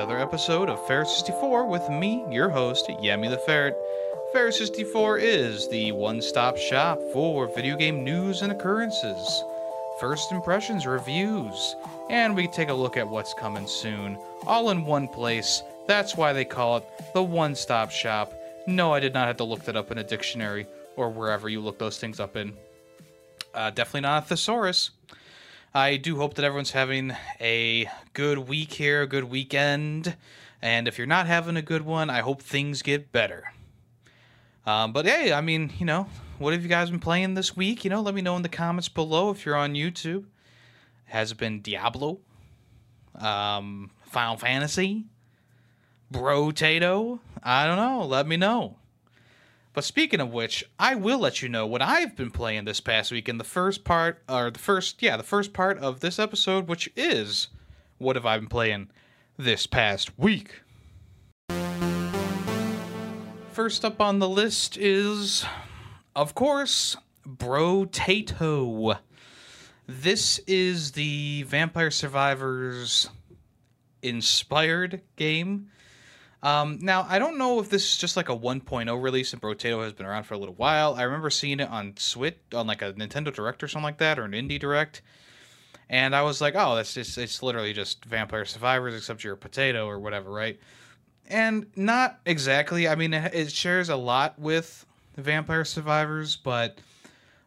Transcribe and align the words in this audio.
another 0.00 0.18
episode 0.18 0.70
of 0.70 0.86
Ferret 0.86 1.08
64 1.08 1.66
with 1.66 1.86
me, 1.90 2.24
your 2.30 2.48
host, 2.48 2.88
Yemmy 3.02 3.28
the 3.28 3.36
Ferret. 3.36 3.76
Ferret 4.32 4.54
64 4.54 5.18
is 5.18 5.68
the 5.68 5.92
one 5.92 6.22
stop 6.22 6.56
shop 6.56 6.98
for 7.12 7.54
video 7.54 7.76
game 7.76 8.02
news 8.02 8.40
and 8.40 8.50
occurrences, 8.50 9.44
first 10.00 10.32
impressions, 10.32 10.86
reviews, 10.86 11.76
and 12.08 12.34
we 12.34 12.48
take 12.48 12.70
a 12.70 12.74
look 12.74 12.96
at 12.96 13.06
what's 13.06 13.34
coming 13.34 13.66
soon, 13.66 14.16
all 14.46 14.70
in 14.70 14.86
one 14.86 15.06
place. 15.06 15.62
That's 15.86 16.16
why 16.16 16.32
they 16.32 16.46
call 16.46 16.78
it 16.78 16.84
the 17.12 17.22
one 17.22 17.54
stop 17.54 17.90
shop. 17.90 18.32
No, 18.66 18.94
I 18.94 19.00
did 19.00 19.12
not 19.12 19.26
have 19.26 19.36
to 19.36 19.44
look 19.44 19.64
that 19.64 19.76
up 19.76 19.90
in 19.90 19.98
a 19.98 20.04
dictionary 20.04 20.66
or 20.96 21.10
wherever 21.10 21.46
you 21.50 21.60
look 21.60 21.78
those 21.78 21.98
things 21.98 22.20
up 22.20 22.38
in. 22.38 22.56
Uh, 23.52 23.68
definitely 23.68 24.00
not 24.00 24.22
a 24.22 24.26
thesaurus. 24.26 24.92
I 25.72 25.98
do 25.98 26.16
hope 26.16 26.34
that 26.34 26.44
everyone's 26.44 26.72
having 26.72 27.12
a 27.40 27.88
good 28.12 28.38
week 28.38 28.72
here, 28.72 29.02
a 29.02 29.06
good 29.06 29.24
weekend. 29.24 30.16
And 30.60 30.88
if 30.88 30.98
you're 30.98 31.06
not 31.06 31.28
having 31.28 31.56
a 31.56 31.62
good 31.62 31.82
one, 31.82 32.10
I 32.10 32.20
hope 32.20 32.42
things 32.42 32.82
get 32.82 33.12
better. 33.12 33.52
Um, 34.66 34.92
but 34.92 35.06
hey, 35.06 35.32
I 35.32 35.40
mean, 35.40 35.72
you 35.78 35.86
know, 35.86 36.08
what 36.38 36.52
have 36.54 36.62
you 36.62 36.68
guys 36.68 36.90
been 36.90 36.98
playing 36.98 37.34
this 37.34 37.56
week? 37.56 37.84
You 37.84 37.90
know, 37.90 38.00
let 38.00 38.16
me 38.16 38.20
know 38.20 38.34
in 38.34 38.42
the 38.42 38.48
comments 38.48 38.88
below 38.88 39.30
if 39.30 39.46
you're 39.46 39.56
on 39.56 39.74
YouTube. 39.74 40.24
Has 41.04 41.30
it 41.30 41.38
been 41.38 41.60
Diablo? 41.60 42.18
Um, 43.14 43.90
Final 44.02 44.36
Fantasy? 44.36 45.06
Brotato? 46.12 47.20
I 47.44 47.66
don't 47.66 47.76
know. 47.76 48.04
Let 48.04 48.26
me 48.26 48.36
know. 48.36 48.76
But 49.72 49.84
speaking 49.84 50.20
of 50.20 50.32
which, 50.32 50.64
I 50.78 50.96
will 50.96 51.20
let 51.20 51.42
you 51.42 51.48
know 51.48 51.64
what 51.64 51.80
I've 51.80 52.16
been 52.16 52.32
playing 52.32 52.64
this 52.64 52.80
past 52.80 53.12
week 53.12 53.28
in 53.28 53.38
the 53.38 53.44
first 53.44 53.84
part, 53.84 54.20
or 54.28 54.50
the 54.50 54.58
first, 54.58 55.00
yeah, 55.00 55.16
the 55.16 55.22
first 55.22 55.52
part 55.52 55.78
of 55.78 56.00
this 56.00 56.18
episode, 56.18 56.66
which 56.66 56.90
is 56.96 57.48
what 57.98 58.16
have 58.16 58.26
I 58.26 58.36
been 58.38 58.48
playing 58.48 58.90
this 59.36 59.68
past 59.68 60.18
week. 60.18 60.62
First 63.52 63.84
up 63.84 64.00
on 64.00 64.18
the 64.18 64.28
list 64.28 64.76
is, 64.76 65.44
of 66.16 66.34
course, 66.34 66.96
Brotato. 67.24 68.98
This 69.86 70.38
is 70.46 70.92
the 70.92 71.44
Vampire 71.44 71.90
Survivors 71.90 73.08
inspired 74.02 75.02
game. 75.16 75.70
Um, 76.42 76.78
now, 76.80 77.06
I 77.08 77.18
don't 77.18 77.36
know 77.36 77.60
if 77.60 77.68
this 77.68 77.84
is 77.84 77.98
just 77.98 78.16
like 78.16 78.30
a 78.30 78.36
1.0 78.36 79.02
release 79.02 79.32
and 79.32 79.42
Brotato 79.42 79.82
has 79.84 79.92
been 79.92 80.06
around 80.06 80.24
for 80.24 80.34
a 80.34 80.38
little 80.38 80.54
while. 80.54 80.94
I 80.94 81.02
remember 81.02 81.28
seeing 81.28 81.60
it 81.60 81.68
on 81.68 81.94
Switch, 81.96 82.38
on 82.54 82.66
like 82.66 82.80
a 82.82 82.92
Nintendo 82.94 83.32
Direct 83.32 83.62
or 83.62 83.68
something 83.68 83.84
like 83.84 83.98
that, 83.98 84.18
or 84.18 84.24
an 84.24 84.32
Indie 84.32 84.58
Direct. 84.58 85.02
And 85.90 86.14
I 86.14 86.22
was 86.22 86.40
like, 86.40 86.54
oh, 86.56 86.76
that's 86.76 86.94
just, 86.94 87.18
it's 87.18 87.42
literally 87.42 87.72
just 87.72 88.04
Vampire 88.04 88.44
Survivors, 88.44 88.94
except 88.94 89.22
you're 89.22 89.34
a 89.34 89.38
potato 89.38 89.86
or 89.86 89.98
whatever, 89.98 90.30
right? 90.30 90.58
And 91.28 91.66
not 91.76 92.20
exactly. 92.24 92.88
I 92.88 92.94
mean, 92.94 93.12
it, 93.12 93.34
it 93.34 93.52
shares 93.52 93.88
a 93.88 93.96
lot 93.96 94.38
with 94.38 94.86
Vampire 95.16 95.64
Survivors, 95.64 96.36
but 96.36 96.78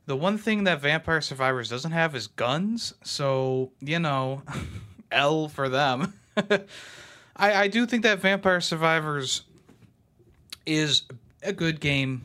the 0.06 0.16
one 0.16 0.38
thing 0.38 0.66
that 0.66 0.82
Vampire 0.82 1.22
Survivors 1.22 1.70
doesn't 1.70 1.92
have 1.92 2.16
is 2.16 2.28
guns. 2.28 2.94
So, 3.04 3.72
you 3.80 4.00
know, 4.00 4.44
L 5.12 5.48
for 5.48 5.70
them. 5.70 6.14
I, 7.36 7.54
I 7.54 7.68
do 7.68 7.86
think 7.86 8.04
that 8.04 8.20
Vampire 8.20 8.62
Survivors 8.62 9.44
is 10.66 11.04
a 11.42 11.54
good 11.54 11.80
game 11.80 12.22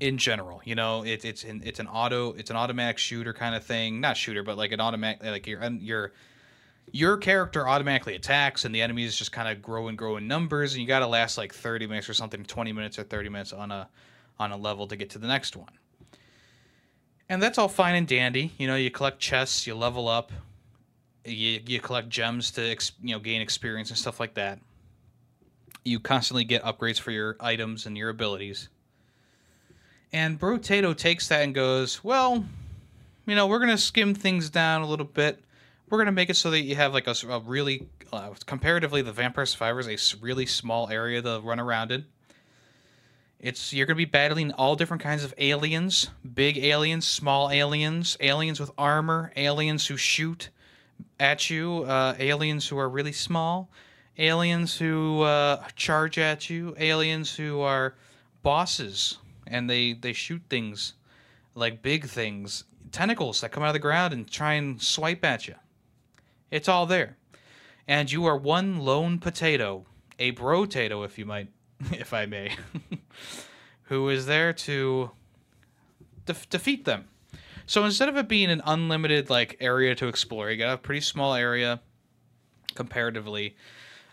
in 0.00 0.18
general. 0.18 0.60
You 0.64 0.74
know, 0.74 1.04
it, 1.04 1.24
it's 1.24 1.44
an 1.44 1.62
it's 1.64 1.80
an 1.80 1.86
auto 1.86 2.32
it's 2.32 2.50
an 2.50 2.56
automatic 2.56 2.98
shooter 2.98 3.32
kind 3.32 3.54
of 3.54 3.64
thing. 3.64 4.00
Not 4.00 4.16
shooter, 4.16 4.42
but 4.42 4.56
like 4.56 4.72
an 4.72 4.80
automatic 4.80 5.24
like 5.24 5.46
your 5.46 5.62
your 5.64 6.12
your 6.92 7.16
character 7.16 7.68
automatically 7.68 8.14
attacks 8.14 8.64
and 8.64 8.74
the 8.74 8.82
enemies 8.82 9.16
just 9.16 9.32
kind 9.32 9.48
of 9.48 9.62
grow 9.62 9.88
and 9.88 9.98
grow 9.98 10.16
in 10.16 10.26
numbers 10.26 10.72
and 10.72 10.80
you 10.80 10.88
got 10.88 11.00
to 11.00 11.06
last 11.06 11.38
like 11.38 11.52
30 11.52 11.86
minutes 11.86 12.08
or 12.08 12.14
something 12.14 12.44
20 12.44 12.72
minutes 12.72 12.98
or 12.98 13.02
30 13.02 13.28
minutes 13.28 13.52
on 13.52 13.70
a 13.70 13.88
on 14.38 14.52
a 14.52 14.56
level 14.56 14.86
to 14.86 14.96
get 14.96 15.10
to 15.10 15.18
the 15.18 15.26
next 15.26 15.56
one 15.56 15.68
and 17.28 17.42
that's 17.42 17.58
all 17.58 17.68
fine 17.68 17.94
and 17.94 18.08
dandy 18.08 18.52
you 18.56 18.66
know 18.66 18.76
you 18.76 18.90
collect 18.90 19.18
chests 19.18 19.66
you 19.66 19.74
level 19.74 20.08
up 20.08 20.32
you, 21.28 21.60
you 21.66 21.80
collect 21.80 22.08
gems 22.08 22.50
to 22.52 22.70
ex, 22.70 22.92
you 23.02 23.12
know 23.12 23.20
gain 23.20 23.40
experience 23.40 23.90
and 23.90 23.98
stuff 23.98 24.20
like 24.20 24.34
that. 24.34 24.58
You 25.84 26.00
constantly 26.00 26.44
get 26.44 26.62
upgrades 26.62 27.00
for 27.00 27.10
your 27.10 27.36
items 27.40 27.86
and 27.86 27.96
your 27.96 28.10
abilities. 28.10 28.68
And 30.12 30.40
Brotato 30.40 30.96
takes 30.96 31.28
that 31.28 31.42
and 31.42 31.54
goes 31.54 32.02
well 32.02 32.44
you 33.28 33.34
know 33.34 33.46
we're 33.46 33.58
gonna 33.58 33.78
skim 33.78 34.14
things 34.14 34.48
down 34.48 34.80
a 34.80 34.86
little 34.86 35.04
bit. 35.04 35.44
We're 35.90 35.98
gonna 35.98 36.12
make 36.12 36.30
it 36.30 36.34
so 36.34 36.50
that 36.50 36.62
you 36.62 36.74
have 36.76 36.94
like 36.94 37.06
a, 37.06 37.14
a 37.28 37.40
really 37.40 37.86
uh, 38.10 38.30
comparatively 38.46 39.02
the 39.02 39.12
vampire 39.12 39.44
survivors 39.44 39.86
a 39.86 40.16
really 40.20 40.46
small 40.46 40.88
area 40.88 41.20
to 41.20 41.40
run 41.44 41.60
around 41.60 41.92
in. 41.92 42.06
It's 43.38 43.72
you're 43.74 43.84
gonna 43.84 43.96
be 43.96 44.06
battling 44.06 44.52
all 44.52 44.76
different 44.76 45.02
kinds 45.02 45.24
of 45.24 45.34
aliens 45.36 46.08
big 46.34 46.56
aliens 46.56 47.06
small 47.06 47.50
aliens 47.50 48.16
aliens 48.18 48.58
with 48.58 48.70
armor 48.78 49.30
aliens 49.36 49.86
who 49.86 49.98
shoot 49.98 50.48
at 51.20 51.50
you, 51.50 51.84
uh, 51.84 52.14
aliens 52.18 52.68
who 52.68 52.78
are 52.78 52.88
really 52.88 53.12
small, 53.12 53.70
aliens 54.18 54.76
who 54.76 55.22
uh, 55.22 55.62
charge 55.76 56.18
at 56.18 56.48
you, 56.48 56.74
aliens 56.78 57.34
who 57.34 57.60
are 57.60 57.94
bosses 58.42 59.18
and 59.50 59.68
they 59.68 59.92
they 59.94 60.12
shoot 60.12 60.42
things 60.48 60.94
like 61.54 61.82
big 61.82 62.04
things, 62.06 62.64
tentacles 62.92 63.40
that 63.40 63.50
come 63.50 63.62
out 63.62 63.68
of 63.68 63.72
the 63.72 63.78
ground 63.80 64.12
and 64.12 64.30
try 64.30 64.54
and 64.54 64.80
swipe 64.80 65.24
at 65.24 65.48
you. 65.48 65.54
It's 66.50 66.68
all 66.68 66.86
there, 66.86 67.16
and 67.86 68.10
you 68.10 68.24
are 68.26 68.36
one 68.36 68.78
lone 68.78 69.18
potato, 69.18 69.86
a 70.18 70.32
brotato, 70.32 71.04
if 71.04 71.18
you 71.18 71.26
might, 71.26 71.48
if 71.92 72.14
I 72.14 72.26
may, 72.26 72.52
who 73.84 74.08
is 74.08 74.26
there 74.26 74.52
to 74.52 75.10
def- 76.26 76.48
defeat 76.48 76.84
them. 76.84 77.08
So 77.68 77.84
instead 77.84 78.08
of 78.08 78.16
it 78.16 78.28
being 78.28 78.50
an 78.50 78.62
unlimited 78.64 79.28
like 79.28 79.58
area 79.60 79.94
to 79.96 80.08
explore, 80.08 80.50
you 80.50 80.56
got 80.56 80.72
a 80.72 80.78
pretty 80.78 81.02
small 81.02 81.34
area 81.34 81.80
comparatively. 82.74 83.56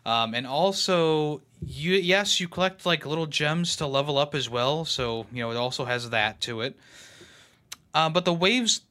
Um, 0.05 0.33
and 0.35 0.45
also, 0.45 1.41
you 1.65 1.93
yes, 1.93 2.41
you 2.41 2.49
collect 2.49 2.85
like 2.85 3.05
little 3.05 3.27
gems 3.27 3.77
to 3.77 3.87
level 3.87 4.17
up 4.17 4.35
as 4.35 4.49
well. 4.49 4.83
So 4.83 5.25
you 5.31 5.41
know 5.41 5.51
it 5.51 5.55
also 5.55 5.85
has 5.85 6.09
that 6.09 6.41
to 6.41 6.61
it. 6.61 6.77
Um, 7.93 8.11
but 8.11 8.25
the 8.25 8.33
waves, 8.33 8.81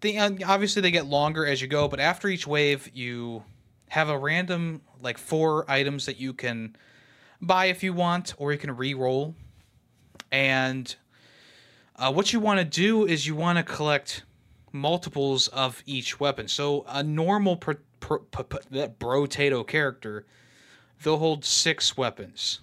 they 0.00 0.18
obviously 0.18 0.82
they 0.82 0.90
get 0.90 1.06
longer 1.06 1.46
as 1.46 1.62
you 1.62 1.68
go. 1.68 1.86
But 1.86 2.00
after 2.00 2.26
each 2.26 2.44
wave, 2.44 2.90
you 2.92 3.44
have 3.88 4.08
a 4.08 4.18
random 4.18 4.82
like 5.00 5.16
four 5.16 5.64
items 5.70 6.06
that 6.06 6.18
you 6.18 6.32
can 6.32 6.74
buy 7.40 7.66
if 7.66 7.84
you 7.84 7.92
want, 7.92 8.34
or 8.36 8.50
you 8.50 8.58
can 8.58 8.76
re-roll. 8.76 9.36
And 10.32 10.94
uh, 11.98 12.12
what 12.12 12.32
you 12.32 12.40
want 12.40 12.58
to 12.60 12.64
do 12.64 13.06
is 13.06 13.26
you 13.26 13.34
want 13.34 13.58
to 13.58 13.64
collect 13.64 14.22
multiples 14.72 15.48
of 15.48 15.82
each 15.86 16.20
weapon. 16.20 16.46
So 16.48 16.84
a 16.88 17.02
normal 17.02 17.56
pro, 17.56 17.74
pro, 18.00 18.20
pro, 18.20 18.60
that 18.70 18.98
brotato 18.98 19.66
character, 19.66 20.24
they'll 21.02 21.18
hold 21.18 21.44
six 21.44 21.96
weapons. 21.96 22.60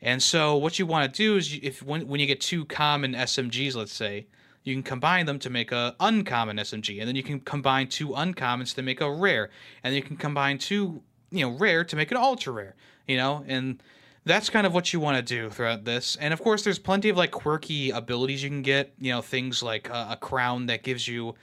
And 0.00 0.22
so 0.22 0.56
what 0.56 0.78
you 0.78 0.86
want 0.86 1.12
to 1.12 1.16
do 1.16 1.36
is 1.36 1.58
if 1.62 1.82
when, 1.82 2.06
when 2.06 2.20
you 2.20 2.26
get 2.26 2.40
two 2.40 2.64
common 2.64 3.14
SMGs, 3.14 3.74
let's 3.74 3.92
say, 3.92 4.26
you 4.62 4.74
can 4.74 4.82
combine 4.82 5.26
them 5.26 5.38
to 5.40 5.50
make 5.50 5.72
a 5.72 5.96
uncommon 5.98 6.58
SMG, 6.58 6.98
and 7.00 7.08
then 7.08 7.16
you 7.16 7.22
can 7.22 7.40
combine 7.40 7.88
two 7.88 8.08
uncommons 8.08 8.74
to 8.74 8.82
make 8.82 9.00
a 9.00 9.10
rare, 9.10 9.50
and 9.82 9.94
you 9.94 10.02
can 10.02 10.16
combine 10.16 10.58
two 10.58 11.02
you 11.30 11.40
know 11.40 11.56
rare 11.56 11.84
to 11.84 11.96
make 11.96 12.10
an 12.10 12.16
ultra 12.16 12.52
rare. 12.52 12.74
You 13.06 13.16
know, 13.16 13.44
and 13.48 13.82
that's 14.28 14.50
kind 14.50 14.66
of 14.66 14.74
what 14.74 14.92
you 14.92 15.00
want 15.00 15.16
to 15.16 15.22
do 15.22 15.48
throughout 15.48 15.84
this. 15.84 16.16
And 16.20 16.34
of 16.34 16.42
course, 16.42 16.62
there's 16.62 16.78
plenty 16.78 17.08
of 17.08 17.16
like 17.16 17.30
quirky 17.30 17.90
abilities 17.90 18.42
you 18.42 18.50
can 18.50 18.62
get. 18.62 18.92
You 18.98 19.12
know, 19.12 19.22
things 19.22 19.62
like 19.62 19.88
a, 19.88 20.08
a 20.10 20.18
crown 20.20 20.66
that 20.66 20.82
gives 20.82 21.08
you, 21.08 21.34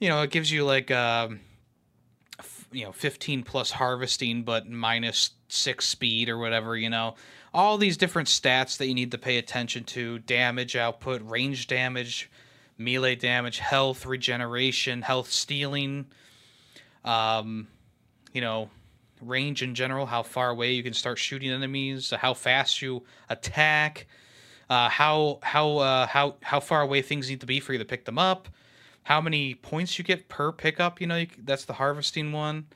you 0.00 0.08
know, 0.08 0.22
it 0.22 0.30
gives 0.30 0.50
you 0.50 0.64
like, 0.64 0.90
um, 0.90 1.40
f- 2.40 2.66
you 2.72 2.84
know, 2.84 2.92
15 2.92 3.44
plus 3.44 3.70
harvesting, 3.70 4.42
but 4.42 4.68
minus 4.68 5.30
six 5.46 5.86
speed 5.86 6.28
or 6.28 6.38
whatever. 6.38 6.76
You 6.76 6.90
know, 6.90 7.14
all 7.54 7.78
these 7.78 7.96
different 7.96 8.26
stats 8.26 8.78
that 8.78 8.88
you 8.88 8.94
need 8.94 9.12
to 9.12 9.18
pay 9.18 9.38
attention 9.38 9.84
to: 9.84 10.18
damage 10.18 10.74
output, 10.74 11.22
range 11.22 11.68
damage, 11.68 12.28
melee 12.76 13.14
damage, 13.14 13.60
health 13.60 14.04
regeneration, 14.04 15.02
health 15.02 15.30
stealing. 15.30 16.06
Um, 17.04 17.68
you 18.32 18.40
know, 18.40 18.70
range 19.20 19.62
in 19.62 19.74
general, 19.74 20.06
how 20.06 20.22
far 20.22 20.50
away 20.50 20.72
you 20.72 20.82
can 20.82 20.94
start 20.94 21.18
shooting 21.18 21.50
enemies, 21.50 22.10
how 22.10 22.34
fast 22.34 22.82
you 22.82 23.04
attack, 23.28 24.06
uh, 24.70 24.88
how 24.88 25.38
how 25.42 25.78
uh, 25.78 26.06
how 26.06 26.36
how 26.42 26.60
far 26.60 26.82
away 26.82 27.02
things 27.02 27.28
need 27.28 27.40
to 27.40 27.46
be 27.46 27.60
for 27.60 27.72
you 27.72 27.78
to 27.78 27.84
pick 27.84 28.04
them 28.04 28.18
up, 28.18 28.48
how 29.04 29.20
many 29.20 29.54
points 29.54 29.98
you 29.98 30.04
get 30.04 30.28
per 30.28 30.52
pickup. 30.52 31.00
You 31.00 31.06
know, 31.06 31.16
you, 31.16 31.26
that's 31.44 31.64
the 31.64 31.74
harvesting 31.74 32.32
one. 32.32 32.66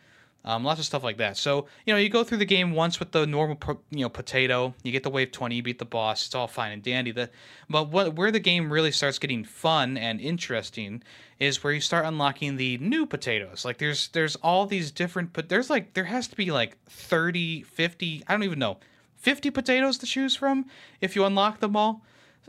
Um, 0.44 0.64
lots 0.64 0.80
of 0.80 0.86
stuff 0.86 1.04
like 1.04 1.18
that. 1.18 1.36
So 1.36 1.66
you 1.86 1.92
know, 1.92 1.98
you 1.98 2.08
go 2.08 2.24
through 2.24 2.38
the 2.38 2.44
game 2.44 2.72
once 2.72 2.98
with 2.98 3.12
the 3.12 3.26
normal, 3.26 3.58
you 3.90 4.00
know, 4.00 4.08
potato. 4.08 4.74
You 4.82 4.90
get 4.90 5.04
the 5.04 5.10
wave 5.10 5.30
twenty, 5.30 5.56
you 5.56 5.62
beat 5.62 5.78
the 5.78 5.84
boss. 5.84 6.26
It's 6.26 6.34
all 6.34 6.48
fine 6.48 6.72
and 6.72 6.82
dandy. 6.82 7.12
The, 7.12 7.30
but 7.70 7.90
what 7.90 8.14
where 8.14 8.32
the 8.32 8.40
game 8.40 8.72
really 8.72 8.90
starts 8.90 9.18
getting 9.18 9.44
fun 9.44 9.96
and 9.96 10.20
interesting 10.20 11.02
is 11.38 11.62
where 11.62 11.72
you 11.72 11.80
start 11.80 12.06
unlocking 12.06 12.56
the 12.56 12.78
new 12.78 13.06
potatoes. 13.06 13.64
Like 13.64 13.78
there's 13.78 14.08
there's 14.08 14.36
all 14.36 14.66
these 14.66 14.90
different, 14.90 15.32
but 15.32 15.48
there's 15.48 15.70
like 15.70 15.94
there 15.94 16.04
has 16.04 16.26
to 16.28 16.36
be 16.36 16.50
like 16.50 16.76
30, 16.86 17.62
50, 17.62 18.24
I 18.26 18.32
don't 18.32 18.42
even 18.42 18.58
know, 18.58 18.78
50 19.16 19.50
potatoes 19.50 19.98
to 19.98 20.06
choose 20.06 20.34
from 20.34 20.66
if 21.00 21.14
you 21.14 21.24
unlock 21.24 21.60
them 21.60 21.76
all. 21.76 22.02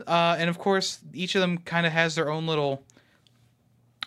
Uh, 0.06 0.36
and 0.38 0.50
of 0.50 0.58
course, 0.58 0.98
each 1.12 1.34
of 1.36 1.40
them 1.40 1.58
kind 1.58 1.86
of 1.86 1.92
has 1.92 2.16
their 2.16 2.30
own 2.30 2.46
little 2.46 2.82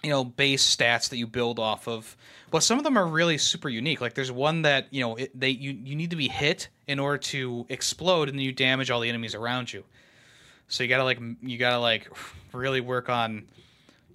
you 0.04 0.10
know 0.10 0.24
base 0.24 0.76
stats 0.76 1.10
that 1.10 1.18
you 1.18 1.28
build 1.28 1.60
off 1.60 1.88
of 1.88 2.16
but 2.50 2.64
some 2.64 2.78
of 2.78 2.84
them 2.84 2.98
are 2.98 3.06
really 3.06 3.38
super 3.38 3.68
unique. 3.68 4.00
Like 4.00 4.14
there's 4.14 4.32
one 4.32 4.62
that 4.62 4.88
you 4.92 5.02
know 5.02 5.16
it, 5.16 5.38
they 5.38 5.50
you, 5.50 5.72
you 5.72 5.96
need 5.96 6.12
to 6.12 6.16
be 6.16 6.28
hit 6.28 6.70
in 6.88 7.00
order 7.00 7.18
to 7.18 7.66
explode 7.70 8.30
and 8.30 8.38
then 8.38 8.46
you 8.46 8.54
damage 8.54 8.90
all 8.90 9.02
the 9.02 9.10
enemies 9.10 9.36
around 9.36 9.72
you. 9.72 9.84
So 10.70 10.84
you 10.84 10.90
gotta 10.90 11.04
like 11.04 11.20
you 11.42 11.58
gotta 11.58 11.80
like 11.80 12.10
really 12.54 12.82
work 12.82 13.10
on 13.10 13.48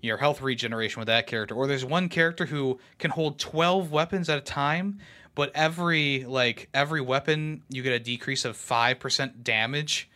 your 0.00 0.17
health 0.17 0.40
regeneration 0.40 1.00
with 1.00 1.08
that 1.08 1.26
character. 1.26 1.55
Or 1.55 1.67
there's 1.67 1.85
one 1.85 2.08
character 2.08 2.46
who 2.46 2.78
can 2.99 3.11
hold 3.11 3.38
12 3.38 3.93
weapons 3.93 4.28
at 4.28 4.38
a 4.38 4.43
time 4.43 4.99
but 5.35 5.50
every 5.55 6.25
like 6.25 6.69
every 6.75 7.00
weapon 7.00 7.62
you 7.69 7.82
get 7.82 7.93
a 7.93 7.99
decrease 7.99 8.44
of 8.44 8.55
5% 8.56 9.43
damage 9.43 10.11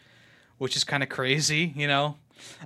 which 0.58 0.76
is 0.76 0.84
kind 0.84 1.02
of 1.02 1.08
crazy 1.08 1.72
you 1.74 1.86
know 1.86 2.16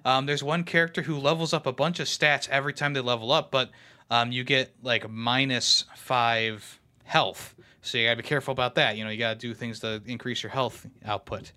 um, 0.05 0.26
there's 0.26 0.43
one 0.43 0.64
character 0.64 1.02
who 1.02 1.17
levels 1.17 1.52
up 1.52 1.67
a 1.67 1.72
bunch 1.72 2.00
of 2.00 2.06
stats 2.06 2.49
every 2.49 2.72
time 2.72 2.93
they 2.93 3.00
level 3.00 3.32
up, 3.32 3.50
but 3.50 3.70
um, 4.11 4.32
you 4.32 4.44
get 4.44 4.75
like 4.82 5.08
minus 5.08 5.84
five 5.96 6.81
health. 7.05 7.55
So 7.82 7.99
you 7.99 8.06
gotta 8.06 8.17
be 8.17 8.22
careful 8.22 8.52
about 8.52 8.75
that. 8.75 8.96
You 8.96 9.05
know, 9.05 9.11
you 9.11 9.19
gotta 9.19 9.38
do 9.38 9.55
things 9.55 9.81
to 9.81 10.02
increase 10.06 10.43
your 10.43 10.50
health 10.50 10.87
output. 11.05 11.52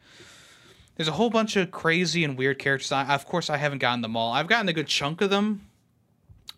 There's 0.96 1.08
a 1.08 1.14
whole 1.14 1.30
bunch 1.30 1.56
of 1.56 1.72
crazy 1.72 2.24
and 2.24 2.38
weird 2.38 2.60
characters. 2.60 2.92
I, 2.92 3.14
of 3.14 3.26
course, 3.26 3.50
I 3.50 3.58
haven't 3.58 3.80
gotten 3.80 4.02
them 4.02 4.16
all. 4.16 4.32
I've 4.32 4.48
gotten 4.48 4.70
a 4.70 4.74
good 4.74 4.88
chunk 4.88 5.22
of 5.22 5.30
them, 5.32 5.68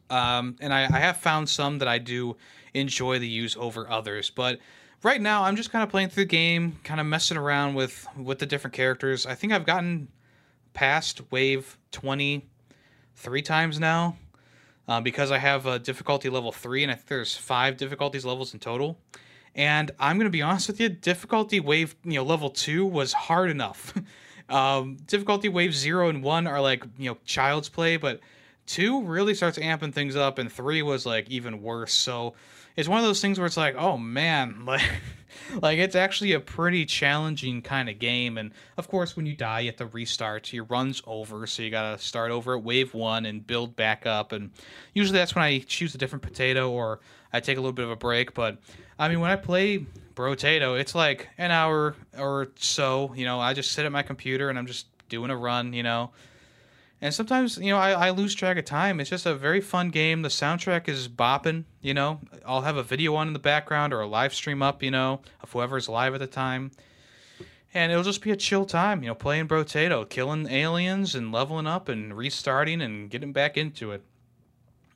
um, 0.09 0.57
and 0.59 0.73
I, 0.73 0.83
I 0.83 0.99
have 0.99 1.17
found 1.17 1.47
some 1.47 1.79
that 1.79 1.87
I 1.87 1.97
do 1.97 2.35
enjoy 2.73 3.19
the 3.19 3.27
use 3.27 3.55
over 3.57 3.89
others. 3.89 4.29
But 4.29 4.59
right 5.03 5.21
now, 5.21 5.43
I'm 5.43 5.55
just 5.55 5.71
kind 5.71 5.83
of 5.83 5.89
playing 5.89 6.09
through 6.09 6.23
the 6.23 6.29
game, 6.29 6.77
kind 6.83 6.99
of 6.99 7.05
messing 7.05 7.37
around 7.37 7.75
with 7.75 8.05
with 8.17 8.39
the 8.39 8.45
different 8.45 8.73
characters. 8.73 9.25
I 9.25 9.35
think 9.35 9.53
I've 9.53 9.65
gotten 9.65 10.09
past 10.75 11.21
wave 11.31 11.77
20 11.91 12.47
three 13.15 13.41
times 13.41 13.79
now 13.79 14.17
uh, 14.87 15.01
because 15.01 15.31
I 15.31 15.37
have 15.39 15.65
a 15.65 15.79
difficulty 15.79 16.29
level 16.29 16.51
three, 16.51 16.83
and 16.83 16.91
I 16.91 16.95
think 16.95 17.07
there's 17.07 17.35
five 17.35 17.77
difficulties 17.77 18.25
levels 18.25 18.53
in 18.53 18.59
total. 18.59 18.99
And 19.55 19.91
I'm 19.99 20.17
gonna 20.17 20.29
be 20.29 20.41
honest 20.41 20.67
with 20.67 20.79
you, 20.79 20.89
difficulty 20.89 21.59
wave 21.59 21.95
you 22.03 22.13
know 22.13 22.23
level 22.23 22.49
two 22.49 22.85
was 22.85 23.13
hard 23.13 23.49
enough. 23.49 23.93
um, 24.49 24.97
difficulty 25.07 25.49
wave 25.49 25.73
zero 25.73 26.09
and 26.09 26.21
one 26.21 26.45
are 26.45 26.61
like 26.61 26.83
you 26.97 27.09
know 27.09 27.17
child's 27.25 27.69
play, 27.69 27.97
but 27.97 28.19
two 28.65 29.03
really 29.03 29.33
starts 29.33 29.57
amping 29.57 29.93
things 29.93 30.15
up, 30.15 30.37
and 30.37 30.51
three 30.51 30.81
was 30.81 31.05
like 31.05 31.29
even 31.29 31.61
worse. 31.61 31.93
So 31.93 32.35
it's 32.75 32.89
one 32.89 32.99
of 32.99 33.05
those 33.05 33.21
things 33.21 33.39
where 33.39 33.47
it's 33.47 33.57
like, 33.57 33.75
oh 33.75 33.97
man, 33.97 34.63
like 34.65 34.83
like 35.61 35.79
it's 35.79 35.95
actually 35.95 36.33
a 36.33 36.39
pretty 36.39 36.85
challenging 36.85 37.61
kind 37.61 37.89
of 37.89 37.99
game. 37.99 38.37
And 38.37 38.51
of 38.77 38.87
course, 38.87 39.15
when 39.15 39.25
you 39.25 39.35
die, 39.35 39.61
you 39.61 39.67
have 39.67 39.77
to 39.77 39.87
restart. 39.87 40.51
Your 40.53 40.65
run's 40.65 41.01
over, 41.05 41.47
so 41.47 41.63
you 41.63 41.69
gotta 41.69 41.97
start 41.97 42.31
over 42.31 42.55
at 42.55 42.63
wave 42.63 42.93
one 42.93 43.25
and 43.25 43.45
build 43.45 43.75
back 43.75 44.05
up. 44.05 44.31
And 44.31 44.51
usually 44.93 45.17
that's 45.17 45.35
when 45.35 45.43
I 45.43 45.59
choose 45.59 45.95
a 45.95 45.97
different 45.97 46.23
potato 46.23 46.71
or 46.71 46.99
I 47.33 47.39
take 47.39 47.57
a 47.57 47.61
little 47.61 47.73
bit 47.73 47.85
of 47.85 47.91
a 47.91 47.95
break. 47.95 48.33
But 48.33 48.57
I 48.97 49.09
mean, 49.09 49.19
when 49.19 49.31
I 49.31 49.35
play 49.35 49.85
Brotato, 50.15 50.79
it's 50.79 50.95
like 50.95 51.29
an 51.37 51.51
hour 51.51 51.95
or 52.17 52.47
so. 52.55 53.13
You 53.15 53.25
know, 53.25 53.39
I 53.39 53.53
just 53.53 53.71
sit 53.71 53.85
at 53.85 53.91
my 53.91 54.03
computer 54.03 54.49
and 54.49 54.57
I'm 54.57 54.67
just 54.67 54.87
doing 55.09 55.31
a 55.31 55.37
run. 55.37 55.73
You 55.73 55.83
know 55.83 56.11
and 57.01 57.13
sometimes, 57.13 57.57
you 57.57 57.71
know, 57.71 57.77
I, 57.77 58.07
I 58.07 58.09
lose 58.11 58.33
track 58.33 58.57
of 58.57 58.65
time. 58.65 58.99
It's 58.99 59.09
just 59.09 59.25
a 59.25 59.35
very 59.35 59.59
fun 59.59 59.89
game. 59.89 60.21
The 60.21 60.29
soundtrack 60.29 60.87
is 60.87 61.07
bopping, 61.07 61.65
you 61.81 61.93
know. 61.93 62.21
I'll 62.45 62.61
have 62.61 62.77
a 62.77 62.83
video 62.83 63.15
on 63.15 63.27
in 63.27 63.33
the 63.33 63.39
background 63.39 63.93
or 63.93 63.99
a 63.99 64.07
live 64.07 64.33
stream 64.33 64.61
up, 64.61 64.81
you 64.81 64.91
know, 64.91 65.21
of 65.43 65.51
whoever's 65.51 65.89
live 65.89 66.13
at 66.13 66.21
the 66.21 66.27
time. 66.27 66.71
And 67.73 67.91
it'll 67.91 68.05
just 68.05 68.21
be 68.21 68.31
a 68.31 68.37
chill 68.37 68.65
time, 68.65 69.03
you 69.03 69.09
know, 69.09 69.15
playing 69.15 69.49
Brotato, 69.49 70.07
killing 70.07 70.49
aliens 70.49 71.13
and 71.13 71.33
leveling 71.33 71.67
up 71.67 71.89
and 71.89 72.15
restarting 72.15 72.81
and 72.81 73.09
getting 73.09 73.33
back 73.33 73.57
into 73.57 73.91
it. 73.91 74.01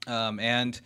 Um, 0.07 0.39
and, 0.39 0.79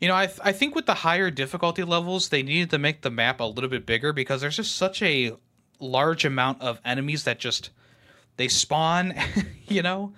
you 0.00 0.08
know, 0.08 0.16
I, 0.16 0.26
th- 0.26 0.40
I 0.42 0.50
think 0.50 0.74
with 0.74 0.86
the 0.86 0.94
higher 0.94 1.30
difficulty 1.30 1.84
levels, 1.84 2.30
they 2.30 2.42
needed 2.42 2.70
to 2.70 2.78
make 2.78 3.02
the 3.02 3.10
map 3.10 3.38
a 3.38 3.44
little 3.44 3.70
bit 3.70 3.86
bigger 3.86 4.12
because 4.12 4.40
there's 4.40 4.56
just 4.56 4.74
such 4.74 5.00
a 5.02 5.36
large 5.78 6.24
amount 6.24 6.60
of 6.60 6.80
enemies 6.84 7.22
that 7.22 7.38
just 7.38 7.70
they 8.36 8.48
spawn, 8.48 9.14
you 9.68 9.82
know 9.82 10.12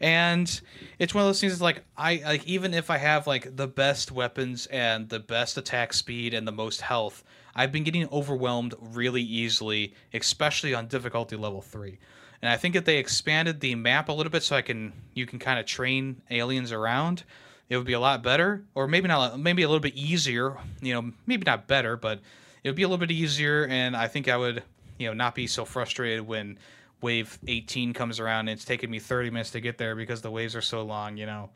and 0.00 0.60
it's 0.98 1.14
one 1.14 1.22
of 1.22 1.28
those 1.28 1.40
things 1.40 1.60
like 1.60 1.82
i 1.96 2.20
like 2.24 2.44
even 2.46 2.74
if 2.74 2.90
i 2.90 2.98
have 2.98 3.26
like 3.26 3.56
the 3.56 3.66
best 3.66 4.12
weapons 4.12 4.66
and 4.66 5.08
the 5.08 5.20
best 5.20 5.56
attack 5.56 5.92
speed 5.92 6.34
and 6.34 6.46
the 6.46 6.52
most 6.52 6.80
health 6.80 7.24
i've 7.54 7.72
been 7.72 7.84
getting 7.84 8.08
overwhelmed 8.10 8.74
really 8.80 9.22
easily 9.22 9.94
especially 10.12 10.74
on 10.74 10.86
difficulty 10.86 11.36
level 11.36 11.62
3 11.62 11.98
and 12.42 12.50
i 12.50 12.56
think 12.56 12.76
if 12.76 12.84
they 12.84 12.98
expanded 12.98 13.60
the 13.60 13.74
map 13.74 14.08
a 14.08 14.12
little 14.12 14.30
bit 14.30 14.42
so 14.42 14.56
i 14.56 14.62
can 14.62 14.92
you 15.14 15.26
can 15.26 15.38
kind 15.38 15.58
of 15.58 15.66
train 15.66 16.20
aliens 16.30 16.72
around 16.72 17.24
it 17.68 17.76
would 17.76 17.86
be 17.86 17.94
a 17.94 18.00
lot 18.00 18.22
better. 18.22 18.62
Or 18.76 18.86
maybe 18.86 19.08
not 19.08 19.40
maybe 19.40 19.62
a 19.62 19.68
little 19.68 19.80
bit 19.80 19.94
easier 19.94 20.56
you 20.80 20.94
know 20.94 21.12
maybe 21.26 21.44
not 21.44 21.66
better 21.66 21.96
but 21.96 22.20
it 22.62 22.68
would 22.68 22.76
be 22.76 22.82
a 22.82 22.88
little 22.88 23.04
bit 23.04 23.10
easier 23.10 23.66
and 23.66 23.96
i 23.96 24.08
think 24.08 24.28
i 24.28 24.36
would 24.36 24.62
you 24.98 25.08
know 25.08 25.14
not 25.14 25.34
be 25.34 25.46
so 25.46 25.64
frustrated 25.64 26.26
when 26.26 26.58
wave 27.00 27.38
18 27.46 27.92
comes 27.92 28.20
around 28.20 28.48
and 28.48 28.50
it's 28.50 28.64
taken 28.64 28.90
me 28.90 28.98
30 28.98 29.30
minutes 29.30 29.50
to 29.52 29.60
get 29.60 29.78
there 29.78 29.94
because 29.94 30.22
the 30.22 30.30
waves 30.30 30.56
are 30.56 30.62
so 30.62 30.82
long, 30.82 31.16
you 31.16 31.26
know. 31.26 31.50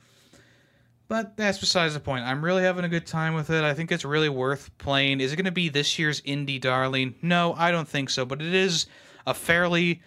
But 1.09 1.37
that's 1.37 1.59
besides 1.59 1.95
the 1.95 2.01
point. 2.01 2.25
I'm 2.25 2.45
really 2.45 2.63
having 2.63 2.85
a 2.85 2.89
good 2.89 3.07
time 3.07 3.35
with 3.35 3.51
it. 3.51 3.65
I 3.65 3.75
think 3.75 3.91
it's 3.91 4.05
really 4.05 4.29
worth 4.29 4.71
playing. 4.79 5.21
Is 5.21 5.33
it 5.33 5.37
going 5.37 5.45
to 5.47 5.51
be 5.51 5.69
this 5.69 5.99
year's 5.99 6.21
indie 6.21 6.61
darling? 6.61 7.17
No, 7.21 7.53
I 7.55 7.73
don't 7.73 7.89
think 7.89 8.11
so, 8.11 8.25
but 8.25 8.41
it 8.41 8.55
is 8.55 8.87
a 9.27 9.35
fairly 9.35 10.03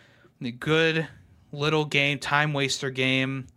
good 0.59 1.07
little 1.51 1.85
game, 1.85 2.19
time 2.19 2.53
waster 2.53 2.89
game. 2.89 3.47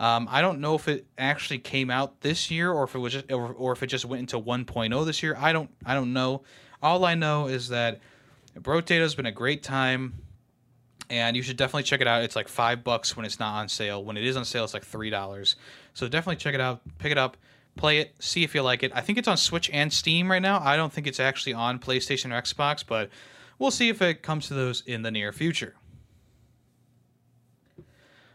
Um, 0.00 0.26
I 0.30 0.40
don't 0.40 0.60
know 0.60 0.74
if 0.74 0.88
it 0.88 1.06
actually 1.18 1.58
came 1.58 1.90
out 1.90 2.20
this 2.20 2.50
year 2.50 2.72
or 2.72 2.84
if 2.84 2.94
it 2.94 2.98
was 2.98 3.12
just 3.12 3.30
or, 3.30 3.52
or 3.52 3.72
if 3.72 3.82
it 3.82 3.86
just 3.88 4.04
went 4.04 4.20
into 4.20 4.40
1.0 4.40 5.06
this 5.06 5.22
year. 5.22 5.36
I 5.38 5.52
don't 5.52 5.70
I 5.84 5.94
don't 5.94 6.12
know. 6.12 6.42
All 6.82 7.04
I 7.04 7.14
know 7.14 7.46
is 7.46 7.68
that 7.68 8.00
Brotato's 8.58 9.14
been 9.14 9.26
a 9.26 9.32
great 9.32 9.62
time 9.62 10.23
and 11.10 11.36
you 11.36 11.42
should 11.42 11.56
definitely 11.56 11.82
check 11.82 12.00
it 12.00 12.06
out. 12.06 12.22
It's 12.22 12.36
like 12.36 12.48
five 12.48 12.84
bucks 12.84 13.16
when 13.16 13.26
it's 13.26 13.38
not 13.38 13.54
on 13.54 13.68
sale. 13.68 14.02
When 14.04 14.16
it 14.16 14.24
is 14.24 14.36
on 14.36 14.44
sale, 14.44 14.64
it's 14.64 14.74
like 14.74 14.84
three 14.84 15.10
dollars. 15.10 15.56
So 15.92 16.08
definitely 16.08 16.36
check 16.36 16.54
it 16.54 16.60
out, 16.60 16.80
pick 16.98 17.12
it 17.12 17.18
up, 17.18 17.36
play 17.76 17.98
it, 17.98 18.14
see 18.18 18.42
if 18.42 18.54
you 18.54 18.62
like 18.62 18.82
it. 18.82 18.92
I 18.94 19.00
think 19.00 19.18
it's 19.18 19.28
on 19.28 19.36
Switch 19.36 19.70
and 19.70 19.92
Steam 19.92 20.30
right 20.30 20.42
now. 20.42 20.60
I 20.60 20.76
don't 20.76 20.92
think 20.92 21.06
it's 21.06 21.20
actually 21.20 21.54
on 21.54 21.78
PlayStation 21.78 22.32
or 22.32 22.40
Xbox, 22.40 22.84
but 22.86 23.10
we'll 23.58 23.70
see 23.70 23.88
if 23.88 24.02
it 24.02 24.22
comes 24.22 24.48
to 24.48 24.54
those 24.54 24.82
in 24.86 25.02
the 25.02 25.10
near 25.10 25.32
future. 25.32 25.74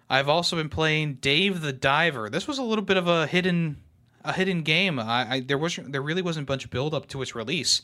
I've 0.09 0.29
also 0.29 0.55
been 0.55 0.69
playing 0.69 1.15
Dave 1.15 1.61
the 1.61 1.73
Diver. 1.73 2.29
This 2.29 2.47
was 2.47 2.57
a 2.57 2.63
little 2.63 2.83
bit 2.83 2.97
of 2.97 3.07
a 3.07 3.27
hidden 3.27 3.77
a 4.23 4.33
hidden 4.33 4.63
game. 4.63 4.99
I, 4.99 5.35
I 5.35 5.39
there 5.41 5.57
was 5.57 5.79
there 5.83 6.01
really 6.01 6.21
wasn't 6.21 6.45
a 6.45 6.47
bunch 6.47 6.65
of 6.65 6.71
build 6.71 6.93
up 6.93 7.07
to 7.09 7.21
its 7.21 7.35
release, 7.35 7.81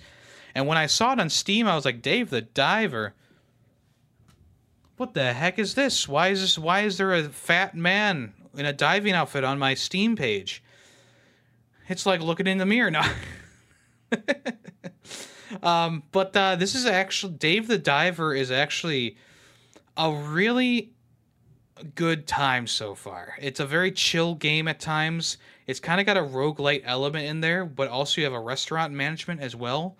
and 0.55 0.67
when 0.67 0.77
I 0.77 0.87
saw 0.87 1.13
it 1.13 1.19
on 1.19 1.29
Steam, 1.29 1.67
I 1.67 1.75
was 1.75 1.85
like, 1.85 2.01
Dave 2.01 2.29
the 2.29 2.41
Diver 2.41 3.13
what 4.97 5.13
the 5.13 5.33
heck 5.33 5.59
is 5.59 5.75
this? 5.75 6.07
Why 6.07 6.29
is 6.29 6.41
this? 6.41 6.57
Why 6.57 6.81
is 6.81 6.97
there 6.97 7.13
a 7.13 7.23
fat 7.23 7.75
man 7.75 8.33
in 8.55 8.65
a 8.65 8.73
diving 8.73 9.13
outfit 9.13 9.43
on 9.43 9.59
my 9.59 9.73
Steam 9.73 10.15
page? 10.15 10.63
It's 11.87 12.05
like 12.05 12.21
looking 12.21 12.47
in 12.47 12.57
the 12.57 12.65
mirror 12.65 12.91
now. 12.91 13.11
um, 15.63 16.03
but 16.11 16.35
uh, 16.35 16.55
this 16.55 16.75
is 16.75 16.85
actually 16.85 17.33
Dave 17.33 17.67
the 17.67 17.77
Diver 17.77 18.33
is 18.33 18.51
actually 18.51 19.17
a 19.97 20.11
really 20.11 20.91
good 21.95 22.25
time 22.25 22.67
so 22.67 22.95
far. 22.95 23.35
It's 23.39 23.59
a 23.59 23.65
very 23.65 23.91
chill 23.91 24.35
game 24.35 24.67
at 24.67 24.79
times. 24.79 25.37
It's 25.67 25.79
kind 25.79 25.99
of 25.99 26.05
got 26.05 26.17
a 26.17 26.21
roguelite 26.21 26.83
element 26.85 27.25
in 27.25 27.41
there, 27.41 27.65
but 27.65 27.89
also 27.89 28.21
you 28.21 28.25
have 28.25 28.33
a 28.33 28.39
restaurant 28.39 28.93
management 28.93 29.41
as 29.41 29.55
well. 29.55 29.97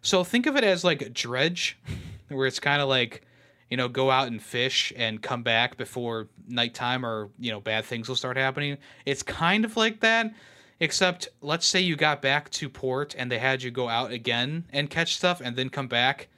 So 0.00 0.24
think 0.24 0.46
of 0.46 0.56
it 0.56 0.64
as 0.64 0.84
like 0.84 1.12
Dredge, 1.12 1.78
where 2.28 2.46
it's 2.46 2.60
kind 2.60 2.80
of 2.80 2.88
like 2.88 3.22
you 3.70 3.76
know, 3.76 3.88
go 3.88 4.10
out 4.10 4.28
and 4.28 4.42
fish 4.42 4.92
and 4.96 5.22
come 5.22 5.42
back 5.42 5.76
before 5.76 6.28
nighttime 6.46 7.04
or, 7.04 7.28
you 7.38 7.50
know, 7.50 7.60
bad 7.60 7.84
things 7.84 8.08
will 8.08 8.16
start 8.16 8.36
happening. 8.36 8.78
It's 9.04 9.22
kind 9.22 9.64
of 9.64 9.76
like 9.76 10.00
that, 10.00 10.32
except 10.80 11.28
let's 11.42 11.66
say 11.66 11.80
you 11.80 11.96
got 11.96 12.22
back 12.22 12.50
to 12.50 12.68
port 12.68 13.14
and 13.18 13.30
they 13.30 13.38
had 13.38 13.62
you 13.62 13.70
go 13.70 13.88
out 13.88 14.10
again 14.10 14.64
and 14.72 14.88
catch 14.88 15.16
stuff 15.16 15.40
and 15.42 15.54
then 15.54 15.68
come 15.68 15.88
back 15.88 16.28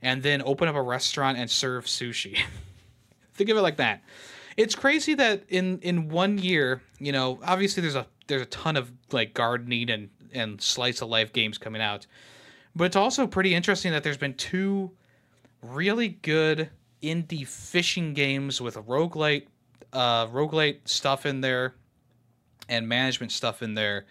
and 0.00 0.22
then 0.22 0.42
open 0.42 0.68
up 0.68 0.74
a 0.74 0.82
restaurant 0.82 1.38
and 1.38 1.50
serve 1.50 1.84
sushi. 1.84 2.38
Think 3.34 3.50
of 3.50 3.56
it 3.56 3.62
like 3.62 3.76
that. 3.76 4.02
it's 4.56 4.74
crazy 4.74 5.14
that 5.14 5.44
in 5.48 5.78
in 5.80 6.08
one 6.08 6.38
year, 6.38 6.82
you 6.98 7.12
know, 7.12 7.38
obviously 7.44 7.80
there's 7.80 7.94
a 7.94 8.06
there's 8.26 8.42
a 8.42 8.46
ton 8.46 8.76
of 8.76 8.90
like 9.10 9.34
gardening 9.34 9.90
and 9.90 10.10
and 10.32 10.60
slice 10.60 11.02
of 11.02 11.08
life 11.08 11.32
games 11.32 11.58
coming 11.58 11.82
out, 11.82 12.06
but 12.74 12.84
it's 12.84 12.96
also 12.96 13.26
pretty 13.26 13.54
interesting 13.54 13.92
that 13.92 14.02
there's 14.02 14.16
been 14.16 14.34
two 14.34 14.90
really 15.62 16.08
good 16.08 16.70
indie 17.02 17.46
fishing 17.46 18.14
games 18.14 18.60
with 18.60 18.76
roguelite 18.76 19.46
uh 19.92 20.26
roguelite 20.28 20.88
stuff 20.88 21.26
in 21.26 21.40
there 21.40 21.74
and 22.68 22.88
management 22.88 23.32
stuff 23.32 23.62
in 23.62 23.74
there 23.74 24.06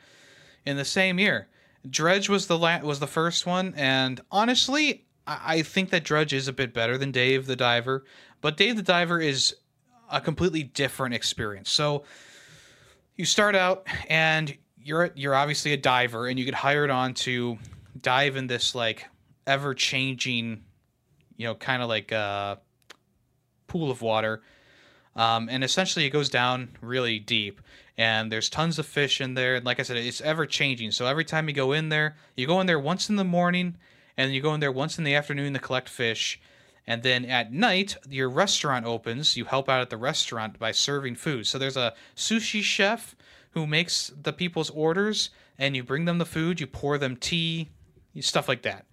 in 0.66 0.78
the 0.78 0.86
same 0.86 1.20
year. 1.20 1.48
Dredge 1.90 2.30
was 2.30 2.48
the 2.48 2.58
la- 2.58 2.80
was 2.80 3.00
the 3.00 3.08
first 3.08 3.46
one, 3.46 3.74
and 3.76 4.22
honestly, 4.32 5.06
I-, 5.26 5.58
I 5.58 5.62
think 5.64 5.90
that 5.90 6.04
Dredge 6.04 6.34
is 6.34 6.48
a 6.48 6.54
bit 6.54 6.74
better 6.74 6.98
than 6.98 7.12
Dave 7.12 7.48
the 7.48 7.56
Diver, 7.56 8.06
but 8.40 8.58
Dave 8.58 8.76
the 8.76 8.84
Diver 8.84 9.20
is 9.20 9.56
a 10.12 10.22
completely 10.22 10.64
different 10.64 11.16
experience. 11.16 11.72
So 11.72 12.04
you 13.16 13.26
start 13.26 13.56
out 13.56 13.88
and 14.10 14.56
you're 14.84 15.12
you're 15.16 15.36
obviously 15.36 15.74
a 15.74 15.78
diver, 15.78 16.28
and 16.28 16.38
you 16.38 16.46
get 16.46 16.54
hired 16.54 16.90
on 16.90 17.14
to 17.16 17.58
dive 18.00 18.36
in 18.36 18.48
this 18.48 18.76
like 18.76 19.06
ever 19.48 19.74
changing, 19.74 20.64
you 21.42 21.48
know, 21.48 21.56
kind 21.56 21.82
of 21.82 21.90
like 21.90 22.12
a 22.12 22.60
pool 23.66 23.90
of 23.90 24.04
water. 24.04 24.44
Um, 25.16 25.50
and 25.50 25.64
essentially, 25.64 26.06
it 26.06 26.12
goes 26.12 26.30
down 26.30 26.70
really 26.82 27.18
deep 27.18 27.62
and 27.98 28.32
there's 28.32 28.48
tons 28.48 28.78
of 28.78 28.86
fish 28.86 29.20
in 29.20 29.34
there. 29.34 29.56
And 29.56 29.66
like 29.66 29.80
I 29.80 29.84
said, 29.84 29.98
it's 29.98 30.22
ever 30.22 30.46
changing. 30.46 30.92
So 30.92 31.08
every 31.08 31.26
time 31.26 31.48
you 31.48 31.56
go 31.56 31.72
in 31.72 31.90
there, 31.90 32.16
you 32.36 32.46
go 32.46 32.62
in 32.62 32.68
there 32.68 32.80
once 32.80 33.10
in 33.10 33.16
the 33.16 33.24
morning, 33.24 33.76
and 34.18 34.34
you 34.34 34.42
go 34.42 34.54
in 34.54 34.60
there 34.60 34.72
once 34.72 34.98
in 35.00 35.04
the 35.04 35.16
afternoon 35.16 35.54
to 35.54 35.60
collect 35.60 35.90
fish. 35.90 36.40
And 36.86 37.02
then 37.02 37.26
at 37.26 37.52
night, 37.52 37.98
your 38.08 38.30
restaurant 38.30 38.86
opens. 38.86 39.36
You 39.36 39.46
help 39.46 39.68
out 39.68 39.82
at 39.82 39.90
the 39.90 39.98
restaurant 39.98 40.60
by 40.60 40.72
serving 40.72 41.16
food. 41.16 41.48
So 41.48 41.58
there's 41.58 41.78
a 41.78 41.94
sushi 42.16 42.62
chef 42.62 43.16
who 43.52 43.68
makes 43.68 44.12
the 44.22 44.34
people's 44.34 44.70
orders, 44.70 45.32
and 45.58 45.76
you 45.76 45.84
bring 45.84 46.06
them 46.06 46.18
the 46.18 46.26
food, 46.26 46.60
you 46.60 46.68
pour 46.68 46.98
them 46.98 47.16
tea, 47.16 47.70
stuff 48.20 48.48
like 48.48 48.62
that 48.62 48.86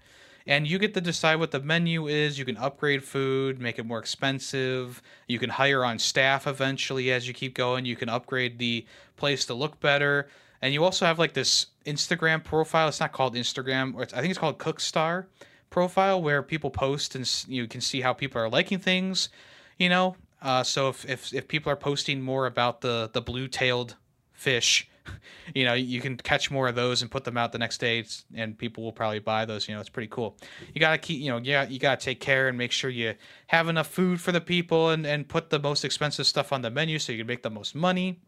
and 0.48 0.66
you 0.66 0.78
get 0.78 0.94
to 0.94 1.00
decide 1.02 1.36
what 1.36 1.50
the 1.50 1.60
menu 1.60 2.08
is. 2.08 2.38
You 2.38 2.46
can 2.46 2.56
upgrade 2.56 3.04
food, 3.04 3.60
make 3.60 3.78
it 3.78 3.84
more 3.84 3.98
expensive. 3.98 5.02
You 5.26 5.38
can 5.38 5.50
hire 5.50 5.84
on 5.84 5.98
staff 5.98 6.46
eventually 6.46 7.12
as 7.12 7.28
you 7.28 7.34
keep 7.34 7.54
going. 7.54 7.84
You 7.84 7.96
can 7.96 8.08
upgrade 8.08 8.58
the 8.58 8.86
place 9.16 9.44
to 9.44 9.54
look 9.54 9.78
better. 9.78 10.30
And 10.62 10.72
you 10.72 10.82
also 10.84 11.04
have 11.04 11.18
like 11.18 11.34
this 11.34 11.66
Instagram 11.84 12.42
profile. 12.42 12.88
It's 12.88 12.98
not 12.98 13.12
called 13.12 13.34
Instagram, 13.34 13.94
or 13.94 14.02
I 14.02 14.06
think 14.06 14.30
it's 14.30 14.38
called 14.38 14.58
Cooksta 14.58 15.26
profile, 15.68 16.22
where 16.22 16.42
people 16.42 16.70
post 16.70 17.14
and 17.14 17.30
you 17.46 17.68
can 17.68 17.82
see 17.82 18.00
how 18.00 18.14
people 18.14 18.40
are 18.40 18.48
liking 18.48 18.78
things. 18.78 19.28
You 19.78 19.90
know, 19.90 20.16
uh, 20.40 20.62
so 20.62 20.88
if, 20.88 21.04
if 21.04 21.34
if 21.34 21.46
people 21.46 21.70
are 21.70 21.76
posting 21.76 22.22
more 22.22 22.46
about 22.46 22.80
the 22.80 23.10
the 23.12 23.20
blue 23.20 23.48
tailed 23.48 23.96
fish 24.32 24.88
you 25.54 25.64
know, 25.64 25.74
you 25.74 26.00
can 26.00 26.16
catch 26.16 26.50
more 26.50 26.68
of 26.68 26.74
those 26.74 27.02
and 27.02 27.10
put 27.10 27.24
them 27.24 27.36
out 27.36 27.52
the 27.52 27.58
next 27.58 27.78
day, 27.78 28.04
and 28.34 28.56
people 28.56 28.84
will 28.84 28.92
probably 28.92 29.18
buy 29.18 29.44
those. 29.44 29.68
You 29.68 29.74
know, 29.74 29.80
it's 29.80 29.88
pretty 29.88 30.08
cool. 30.08 30.36
You 30.74 30.80
gotta 30.80 30.98
keep, 30.98 31.20
you 31.20 31.30
know, 31.30 31.38
yeah, 31.38 31.68
you 31.68 31.78
gotta 31.78 32.00
take 32.00 32.20
care 32.20 32.48
and 32.48 32.56
make 32.56 32.72
sure 32.72 32.90
you 32.90 33.14
have 33.48 33.68
enough 33.68 33.88
food 33.88 34.20
for 34.20 34.32
the 34.32 34.40
people, 34.40 34.90
and 34.90 35.06
and 35.06 35.28
put 35.28 35.50
the 35.50 35.58
most 35.58 35.84
expensive 35.84 36.26
stuff 36.26 36.52
on 36.52 36.62
the 36.62 36.70
menu 36.70 36.98
so 36.98 37.12
you 37.12 37.18
can 37.18 37.26
make 37.26 37.42
the 37.42 37.50
most 37.50 37.74
money. 37.74 38.20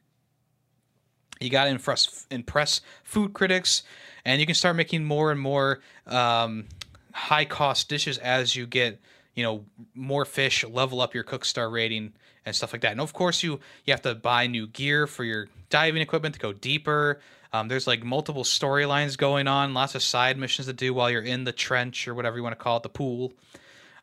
You 1.41 1.51
gotta 1.51 1.71
impress 1.71 2.27
impress 2.31 2.81
food 3.03 3.33
critics, 3.33 3.83
and 4.25 4.41
you 4.41 4.47
can 4.47 4.55
start 4.55 4.77
making 4.77 5.05
more 5.05 5.31
and 5.31 5.41
more 5.41 5.81
um, 6.07 6.67
high 7.13 7.45
cost 7.45 7.89
dishes 7.89 8.19
as 8.19 8.55
you 8.55 8.67
get 8.67 9.01
you 9.35 9.43
know 9.43 9.65
more 9.95 10.25
fish 10.25 10.65
level 10.65 11.01
up 11.01 11.15
your 11.15 11.23
cook 11.23 11.45
star 11.45 11.71
rating 11.71 12.13
and 12.45 12.55
stuff 12.55 12.73
like 12.73 12.83
that 12.83 12.93
and 12.93 13.01
of 13.01 13.13
course 13.13 13.43
you 13.43 13.61
you 13.85 13.93
have 13.93 14.03
to 14.03 14.15
buy 14.15 14.47
new 14.47 14.67
gear 14.67 15.07
for 15.07 15.25
your 15.25 15.49
diving 15.71 16.03
equipment 16.03 16.35
to 16.35 16.41
go 16.41 16.53
deeper 16.53 17.21
um, 17.53 17.67
there's 17.67 17.87
like 17.87 18.05
multiple 18.05 18.45
storylines 18.45 19.17
going 19.17 19.49
on 19.49 19.75
lots 19.75 19.95
of 19.95 20.03
side 20.03 20.39
missions 20.39 20.67
to 20.67 20.73
do 20.73 20.93
while 20.93 21.11
you're 21.11 21.23
in 21.23 21.45
the 21.45 21.53
trench 21.53 22.07
or 22.07 22.15
whatever 22.15 22.37
you 22.37 22.43
want 22.43 22.57
to 22.57 22.63
call 22.63 22.77
it 22.77 22.83
the 22.83 22.89
pool 22.89 23.33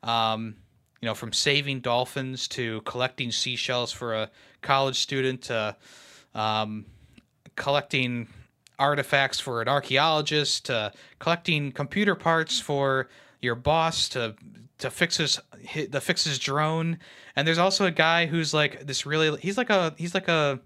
um, 0.03 0.55
you 1.01 1.05
know 1.05 1.13
from 1.13 1.31
saving 1.31 1.79
dolphins 1.79 2.47
to 2.47 2.81
collecting 2.81 3.31
seashells 3.31 3.91
for 3.91 4.13
a 4.13 4.29
college 4.61 4.97
student 4.97 5.43
to 5.43 5.75
um, 6.33 6.85
collecting 7.55 8.27
artifacts 8.79 9.39
for 9.39 9.61
an 9.61 9.67
archaeologist 9.67 10.65
to 10.65 10.91
collecting 11.19 11.71
computer 11.71 12.15
parts 12.15 12.59
for 12.59 13.09
your 13.41 13.55
boss 13.55 14.09
to 14.09 14.35
to 14.79 14.91
fix 14.91 15.17
his, 15.17 15.39
to 15.73 15.99
fix 15.99 16.23
his 16.23 16.37
drone. 16.37 16.99
And 17.35 17.47
there's 17.47 17.57
also 17.57 17.85
a 17.85 17.91
guy 17.91 18.27
who's 18.27 18.53
like 18.53 18.85
this 18.85 19.05
really 19.05 19.39
he's 19.39 19.57
like 19.57 19.69
a 19.69 19.93
he's 19.97 20.13
like 20.13 20.27
a 20.27 20.59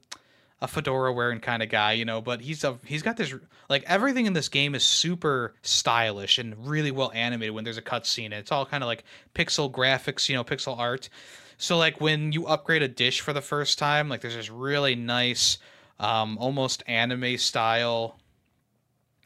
a 0.61 0.67
fedora 0.67 1.11
wearing 1.11 1.39
kind 1.39 1.63
of 1.63 1.69
guy, 1.69 1.93
you 1.93 2.05
know, 2.05 2.21
but 2.21 2.41
he's 2.41 2.63
a 2.63 2.77
he's 2.85 3.01
got 3.01 3.17
this 3.17 3.33
like 3.67 3.83
everything 3.87 4.27
in 4.27 4.33
this 4.33 4.47
game 4.47 4.75
is 4.75 4.83
super 4.83 5.55
stylish 5.63 6.37
and 6.37 6.67
really 6.67 6.91
well 6.91 7.11
animated 7.15 7.55
when 7.55 7.63
there's 7.63 7.77
a 7.77 7.81
cutscene. 7.81 8.31
It's 8.31 8.51
all 8.51 8.65
kind 8.65 8.83
of 8.83 8.87
like 8.87 9.03
pixel 9.33 9.71
graphics, 9.71 10.29
you 10.29 10.35
know, 10.35 10.43
pixel 10.43 10.77
art. 10.77 11.09
So 11.57 11.77
like 11.77 11.99
when 11.99 12.31
you 12.31 12.45
upgrade 12.45 12.83
a 12.83 12.87
dish 12.87 13.21
for 13.21 13.33
the 13.33 13.41
first 13.41 13.79
time, 13.79 14.07
like 14.07 14.21
there's 14.21 14.35
this 14.35 14.49
really 14.49 14.95
nice 14.95 15.57
um 15.99 16.37
almost 16.39 16.83
anime 16.87 17.37
style 17.37 18.17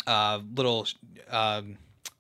uh 0.07 0.39
little 0.55 0.87
um 1.29 1.77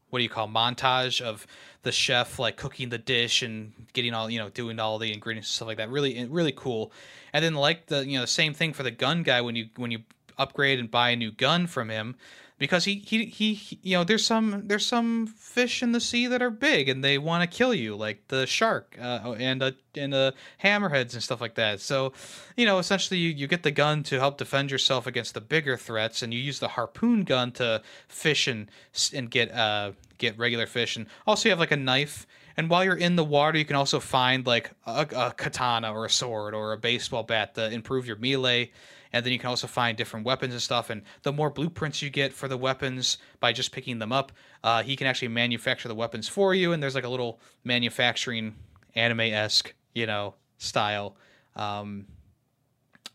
what 0.09 0.19
do 0.19 0.23
you 0.23 0.29
call 0.29 0.47
montage 0.47 1.19
of 1.21 1.45
the 1.85 1.91
chef 1.91 2.39
like 2.39 2.57
cooking 2.57 2.89
the 2.89 2.97
dish 2.97 3.43
and 3.43 3.71
getting 3.93 4.13
all 4.13 4.29
you 4.29 4.39
know 4.39 4.49
doing 4.49 4.79
all 4.79 4.97
the 4.97 5.13
ingredients 5.13 5.47
and 5.49 5.53
stuff 5.53 5.67
like 5.67 5.77
that. 5.77 5.89
Really 5.89 6.25
really 6.25 6.51
cool. 6.51 6.91
And 7.31 7.45
then 7.45 7.53
like 7.53 7.85
the 7.85 8.05
you 8.05 8.19
know 8.19 8.25
same 8.25 8.53
thing 8.53 8.73
for 8.73 8.83
the 8.83 8.91
gun 8.91 9.23
guy 9.23 9.39
when 9.41 9.55
you 9.55 9.67
when 9.77 9.91
you 9.91 9.99
upgrade 10.37 10.79
and 10.79 10.91
buy 10.91 11.11
a 11.11 11.15
new 11.15 11.31
gun 11.31 11.67
from 11.67 11.89
him 11.89 12.15
because 12.57 12.85
he, 12.85 12.95
he 13.05 13.25
he 13.25 13.79
you 13.81 13.97
know 13.97 14.03
there's 14.03 14.25
some 14.25 14.63
there's 14.67 14.85
some 14.85 15.27
fish 15.27 15.83
in 15.83 15.91
the 15.91 15.99
sea 15.99 16.27
that 16.27 16.41
are 16.41 16.49
big 16.49 16.87
and 16.87 17.03
they 17.03 17.17
want 17.17 17.49
to 17.49 17.57
kill 17.57 17.73
you 17.73 17.95
like 17.95 18.27
the 18.29 18.45
shark 18.47 18.97
uh, 19.01 19.35
and 19.37 19.61
uh, 19.61 19.71
and 19.95 20.13
uh, 20.13 20.31
hammerheads 20.63 21.13
and 21.13 21.23
stuff 21.23 21.41
like 21.41 21.55
that. 21.55 21.81
So 21.81 22.13
you 22.55 22.65
know 22.65 22.79
essentially 22.79 23.19
you, 23.19 23.29
you 23.29 23.47
get 23.47 23.63
the 23.63 23.71
gun 23.71 24.03
to 24.03 24.19
help 24.19 24.37
defend 24.37 24.71
yourself 24.71 25.05
against 25.05 25.33
the 25.33 25.41
bigger 25.41 25.75
threats 25.75 26.21
and 26.21 26.33
you 26.33 26.39
use 26.39 26.59
the 26.59 26.69
harpoon 26.69 27.23
gun 27.23 27.51
to 27.53 27.81
fish 28.07 28.47
and 28.47 28.69
and 29.13 29.29
get 29.29 29.51
uh 29.51 29.91
get 30.17 30.37
regular 30.37 30.65
fish. 30.65 30.95
And 30.95 31.07
also 31.27 31.49
you 31.49 31.51
have 31.51 31.59
like 31.59 31.71
a 31.71 31.77
knife. 31.77 32.25
And 32.57 32.69
while 32.69 32.85
you're 32.85 32.95
in 32.95 33.17
the 33.17 33.23
water 33.23 33.57
you 33.57 33.65
can 33.65 33.75
also 33.75 33.99
find 33.99 34.47
like 34.47 34.71
a, 34.85 35.05
a 35.13 35.33
katana 35.35 35.93
or 35.93 36.05
a 36.05 36.09
sword 36.09 36.53
or 36.53 36.71
a 36.71 36.77
baseball 36.77 37.23
bat 37.23 37.55
to 37.55 37.69
improve 37.69 38.07
your 38.07 38.15
melee 38.15 38.71
and 39.15 39.25
then 39.25 39.31
you 39.31 39.39
can 39.39 39.49
also 39.49 39.65
find 39.65 39.97
different 39.97 40.25
weapons 40.25 40.51
and 40.51 40.61
stuff. 40.61 40.89
And 40.89 41.01
the 41.23 41.31
more 41.31 41.49
blueprints 41.49 42.01
you 42.01 42.09
get 42.09 42.33
for 42.33 42.49
the 42.49 42.57
weapons 42.57 43.17
by 43.39 43.53
just 43.53 43.71
picking 43.71 43.97
them 43.97 44.11
up, 44.11 44.33
uh, 44.61 44.83
he 44.83 44.97
can 44.97 45.07
actually 45.07 45.29
manufacture 45.29 45.87
the 45.87 45.95
weapons 45.95 46.27
for 46.27 46.53
you. 46.53 46.73
And 46.73 46.83
there's 46.83 46.95
like 46.95 47.05
a 47.05 47.09
little 47.09 47.39
manufacturing 47.63 48.55
anime 48.93 49.21
esque, 49.21 49.73
you 49.93 50.05
know, 50.05 50.33
style 50.57 51.15
um, 51.55 52.07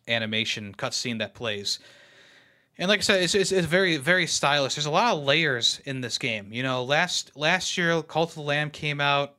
animation 0.09 0.75
cutscene 0.75 1.19
that 1.19 1.35
plays. 1.35 1.81
And 2.79 2.89
like 2.89 3.01
I 3.01 3.03
said, 3.03 3.23
it's, 3.23 3.35
it's, 3.35 3.53
it's, 3.53 3.67
very 3.67 3.99
very 3.99 4.27
stylish. 4.27 4.77
There's 4.77 4.87
a 4.87 4.91
lot 4.91 5.15
of 5.15 5.25
layers 5.25 5.83
in 5.85 6.01
this 6.01 6.17
game. 6.17 6.51
You 6.51 6.63
know, 6.63 6.83
last 6.83 7.37
last 7.37 7.77
year, 7.77 8.01
Cult 8.01 8.31
of 8.31 8.37
the 8.37 8.41
Lamb 8.41 8.71
came 8.71 9.03
out. 9.03 9.37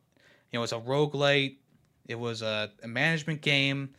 You 0.51 0.57
know, 0.57 0.59
it 0.59 0.61
was 0.61 0.73
a 0.73 0.79
roguelite. 0.79 1.55
It 2.07 2.19
was 2.19 2.43
a, 2.43 2.69
a 2.83 2.87
management 2.87 3.41
game 3.41 3.95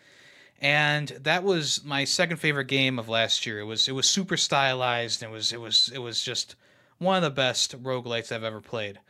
and 0.63 1.09
that 1.09 1.43
was 1.43 1.85
my 1.85 2.05
second 2.05 2.37
favorite 2.37 2.69
game 2.69 3.01
of 3.01 3.09
last 3.09 3.45
year. 3.45 3.59
It 3.59 3.65
was 3.65 3.89
it 3.89 3.93
was 3.93 4.09
super 4.09 4.37
stylized. 4.37 5.23
And 5.23 5.33
it 5.33 5.35
was 5.35 5.53
it 5.53 5.61
was 5.61 5.91
it 5.93 5.99
was 5.99 6.23
just 6.23 6.55
one 6.99 7.17
of 7.17 7.23
the 7.23 7.31
best 7.31 7.83
roguelites 7.83 8.31
I've 8.31 8.45
ever 8.45 8.61
played. 8.61 9.01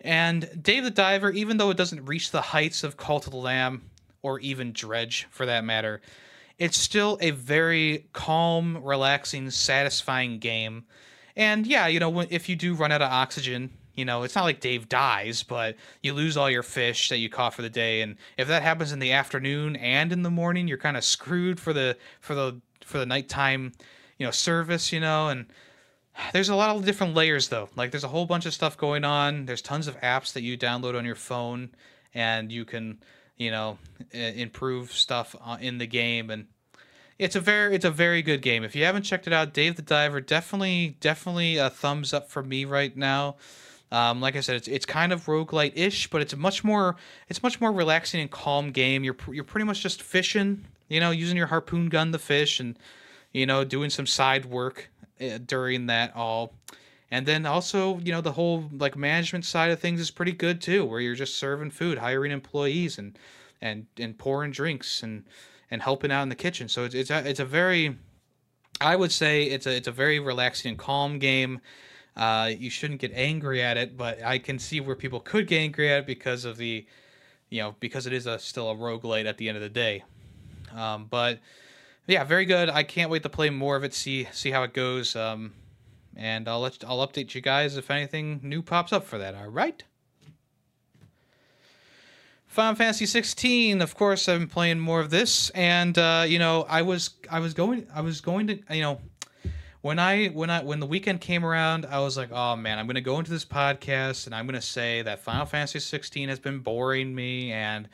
And 0.00 0.50
Dave 0.60 0.82
the 0.82 0.90
Diver, 0.90 1.30
even 1.30 1.58
though 1.58 1.70
it 1.70 1.76
doesn't 1.76 2.06
reach 2.06 2.32
the 2.32 2.40
heights 2.40 2.82
of 2.82 2.96
Cult 2.96 3.26
of 3.26 3.32
the 3.32 3.38
Lamb 3.38 3.82
or 4.22 4.40
even 4.40 4.72
Dredge 4.72 5.28
for 5.30 5.46
that 5.46 5.62
matter, 5.62 6.00
it's 6.58 6.76
still 6.76 7.18
a 7.20 7.30
very 7.30 8.06
calm, 8.12 8.82
relaxing, 8.82 9.48
satisfying 9.50 10.40
game. 10.40 10.84
And 11.36 11.68
yeah, 11.68 11.86
you 11.86 12.00
know, 12.00 12.20
if 12.30 12.48
you 12.48 12.56
do 12.56 12.74
run 12.74 12.90
out 12.90 13.00
of 13.02 13.12
oxygen, 13.12 13.70
you 14.00 14.06
know, 14.06 14.22
it's 14.22 14.34
not 14.34 14.44
like 14.44 14.60
Dave 14.60 14.88
dies, 14.88 15.42
but 15.42 15.76
you 16.02 16.14
lose 16.14 16.38
all 16.38 16.48
your 16.48 16.62
fish 16.62 17.10
that 17.10 17.18
you 17.18 17.28
caught 17.28 17.52
for 17.52 17.60
the 17.60 17.68
day, 17.68 18.00
and 18.00 18.16
if 18.38 18.48
that 18.48 18.62
happens 18.62 18.92
in 18.92 18.98
the 18.98 19.12
afternoon 19.12 19.76
and 19.76 20.10
in 20.10 20.22
the 20.22 20.30
morning, 20.30 20.66
you're 20.66 20.78
kind 20.78 20.96
of 20.96 21.04
screwed 21.04 21.60
for 21.60 21.74
the 21.74 21.98
for 22.18 22.34
the 22.34 22.62
for 22.82 22.96
the 22.96 23.04
nighttime, 23.04 23.72
you 24.16 24.24
know, 24.24 24.30
service. 24.30 24.90
You 24.90 25.00
know, 25.00 25.28
and 25.28 25.52
there's 26.32 26.48
a 26.48 26.54
lot 26.54 26.74
of 26.74 26.86
different 26.86 27.12
layers 27.12 27.48
though. 27.48 27.68
Like 27.76 27.90
there's 27.90 28.04
a 28.04 28.08
whole 28.08 28.24
bunch 28.24 28.46
of 28.46 28.54
stuff 28.54 28.78
going 28.78 29.04
on. 29.04 29.44
There's 29.44 29.60
tons 29.60 29.86
of 29.86 30.00
apps 30.00 30.32
that 30.32 30.40
you 30.40 30.56
download 30.56 30.96
on 30.96 31.04
your 31.04 31.14
phone, 31.14 31.68
and 32.14 32.50
you 32.50 32.64
can, 32.64 33.00
you 33.36 33.50
know, 33.50 33.76
improve 34.12 34.92
stuff 34.92 35.36
uh, 35.44 35.58
in 35.60 35.76
the 35.76 35.86
game 35.86 36.30
and 36.30 36.46
it's 37.18 37.36
a 37.36 37.40
very 37.40 37.74
it's 37.74 37.84
a 37.84 37.90
very 37.90 38.22
good 38.22 38.40
game. 38.40 38.64
If 38.64 38.74
you 38.74 38.84
haven't 38.84 39.02
checked 39.02 39.26
it 39.26 39.34
out, 39.34 39.52
Dave 39.52 39.76
the 39.76 39.82
Diver 39.82 40.22
definitely 40.22 40.96
definitely 41.00 41.58
a 41.58 41.68
thumbs 41.68 42.14
up 42.14 42.30
for 42.30 42.42
me 42.42 42.64
right 42.64 42.96
now. 42.96 43.36
Um, 43.92 44.20
like 44.20 44.36
I 44.36 44.40
said, 44.40 44.56
it's 44.56 44.68
it's 44.68 44.86
kind 44.86 45.12
of 45.12 45.26
roguelite 45.26 45.72
ish, 45.74 46.08
but 46.10 46.22
it's 46.22 46.36
much 46.36 46.62
more 46.62 46.96
it's 47.28 47.42
much 47.42 47.60
more 47.60 47.72
relaxing 47.72 48.20
and 48.20 48.30
calm 48.30 48.70
game. 48.70 49.02
You're 49.02 49.16
you're 49.30 49.44
pretty 49.44 49.64
much 49.64 49.80
just 49.80 50.02
fishing, 50.02 50.66
you 50.88 51.00
know, 51.00 51.10
using 51.10 51.36
your 51.36 51.48
harpoon 51.48 51.88
gun 51.88 52.12
to 52.12 52.18
fish 52.18 52.60
and 52.60 52.78
you 53.32 53.46
know 53.46 53.64
doing 53.64 53.90
some 53.90 54.06
side 54.06 54.46
work 54.46 54.90
uh, 55.20 55.38
during 55.44 55.86
that 55.86 56.14
all. 56.14 56.54
And 57.10 57.26
then 57.26 57.44
also, 57.44 57.98
you 57.98 58.12
know, 58.12 58.20
the 58.20 58.32
whole 58.32 58.70
like 58.72 58.96
management 58.96 59.44
side 59.44 59.72
of 59.72 59.80
things 59.80 60.00
is 60.00 60.12
pretty 60.12 60.32
good 60.32 60.60
too, 60.60 60.84
where 60.84 61.00
you're 61.00 61.16
just 61.16 61.36
serving 61.36 61.72
food, 61.72 61.98
hiring 61.98 62.30
employees, 62.30 62.98
and 62.98 63.18
and 63.60 63.86
and 63.98 64.16
pouring 64.16 64.52
drinks 64.52 65.02
and 65.02 65.24
and 65.70 65.82
helping 65.82 66.12
out 66.12 66.22
in 66.22 66.28
the 66.28 66.36
kitchen. 66.36 66.68
So 66.68 66.84
it's 66.84 66.94
it's 66.94 67.10
a, 67.10 67.28
it's 67.28 67.40
a 67.40 67.44
very, 67.44 67.96
I 68.80 68.94
would 68.94 69.10
say 69.10 69.44
it's 69.44 69.66
a 69.66 69.74
it's 69.74 69.88
a 69.88 69.92
very 69.92 70.20
relaxing 70.20 70.70
and 70.70 70.78
calm 70.78 71.18
game. 71.18 71.60
Uh, 72.16 72.50
you 72.58 72.70
shouldn't 72.70 73.00
get 73.00 73.12
angry 73.14 73.62
at 73.62 73.76
it, 73.76 73.96
but 73.96 74.22
I 74.22 74.38
can 74.38 74.58
see 74.58 74.80
where 74.80 74.96
people 74.96 75.20
could 75.20 75.46
get 75.46 75.58
angry 75.58 75.90
at 75.90 76.00
it 76.00 76.06
because 76.06 76.44
of 76.44 76.56
the, 76.56 76.86
you 77.48 77.62
know, 77.62 77.76
because 77.80 78.06
it 78.06 78.12
is 78.12 78.26
a 78.26 78.38
still 78.38 78.70
a 78.70 78.74
roguelite 78.74 79.26
at 79.26 79.38
the 79.38 79.48
end 79.48 79.56
of 79.56 79.62
the 79.62 79.68
day. 79.68 80.04
Um, 80.74 81.06
but 81.08 81.38
yeah, 82.06 82.24
very 82.24 82.44
good. 82.44 82.68
I 82.68 82.82
can't 82.82 83.10
wait 83.10 83.22
to 83.22 83.28
play 83.28 83.50
more 83.50 83.76
of 83.76 83.84
it, 83.84 83.94
see 83.94 84.28
see 84.32 84.50
how 84.50 84.62
it 84.64 84.74
goes. 84.74 85.14
Um, 85.16 85.52
and 86.16 86.48
I'll 86.48 86.60
let 86.60 86.84
I'll 86.84 87.06
update 87.06 87.34
you 87.34 87.40
guys 87.40 87.76
if 87.76 87.90
anything 87.90 88.40
new 88.42 88.62
pops 88.62 88.92
up 88.92 89.04
for 89.04 89.18
that. 89.18 89.34
All 89.34 89.48
right. 89.48 89.82
Final 92.46 92.74
Fantasy 92.74 93.06
16. 93.06 93.80
Of 93.80 93.94
course, 93.94 94.28
I've 94.28 94.40
been 94.40 94.48
playing 94.48 94.80
more 94.80 95.00
of 95.00 95.10
this, 95.10 95.50
and 95.50 95.96
uh, 95.96 96.24
you 96.26 96.40
know, 96.40 96.66
I 96.68 96.82
was 96.82 97.10
I 97.30 97.38
was 97.38 97.54
going 97.54 97.86
I 97.94 98.00
was 98.00 98.20
going 98.20 98.48
to 98.48 98.58
you 98.70 98.82
know 98.82 99.00
when 99.82 99.98
I 99.98 100.28
when 100.28 100.50
I 100.50 100.62
when 100.62 100.80
the 100.80 100.86
weekend 100.86 101.20
came 101.20 101.44
around, 101.44 101.86
I 101.86 102.00
was 102.00 102.16
like, 102.16 102.30
oh 102.32 102.56
man, 102.56 102.78
I'm 102.78 102.86
gonna 102.86 103.00
go 103.00 103.18
into 103.18 103.30
this 103.30 103.44
podcast 103.44 104.26
and 104.26 104.34
I'm 104.34 104.46
gonna 104.46 104.60
say 104.60 105.02
that 105.02 105.20
Final 105.20 105.46
Fantasy 105.46 105.80
16 105.80 106.28
has 106.28 106.38
been 106.38 106.58
boring 106.58 107.14
me, 107.14 107.52
and 107.52 107.88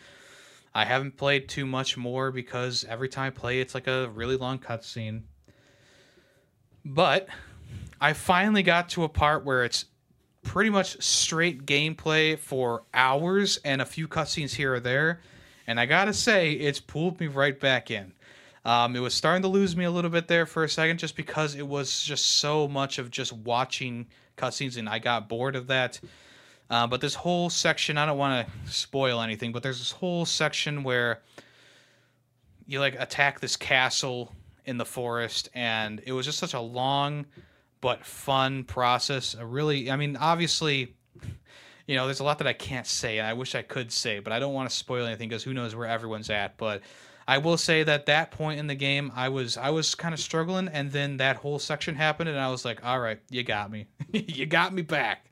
I 0.75 0.85
haven't 0.85 1.17
played 1.17 1.49
too 1.49 1.65
much 1.65 1.97
more 1.97 2.31
because 2.33 2.85
every 2.89 3.09
time 3.09 3.27
I 3.27 3.31
play, 3.31 3.61
it's 3.61 3.75
like 3.75 3.87
a 3.87 4.09
really 4.11 4.37
long 4.37 4.59
cutscene. 4.59 5.23
But 6.85 7.29
I 8.01 8.13
finally 8.13 8.63
got 8.63 8.89
to 8.91 9.05
a 9.05 9.09
part 9.09 9.45
where 9.45 9.65
it's 9.65 9.87
pretty 10.43 10.71
much 10.71 11.03
straight 11.03 11.67
gameplay 11.67 12.39
for 12.39 12.85
hours 12.95 13.59
and 13.65 13.81
a 13.81 13.87
few 13.87 14.07
cutscenes 14.07 14.55
here 14.55 14.75
or 14.75 14.81
there. 14.81 15.21
And 15.69 15.81
I 15.81 15.87
gotta 15.87 16.13
say, 16.13 16.53
it's 16.53 16.81
pulled 16.81 17.21
me 17.21 17.27
right 17.27 17.59
back 17.59 17.91
in. 17.91 18.13
Um, 18.67 18.97
it 18.97 18.99
was 18.99 19.15
starting 19.15 19.43
to 19.43 19.49
lose 19.49 19.77
me 19.77 19.85
a 19.85 19.91
little 19.93 20.11
bit 20.11 20.27
there 20.27 20.45
for 20.45 20.65
a 20.65 20.69
second 20.69 20.99
just 20.99 21.15
because 21.15 21.55
it 21.55 21.67
was 21.67 22.03
just 22.03 22.27
so 22.27 22.67
much 22.67 22.99
of 22.99 23.13
just 23.13 23.33
watching 23.33 24.09
cutscenes 24.37 24.77
and 24.77 24.89
I 24.89 24.99
got 24.99 25.29
bored 25.29 25.55
of 25.55 25.69
that. 25.69 26.01
Uh, 26.69 26.85
but 26.89 27.01
this 27.01 27.15
whole 27.15 27.49
section, 27.49 27.97
I 27.97 28.07
don't 28.07 28.19
want 28.19 28.45
to 28.45 28.73
spoil 28.73 29.21
anything, 29.21 29.53
but 29.53 29.63
there's 29.63 29.79
this 29.79 29.93
whole 29.93 30.25
section 30.25 30.83
where 30.83 31.23
you 32.67 32.81
like 32.81 33.01
attack 33.01 33.39
this 33.39 33.57
castle 33.57 34.33
in 34.65 34.79
the 34.79 34.85
forest, 34.85 35.49
and 35.55 36.03
it 36.05 36.11
was 36.11 36.27
just 36.27 36.39
such 36.39 36.55
a 36.55 36.61
long 36.61 37.25
but 37.81 38.05
fun 38.05 38.65
process. 38.65 39.37
A 39.39 39.47
really, 39.47 39.93
I 39.93 39.97
mean, 39.97 40.17
obviously, 40.17 40.97
you 41.87 41.95
know, 41.95 42.07
there's 42.07 42.19
a 42.19 42.25
lot 42.25 42.39
that 42.39 42.49
I 42.49 42.53
can't 42.53 42.89
say, 42.89 43.19
and 43.19 43.29
I 43.29 43.35
wish 43.35 43.55
I 43.55 43.63
could 43.63 43.93
say, 43.93 44.19
but 44.19 44.33
I 44.33 44.41
don't 44.41 44.55
want 44.55 44.69
to 44.69 44.75
spoil 44.75 45.07
anything 45.07 45.29
because 45.29 45.45
who 45.45 45.55
knows 45.55 45.77
where 45.77 45.87
everyone's 45.87 46.31
at. 46.31 46.57
But 46.57 46.83
I 47.29 47.39
will 47.39 47.57
say 47.57 47.83
that 47.83 48.07
that 48.07 48.31
point 48.31 48.61
in 48.61 48.67
the 48.67 48.75
game, 48.75 49.11
I 49.15 49.29
was 49.29 49.57
I 49.57 49.71
was 49.71 49.95
kind 49.95 50.15
of 50.15 50.21
struggling, 50.21 50.69
and 50.69 50.93
then 50.93 51.17
that 51.17 51.37
whole 51.37 51.59
section 51.59 51.95
happened, 51.95 52.29
and 52.29 52.39
I 52.39 52.51
was 52.51 52.65
like, 52.65 52.85
all 52.85 53.01
right, 53.01 53.21
you 53.31 53.43
got 53.43 53.71
me, 53.71 53.87
you 54.13 54.47
got 54.47 54.73
me 54.73 54.83
back, 54.83 55.31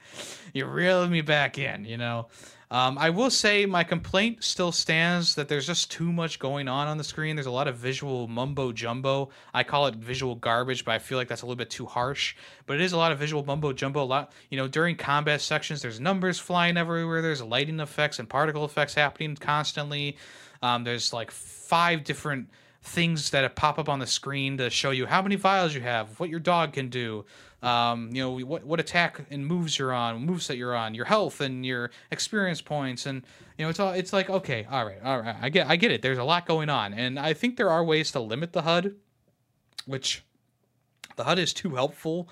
you 0.52 0.66
reeled 0.66 1.10
me 1.10 1.20
back 1.20 1.58
in, 1.58 1.84
you 1.84 1.96
know. 1.96 2.28
Um, 2.70 2.98
I 2.98 3.10
will 3.10 3.30
say 3.30 3.66
my 3.66 3.84
complaint 3.84 4.42
still 4.42 4.72
stands 4.72 5.36
that 5.36 5.48
there's 5.48 5.66
just 5.66 5.92
too 5.92 6.12
much 6.12 6.40
going 6.40 6.66
on 6.66 6.88
on 6.88 6.98
the 6.98 7.04
screen. 7.04 7.36
There's 7.36 7.46
a 7.46 7.50
lot 7.52 7.68
of 7.68 7.76
visual 7.76 8.26
mumbo 8.26 8.72
jumbo. 8.72 9.30
I 9.52 9.62
call 9.62 9.86
it 9.86 9.94
visual 9.94 10.34
garbage, 10.34 10.84
but 10.84 10.92
I 10.92 10.98
feel 10.98 11.16
like 11.16 11.28
that's 11.28 11.42
a 11.42 11.46
little 11.46 11.56
bit 11.56 11.70
too 11.70 11.86
harsh. 11.86 12.34
But 12.66 12.76
it 12.76 12.82
is 12.82 12.92
a 12.92 12.96
lot 12.96 13.12
of 13.12 13.18
visual 13.20 13.44
mumbo 13.44 13.72
jumbo. 13.72 14.02
A 14.02 14.04
lot, 14.04 14.32
you 14.50 14.56
know, 14.56 14.66
during 14.66 14.96
combat 14.96 15.40
sections, 15.40 15.82
there's 15.82 16.00
numbers 16.00 16.40
flying 16.40 16.76
everywhere. 16.76 17.22
There's 17.22 17.42
lighting 17.42 17.78
effects 17.78 18.18
and 18.18 18.28
particle 18.28 18.64
effects 18.64 18.94
happening 18.94 19.36
constantly. 19.36 20.16
Um, 20.62 20.84
there's 20.84 21.12
like 21.12 21.30
five 21.30 22.04
different 22.04 22.48
things 22.82 23.30
that 23.30 23.56
pop 23.56 23.78
up 23.78 23.88
on 23.88 23.98
the 23.98 24.06
screen 24.06 24.58
to 24.58 24.68
show 24.68 24.90
you 24.90 25.06
how 25.06 25.22
many 25.22 25.36
vials 25.36 25.74
you 25.74 25.80
have, 25.80 26.20
what 26.20 26.28
your 26.28 26.40
dog 26.40 26.74
can 26.74 26.90
do, 26.90 27.24
um, 27.64 28.10
you 28.12 28.20
know 28.20 28.44
what 28.44 28.62
what 28.64 28.78
attack 28.78 29.24
and 29.30 29.46
moves 29.46 29.78
you're 29.78 29.92
on, 29.92 30.20
moves 30.24 30.48
that 30.48 30.58
you're 30.58 30.76
on, 30.76 30.94
your 30.94 31.06
health 31.06 31.40
and 31.40 31.64
your 31.64 31.90
experience 32.10 32.60
points, 32.60 33.06
and 33.06 33.24
you 33.56 33.64
know 33.64 33.70
it's 33.70 33.80
all 33.80 33.92
it's 33.92 34.12
like 34.12 34.28
okay, 34.28 34.66
all 34.70 34.84
right, 34.84 34.98
all 35.02 35.20
right, 35.20 35.36
I 35.40 35.48
get 35.48 35.66
I 35.66 35.76
get 35.76 35.90
it. 35.90 36.02
There's 36.02 36.18
a 36.18 36.24
lot 36.24 36.46
going 36.46 36.68
on, 36.68 36.92
and 36.92 37.18
I 37.18 37.32
think 37.32 37.56
there 37.56 37.70
are 37.70 37.82
ways 37.82 38.12
to 38.12 38.20
limit 38.20 38.52
the 38.52 38.62
HUD, 38.62 38.94
which 39.86 40.22
the 41.16 41.24
HUD 41.24 41.38
is 41.38 41.54
too 41.54 41.74
helpful 41.74 42.28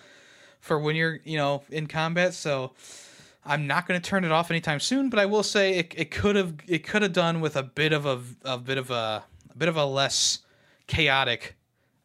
for 0.61 0.79
when 0.79 0.97
you're 0.97 1.21
you 1.25 1.39
know 1.39 1.63
in 1.71 1.87
combat. 1.87 2.35
So 2.35 2.73
I'm 3.45 3.67
not 3.67 3.89
going 3.89 4.01
to 4.01 4.09
turn 4.09 4.25
it 4.25 4.31
off 4.31 4.51
anytime 4.51 4.79
soon, 4.81 5.11
but 5.11 5.19
I 5.19 5.27
will 5.27 5.43
say 5.43 5.79
it, 5.79 5.95
it 5.97 6.11
could 6.11 6.37
have 6.37 6.55
it 6.69 6.87
could 6.87 7.03
have 7.03 7.13
done 7.13 7.41
with 7.41 7.57
a 7.57 7.63
bit 7.63 7.93
of 7.93 8.07
a, 8.07 8.21
a 8.45 8.59
bit 8.59 8.79
of 8.79 8.91
a, 8.91 9.25
a 9.51 9.59
bit 9.59 9.69
of 9.69 9.77
a 9.77 9.85
less 9.85 10.41
chaotic 10.87 11.57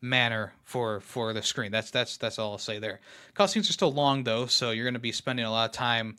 manner 0.01 0.53
for 0.63 0.99
for 1.01 1.33
the 1.33 1.43
screen. 1.43 1.71
That's 1.71 1.91
that's 1.91 2.17
that's 2.17 2.39
all 2.39 2.53
I'll 2.53 2.57
say 2.57 2.79
there. 2.79 2.99
Cutscenes 3.35 3.69
are 3.69 3.73
still 3.73 3.93
long 3.93 4.23
though, 4.23 4.47
so 4.47 4.71
you're 4.71 4.85
going 4.85 4.93
to 4.95 4.99
be 4.99 5.11
spending 5.11 5.45
a 5.45 5.51
lot 5.51 5.69
of 5.69 5.71
time, 5.73 6.15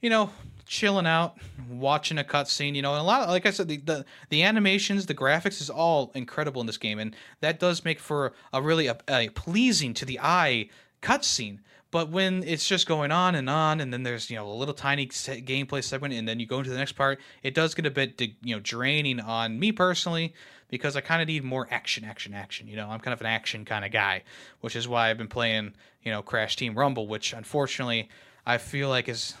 you 0.00 0.08
know, 0.08 0.30
chilling 0.64 1.06
out, 1.06 1.36
watching 1.68 2.18
a 2.18 2.24
cutscene. 2.24 2.74
You 2.74 2.82
know, 2.82 2.92
and 2.92 3.00
a 3.00 3.04
lot 3.04 3.22
of, 3.22 3.28
like 3.28 3.44
I 3.44 3.50
said, 3.50 3.68
the, 3.68 3.76
the 3.78 4.04
the 4.30 4.42
animations, 4.42 5.04
the 5.04 5.14
graphics 5.14 5.60
is 5.60 5.68
all 5.68 6.12
incredible 6.14 6.60
in 6.62 6.66
this 6.66 6.78
game, 6.78 6.98
and 6.98 7.14
that 7.40 7.60
does 7.60 7.84
make 7.84 8.00
for 8.00 8.32
a 8.52 8.62
really 8.62 8.86
a, 8.86 8.96
a 9.08 9.28
pleasing 9.30 9.92
to 9.94 10.04
the 10.06 10.18
eye 10.20 10.70
cutscene. 11.02 11.58
But 11.92 12.08
when 12.08 12.42
it's 12.42 12.66
just 12.66 12.88
going 12.88 13.12
on 13.12 13.34
and 13.34 13.48
on, 13.50 13.80
and 13.80 13.92
then 13.92 14.02
there's 14.02 14.30
you 14.30 14.36
know 14.36 14.50
a 14.50 14.52
little 14.52 14.74
tiny 14.74 15.06
gameplay 15.06 15.84
segment, 15.84 16.14
and 16.14 16.26
then 16.26 16.40
you 16.40 16.46
go 16.46 16.58
into 16.58 16.70
the 16.70 16.76
next 16.76 16.92
part, 16.92 17.20
it 17.42 17.54
does 17.54 17.74
get 17.74 17.86
a 17.86 17.90
bit 17.90 18.20
you 18.20 18.56
know 18.56 18.60
draining 18.60 19.20
on 19.20 19.60
me 19.60 19.70
personally 19.70 20.34
because 20.70 20.96
I 20.96 21.02
kind 21.02 21.20
of 21.20 21.28
need 21.28 21.44
more 21.44 21.68
action, 21.70 22.02
action, 22.02 22.32
action. 22.32 22.66
You 22.66 22.76
know, 22.76 22.88
I'm 22.88 22.98
kind 22.98 23.12
of 23.12 23.20
an 23.20 23.26
action 23.26 23.66
kind 23.66 23.84
of 23.84 23.92
guy, 23.92 24.22
which 24.62 24.74
is 24.74 24.88
why 24.88 25.10
I've 25.10 25.18
been 25.18 25.28
playing, 25.28 25.74
you 26.02 26.10
know, 26.10 26.22
Crash 26.22 26.56
Team 26.56 26.74
Rumble, 26.74 27.06
which 27.06 27.34
unfortunately 27.34 28.08
I 28.46 28.56
feel 28.56 28.88
like 28.88 29.08
is 29.08 29.34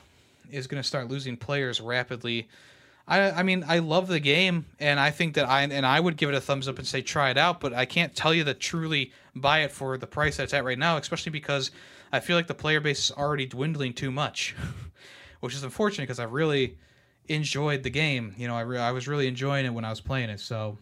is 0.50 0.66
going 0.66 0.80
to 0.80 0.86
start 0.86 1.08
losing 1.08 1.38
players 1.38 1.80
rapidly. 1.80 2.48
I, 3.08 3.30
I 3.30 3.42
mean, 3.42 3.64
I 3.66 3.78
love 3.78 4.08
the 4.08 4.20
game, 4.20 4.66
and 4.78 5.00
I 5.00 5.10
think 5.10 5.34
that 5.34 5.48
I 5.48 5.62
and 5.62 5.86
I 5.86 5.98
would 5.98 6.18
give 6.18 6.28
it 6.28 6.34
a 6.34 6.40
thumbs 6.40 6.68
up 6.68 6.76
and 6.76 6.86
say 6.86 7.00
try 7.00 7.30
it 7.30 7.38
out. 7.38 7.60
But 7.60 7.72
I 7.72 7.86
can't 7.86 8.14
tell 8.14 8.34
you 8.34 8.44
that 8.44 8.60
truly 8.60 9.10
buy 9.34 9.60
it 9.60 9.72
for 9.72 9.96
the 9.96 10.06
price 10.06 10.36
that's 10.36 10.52
at 10.52 10.64
right 10.64 10.78
now, 10.78 10.98
especially 10.98 11.32
because 11.32 11.70
I 12.12 12.20
feel 12.20 12.36
like 12.36 12.46
the 12.46 12.54
player 12.54 12.80
base 12.80 13.10
is 13.10 13.10
already 13.10 13.46
dwindling 13.46 13.94
too 13.94 14.10
much, 14.10 14.54
which 15.40 15.54
is 15.54 15.64
unfortunate 15.64 16.04
because 16.04 16.18
I 16.18 16.24
really 16.24 16.78
enjoyed 17.28 17.82
the 17.82 17.90
game. 17.90 18.34
You 18.36 18.48
know, 18.48 18.54
I 18.54 18.60
re- 18.60 18.78
I 18.78 18.92
was 18.92 19.08
really 19.08 19.26
enjoying 19.26 19.64
it 19.64 19.70
when 19.70 19.84
I 19.84 19.90
was 19.90 20.00
playing 20.00 20.28
it. 20.28 20.40
So 20.40 20.78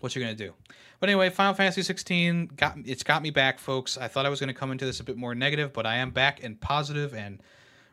what 0.00 0.14
you're 0.14 0.24
gonna 0.24 0.36
do. 0.36 0.52
But 1.00 1.08
anyway, 1.08 1.30
Final 1.30 1.54
Fantasy 1.54 1.82
16 1.82 2.52
got 2.56 2.76
it's 2.84 3.02
got 3.02 3.22
me 3.22 3.30
back, 3.30 3.58
folks. 3.58 3.98
I 3.98 4.08
thought 4.08 4.26
I 4.26 4.28
was 4.28 4.40
gonna 4.40 4.54
come 4.54 4.70
into 4.70 4.84
this 4.84 5.00
a 5.00 5.04
bit 5.04 5.16
more 5.16 5.34
negative, 5.34 5.72
but 5.72 5.86
I 5.86 5.96
am 5.96 6.10
back 6.10 6.42
and 6.42 6.60
positive 6.60 7.14
and 7.14 7.40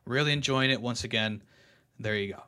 really 0.05 0.31
enjoying 0.31 0.69
it 0.69 0.81
once 0.81 1.03
again. 1.03 1.41
There 1.99 2.15
you 2.15 2.34
go. 2.34 2.43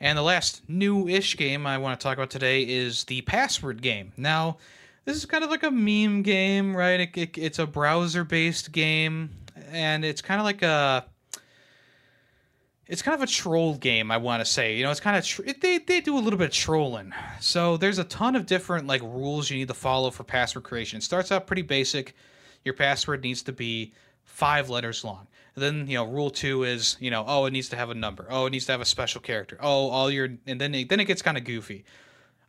And 0.00 0.18
the 0.18 0.22
last 0.22 0.68
new-ish 0.68 1.36
game 1.36 1.66
I 1.66 1.78
want 1.78 1.98
to 1.98 2.02
talk 2.02 2.18
about 2.18 2.30
today 2.30 2.62
is 2.62 3.04
the 3.04 3.22
Password 3.22 3.80
game. 3.80 4.12
Now, 4.16 4.58
this 5.04 5.16
is 5.16 5.26
kind 5.26 5.44
of 5.44 5.50
like 5.50 5.62
a 5.62 5.70
meme 5.70 6.22
game, 6.22 6.76
right? 6.76 7.00
It, 7.00 7.16
it, 7.16 7.38
it's 7.38 7.58
a 7.58 7.66
browser-based 7.66 8.72
game, 8.72 9.30
and 9.70 10.04
it's 10.04 10.22
kind 10.22 10.40
of 10.40 10.44
like 10.44 10.62
a 10.62 11.06
it's 12.86 13.00
kind 13.00 13.14
of 13.14 13.22
a 13.22 13.26
troll 13.26 13.76
game 13.76 14.10
i 14.10 14.16
want 14.16 14.40
to 14.40 14.44
say. 14.44 14.76
You 14.76 14.84
know 14.84 14.90
it's 14.90 15.00
kind 15.00 15.16
of 15.16 15.24
tr- 15.24 15.42
they, 15.60 15.78
they 15.78 16.00
do 16.00 16.16
a 16.16 16.20
little 16.20 16.38
bit 16.38 16.48
of 16.48 16.54
trolling. 16.54 17.12
So 17.40 17.76
there's 17.76 17.98
a 17.98 18.04
ton 18.04 18.36
of 18.36 18.46
different 18.46 18.86
like 18.86 19.02
rules 19.02 19.50
you 19.50 19.56
need 19.56 19.68
to 19.68 19.74
follow 19.74 20.10
for 20.10 20.24
password 20.24 20.64
creation. 20.64 20.98
It 20.98 21.02
starts 21.02 21.32
out 21.32 21.46
pretty 21.46 21.62
basic. 21.62 22.14
Your 22.64 22.74
password 22.74 23.22
needs 23.22 23.42
to 23.42 23.52
be 23.52 23.92
five 24.24 24.70
letters 24.70 25.04
long. 25.04 25.26
Then 25.54 25.86
you 25.86 25.94
know 25.94 26.04
rule 26.04 26.30
two 26.30 26.64
is 26.64 26.96
you 27.00 27.10
know 27.10 27.24
oh 27.26 27.46
it 27.46 27.52
needs 27.52 27.68
to 27.70 27.76
have 27.76 27.90
a 27.90 27.94
number. 27.94 28.26
Oh 28.28 28.46
it 28.46 28.50
needs 28.50 28.66
to 28.66 28.72
have 28.72 28.80
a 28.80 28.86
special 28.86 29.20
character. 29.20 29.58
Oh 29.60 29.88
all 29.88 30.10
your 30.10 30.30
and 30.46 30.60
then 30.60 30.74
it, 30.74 30.88
then 30.88 31.00
it 31.00 31.04
gets 31.04 31.22
kind 31.22 31.38
of 31.38 31.44
goofy 31.44 31.84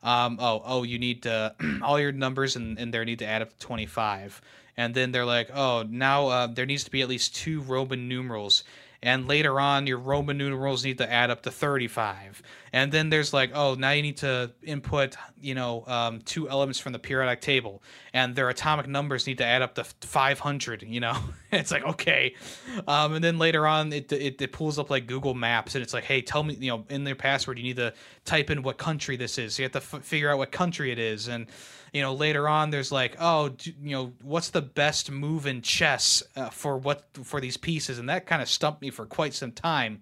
um, 0.05 0.37
oh 0.39 0.61
oh 0.63 0.83
you 0.83 0.97
need 0.97 1.23
to 1.23 1.53
all 1.83 1.99
your 1.99 2.13
numbers 2.13 2.55
in, 2.55 2.77
in 2.77 2.91
there 2.91 3.03
need 3.03 3.19
to 3.19 3.25
add 3.25 3.41
up 3.41 3.49
to 3.49 3.57
25 3.65 4.41
and 4.77 4.95
then 4.95 5.11
they're 5.11 5.25
like 5.25 5.49
oh 5.53 5.83
now 5.89 6.27
uh, 6.27 6.47
there 6.47 6.65
needs 6.65 6.85
to 6.85 6.91
be 6.91 7.01
at 7.01 7.09
least 7.09 7.35
two 7.35 7.59
roman 7.61 8.07
numerals 8.07 8.63
and 9.05 9.27
later 9.27 9.59
on 9.59 9.85
your 9.85 9.99
Roman 9.99 10.35
numerals 10.35 10.83
need 10.83 10.97
to 10.97 11.09
add 11.09 11.29
up 11.29 11.43
to 11.43 11.51
35. 11.51 12.41
And 12.73 12.91
then 12.91 13.09
there's 13.09 13.33
like, 13.33 13.51
oh, 13.53 13.75
now 13.75 13.91
you 13.91 14.01
need 14.01 14.17
to 14.17 14.51
input, 14.63 15.15
you 15.39 15.53
know, 15.53 15.85
um, 15.85 16.21
two 16.21 16.49
elements 16.49 16.79
from 16.79 16.91
the 16.91 16.97
periodic 16.97 17.39
table, 17.39 17.83
and 18.13 18.35
their 18.35 18.49
atomic 18.49 18.87
numbers 18.87 19.27
need 19.27 19.37
to 19.37 19.45
add 19.45 19.61
up 19.61 19.75
to 19.75 19.83
500. 19.83 20.81
You 20.81 20.99
know, 20.99 21.15
it's 21.51 21.71
like 21.71 21.83
okay. 21.83 22.33
Um, 22.87 23.13
and 23.13 23.23
then 23.23 23.37
later 23.37 23.67
on, 23.67 23.93
it, 23.93 24.11
it 24.11 24.41
it 24.41 24.51
pulls 24.51 24.79
up 24.79 24.89
like 24.89 25.05
Google 25.05 25.35
Maps, 25.35 25.75
and 25.75 25.83
it's 25.83 25.93
like, 25.93 26.03
hey, 26.03 26.21
tell 26.21 26.41
me, 26.41 26.55
you 26.55 26.71
know, 26.71 26.83
in 26.89 27.03
their 27.03 27.15
password, 27.15 27.59
you 27.59 27.63
need 27.63 27.77
to 27.77 27.93
type 28.25 28.49
in 28.49 28.63
what 28.63 28.79
country 28.79 29.15
this 29.17 29.37
is. 29.37 29.55
So 29.55 29.61
you 29.61 29.65
have 29.65 29.83
to 29.83 29.97
f- 29.97 30.03
figure 30.03 30.31
out 30.31 30.39
what 30.39 30.51
country 30.51 30.91
it 30.91 30.97
is, 30.99 31.27
and 31.27 31.45
you 31.93 32.01
know 32.01 32.13
later 32.13 32.47
on 32.47 32.69
there's 32.69 32.91
like 32.91 33.15
oh 33.19 33.55
you 33.81 33.91
know 33.91 34.13
what's 34.21 34.49
the 34.49 34.61
best 34.61 35.11
move 35.11 35.45
in 35.45 35.61
chess 35.61 36.23
uh, 36.35 36.49
for 36.49 36.77
what 36.77 37.05
for 37.23 37.39
these 37.39 37.57
pieces? 37.57 37.99
And 37.99 38.09
that 38.09 38.25
kind 38.25 38.41
of 38.41 38.49
stumped 38.49 38.81
me 38.81 38.89
for 38.89 39.05
quite 39.05 39.33
some 39.33 39.51
time. 39.51 40.01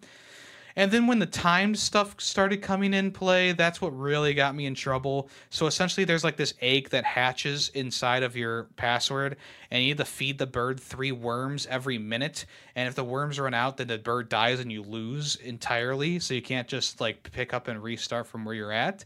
And 0.75 0.89
then 0.89 1.05
when 1.05 1.19
the 1.19 1.27
timed 1.27 1.77
stuff 1.77 2.15
started 2.19 2.63
coming 2.63 2.95
in 2.95 3.11
play 3.11 3.51
that's 3.51 3.79
what 3.79 3.89
really 3.89 4.33
got 4.33 4.55
me 4.55 4.65
in 4.65 4.73
trouble. 4.73 5.29
So 5.51 5.67
essentially 5.67 6.03
there's 6.03 6.23
like 6.23 6.35
this 6.35 6.55
egg 6.61 6.89
that 6.89 7.05
hatches 7.05 7.69
inside 7.75 8.23
of 8.23 8.35
your 8.35 8.63
password 8.75 9.37
and 9.69 9.83
you 9.83 9.89
need 9.89 9.97
to 9.97 10.05
feed 10.05 10.39
the 10.39 10.47
bird 10.47 10.79
three 10.79 11.11
worms 11.11 11.67
every 11.67 11.99
minute. 11.99 12.45
And 12.75 12.87
if 12.87 12.95
the 12.95 13.03
worms 13.03 13.39
run 13.39 13.53
out 13.53 13.77
then 13.77 13.87
the 13.87 13.99
bird 13.99 14.29
dies 14.29 14.59
and 14.59 14.71
you 14.71 14.81
lose 14.81 15.35
entirely. 15.35 16.17
So 16.19 16.33
you 16.33 16.41
can't 16.41 16.67
just 16.67 16.99
like 16.99 17.31
pick 17.31 17.53
up 17.53 17.67
and 17.67 17.81
restart 17.83 18.25
from 18.25 18.43
where 18.43 18.55
you're 18.55 18.71
at 18.71 19.05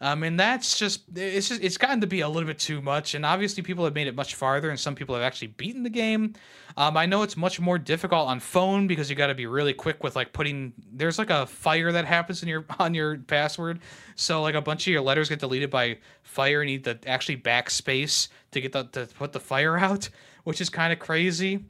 um, 0.00 0.22
and 0.22 0.38
that's 0.38 0.78
just 0.78 1.04
it's 1.14 1.48
just 1.48 1.62
it's 1.62 1.78
gotten 1.78 2.02
to 2.02 2.06
be 2.06 2.20
a 2.20 2.28
little 2.28 2.46
bit 2.46 2.58
too 2.58 2.82
much. 2.82 3.14
And 3.14 3.24
obviously, 3.24 3.62
people 3.62 3.84
have 3.84 3.94
made 3.94 4.06
it 4.06 4.14
much 4.14 4.34
farther, 4.34 4.68
and 4.68 4.78
some 4.78 4.94
people 4.94 5.14
have 5.14 5.24
actually 5.24 5.48
beaten 5.48 5.84
the 5.84 5.90
game. 5.90 6.34
Um, 6.76 6.98
I 6.98 7.06
know 7.06 7.22
it's 7.22 7.36
much 7.36 7.58
more 7.58 7.78
difficult 7.78 8.28
on 8.28 8.40
phone 8.40 8.86
because 8.86 9.08
you 9.08 9.16
got 9.16 9.28
to 9.28 9.34
be 9.34 9.46
really 9.46 9.72
quick 9.72 10.04
with 10.04 10.14
like 10.14 10.34
putting. 10.34 10.74
There's 10.92 11.18
like 11.18 11.30
a 11.30 11.46
fire 11.46 11.92
that 11.92 12.04
happens 12.04 12.42
in 12.42 12.48
your 12.48 12.66
on 12.78 12.92
your 12.92 13.16
password, 13.16 13.80
so 14.16 14.42
like 14.42 14.54
a 14.54 14.60
bunch 14.60 14.86
of 14.86 14.92
your 14.92 15.02
letters 15.02 15.30
get 15.30 15.38
deleted 15.38 15.70
by 15.70 15.98
fire. 16.22 16.60
and 16.60 16.68
You 16.68 16.76
need 16.76 16.84
to 16.84 16.98
actually 17.08 17.38
backspace 17.38 18.28
to 18.50 18.60
get 18.60 18.72
the 18.72 18.84
to 18.84 19.06
put 19.06 19.32
the 19.32 19.40
fire 19.40 19.78
out, 19.78 20.10
which 20.44 20.60
is 20.60 20.68
kind 20.68 20.92
of 20.92 20.98
crazy. 20.98 21.64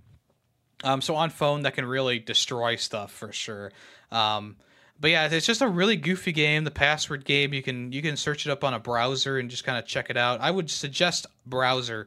Um, 0.82 1.00
so 1.00 1.14
on 1.14 1.30
phone, 1.30 1.62
that 1.62 1.74
can 1.74 1.86
really 1.86 2.18
destroy 2.18 2.76
stuff 2.76 3.12
for 3.12 3.32
sure. 3.32 3.72
Um, 4.10 4.56
but 5.00 5.10
yeah, 5.10 5.28
it's 5.30 5.46
just 5.46 5.62
a 5.62 5.68
really 5.68 5.96
goofy 5.96 6.32
game. 6.32 6.64
The 6.64 6.70
password 6.70 7.24
game. 7.24 7.52
You 7.52 7.62
can 7.62 7.92
you 7.92 8.02
can 8.02 8.16
search 8.16 8.46
it 8.46 8.50
up 8.50 8.64
on 8.64 8.74
a 8.74 8.78
browser 8.78 9.38
and 9.38 9.50
just 9.50 9.64
kind 9.64 9.78
of 9.78 9.86
check 9.86 10.10
it 10.10 10.16
out. 10.16 10.40
I 10.40 10.50
would 10.50 10.70
suggest 10.70 11.26
browser 11.46 12.06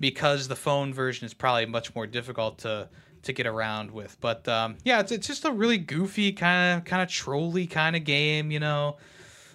because 0.00 0.48
the 0.48 0.56
phone 0.56 0.92
version 0.92 1.26
is 1.26 1.34
probably 1.34 1.66
much 1.66 1.94
more 1.94 2.06
difficult 2.06 2.58
to 2.58 2.88
to 3.22 3.32
get 3.32 3.46
around 3.46 3.90
with. 3.90 4.16
But 4.20 4.46
um, 4.48 4.76
yeah, 4.84 5.00
it's, 5.00 5.12
it's 5.12 5.26
just 5.26 5.44
a 5.44 5.52
really 5.52 5.78
goofy 5.78 6.32
kind 6.32 6.78
of 6.78 6.84
kind 6.84 7.02
of 7.02 7.08
trolly 7.08 7.66
kind 7.66 7.94
of 7.94 8.04
game, 8.04 8.50
you 8.50 8.60
know. 8.60 8.96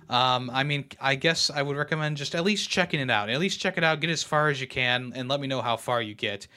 Um, 0.09 0.49
I 0.53 0.63
mean, 0.63 0.85
I 0.99 1.15
guess 1.15 1.49
I 1.49 1.61
would 1.61 1.77
recommend 1.77 2.17
just 2.17 2.35
at 2.35 2.43
least 2.43 2.69
checking 2.69 2.99
it 2.99 3.09
out. 3.09 3.29
At 3.29 3.39
least 3.39 3.61
check 3.61 3.77
it 3.77 3.83
out, 3.83 4.01
get 4.01 4.09
as 4.09 4.23
far 4.23 4.49
as 4.49 4.59
you 4.59 4.67
can, 4.67 5.13
and 5.15 5.29
let 5.29 5.39
me 5.39 5.47
know 5.47 5.61
how 5.61 5.77
far 5.77 6.01
you 6.01 6.13
get. 6.13 6.47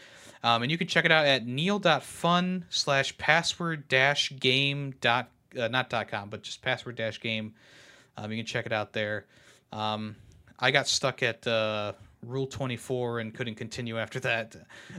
Um, 0.42 0.62
and 0.62 0.70
you 0.70 0.76
can 0.76 0.88
check 0.88 1.04
it 1.04 1.12
out 1.12 1.24
at 1.24 1.46
neil.fun 1.46 2.66
slash 2.68 3.16
password 3.16 3.88
dash 3.88 4.32
game 4.38 4.94
dot 5.00 5.30
uh, 5.58 5.68
not 5.68 5.90
.com, 6.08 6.28
but 6.30 6.42
just 6.42 6.62
password 6.62 6.96
dash 6.96 7.20
game. 7.20 7.54
Um, 8.16 8.30
you 8.30 8.38
can 8.38 8.46
check 8.46 8.66
it 8.66 8.72
out 8.72 8.92
there. 8.92 9.26
Um, 9.72 10.16
I 10.58 10.70
got 10.70 10.86
stuck 10.86 11.22
at 11.22 11.46
uh, 11.46 11.92
Rule 12.22 12.46
24 12.46 13.20
and 13.20 13.34
couldn't 13.34 13.56
continue 13.56 13.98
after 13.98 14.20
that. 14.20 14.56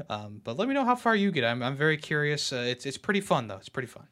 Um, 0.09 0.41
but 0.43 0.57
let 0.57 0.67
me 0.67 0.73
know 0.73 0.85
how 0.85 0.95
far 0.95 1.15
you 1.15 1.31
get. 1.31 1.43
I'm, 1.43 1.63
I'm 1.63 1.75
very 1.75 1.97
curious. 1.97 2.51
Uh, 2.51 2.65
it's, 2.67 2.85
it's 2.85 2.97
pretty 2.97 3.21
fun, 3.21 3.47
though. 3.47 3.57
It's 3.57 3.69
pretty 3.69 3.87
fun. 3.87 4.07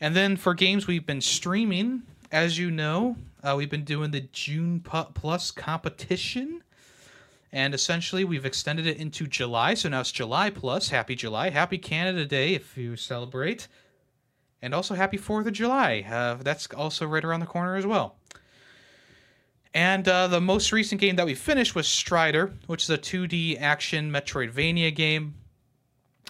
And 0.00 0.14
then 0.14 0.36
for 0.36 0.54
games 0.54 0.86
we've 0.86 1.06
been 1.06 1.22
streaming, 1.22 2.02
as 2.30 2.58
you 2.58 2.70
know, 2.70 3.16
uh, 3.42 3.54
we've 3.56 3.70
been 3.70 3.84
doing 3.84 4.10
the 4.10 4.20
June 4.32 4.80
Plus 4.80 5.50
competition. 5.50 6.62
And 7.52 7.72
essentially, 7.74 8.24
we've 8.24 8.44
extended 8.44 8.86
it 8.86 8.98
into 8.98 9.26
July. 9.26 9.74
So 9.74 9.88
now 9.88 10.00
it's 10.00 10.12
July 10.12 10.50
Plus. 10.50 10.90
Happy 10.90 11.14
July. 11.14 11.50
Happy 11.50 11.78
Canada 11.78 12.26
Day 12.26 12.54
if 12.54 12.76
you 12.76 12.96
celebrate. 12.96 13.68
And 14.62 14.74
also 14.74 14.94
happy 14.94 15.18
4th 15.18 15.46
of 15.46 15.52
July. 15.52 16.04
Uh, 16.08 16.42
that's 16.42 16.66
also 16.68 17.06
right 17.06 17.24
around 17.24 17.40
the 17.40 17.46
corner 17.46 17.76
as 17.76 17.86
well. 17.86 18.16
And 19.76 20.08
uh, 20.08 20.28
the 20.28 20.40
most 20.40 20.72
recent 20.72 21.02
game 21.02 21.16
that 21.16 21.26
we 21.26 21.34
finished 21.34 21.74
was 21.74 21.86
Strider, 21.86 22.54
which 22.66 22.84
is 22.84 22.90
a 22.90 22.96
2D 22.96 23.60
action 23.60 24.10
Metroidvania 24.10 24.94
game. 24.94 25.34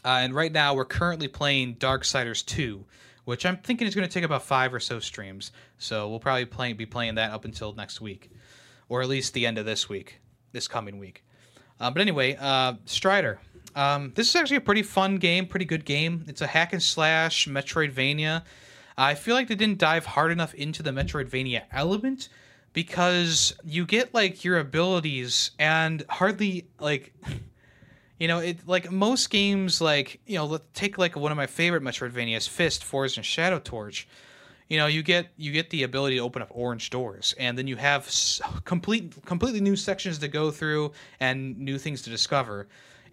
Uh, 0.05 0.19
and 0.21 0.35
right 0.35 0.51
now 0.51 0.75
we're 0.75 0.85
currently 0.85 1.29
playing 1.29 1.77
Darksiders 1.77 2.45
2, 2.45 2.85
which 3.25 3.47
I'm 3.47 3.57
thinking 3.59 3.87
is 3.87 3.95
going 3.95 4.07
to 4.07 4.13
take 4.13 4.25
about 4.25 4.43
five 4.43 4.75
or 4.75 4.81
so 4.81 4.99
streams. 4.99 5.53
So 5.79 6.09
we'll 6.09 6.19
probably 6.19 6.45
play, 6.45 6.73
be 6.73 6.87
playing 6.87 7.15
that 7.17 7.31
up 7.31 7.45
until 7.45 7.73
next 7.73 8.01
week, 8.01 8.31
or 8.89 9.01
at 9.03 9.09
least 9.09 9.33
the 9.33 9.47
end 9.47 9.59
of 9.59 9.65
this 9.65 9.89
week, 9.89 10.21
this 10.51 10.67
coming 10.67 10.99
week. 10.99 11.25
Uh, 11.79 11.91
but 11.91 12.01
anyway, 12.01 12.37
uh, 12.41 12.75
Strider. 12.85 13.39
Um, 13.77 14.13
this 14.15 14.31
is 14.31 14.37
actually 14.37 14.57
a 14.57 14.63
pretty 14.63 14.83
fun 14.83 15.19
game, 15.19 15.47
pretty 15.47 15.67
good 15.67 15.85
game. 15.85 16.25
It's 16.27 16.41
a 16.41 16.47
hack 16.47 16.73
and 16.73 16.83
slash 16.83 17.47
Metroidvania. 17.47 18.43
I 18.97 19.15
feel 19.15 19.35
like 19.35 19.49
they 19.49 19.55
didn't 19.55 19.79
dive 19.79 20.07
hard 20.07 20.33
enough 20.33 20.55
into 20.55 20.83
the 20.83 20.91
Metroidvania 20.91 21.65
element 21.71 22.31
because 22.73 23.55
you 23.65 23.85
get 23.85 24.15
like 24.15 24.45
your 24.45 24.59
abilities 24.59 25.51
and 25.59 26.03
hardly 26.09 26.67
like 26.81 27.15
you 28.19 28.29
know 28.29 28.39
it 28.39 28.67
like 28.67 28.91
most 28.91 29.29
games 29.29 29.81
like 29.81 30.21
you 30.27 30.37
know 30.37 30.47
let's 30.47 30.65
take 30.73 30.97
like 30.97 31.15
one 31.15 31.31
of 31.31 31.37
my 31.37 31.47
favorite 31.47 31.83
Metroidvanias, 31.83 32.49
Fist, 32.49 32.83
Forged 32.83 33.19
in 33.19 33.23
Shadow 33.23 33.59
Torch. 33.59 34.09
You 34.69 34.79
know, 34.79 34.87
you 34.87 35.03
get 35.03 35.29
you 35.37 35.53
get 35.53 35.69
the 35.69 35.83
ability 35.83 36.17
to 36.17 36.23
open 36.23 36.41
up 36.41 36.49
orange 36.51 36.89
doors, 36.89 37.35
and 37.39 37.57
then 37.59 37.67
you 37.67 37.77
have 37.77 38.11
complete 38.65 39.15
completely 39.27 39.61
new 39.61 39.77
sections 39.77 40.19
to 40.19 40.29
go 40.29 40.51
through 40.51 40.93
and 41.21 41.59
new 41.59 41.79
things 41.79 42.01
to 42.03 42.11
discover 42.11 42.67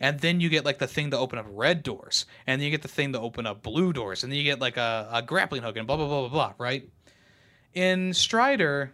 and 0.04 0.20
then 0.20 0.42
you 0.42 0.50
get 0.50 0.66
like 0.66 0.80
the 0.80 0.88
thing 0.88 1.12
to 1.12 1.18
open 1.18 1.40
up 1.40 1.46
red 1.50 1.82
doors, 1.82 2.26
and 2.46 2.60
then 2.60 2.66
you 2.66 2.72
get 2.72 2.82
the 2.82 2.90
thing 2.90 3.14
to 3.14 3.22
open 3.22 3.48
up 3.48 3.64
blue 3.64 3.94
doors, 3.94 4.22
and 4.22 4.32
then 4.32 4.38
you 4.38 4.44
get 4.44 4.60
like 4.60 4.76
a, 4.76 5.08
a 5.10 5.22
grappling 5.22 5.64
hook 5.64 5.78
and 5.78 5.88
blah 5.88 5.96
blah 5.96 6.08
blah 6.08 6.28
blah 6.28 6.30
blah. 6.30 6.54
Right? 6.58 6.90
In 7.74 8.14
Strider, 8.14 8.94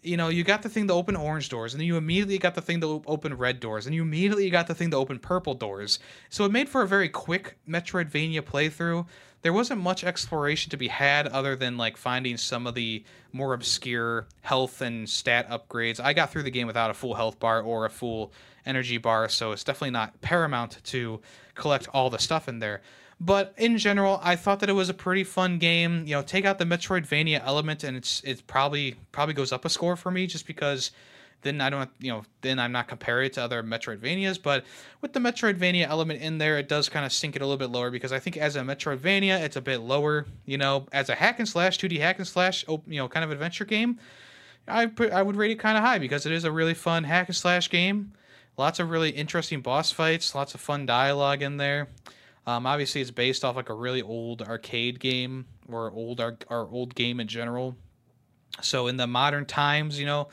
you 0.00 0.16
know, 0.16 0.28
you 0.28 0.44
got 0.44 0.62
the 0.62 0.68
thing 0.68 0.86
to 0.86 0.94
open 0.94 1.16
orange 1.16 1.48
doors, 1.48 1.74
and 1.74 1.80
then 1.80 1.88
you 1.88 1.96
immediately 1.96 2.38
got 2.38 2.54
the 2.54 2.62
thing 2.62 2.80
to 2.82 3.02
open 3.04 3.34
red 3.36 3.58
doors, 3.58 3.86
and 3.86 3.96
you 3.96 4.02
immediately 4.02 4.48
got 4.48 4.68
the 4.68 4.76
thing 4.76 4.92
to 4.92 4.96
open 4.96 5.18
purple 5.18 5.54
doors. 5.54 5.98
So 6.30 6.44
it 6.44 6.52
made 6.52 6.68
for 6.68 6.82
a 6.82 6.86
very 6.86 7.08
quick 7.08 7.58
Metroidvania 7.68 8.42
playthrough. 8.42 9.06
There 9.44 9.52
wasn't 9.52 9.82
much 9.82 10.04
exploration 10.04 10.70
to 10.70 10.78
be 10.78 10.88
had 10.88 11.28
other 11.28 11.54
than 11.54 11.76
like 11.76 11.98
finding 11.98 12.38
some 12.38 12.66
of 12.66 12.74
the 12.74 13.04
more 13.30 13.52
obscure 13.52 14.26
health 14.40 14.80
and 14.80 15.06
stat 15.06 15.50
upgrades. 15.50 16.00
I 16.00 16.14
got 16.14 16.32
through 16.32 16.44
the 16.44 16.50
game 16.50 16.66
without 16.66 16.90
a 16.90 16.94
full 16.94 17.12
health 17.12 17.38
bar 17.38 17.60
or 17.60 17.84
a 17.84 17.90
full 17.90 18.32
energy 18.64 18.96
bar, 18.96 19.28
so 19.28 19.52
it's 19.52 19.62
definitely 19.62 19.90
not 19.90 20.18
paramount 20.22 20.82
to 20.84 21.20
collect 21.54 21.88
all 21.92 22.08
the 22.08 22.18
stuff 22.18 22.48
in 22.48 22.58
there. 22.58 22.80
But 23.20 23.52
in 23.58 23.76
general, 23.76 24.18
I 24.22 24.34
thought 24.34 24.60
that 24.60 24.70
it 24.70 24.72
was 24.72 24.88
a 24.88 24.94
pretty 24.94 25.24
fun 25.24 25.58
game. 25.58 26.06
You 26.06 26.14
know, 26.14 26.22
take 26.22 26.46
out 26.46 26.58
the 26.58 26.64
Metroidvania 26.64 27.42
element, 27.44 27.84
and 27.84 27.98
it's 27.98 28.22
it 28.24 28.46
probably 28.46 28.96
probably 29.12 29.34
goes 29.34 29.52
up 29.52 29.66
a 29.66 29.68
score 29.68 29.96
for 29.96 30.10
me 30.10 30.26
just 30.26 30.46
because 30.46 30.90
then 31.44 31.60
I 31.60 31.70
don't 31.70 31.88
you 32.00 32.10
know 32.10 32.24
then 32.40 32.58
I'm 32.58 32.72
not 32.72 32.88
comparing 32.88 33.26
it 33.26 33.34
to 33.34 33.42
other 33.42 33.62
Metroidvanias. 33.62 34.42
But 34.42 34.64
with 35.00 35.12
the 35.12 35.20
Metroidvania 35.20 35.86
element 35.86 36.20
in 36.20 36.38
there, 36.38 36.58
it 36.58 36.68
does 36.68 36.88
kind 36.88 37.06
of 37.06 37.12
sink 37.12 37.36
it 37.36 37.42
a 37.42 37.46
little 37.46 37.58
bit 37.58 37.70
lower 37.70 37.90
because 37.90 38.12
I 38.12 38.18
think 38.18 38.36
as 38.36 38.56
a 38.56 38.60
Metroidvania, 38.60 39.40
it's 39.40 39.56
a 39.56 39.60
bit 39.60 39.78
lower. 39.78 40.26
You 40.46 40.58
know, 40.58 40.86
as 40.92 41.08
a 41.08 41.14
hack 41.14 41.38
and 41.38 41.48
slash, 41.48 41.78
2D 41.78 42.00
hack 42.00 42.18
and 42.18 42.26
slash, 42.26 42.64
you 42.68 42.82
know, 42.86 43.08
kind 43.08 43.24
of 43.24 43.30
adventure 43.30 43.64
game, 43.64 44.00
I 44.66 44.86
put, 44.86 45.12
I 45.12 45.22
would 45.22 45.36
rate 45.36 45.52
it 45.52 45.58
kind 45.58 45.78
of 45.78 45.84
high 45.84 45.98
because 45.98 46.26
it 46.26 46.32
is 46.32 46.44
a 46.44 46.50
really 46.50 46.74
fun 46.74 47.04
hack 47.04 47.28
and 47.28 47.36
slash 47.36 47.70
game. 47.70 48.12
Lots 48.56 48.80
of 48.80 48.90
really 48.90 49.10
interesting 49.10 49.60
boss 49.60 49.90
fights, 49.90 50.34
lots 50.34 50.54
of 50.54 50.60
fun 50.60 50.86
dialogue 50.86 51.42
in 51.42 51.56
there. 51.56 51.88
Um, 52.46 52.66
obviously, 52.66 53.00
it's 53.00 53.10
based 53.10 53.44
off 53.44 53.56
like 53.56 53.68
a 53.68 53.74
really 53.74 54.02
old 54.02 54.42
arcade 54.42 55.00
game 55.00 55.46
or 55.68 55.90
old 55.90 56.20
our, 56.20 56.36
our 56.48 56.68
old 56.68 56.94
game 56.94 57.20
in 57.20 57.26
general. 57.26 57.76
So 58.62 58.86
in 58.86 58.96
the 58.96 59.06
modern 59.06 59.46
times, 59.46 59.98
you 59.98 60.06
know, 60.06 60.28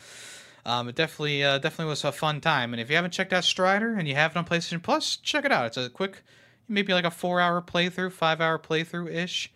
um, 0.66 0.90
it 0.90 0.96
definitely 0.96 1.44
uh, 1.44 1.58
definitely 1.58 1.90
was 1.90 2.04
a 2.04 2.12
fun 2.12 2.42
time. 2.42 2.74
And 2.74 2.82
if 2.82 2.90
you 2.90 2.96
haven't 2.96 3.12
checked 3.12 3.34
out 3.34 3.44
Strider 3.44 3.96
and 3.96 4.08
you 4.08 4.16
have 4.16 4.32
it 4.32 4.38
on 4.38 4.46
PlayStation 4.46 4.82
Plus, 4.82 5.18
check 5.18 5.46
it 5.46 5.52
out. 5.52 5.66
It's 5.68 5.78
a 5.78 5.90
quick, 5.90 6.24
maybe 6.68 6.94
like 6.94 7.06
a 7.06 7.12
four-hour 7.12 7.62
playthrough, 7.62 8.12
five-hour 8.12 8.60
playthrough 8.60 9.14
ish, 9.14 9.52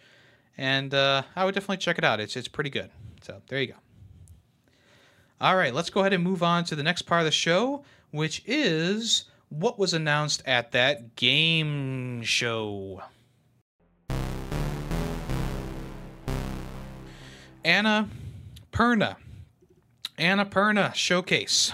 and 0.57 0.93
uh, 0.93 1.23
I 1.35 1.45
would 1.45 1.53
definitely 1.53 1.77
check 1.77 1.97
it 1.97 2.03
out. 2.03 2.19
It's 2.19 2.35
it's 2.35 2.47
pretty 2.47 2.69
good. 2.69 2.89
So 3.21 3.41
there 3.47 3.61
you 3.61 3.67
go. 3.67 3.75
All 5.41 5.55
right, 5.55 5.73
let's 5.73 5.89
go 5.89 5.99
ahead 5.99 6.13
and 6.13 6.23
move 6.23 6.41
on 6.41 6.63
to 6.65 6.75
the 6.75 6.83
next 6.83 7.03
part 7.03 7.21
of 7.21 7.25
the 7.25 7.31
show, 7.31 7.83
which 8.11 8.41
is 8.45 9.25
what 9.49 9.77
was 9.77 9.93
announced 9.93 10.41
at 10.45 10.71
that 10.71 11.15
game 11.15 12.23
show. 12.23 13.01
Anna 17.63 18.07
Perna. 18.71 19.15
Annapurna 20.17 20.93
showcase. 20.93 21.73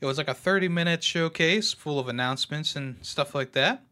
It 0.00 0.06
was 0.06 0.18
like 0.18 0.28
a 0.28 0.34
30 0.34 0.68
minute 0.68 1.02
showcase 1.02 1.72
full 1.72 1.98
of 1.98 2.08
announcements 2.08 2.76
and 2.76 2.96
stuff 3.04 3.34
like 3.34 3.52
that. 3.52 3.82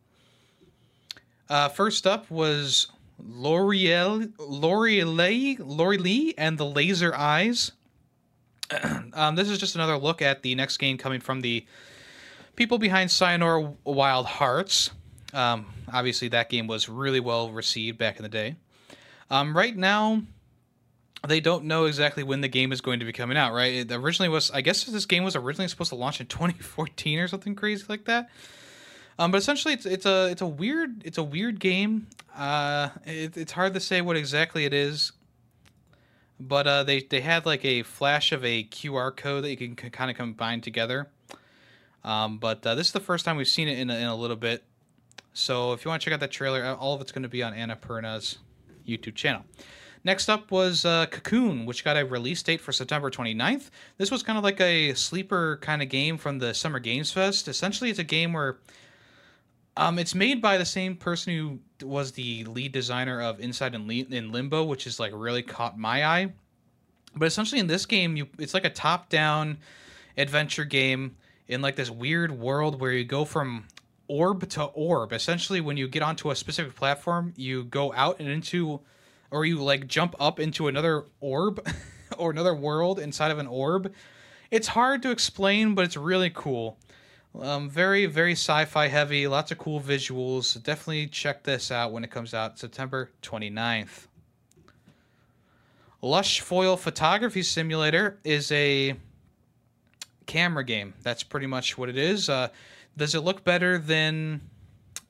Uh, 1.48 1.68
first 1.68 2.06
up 2.06 2.30
was 2.30 2.88
Lorelei, 3.18 4.26
Lorelei, 4.38 5.56
Lorelei, 5.58 6.32
and 6.38 6.58
the 6.58 6.66
Laser 6.66 7.14
Eyes. 7.14 7.72
um, 9.12 9.34
this 9.34 9.48
is 9.48 9.58
just 9.58 9.74
another 9.74 9.96
look 9.96 10.22
at 10.22 10.42
the 10.42 10.54
next 10.54 10.78
game 10.78 10.96
coming 10.98 11.20
from 11.20 11.40
the 11.40 11.66
people 12.56 12.78
behind 12.78 13.10
Sayonara 13.10 13.72
Wild 13.84 14.26
Hearts. 14.26 14.90
Um, 15.32 15.66
obviously, 15.92 16.28
that 16.28 16.48
game 16.48 16.66
was 16.66 16.88
really 16.88 17.20
well 17.20 17.50
received 17.50 17.98
back 17.98 18.16
in 18.16 18.22
the 18.22 18.28
day. 18.28 18.56
Um, 19.30 19.56
right 19.56 19.76
now, 19.76 20.22
they 21.26 21.40
don't 21.40 21.64
know 21.64 21.86
exactly 21.86 22.22
when 22.22 22.40
the 22.40 22.48
game 22.48 22.72
is 22.72 22.80
going 22.80 23.00
to 23.00 23.06
be 23.06 23.12
coming 23.12 23.36
out. 23.36 23.52
Right? 23.52 23.74
It 23.74 23.92
originally 23.92 24.28
was, 24.28 24.50
I 24.50 24.60
guess, 24.60 24.84
this 24.84 25.06
game 25.06 25.24
was 25.24 25.36
originally 25.36 25.68
supposed 25.68 25.90
to 25.90 25.96
launch 25.96 26.20
in 26.20 26.26
2014 26.28 27.18
or 27.18 27.28
something 27.28 27.54
crazy 27.54 27.84
like 27.88 28.04
that. 28.06 28.28
Um, 29.18 29.30
but 29.30 29.38
essentially, 29.38 29.74
it's 29.74 29.86
it's 29.86 30.06
a 30.06 30.28
it's 30.30 30.42
a 30.42 30.46
weird 30.46 31.02
it's 31.04 31.18
a 31.18 31.22
weird 31.22 31.60
game. 31.60 32.08
Uh, 32.36 32.88
it, 33.06 33.36
it's 33.36 33.52
hard 33.52 33.74
to 33.74 33.80
say 33.80 34.00
what 34.00 34.16
exactly 34.16 34.64
it 34.64 34.72
is. 34.72 35.12
But 36.40 36.66
uh, 36.66 36.82
they 36.82 37.00
they 37.02 37.20
had 37.20 37.46
like 37.46 37.64
a 37.64 37.84
flash 37.84 38.32
of 38.32 38.44
a 38.44 38.64
QR 38.64 39.16
code 39.16 39.44
that 39.44 39.50
you 39.50 39.56
can 39.56 39.78
c- 39.78 39.90
kind 39.90 40.10
of 40.10 40.16
combine 40.16 40.60
together. 40.60 41.08
Um, 42.02 42.38
but 42.38 42.66
uh, 42.66 42.74
this 42.74 42.88
is 42.88 42.92
the 42.92 43.00
first 43.00 43.24
time 43.24 43.36
we've 43.36 43.48
seen 43.48 43.68
it 43.68 43.78
in 43.78 43.88
a, 43.88 43.96
in 43.96 44.04
a 44.04 44.16
little 44.16 44.36
bit. 44.36 44.64
So 45.32 45.72
if 45.72 45.84
you 45.84 45.88
want 45.88 46.02
to 46.02 46.04
check 46.04 46.14
out 46.14 46.20
that 46.20 46.30
trailer, 46.30 46.64
all 46.78 46.94
of 46.94 47.00
it's 47.00 47.12
going 47.12 47.22
to 47.22 47.28
be 47.28 47.42
on 47.42 47.54
Annapurna's 47.54 48.38
YouTube 48.86 49.14
channel. 49.14 49.44
Next 50.04 50.28
up 50.28 50.50
was 50.50 50.84
uh, 50.84 51.06
Cocoon, 51.06 51.64
which 51.64 51.82
got 51.82 51.96
a 51.96 52.04
release 52.04 52.42
date 52.42 52.60
for 52.60 52.72
September 52.72 53.10
29th. 53.10 53.70
This 53.96 54.10
was 54.10 54.22
kind 54.22 54.36
of 54.36 54.44
like 54.44 54.60
a 54.60 54.92
sleeper 54.92 55.58
kind 55.62 55.80
of 55.80 55.88
game 55.88 56.18
from 56.18 56.38
the 56.38 56.52
Summer 56.52 56.78
Games 56.78 57.10
Fest. 57.10 57.48
Essentially, 57.48 57.88
it's 57.88 57.98
a 57.98 58.04
game 58.04 58.34
where 58.34 58.58
um, 59.78 59.98
it's 59.98 60.14
made 60.14 60.42
by 60.42 60.58
the 60.58 60.66
same 60.66 60.94
person 60.94 61.32
who 61.32 61.86
was 61.86 62.12
the 62.12 62.44
lead 62.44 62.72
designer 62.72 63.22
of 63.22 63.40
Inside 63.40 63.74
and 63.74 63.90
in 63.90 64.30
Limbo, 64.30 64.64
which 64.64 64.86
is 64.86 65.00
like 65.00 65.12
really 65.14 65.42
caught 65.42 65.78
my 65.78 66.04
eye. 66.04 66.32
But 67.16 67.26
essentially, 67.26 67.60
in 67.60 67.66
this 67.66 67.86
game, 67.86 68.16
you 68.16 68.28
it's 68.38 68.54
like 68.54 68.64
a 68.64 68.70
top-down 68.70 69.58
adventure 70.18 70.64
game 70.64 71.16
in 71.48 71.62
like 71.62 71.76
this 71.76 71.90
weird 71.90 72.30
world 72.30 72.80
where 72.80 72.92
you 72.92 73.04
go 73.04 73.24
from 73.24 73.64
orb 74.06 74.48
to 74.50 74.64
orb. 74.64 75.12
Essentially, 75.12 75.60
when 75.60 75.76
you 75.76 75.88
get 75.88 76.02
onto 76.02 76.30
a 76.30 76.36
specific 76.36 76.74
platform, 76.74 77.32
you 77.36 77.64
go 77.64 77.92
out 77.94 78.20
and 78.20 78.28
into, 78.28 78.80
or 79.34 79.44
you 79.44 79.62
like 79.62 79.88
jump 79.88 80.14
up 80.20 80.38
into 80.38 80.68
another 80.68 81.04
orb 81.20 81.66
or 82.18 82.30
another 82.30 82.54
world 82.54 83.00
inside 83.00 83.32
of 83.32 83.38
an 83.38 83.48
orb. 83.48 83.92
It's 84.50 84.68
hard 84.68 85.02
to 85.02 85.10
explain, 85.10 85.74
but 85.74 85.84
it's 85.84 85.96
really 85.96 86.30
cool. 86.30 86.78
Um, 87.40 87.68
very, 87.68 88.06
very 88.06 88.32
sci 88.32 88.64
fi 88.66 88.86
heavy, 88.86 89.26
lots 89.26 89.50
of 89.50 89.58
cool 89.58 89.80
visuals. 89.80 90.62
Definitely 90.62 91.08
check 91.08 91.42
this 91.42 91.72
out 91.72 91.90
when 91.90 92.04
it 92.04 92.12
comes 92.12 92.32
out 92.32 92.60
September 92.60 93.10
29th. 93.22 94.06
Lushfoil 96.00 96.78
Photography 96.78 97.42
Simulator 97.42 98.18
is 98.22 98.52
a 98.52 98.94
camera 100.26 100.62
game. 100.62 100.94
That's 101.02 101.24
pretty 101.24 101.46
much 101.46 101.76
what 101.76 101.88
it 101.88 101.98
is. 101.98 102.28
Uh, 102.28 102.48
does 102.96 103.16
it 103.16 103.20
look 103.20 103.42
better 103.42 103.78
than. 103.78 104.42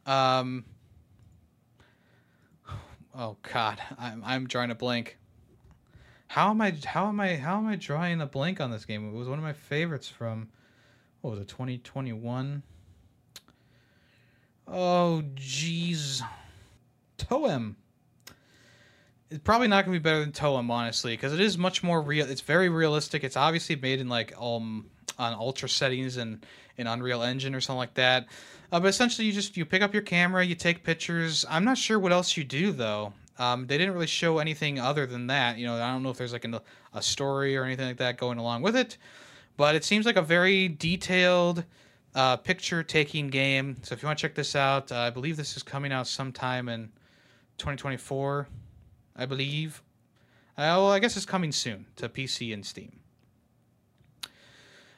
Um, 0.06 0.64
oh 3.16 3.36
God, 3.52 3.80
I'm 3.98 4.22
I'm 4.24 4.46
drawing 4.46 4.70
a 4.70 4.74
blank. 4.74 5.18
How 6.26 6.50
am 6.50 6.60
I? 6.60 6.74
How 6.84 7.08
am 7.08 7.20
I? 7.20 7.36
How 7.36 7.58
am 7.58 7.66
I 7.66 7.76
drawing 7.76 8.20
a 8.20 8.26
blank 8.26 8.60
on 8.60 8.70
this 8.70 8.84
game? 8.84 9.08
It 9.08 9.14
was 9.14 9.28
one 9.28 9.38
of 9.38 9.44
my 9.44 9.52
favorites 9.52 10.08
from 10.08 10.48
what 11.24 11.30
was 11.30 11.40
it 11.40 11.48
2021 11.48 12.62
oh 14.68 15.22
jeez 15.36 16.20
toem 17.16 17.76
it's 19.30 19.42
probably 19.42 19.66
not 19.66 19.86
going 19.86 19.94
to 19.94 20.00
be 20.00 20.02
better 20.02 20.20
than 20.20 20.32
toem 20.32 20.70
honestly 20.70 21.14
because 21.14 21.32
it 21.32 21.40
is 21.40 21.56
much 21.56 21.82
more 21.82 22.02
real 22.02 22.28
it's 22.28 22.42
very 22.42 22.68
realistic 22.68 23.24
it's 23.24 23.38
obviously 23.38 23.74
made 23.74 24.00
in 24.00 24.08
like 24.10 24.34
um 24.38 24.84
on 25.18 25.32
ultra 25.32 25.66
settings 25.66 26.18
and 26.18 26.44
in 26.76 26.86
unreal 26.86 27.22
engine 27.22 27.54
or 27.54 27.60
something 27.62 27.78
like 27.78 27.94
that 27.94 28.26
uh, 28.74 28.80
but 28.80 28.88
essentially 28.88 29.26
you 29.26 29.32
just 29.32 29.56
you 29.56 29.64
pick 29.64 29.82
up 29.82 29.92
your 29.92 30.02
camera 30.02 30.44
you 30.44 30.54
take 30.54 30.82
pictures 30.82 31.44
i'm 31.48 31.64
not 31.64 31.78
sure 31.78 31.98
what 31.98 32.12
else 32.12 32.36
you 32.36 32.44
do 32.44 32.72
though 32.72 33.12
um, 33.36 33.66
they 33.66 33.76
didn't 33.76 33.94
really 33.94 34.06
show 34.06 34.38
anything 34.38 34.78
other 34.78 35.06
than 35.06 35.26
that 35.28 35.56
you 35.58 35.66
know 35.66 35.74
i 35.76 35.92
don't 35.92 36.02
know 36.02 36.10
if 36.10 36.18
there's 36.18 36.32
like 36.32 36.44
a, 36.44 36.62
a 36.92 37.02
story 37.02 37.56
or 37.56 37.64
anything 37.64 37.86
like 37.86 37.96
that 37.96 38.18
going 38.18 38.38
along 38.38 38.62
with 38.62 38.76
it 38.76 38.96
but 39.56 39.74
it 39.74 39.84
seems 39.84 40.06
like 40.06 40.16
a 40.16 40.22
very 40.22 40.68
detailed 40.68 41.64
uh, 42.14 42.36
picture 42.36 42.82
taking 42.82 43.28
game. 43.28 43.76
So 43.82 43.94
if 43.94 44.02
you 44.02 44.06
want 44.06 44.18
to 44.18 44.22
check 44.22 44.34
this 44.34 44.54
out, 44.54 44.92
uh, 44.92 44.96
I 44.96 45.10
believe 45.10 45.36
this 45.36 45.56
is 45.56 45.62
coming 45.62 45.92
out 45.92 46.06
sometime 46.06 46.68
in 46.68 46.86
2024. 47.58 48.48
I 49.16 49.26
believe. 49.26 49.82
Uh, 50.56 50.78
well, 50.78 50.90
I 50.90 50.98
guess 50.98 51.16
it's 51.16 51.26
coming 51.26 51.52
soon 51.52 51.86
to 51.96 52.08
PC 52.08 52.52
and 52.52 52.64
Steam. 52.64 53.00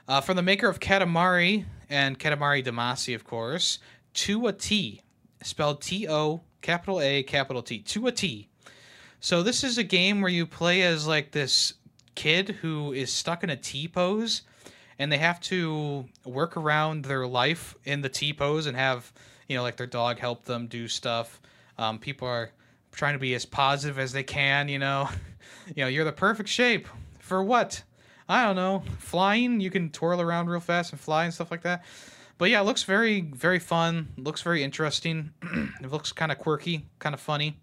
Uh, 0.09 0.21
from 0.21 0.37
the 0.37 0.43
maker 0.43 0.69
of 0.69 0.81
Katamari 0.81 1.65
and 1.89 2.19
Katamari 2.19 2.65
Damacy, 2.65 3.15
of 3.15 3.25
course, 3.25 3.79
to 4.15 4.47
a 4.47 4.53
T, 4.53 5.03
spelled 5.43 5.83
T 5.83 6.09
O 6.09 6.43
capital 6.63 7.01
A 7.01 7.23
capital 7.23 7.63
T, 7.63 7.81
to 7.81 8.07
a 8.07 8.13
T. 8.13 8.49
So 9.21 9.43
this 9.43 9.65
is 9.65 9.79
a 9.79 9.85
game 9.85 10.21
where 10.21 10.31
you 10.31 10.47
play 10.47 10.83
as 10.83 11.07
like 11.07 11.33
this 11.33 11.75
kid 12.15 12.51
who 12.61 12.93
is 12.93 13.13
stuck 13.13 13.45
in 13.45 13.51
a 13.51 13.57
T 13.57 13.89
pose 13.89 14.43
and 14.99 15.13
they 15.13 15.19
have 15.19 15.41
to 15.41 16.07
work 16.25 16.57
around 16.57 17.05
their 17.05 17.27
life 17.27 17.77
in 17.85 18.01
the 18.01 18.09
T 18.09 18.33
pose 18.33 18.67
and 18.67 18.77
have, 18.77 19.13
you 19.49 19.57
know, 19.57 19.63
like 19.63 19.77
their 19.77 19.87
dog 19.87 20.19
help 20.19 20.45
them 20.45 20.67
do 20.67 20.89
stuff. 20.89 21.41
Um, 21.79 21.99
people 21.99 22.27
are 22.27 22.51
trying 22.93 23.13
to 23.13 23.19
be 23.19 23.35
as 23.35 23.45
positive 23.45 23.99
as 23.99 24.13
they 24.13 24.23
can, 24.23 24.69
you 24.69 24.79
know. 24.79 25.09
you 25.75 25.85
know, 25.85 25.89
you're 25.89 26.05
the 26.05 26.13
perfect 26.13 26.49
shape 26.49 26.89
for 27.19 27.43
what? 27.43 27.83
I 28.29 28.45
don't 28.45 28.57
know. 28.57 28.83
Flying, 28.99 29.61
you 29.61 29.71
can 29.71 29.91
twirl 29.91 30.21
around 30.21 30.49
real 30.49 30.61
fast 30.61 30.93
and 30.93 31.01
fly 31.01 31.25
and 31.25 31.35
stuff 31.35 31.51
like 31.51 31.63
that. 31.63 31.85
But 32.39 32.51
yeah, 32.51 32.61
it 32.61 32.65
looks 32.65 32.83
very, 32.83 33.23
very 33.23 33.59
fun. 33.59 34.09
Looks 34.19 34.43
very 34.43 34.63
interesting. 34.63 35.31
it 35.83 35.91
looks 35.91 36.13
kind 36.13 36.31
of 36.31 36.39
quirky, 36.39 36.87
kind 36.99 37.15
of 37.15 37.21
funny. 37.21 37.57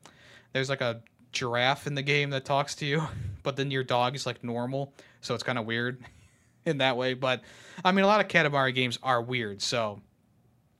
There's 0.54 0.69
like 0.69 0.82
a 0.82 1.02
giraffe 1.32 1.86
in 1.86 1.95
the 1.95 2.02
game 2.02 2.30
that 2.32 2.45
talks 2.45 2.76
to 2.76 2.86
you, 2.86 3.04
but 3.43 3.56
then 3.56 3.71
your 3.71 3.84
dog 3.84 4.15
is 4.15 4.26
like 4.26 4.43
normal, 4.43 4.93
so 5.21 5.34
it's 5.34 5.43
kind 5.43 5.60
of 5.60 5.65
weird 5.65 6.04
in 6.65 6.78
that 6.80 6.97
way. 6.97 7.13
But 7.13 7.41
I 7.84 7.91
mean, 7.91 8.06
a 8.06 8.08
lot 8.08 8.21
of 8.21 8.28
Katamari 8.28 8.73
games 8.73 8.97
are 9.04 9.21
weird, 9.21 9.62
so 9.62 10.02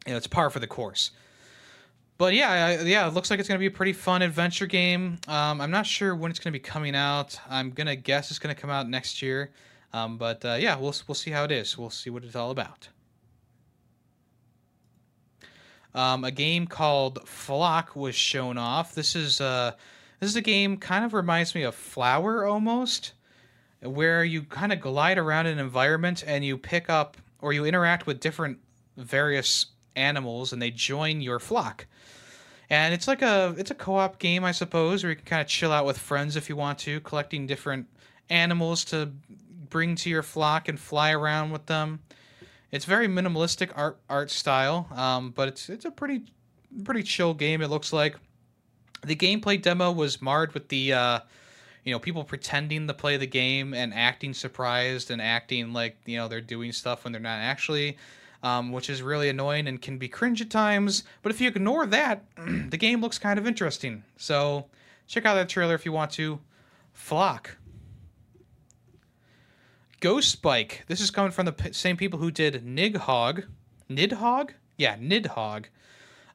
you 0.06 0.14
know, 0.14 0.18
it's 0.18 0.28
par 0.28 0.50
for 0.50 0.60
the 0.60 0.68
course. 0.68 1.12
But 2.18 2.36
yeah, 2.36 2.82
yeah, 2.84 3.08
it 3.08 3.14
looks 3.14 3.30
like 3.30 3.40
it's 3.40 3.50
to 3.50 3.60
be 3.60 3.66
a 3.66 3.72
pretty 3.72 3.94
fun 3.94 4.22
adventure 4.22 4.68
game. 4.68 5.18
Um, 5.28 5.60
I'm 5.60 5.72
not 5.72 5.86
sure 5.86 6.16
when 6.16 6.30
it's 6.30 6.40
to 6.54 6.58
be 6.58 6.60
coming 6.60 6.96
out. 6.96 7.38
I'm 7.50 7.72
gonna 7.72 7.96
guess 7.96 8.30
it's 8.30 8.40
to 8.56 8.60
come 8.60 8.70
out 8.70 8.88
next 8.88 9.22
year. 9.22 9.52
Um, 9.94 10.18
but 10.18 10.44
uh, 10.44 10.58
yeah, 10.60 10.76
we'll 10.76 10.96
we'll 11.08 11.16
see 11.16 11.32
how 11.32 11.44
it 11.44 11.52
is. 11.52 11.78
We'll 11.78 11.90
see 11.90 12.10
what 12.10 12.24
it's 12.24 12.36
all 12.36 12.52
about. 12.52 12.90
Um, 15.96 16.24
a 16.24 16.32
game 16.32 16.66
called 16.66 17.28
Flock 17.28 17.96
was 17.96 18.16
shown 18.16 18.58
off. 18.58 18.96
This 18.96 19.16
is 19.16 19.40
uh, 19.40 19.74
this 20.20 20.30
is 20.30 20.36
a 20.36 20.42
game 20.42 20.78
kind 20.78 21.06
of 21.06 21.14
reminds 21.14 21.54
me 21.54 21.64
of 21.64 21.76
Flower 21.76 22.46
almost, 22.46 23.14
where 23.82 24.24
you 24.24 24.44
kind 24.44 24.74
of 24.74 24.82
glide 24.82 25.18
around 25.20 25.46
an 25.46 25.60
environment 25.60 26.24
and 26.26 26.44
you 26.44 26.58
pick 26.58 26.90
up 26.90 27.18
or 27.42 27.54
you 27.54 27.66
interact 27.66 28.08
with 28.08 28.20
different 28.20 28.58
various 28.98 29.68
animals 29.96 30.54
and 30.54 30.62
they 30.62 30.72
join 30.72 31.22
your 31.22 31.40
flock. 31.40 31.86
And 32.70 32.94
it's 32.94 33.08
like 33.08 33.22
a 33.22 33.54
it's 33.58 33.70
a 33.70 33.76
co-op 33.76 34.18
game, 34.18 34.44
I 34.44 34.52
suppose, 34.52 35.04
where 35.04 35.12
you 35.12 35.16
can 35.16 35.26
kind 35.26 35.42
of 35.42 35.48
chill 35.48 35.72
out 35.72 35.86
with 35.86 35.98
friends 35.98 36.36
if 36.36 36.50
you 36.50 36.56
want 36.56 36.80
to, 36.80 37.02
collecting 37.02 37.46
different 37.46 37.88
animals 38.30 38.84
to 38.86 39.12
bring 39.74 39.96
to 39.96 40.10
your 40.10 40.24
flock 40.24 40.70
and 40.70 40.80
fly 40.80 41.12
around 41.12 41.52
with 41.52 41.66
them. 41.66 42.00
It's 42.72 42.86
very 42.86 43.08
minimalistic 43.08 43.72
art 43.76 44.00
art 44.10 44.32
style, 44.32 44.88
um, 44.96 45.32
but 45.32 45.50
it's 45.50 45.68
it's 45.68 45.84
a 45.84 45.92
pretty 45.92 46.22
pretty 46.86 47.04
chill 47.04 47.34
game. 47.34 47.62
It 47.62 47.68
looks 47.68 47.92
like 47.92 48.16
the 49.06 49.16
gameplay 49.16 49.62
demo 49.62 49.92
was 49.92 50.22
marred 50.22 50.54
with 50.54 50.70
the 50.70 50.94
uh, 50.94 51.20
you 51.84 51.92
know 51.92 52.00
people 52.00 52.24
pretending 52.24 52.88
to 52.88 52.94
play 52.94 53.18
the 53.18 53.28
game 53.28 53.74
and 53.74 53.94
acting 53.94 54.34
surprised 54.34 55.12
and 55.12 55.22
acting 55.22 55.74
like 55.74 55.98
you 56.06 56.18
know 56.18 56.28
they're 56.28 56.42
doing 56.42 56.72
stuff 56.72 57.04
when 57.04 57.12
they're 57.12 57.22
not 57.22 57.40
actually 57.40 57.98
um, 58.44 58.72
which 58.72 58.90
is 58.90 59.02
really 59.02 59.30
annoying 59.30 59.68
and 59.68 59.82
can 59.82 59.98
be 59.98 60.08
cringe 60.08 60.42
at 60.42 60.50
times 60.50 61.04
but 61.22 61.32
if 61.32 61.42
you 61.42 61.48
ignore 61.48 61.86
that 61.86 62.24
the 62.70 62.78
game 62.78 63.02
looks 63.02 63.20
kind 63.20 63.38
of 63.38 63.46
interesting 63.48 64.04
so 64.18 64.66
check 65.08 65.26
out 65.26 65.36
that 65.36 65.50
trailer 65.50 65.76
if 65.76 65.86
you 65.86 65.92
want 65.92 66.12
to 66.12 66.40
flock 66.94 67.58
ghost 70.04 70.42
bike 70.42 70.84
this 70.88 71.00
is 71.00 71.10
coming 71.10 71.32
from 71.32 71.46
the 71.46 71.70
same 71.72 71.96
people 71.96 72.20
who 72.20 72.30
did 72.30 72.66
nidhogg 72.66 73.46
nidhogg 73.90 74.52
yeah 74.78 74.98
nidhogg 74.98 75.66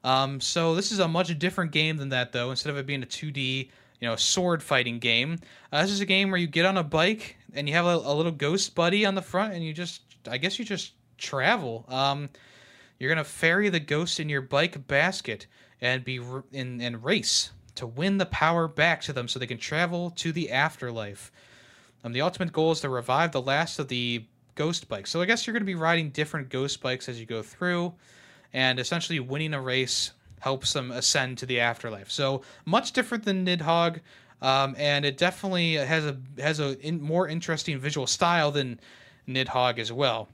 um, 0.03 0.39
so 0.39 0.75
this 0.75 0.91
is 0.91 0.99
a 0.99 1.07
much 1.07 1.37
different 1.39 1.71
game 1.71 1.97
than 1.97 2.09
that, 2.09 2.31
though. 2.31 2.49
Instead 2.51 2.71
of 2.71 2.77
it 2.77 2.85
being 2.85 3.03
a 3.03 3.07
2D, 3.07 3.69
you 3.99 4.07
know, 4.07 4.15
sword 4.15 4.63
fighting 4.63 4.99
game, 4.99 5.39
uh, 5.71 5.81
this 5.81 5.91
is 5.91 5.99
a 5.99 6.05
game 6.05 6.31
where 6.31 6.39
you 6.39 6.47
get 6.47 6.65
on 6.65 6.77
a 6.77 6.83
bike 6.83 7.37
and 7.53 7.67
you 7.67 7.75
have 7.75 7.85
a, 7.85 7.95
a, 7.95 8.13
little 8.13 8.31
ghost 8.31 8.75
buddy 8.75 9.05
on 9.05 9.15
the 9.15 9.21
front, 9.21 9.53
and 9.53 9.63
you 9.63 9.73
just, 9.73 10.01
I 10.29 10.37
guess, 10.37 10.57
you 10.57 10.65
just 10.65 10.93
travel. 11.17 11.85
Um, 11.89 12.29
You're 12.97 13.09
gonna 13.09 13.23
ferry 13.23 13.69
the 13.69 13.79
ghost 13.79 14.19
in 14.19 14.29
your 14.29 14.41
bike 14.41 14.87
basket 14.87 15.47
and 15.81 16.03
be 16.03 16.21
in 16.51 16.81
and 16.81 17.03
race 17.03 17.51
to 17.75 17.87
win 17.87 18.17
the 18.17 18.25
power 18.25 18.67
back 18.67 19.01
to 19.01 19.13
them 19.13 19.27
so 19.27 19.39
they 19.39 19.47
can 19.47 19.57
travel 19.57 20.11
to 20.11 20.31
the 20.31 20.51
afterlife. 20.51 21.31
Um, 22.03 22.13
the 22.13 22.21
ultimate 22.21 22.53
goal 22.53 22.71
is 22.71 22.81
to 22.81 22.89
revive 22.89 23.31
the 23.31 23.41
last 23.41 23.79
of 23.79 23.87
the 23.87 24.25
ghost 24.55 24.87
bikes. 24.87 25.09
So 25.09 25.21
I 25.21 25.25
guess 25.25 25.45
you're 25.45 25.53
going 25.53 25.61
to 25.61 25.65
be 25.65 25.75
riding 25.75 26.09
different 26.09 26.49
ghost 26.49 26.81
bikes 26.81 27.09
as 27.09 27.19
you 27.19 27.25
go 27.25 27.41
through, 27.41 27.93
and 28.53 28.79
essentially 28.79 29.19
winning 29.19 29.53
a 29.53 29.61
race 29.61 30.11
helps 30.39 30.73
them 30.73 30.91
ascend 30.91 31.37
to 31.39 31.45
the 31.45 31.59
afterlife. 31.59 32.09
So 32.09 32.41
much 32.65 32.93
different 32.93 33.25
than 33.25 33.45
Nidhogg, 33.45 33.99
um, 34.41 34.75
and 34.77 35.05
it 35.05 35.17
definitely 35.17 35.73
has 35.73 36.05
a 36.05 36.17
has 36.37 36.59
a 36.59 36.79
in, 36.79 37.01
more 37.01 37.27
interesting 37.27 37.77
visual 37.79 38.07
style 38.07 38.51
than 38.51 38.79
Nidhogg 39.27 39.79
as 39.79 39.91
well. 39.91 40.29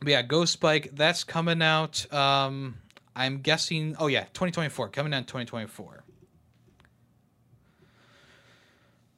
But 0.00 0.08
yeah, 0.08 0.22
Ghost 0.22 0.60
Bike 0.60 0.90
that's 0.94 1.24
coming 1.24 1.62
out. 1.62 2.10
Um, 2.12 2.76
I'm 3.14 3.38
guessing. 3.38 3.96
Oh 3.98 4.06
yeah, 4.06 4.24
2024 4.32 4.88
coming 4.88 5.12
out 5.12 5.18
in 5.18 5.24
2024. 5.24 6.04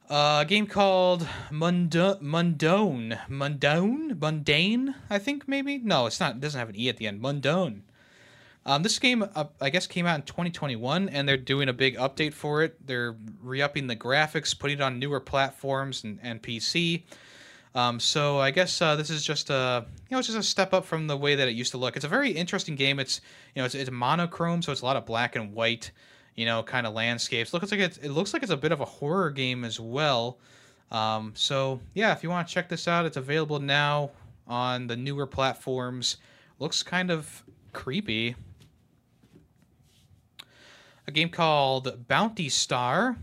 a 0.11 0.45
game 0.45 0.67
called 0.67 1.27
Mundo- 1.49 2.17
Mundone. 2.21 3.17
Mundone? 3.29 4.19
Mundane, 4.19 4.95
I 5.09 5.17
think 5.19 5.47
maybe? 5.47 5.77
No, 5.77 6.05
it's 6.05 6.19
not. 6.19 6.35
It 6.35 6.41
doesn't 6.41 6.59
have 6.59 6.69
an 6.69 6.75
E 6.77 6.89
at 6.89 6.97
the 6.97 7.07
end. 7.07 7.21
Mundone. 7.21 7.83
Um, 8.65 8.83
this 8.83 8.99
game, 8.99 9.23
uh, 9.23 9.45
I 9.59 9.69
guess, 9.69 9.87
came 9.87 10.05
out 10.05 10.15
in 10.15 10.21
2021, 10.23 11.09
and 11.09 11.27
they're 11.27 11.37
doing 11.37 11.67
a 11.67 11.73
big 11.73 11.97
update 11.97 12.33
for 12.33 12.61
it. 12.61 12.85
They're 12.85 13.15
re 13.41 13.61
upping 13.61 13.87
the 13.87 13.95
graphics, 13.95 14.57
putting 14.57 14.77
it 14.77 14.81
on 14.81 14.99
newer 14.99 15.19
platforms 15.19 16.03
and, 16.03 16.19
and 16.21 16.41
PC. 16.43 17.03
Um, 17.73 17.99
so 17.99 18.39
I 18.39 18.51
guess 18.51 18.81
uh, 18.81 18.97
this 18.97 19.09
is 19.09 19.23
just 19.23 19.49
a 19.49 19.85
you 20.09 20.15
know 20.15 20.19
it's 20.19 20.27
just 20.27 20.37
a 20.37 20.43
step 20.43 20.73
up 20.73 20.85
from 20.85 21.07
the 21.07 21.15
way 21.15 21.35
that 21.35 21.47
it 21.47 21.55
used 21.55 21.71
to 21.71 21.77
look. 21.77 21.95
It's 21.95 22.03
a 22.05 22.09
very 22.09 22.31
interesting 22.31 22.75
game. 22.75 22.99
It's 22.99 23.21
you 23.55 23.61
know 23.61 23.65
it's, 23.65 23.75
it's 23.75 23.89
monochrome, 23.89 24.61
so 24.61 24.71
it's 24.73 24.81
a 24.81 24.85
lot 24.85 24.97
of 24.97 25.05
black 25.05 25.35
and 25.35 25.53
white, 25.53 25.91
you 26.35 26.45
know, 26.45 26.63
kind 26.63 26.87
of 26.87 26.93
landscapes. 26.93 27.53
Looks 27.53 27.71
like 27.71 27.79
it's, 27.79 27.97
it 27.97 28.09
looks 28.09 28.33
like 28.33 28.43
it's 28.43 28.51
a 28.51 28.57
bit 28.57 28.71
of 28.71 28.81
a 28.81 28.85
horror 28.85 29.29
game 29.29 29.63
as 29.63 29.79
well. 29.79 30.39
Um, 30.91 31.33
so 31.35 31.79
yeah, 31.93 32.11
if 32.11 32.23
you 32.23 32.29
want 32.29 32.47
to 32.47 32.53
check 32.53 32.69
this 32.69 32.87
out, 32.87 33.05
it's 33.05 33.17
available 33.17 33.59
now 33.59 34.11
on 34.47 34.87
the 34.87 34.95
newer 34.95 35.27
platforms. 35.27 36.17
Looks 36.59 36.83
kind 36.83 37.09
of 37.09 37.43
creepy. 37.73 38.35
A 41.07 41.11
game 41.11 41.29
called 41.29 42.07
Bounty 42.07 42.49
Star 42.49 43.17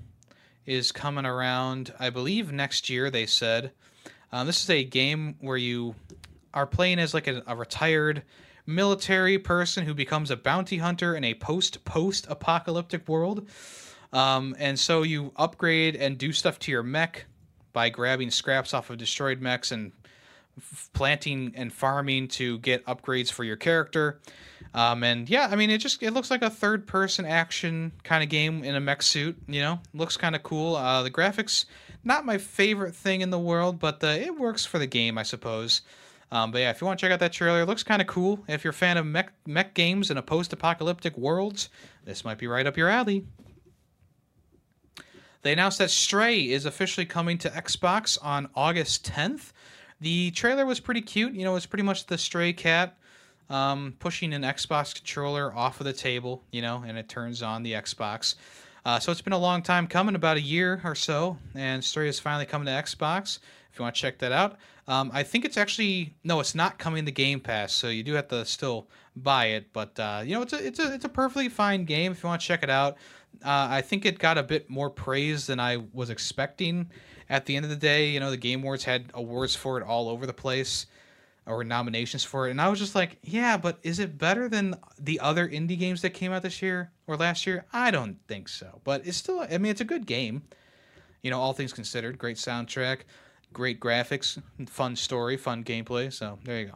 is 0.66 0.92
coming 0.92 1.24
around, 1.24 1.92
I 1.98 2.10
believe, 2.10 2.52
next 2.52 2.90
year. 2.90 3.10
They 3.10 3.26
said. 3.26 3.72
Um, 4.30 4.46
this 4.46 4.62
is 4.62 4.68
a 4.68 4.84
game 4.84 5.36
where 5.40 5.56
you 5.56 5.94
are 6.52 6.66
playing 6.66 6.98
as 6.98 7.14
like 7.14 7.28
a, 7.28 7.42
a 7.46 7.56
retired 7.56 8.22
military 8.68 9.38
person 9.38 9.84
who 9.84 9.94
becomes 9.94 10.30
a 10.30 10.36
bounty 10.36 10.78
hunter 10.78 11.16
in 11.16 11.24
a 11.24 11.34
post 11.34 11.84
post 11.84 12.26
apocalyptic 12.28 13.08
world. 13.08 13.48
Um, 14.12 14.54
and 14.58 14.78
so 14.78 15.02
you 15.02 15.32
upgrade 15.36 15.96
and 15.96 16.16
do 16.16 16.32
stuff 16.32 16.58
to 16.60 16.70
your 16.70 16.82
mech 16.82 17.26
by 17.72 17.88
grabbing 17.88 18.30
scraps 18.30 18.72
off 18.72 18.90
of 18.90 18.98
destroyed 18.98 19.40
mechs 19.40 19.72
and 19.72 19.92
f- 20.56 20.88
planting 20.92 21.52
and 21.56 21.72
farming 21.72 22.28
to 22.28 22.58
get 22.58 22.84
upgrades 22.86 23.30
for 23.30 23.44
your 23.44 23.56
character. 23.56 24.20
Um, 24.74 25.02
and 25.02 25.28
yeah, 25.28 25.48
I 25.50 25.56
mean, 25.56 25.70
it 25.70 25.78
just 25.78 26.02
it 26.02 26.12
looks 26.12 26.30
like 26.30 26.42
a 26.42 26.50
third 26.50 26.86
person 26.86 27.24
action 27.24 27.92
kind 28.02 28.22
of 28.22 28.28
game 28.28 28.64
in 28.64 28.74
a 28.74 28.80
mech 28.80 29.02
suit. 29.02 29.36
You 29.46 29.60
know, 29.60 29.80
looks 29.94 30.16
kind 30.16 30.36
of 30.36 30.42
cool. 30.42 30.76
Uh, 30.76 31.02
the 31.02 31.10
graphics 31.10 31.64
not 32.04 32.24
my 32.24 32.38
favorite 32.38 32.94
thing 32.94 33.20
in 33.20 33.30
the 33.30 33.38
world, 33.38 33.78
but 33.78 34.00
the, 34.00 34.20
it 34.20 34.38
works 34.38 34.64
for 34.64 34.78
the 34.78 34.86
game, 34.86 35.18
I 35.18 35.22
suppose. 35.22 35.82
Um, 36.30 36.50
but 36.50 36.60
yeah, 36.60 36.70
if 36.70 36.80
you 36.80 36.86
want 36.86 36.98
to 36.98 37.06
check 37.06 37.12
out 37.12 37.20
that 37.20 37.32
trailer, 37.32 37.62
it 37.62 37.66
looks 37.66 37.82
kind 37.82 38.02
of 38.02 38.08
cool. 38.08 38.44
If 38.48 38.64
you're 38.64 38.72
a 38.72 38.74
fan 38.74 38.96
of 38.96 39.06
mech, 39.06 39.32
mech 39.46 39.74
games 39.74 40.10
in 40.10 40.18
a 40.18 40.22
post-apocalyptic 40.22 41.16
worlds, 41.16 41.70
this 42.04 42.24
might 42.24 42.38
be 42.38 42.46
right 42.46 42.66
up 42.66 42.76
your 42.76 42.88
alley. 42.88 43.24
They 45.42 45.52
announced 45.52 45.78
that 45.78 45.90
Stray 45.90 46.40
is 46.40 46.66
officially 46.66 47.06
coming 47.06 47.38
to 47.38 47.48
Xbox 47.48 48.18
on 48.22 48.50
August 48.54 49.06
10th. 49.06 49.52
The 50.00 50.30
trailer 50.32 50.66
was 50.66 50.80
pretty 50.80 51.00
cute. 51.00 51.32
You 51.32 51.44
know, 51.44 51.56
it's 51.56 51.66
pretty 51.66 51.84
much 51.84 52.06
the 52.06 52.18
stray 52.18 52.52
cat 52.52 52.98
um, 53.50 53.94
pushing 53.98 54.34
an 54.34 54.42
Xbox 54.42 54.94
controller 54.94 55.54
off 55.54 55.80
of 55.80 55.86
the 55.86 55.92
table, 55.92 56.44
you 56.50 56.62
know, 56.62 56.84
and 56.86 56.98
it 56.98 57.08
turns 57.08 57.42
on 57.42 57.62
the 57.62 57.72
Xbox. 57.72 58.34
Uh, 58.84 58.98
so 58.98 59.10
it's 59.12 59.22
been 59.22 59.32
a 59.32 59.38
long 59.38 59.62
time 59.62 59.86
coming, 59.86 60.14
about 60.14 60.36
a 60.36 60.40
year 60.40 60.80
or 60.84 60.94
so, 60.94 61.36
and 61.54 61.84
Stray 61.84 62.08
is 62.08 62.20
finally 62.20 62.46
coming 62.46 62.66
to 62.66 62.72
Xbox. 62.72 63.38
If 63.70 63.78
you 63.78 63.82
want 63.82 63.94
to 63.94 64.00
check 64.00 64.18
that 64.18 64.32
out, 64.32 64.56
um, 64.86 65.10
I 65.12 65.22
think 65.22 65.44
it's 65.44 65.56
actually 65.56 66.14
no, 66.24 66.40
it's 66.40 66.54
not 66.54 66.78
coming 66.78 67.04
to 67.04 67.12
Game 67.12 67.40
Pass, 67.40 67.72
so 67.72 67.88
you 67.88 68.02
do 68.02 68.14
have 68.14 68.28
to 68.28 68.44
still 68.44 68.88
buy 69.14 69.46
it. 69.46 69.72
But 69.72 69.98
uh, 70.00 70.22
you 70.24 70.34
know, 70.34 70.42
it's 70.42 70.52
a 70.52 70.66
it's 70.66 70.78
a 70.78 70.94
it's 70.94 71.04
a 71.04 71.10
perfectly 71.10 71.48
fine 71.48 71.84
game 71.84 72.12
if 72.12 72.22
you 72.22 72.28
want 72.28 72.40
to 72.40 72.46
check 72.46 72.62
it 72.62 72.70
out. 72.70 72.96
Uh, 73.44 73.68
I 73.70 73.82
think 73.82 74.06
it 74.06 74.18
got 74.18 74.38
a 74.38 74.42
bit 74.42 74.68
more 74.68 74.90
praise 74.90 75.46
than 75.46 75.60
I 75.60 75.78
was 75.92 76.10
expecting. 76.10 76.90
At 77.30 77.44
the 77.44 77.56
end 77.56 77.66
of 77.66 77.70
the 77.70 77.76
day, 77.76 78.08
you 78.08 78.20
know, 78.20 78.30
the 78.30 78.38
Game 78.38 78.62
Awards 78.62 78.84
had 78.84 79.10
awards 79.12 79.54
for 79.54 79.78
it 79.78 79.84
all 79.84 80.08
over 80.08 80.26
the 80.26 80.32
place 80.32 80.86
or 81.48 81.64
nominations 81.64 82.24
for 82.24 82.46
it. 82.46 82.50
And 82.52 82.60
I 82.60 82.68
was 82.68 82.78
just 82.78 82.94
like, 82.94 83.18
yeah, 83.22 83.56
but 83.56 83.78
is 83.82 83.98
it 83.98 84.18
better 84.18 84.48
than 84.48 84.74
the 84.98 85.18
other 85.20 85.48
indie 85.48 85.78
games 85.78 86.02
that 86.02 86.10
came 86.10 86.32
out 86.32 86.42
this 86.42 86.62
year 86.62 86.90
or 87.06 87.16
last 87.16 87.46
year? 87.46 87.64
I 87.72 87.90
don't 87.90 88.18
think 88.28 88.48
so. 88.48 88.80
But 88.84 89.06
it's 89.06 89.16
still, 89.16 89.40
I 89.40 89.58
mean, 89.58 89.70
it's 89.70 89.80
a 89.80 89.86
good 89.86 90.06
game. 90.06 90.42
You 91.22 91.30
know, 91.30 91.40
all 91.40 91.52
things 91.52 91.72
considered, 91.72 92.18
great 92.18 92.36
soundtrack, 92.36 93.00
great 93.52 93.80
graphics, 93.80 94.40
fun 94.66 94.96
story, 94.96 95.36
fun 95.36 95.64
gameplay. 95.64 96.12
So 96.12 96.38
there 96.44 96.60
you 96.60 96.66
go. 96.66 96.74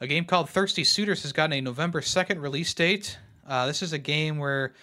A 0.00 0.06
game 0.06 0.24
called 0.24 0.48
Thirsty 0.48 0.84
Suitors 0.84 1.22
has 1.22 1.32
gotten 1.32 1.52
a 1.54 1.60
November 1.60 2.00
2nd 2.00 2.40
release 2.40 2.72
date. 2.72 3.18
Uh, 3.46 3.66
this 3.66 3.82
is 3.82 3.92
a 3.92 3.98
game 3.98 4.38
where 4.38 4.74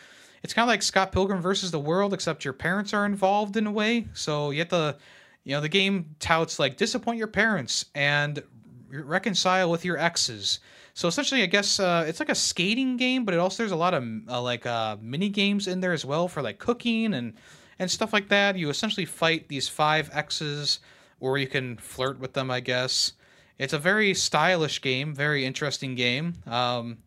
it's 0.43 0.53
kind 0.53 0.63
of 0.63 0.67
like 0.67 0.83
Scott 0.83 1.11
Pilgrim 1.11 1.41
versus 1.41 1.71
the 1.71 1.79
World, 1.79 2.13
except 2.13 2.43
your 2.43 2.53
parents 2.53 2.93
are 2.93 3.05
involved 3.05 3.55
in 3.55 3.65
a 3.65 3.71
way. 3.71 4.07
So 4.13 4.51
you 4.51 4.59
have 4.59 4.69
to 4.69 4.97
you 5.45 5.53
know, 5.53 5.61
the 5.61 5.69
game 5.69 6.15
touts 6.19 6.59
like 6.59 6.75
disappoint 6.75 7.17
your 7.17 7.27
parents 7.27 7.85
and 7.95 8.43
reconcile 8.89 9.69
with 9.69 9.85
your 9.85 9.97
exes. 9.97 10.59
So 10.95 11.07
essentially, 11.07 11.43
I 11.43 11.45
guess 11.45 11.79
uh, 11.79 12.05
it's 12.07 12.19
like 12.19 12.29
a 12.29 12.35
skating 12.35 12.97
game, 12.97 13.25
but 13.25 13.33
it 13.33 13.39
also 13.39 13.63
there's 13.63 13.71
a 13.71 13.75
lot 13.75 13.93
of 13.93 14.03
uh, 14.27 14.41
like 14.41 14.65
uh, 14.65 14.97
mini 14.99 15.29
games 15.29 15.67
in 15.67 15.81
there 15.81 15.93
as 15.93 16.03
well 16.03 16.27
for 16.27 16.41
like 16.41 16.57
cooking 16.57 17.13
and 17.13 17.33
and 17.79 17.89
stuff 17.89 18.13
like 18.13 18.29
that. 18.29 18.57
You 18.57 18.69
essentially 18.69 19.05
fight 19.05 19.47
these 19.47 19.67
five 19.67 20.09
exes, 20.13 20.79
or 21.19 21.37
you 21.37 21.47
can 21.47 21.77
flirt 21.77 22.19
with 22.19 22.33
them. 22.33 22.49
I 22.51 22.59
guess 22.59 23.13
it's 23.57 23.73
a 23.73 23.79
very 23.79 24.13
stylish 24.13 24.81
game, 24.81 25.13
very 25.13 25.45
interesting 25.45 25.95
game. 25.95 26.33
Um, 26.45 26.97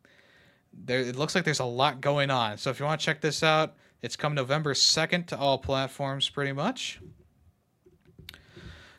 there, 0.72 1.00
it 1.00 1.16
looks 1.16 1.34
like 1.34 1.44
there's 1.44 1.60
a 1.60 1.64
lot 1.64 2.00
going 2.00 2.30
on. 2.30 2.58
So 2.58 2.70
if 2.70 2.78
you 2.78 2.86
want 2.86 3.00
to 3.00 3.04
check 3.04 3.20
this 3.20 3.42
out, 3.42 3.74
it's 4.02 4.16
come 4.16 4.34
November 4.34 4.74
second 4.74 5.26
to 5.28 5.38
all 5.38 5.58
platforms, 5.58 6.28
pretty 6.28 6.52
much. 6.52 7.00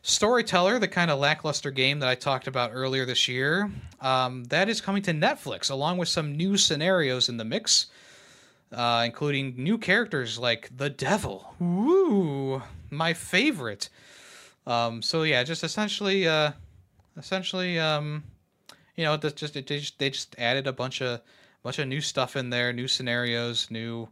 Storyteller, 0.01 0.79
the 0.79 0.87
kind 0.87 1.11
of 1.11 1.19
lackluster 1.19 1.71
game 1.71 1.99
that 1.99 2.09
I 2.09 2.15
talked 2.15 2.47
about 2.47 2.71
earlier 2.73 3.05
this 3.05 3.27
year, 3.27 3.69
um, 4.01 4.45
that 4.45 4.69
is 4.69 4.81
coming 4.81 5.01
to 5.03 5.11
Netflix 5.11 5.69
along 5.69 5.97
with 5.97 6.07
some 6.07 6.35
new 6.35 6.57
scenarios 6.57 7.29
in 7.29 7.37
the 7.37 7.45
mix, 7.45 7.87
uh, 8.71 9.03
including 9.05 9.55
new 9.57 9.77
characters 9.77 10.37
like 10.37 10.69
the 10.75 10.89
Devil. 10.89 11.55
Woo, 11.59 12.61
my 12.89 13.13
favorite. 13.13 13.89
Um, 14.67 15.01
so 15.01 15.23
yeah, 15.23 15.43
just 15.43 15.63
essentially, 15.63 16.27
uh, 16.27 16.51
essentially, 17.17 17.79
um, 17.79 18.23
you 18.95 19.03
know, 19.03 19.17
just 19.17 19.53
they 19.53 19.61
just 19.61 19.97
they 19.99 20.09
just 20.09 20.35
added 20.37 20.67
a 20.67 20.73
bunch 20.73 21.01
of 21.01 21.21
bunch 21.63 21.79
of 21.79 21.87
new 21.87 22.01
stuff 22.01 22.35
in 22.35 22.49
there, 22.49 22.71
new 22.73 22.87
scenarios, 22.87 23.69
new 23.71 24.07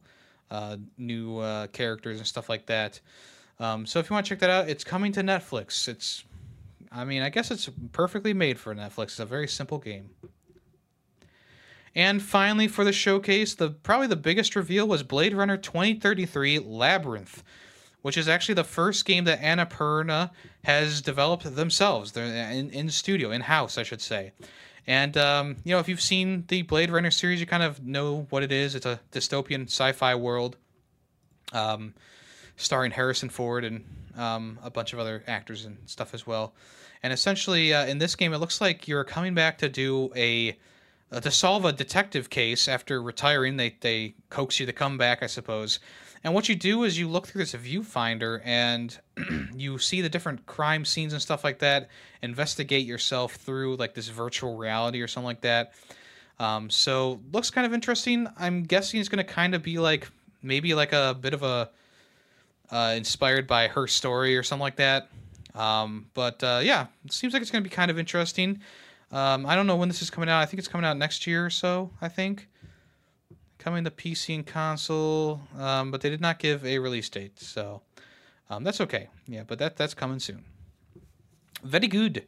uh, 0.49 0.77
new 0.97 1.39
uh, 1.39 1.67
characters 1.67 2.17
and 2.17 2.27
stuff 2.27 2.49
like 2.49 2.65
that. 2.67 2.99
Um, 3.59 3.85
so 3.85 3.99
if 3.99 4.09
you 4.09 4.13
want 4.13 4.25
to 4.25 4.29
check 4.29 4.39
that 4.39 4.49
out, 4.49 4.69
it's 4.69 4.83
coming 4.83 5.11
to 5.13 5.21
Netflix. 5.21 5.87
It's, 5.87 6.23
I 6.91 7.05
mean, 7.05 7.21
I 7.23 7.29
guess 7.29 7.51
it's 7.51 7.69
perfectly 7.91 8.33
made 8.33 8.59
for 8.59 8.73
Netflix. 8.75 9.03
It's 9.03 9.19
a 9.19 9.25
very 9.25 9.47
simple 9.47 9.77
game. 9.77 10.09
And 11.97 12.21
finally, 12.21 12.67
for 12.67 12.83
the 12.83 12.93
showcase, 12.93 13.55
the 13.55 13.71
probably 13.71 14.05
the 14.05 14.15
biggest 14.15 14.55
reveal 14.55 14.87
was 14.87 15.01
Blade 15.01 15.33
Runner 15.33 15.57
2033 15.57 16.59
Labyrinth, 16.59 17.43
which 18.03 18.17
is 18.17 18.27
actually 18.27 18.53
the 18.53 18.63
first 18.63 19.03
game 19.03 19.23
that 19.23 19.41
Annapurna 19.41 20.29
has 20.63 21.01
developed 21.01 21.55
themselves. 21.55 22.11
They're 22.11 22.51
in, 22.51 22.69
in 22.69 22.91
studio, 22.91 23.31
in 23.31 23.41
house, 23.41 23.79
I 23.79 23.83
should 23.83 23.99
say. 23.99 24.31
And 24.85 25.17
um, 25.17 25.55
you 25.63 25.71
know, 25.71 25.79
if 25.79 25.89
you've 25.89 25.99
seen 25.99 26.45
the 26.49 26.61
Blade 26.61 26.91
Runner 26.91 27.09
series, 27.09 27.39
you 27.39 27.47
kind 27.47 27.63
of 27.63 27.83
know 27.83 28.27
what 28.29 28.43
it 28.43 28.51
is. 28.51 28.75
It's 28.75 28.85
a 28.85 28.99
dystopian 29.11 29.63
sci-fi 29.63 30.13
world. 30.13 30.55
Um, 31.51 31.95
starring 32.57 32.91
Harrison 32.91 33.29
Ford 33.29 33.63
and 33.65 33.83
um, 34.15 34.59
a 34.61 34.69
bunch 34.69 34.93
of 34.93 34.99
other 34.99 35.23
actors 35.25 35.65
and 35.65 35.77
stuff 35.87 36.13
as 36.13 36.27
well. 36.27 36.53
And 37.01 37.11
essentially, 37.11 37.73
uh, 37.73 37.87
in 37.87 37.97
this 37.97 38.15
game, 38.15 38.33
it 38.33 38.37
looks 38.37 38.61
like 38.61 38.87
you're 38.87 39.03
coming 39.03 39.33
back 39.33 39.57
to 39.59 39.69
do 39.69 40.11
a 40.15 40.57
uh, 41.11 41.19
to 41.19 41.31
solve 41.31 41.65
a 41.65 41.71
detective 41.71 42.29
case 42.29 42.67
after 42.67 43.01
retiring. 43.01 43.57
They 43.57 43.75
they 43.79 44.15
coax 44.29 44.59
you 44.59 44.65
to 44.65 44.73
come 44.73 44.97
back, 44.97 45.23
I 45.23 45.27
suppose. 45.27 45.79
And 46.23 46.33
what 46.33 46.49
you 46.49 46.55
do 46.55 46.83
is 46.83 46.97
you 46.97 47.07
look 47.07 47.27
through 47.27 47.43
this 47.43 47.53
viewfinder 47.53 48.41
and 48.43 48.97
you 49.55 49.77
see 49.77 50.01
the 50.01 50.09
different 50.09 50.45
crime 50.45 50.83
scenes 50.83 51.13
and 51.13 51.21
stuff 51.21 51.43
like 51.43 51.59
that. 51.59 51.89
Investigate 52.21 52.85
yourself 52.85 53.35
through 53.35 53.77
like 53.77 53.93
this 53.93 54.09
virtual 54.09 54.57
reality 54.57 55.01
or 55.01 55.07
something 55.07 55.27
like 55.27 55.41
that. 55.41 55.73
Um, 56.39 56.69
so 56.69 57.19
looks 57.31 57.49
kind 57.49 57.65
of 57.65 57.73
interesting. 57.73 58.27
I'm 58.37 58.63
guessing 58.63 58.99
it's 58.99 59.09
going 59.09 59.25
to 59.25 59.31
kind 59.31 59.55
of 59.55 59.63
be 59.63 59.77
like 59.79 60.09
maybe 60.41 60.73
like 60.73 60.93
a 60.93 61.15
bit 61.19 61.33
of 61.33 61.43
a 61.43 61.69
uh, 62.69 62.93
inspired 62.97 63.47
by 63.47 63.67
her 63.69 63.87
story 63.87 64.37
or 64.37 64.43
something 64.43 64.61
like 64.61 64.75
that. 64.77 65.09
Um, 65.55 66.07
but 66.13 66.43
uh, 66.43 66.59
yeah, 66.61 66.87
it 67.05 67.13
seems 67.13 67.33
like 67.33 67.41
it's 67.41 67.51
going 67.51 67.63
to 67.63 67.69
be 67.69 67.73
kind 67.73 67.89
of 67.89 67.97
interesting. 67.97 68.61
Um, 69.11 69.45
I 69.45 69.55
don't 69.55 69.67
know 69.67 69.75
when 69.75 69.87
this 69.87 70.01
is 70.01 70.09
coming 70.09 70.29
out. 70.29 70.41
I 70.41 70.45
think 70.45 70.59
it's 70.59 70.67
coming 70.67 70.85
out 70.85 70.97
next 70.97 71.25
year 71.27 71.45
or 71.45 71.49
so. 71.49 71.91
I 72.01 72.09
think 72.09 72.49
coming 73.57 73.83
to 73.83 73.91
PC 73.91 74.35
and 74.35 74.45
console, 74.45 75.41
um, 75.57 75.91
but 75.91 76.01
they 76.01 76.09
did 76.09 76.21
not 76.21 76.39
give 76.39 76.65
a 76.65 76.79
release 76.79 77.09
date, 77.09 77.39
so 77.39 77.81
um, 78.49 78.63
that's 78.63 78.81
okay. 78.81 79.07
Yeah, 79.27 79.43
but 79.45 79.59
that 79.59 79.77
that's 79.77 79.93
coming 79.93 80.19
soon. 80.19 80.43
Very 81.63 81.87
good. 81.87 82.25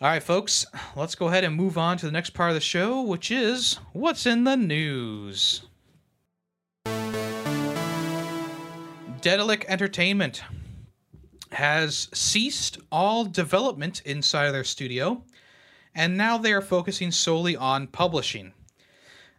All 0.00 0.08
right, 0.08 0.22
folks, 0.22 0.66
let's 0.96 1.14
go 1.14 1.28
ahead 1.28 1.44
and 1.44 1.54
move 1.54 1.78
on 1.78 1.96
to 1.98 2.06
the 2.06 2.12
next 2.12 2.30
part 2.30 2.50
of 2.50 2.54
the 2.54 2.60
show, 2.60 3.00
which 3.02 3.30
is 3.30 3.78
what's 3.92 4.26
in 4.26 4.44
the 4.44 4.56
news. 4.56 5.62
Daedalic 9.24 9.64
Entertainment 9.68 10.42
has 11.52 12.08
ceased 12.12 12.78
all 12.92 13.24
development 13.24 14.02
inside 14.04 14.46
of 14.46 14.52
their 14.52 14.64
studio, 14.64 15.22
and 15.94 16.16
now 16.16 16.38
they 16.38 16.52
are 16.52 16.60
focusing 16.60 17.10
solely 17.10 17.56
on 17.56 17.86
publishing. 17.86 18.52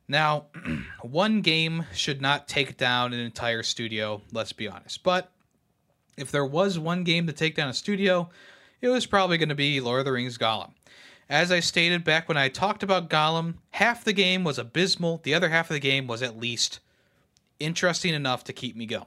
Now, 0.08 0.46
one 1.02 1.42
game 1.42 1.86
should 1.94 2.22
not 2.22 2.48
take 2.48 2.78
down 2.78 3.14
an 3.14 3.20
entire 3.20 3.64
studio, 3.64 4.22
let's 4.32 4.54
be 4.54 4.68
honest. 4.68 5.04
But 5.04 5.32
if 6.18 6.32
there 6.32 6.46
was 6.46 6.80
one 6.80 7.04
game 7.04 7.28
to 7.28 7.34
take 7.34 7.56
down 7.56 7.70
a 7.70 7.74
studio, 7.74 8.30
it 8.82 8.90
was 8.90 9.06
probably 9.06 9.38
going 9.38 9.50
to 9.50 9.56
be 9.56 9.80
Lord 9.80 10.00
of 10.00 10.06
the 10.06 10.12
Rings 10.12 10.38
Gollum. 10.38 10.72
As 11.28 11.52
I 11.52 11.60
stated 11.60 12.04
back 12.04 12.28
when 12.28 12.38
I 12.38 12.50
talked 12.50 12.84
about 12.84 13.10
Gollum, 13.10 13.56
half 13.72 14.04
the 14.04 14.14
game 14.14 14.44
was 14.44 14.60
abysmal, 14.60 15.22
the 15.24 15.34
other 15.34 15.50
half 15.50 15.72
of 15.72 15.74
the 15.74 15.80
game 15.80 16.06
was 16.06 16.22
at 16.22 16.38
least 16.38 16.80
interesting 17.60 18.14
enough 18.14 18.44
to 18.44 18.54
keep 18.54 18.76
me 18.76 18.86
going. 18.86 19.06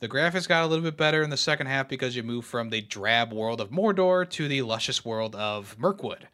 The 0.00 0.08
graphics 0.08 0.48
got 0.48 0.64
a 0.64 0.66
little 0.66 0.84
bit 0.84 0.98
better 0.98 1.22
in 1.22 1.30
the 1.30 1.36
second 1.36 1.68
half 1.68 1.88
because 1.88 2.14
you 2.14 2.22
move 2.22 2.44
from 2.44 2.68
the 2.68 2.82
drab 2.82 3.32
world 3.32 3.60
of 3.60 3.70
Mordor 3.70 4.28
to 4.30 4.48
the 4.48 4.60
luscious 4.60 5.04
world 5.04 5.34
of 5.34 5.78
Mirkwood. 5.78 6.28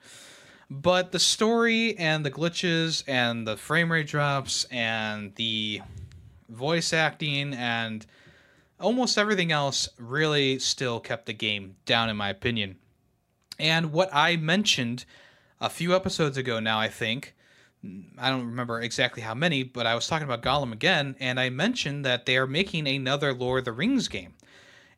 But 0.71 1.11
the 1.11 1.19
story 1.19 1.99
and 1.99 2.25
the 2.25 2.31
glitches 2.31 3.03
and 3.09 3.45
the 3.45 3.57
frame 3.57 3.91
rate 3.91 4.07
drops 4.07 4.65
and 4.71 5.35
the 5.35 5.81
voice 6.49 6.93
acting 6.93 7.55
and 7.55 8.07
almost 8.79 9.19
everything 9.19 9.51
else 9.51 9.89
really 9.99 10.61
still 10.61 11.01
kept 11.01 11.27
the 11.27 11.33
game 11.33 11.75
down, 11.87 12.09
in 12.09 12.17
my 12.17 12.31
opinion. 12.31 12.77
And 13.59 13.93
what 13.93 14.11
I 14.13 14.37
mentioned 14.37 15.05
a 15.61 15.69
few 15.69 15.95
episodes 15.95 16.37
ago 16.37 16.61
now, 16.61 16.79
I 16.79 16.89
think, 16.89 17.35
I 18.17 18.31
don't 18.31 18.47
remember 18.47 18.81
exactly 18.81 19.23
how 19.23 19.35
many, 19.35 19.65
but 19.65 19.87
I 19.87 19.97
was 19.97 20.07
talking 20.07 20.25
about 20.25 20.43
Gollum 20.43 20.73
again, 20.73 21.17
and 21.19 21.41
I 21.41 21.51
mentioned 21.51 22.05
that 22.05 22.27
they 22.27 22.37
are 22.37 22.47
making 22.47 22.87
another 22.87 23.35
Lord 23.35 23.61
of 23.61 23.65
the 23.65 23.73
Rings 23.73 24.07
game. 24.07 24.35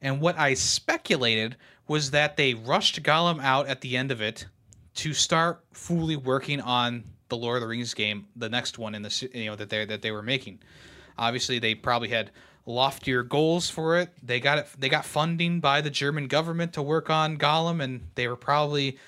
And 0.03 0.21
what 0.21 0.39
I 0.39 0.53
speculated 0.53 1.57
was 1.89 2.11
that 2.11 2.37
they 2.37 2.53
rushed 2.53 3.03
Gollum 3.03 3.43
out 3.43 3.69
at 3.69 3.81
the 3.81 3.97
end 3.97 4.13
of 4.13 4.21
it 4.21 4.47
to 4.95 5.15
start 5.15 5.65
fully 5.73 6.17
working 6.17 6.61
on 6.61 7.05
the 7.29 7.37
Lord 7.37 7.57
of 7.57 7.63
the 7.63 7.69
Rings 7.69 7.95
game, 7.95 8.27
the 8.37 8.49
next 8.49 8.79
one 8.79 8.95
in 8.95 9.03
the 9.03 9.31
you 9.33 9.47
know 9.47 9.57
that 9.57 9.71
they 9.71 9.85
that 9.85 10.03
they 10.03 10.11
were 10.11 10.23
making. 10.23 10.59
Obviously, 11.19 11.59
they 11.59 11.75
probably 11.75 12.09
had 12.09 12.31
loftier 12.67 13.23
goals 13.23 13.71
for 13.71 13.99
it. 13.99 14.11
They 14.23 14.41
got 14.41 14.59
it. 14.59 14.69
They 14.79 14.89
got 14.89 15.05
funding 15.05 15.61
by 15.61 15.81
the 15.81 15.91
German 15.91 16.27
government 16.27 16.75
to 16.75 16.83
work 16.83 17.11
on 17.11 17.39
Gollum, 17.39 17.83
and 17.83 18.03
they 18.15 18.29
were 18.29 18.37
probably 18.37 18.99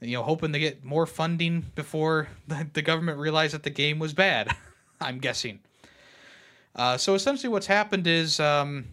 you 0.00 0.12
know 0.12 0.22
hoping 0.22 0.52
to 0.52 0.58
get 0.58 0.84
more 0.84 1.06
funding 1.06 1.64
before 1.74 2.28
the, 2.48 2.66
the 2.72 2.82
government 2.82 3.18
realized 3.18 3.54
that 3.54 3.62
the 3.62 3.70
game 3.70 3.98
was 3.98 4.12
bad. 4.12 4.54
I'm 5.00 5.18
guessing. 5.18 5.60
Uh, 6.76 6.96
so 6.96 7.14
essentially, 7.14 7.48
what's 7.48 7.66
happened 7.66 8.06
is, 8.06 8.40
um, 8.40 8.86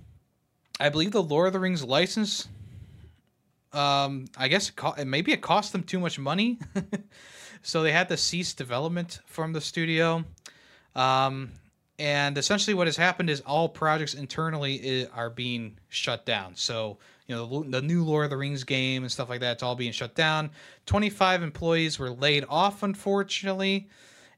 I 0.79 0.89
believe 0.89 1.11
the 1.11 1.23
Lord 1.23 1.47
of 1.47 1.53
the 1.53 1.59
Rings 1.59 1.83
license 1.83 2.47
um, 3.73 4.25
I 4.37 4.47
guess 4.47 4.69
it 4.69 4.75
co- 4.75 4.95
maybe 5.05 5.31
it 5.31 5.41
cost 5.41 5.71
them 5.71 5.83
too 5.83 5.99
much 5.99 6.19
money, 6.19 6.59
so 7.61 7.83
they 7.83 7.91
had 7.91 8.09
to 8.09 8.17
cease 8.17 8.53
development 8.53 9.19
from 9.25 9.53
the 9.53 9.61
studio. 9.61 10.25
Um, 10.95 11.51
and 11.97 12.37
essentially, 12.37 12.73
what 12.73 12.87
has 12.87 12.97
happened 12.97 13.29
is 13.29 13.41
all 13.41 13.69
projects 13.69 14.13
internally 14.13 15.07
are 15.13 15.29
being 15.29 15.77
shut 15.89 16.25
down. 16.25 16.55
So 16.55 16.97
you 17.27 17.35
know 17.35 17.63
the, 17.63 17.69
the 17.69 17.81
new 17.81 18.03
Lord 18.03 18.25
of 18.25 18.29
the 18.29 18.37
Rings 18.37 18.63
game 18.63 19.03
and 19.03 19.11
stuff 19.11 19.29
like 19.29 19.39
that, 19.41 19.53
it's 19.53 19.63
all 19.63 19.75
being 19.75 19.91
shut 19.91 20.15
down. 20.15 20.51
Twenty 20.85 21.09
five 21.09 21.43
employees 21.43 21.99
were 21.99 22.09
laid 22.09 22.45
off, 22.49 22.83
unfortunately. 22.83 23.87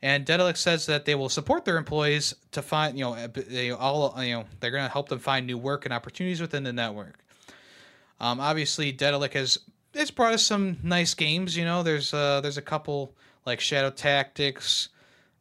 And 0.04 0.26
Daedalic 0.26 0.58
says 0.58 0.86
that 0.88 1.06
they 1.06 1.16
will 1.16 1.30
support 1.30 1.64
their 1.64 1.78
employees 1.78 2.36
to 2.52 2.62
find, 2.62 3.00
you 3.00 3.06
know, 3.06 3.28
they 3.28 3.72
all, 3.72 4.14
you 4.22 4.34
know, 4.34 4.44
they're 4.60 4.70
going 4.70 4.84
to 4.84 4.92
help 4.92 5.08
them 5.08 5.20
find 5.20 5.48
new 5.48 5.58
work 5.58 5.86
and 5.86 5.94
opportunities 5.94 6.42
within 6.42 6.66
the 6.66 6.74
network. 6.74 7.23
Um, 8.24 8.40
obviously, 8.40 8.94
Daedalic 8.94 9.34
has 9.34 9.60
it's 9.94 10.10
brought 10.10 10.34
us 10.34 10.46
some 10.46 10.78
nice 10.82 11.14
games. 11.14 11.58
You 11.58 11.66
know, 11.66 11.84
there's 11.84 12.14
uh, 12.14 12.40
there's 12.40 12.58
a 12.58 12.62
couple 12.62 13.14
like 13.46 13.60
Shadow 13.60 13.90
Tactics 13.90 14.88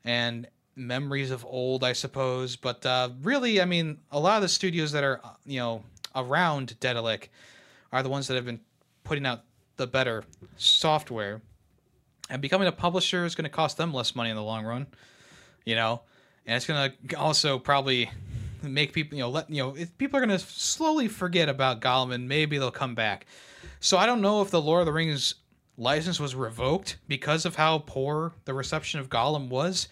and 0.05 0.49
Memories 0.75 1.31
of 1.31 1.47
Old, 1.47 1.85
I 1.85 1.93
suppose. 1.93 2.57
But 2.57 2.85
uh, 2.85 3.11
really, 3.23 3.61
I 3.61 3.67
mean, 3.67 3.99
a 4.11 4.19
lot 4.19 4.35
of 4.35 4.43
the 4.43 4.49
studios 4.49 4.91
that 4.93 5.05
are 5.05 5.21
you 5.47 5.61
know 5.61 5.85
around 6.17 6.75
Daedalic 6.81 7.31
are 7.93 8.03
the 8.03 8.09
ones 8.09 8.27
that 8.27 8.35
have 8.35 8.45
been 8.45 8.61
putting 9.05 9.27
out 9.27 9.45
the 9.77 9.87
better 9.87 10.25
software. 10.57 11.41
And 12.31 12.43
becoming 12.43 12.67
a 12.67 12.73
publisher 12.73 13.25
is 13.25 13.37
going 13.37 13.45
to 13.45 13.51
cost 13.51 13.77
them 13.77 13.95
less 13.95 14.17
money 14.17 14.31
in 14.31 14.37
the 14.37 14.43
long 14.43 14.65
run, 14.65 14.89
you 15.65 15.77
know, 15.77 16.01
and 16.47 16.57
it's 16.57 16.67
going 16.67 16.93
to 17.09 17.17
also 17.17 17.61
probably 17.61 18.11
make 18.63 18.93
people 18.93 19.17
you 19.17 19.23
know 19.23 19.31
let 19.31 19.51
you 19.51 19.63
know 19.63 19.77
if 19.77 19.97
people 19.99 20.19
are 20.19 20.27
going 20.27 20.39
to 20.39 20.45
slowly 20.45 21.09
forget 21.09 21.49
about 21.49 21.81
Gollum 21.81 22.13
and 22.13 22.29
maybe 22.29 22.59
they'll 22.59 22.71
come 22.71 22.95
back. 22.95 23.27
So 23.81 23.97
I 23.97 24.07
don't 24.07 24.21
know 24.21 24.43
if 24.43 24.51
the 24.51 24.61
Lord 24.61 24.81
of 24.81 24.87
the 24.87 24.93
Rings 24.93 25.35
license 25.77 26.21
was 26.21 26.35
revoked 26.35 26.99
because 27.09 27.45
of 27.45 27.57
how 27.57 27.79
poor 27.79 28.33
the 28.45 28.55
reception 28.55 29.01
of 29.01 29.09
Gollum 29.09 29.49
was. 29.49 29.89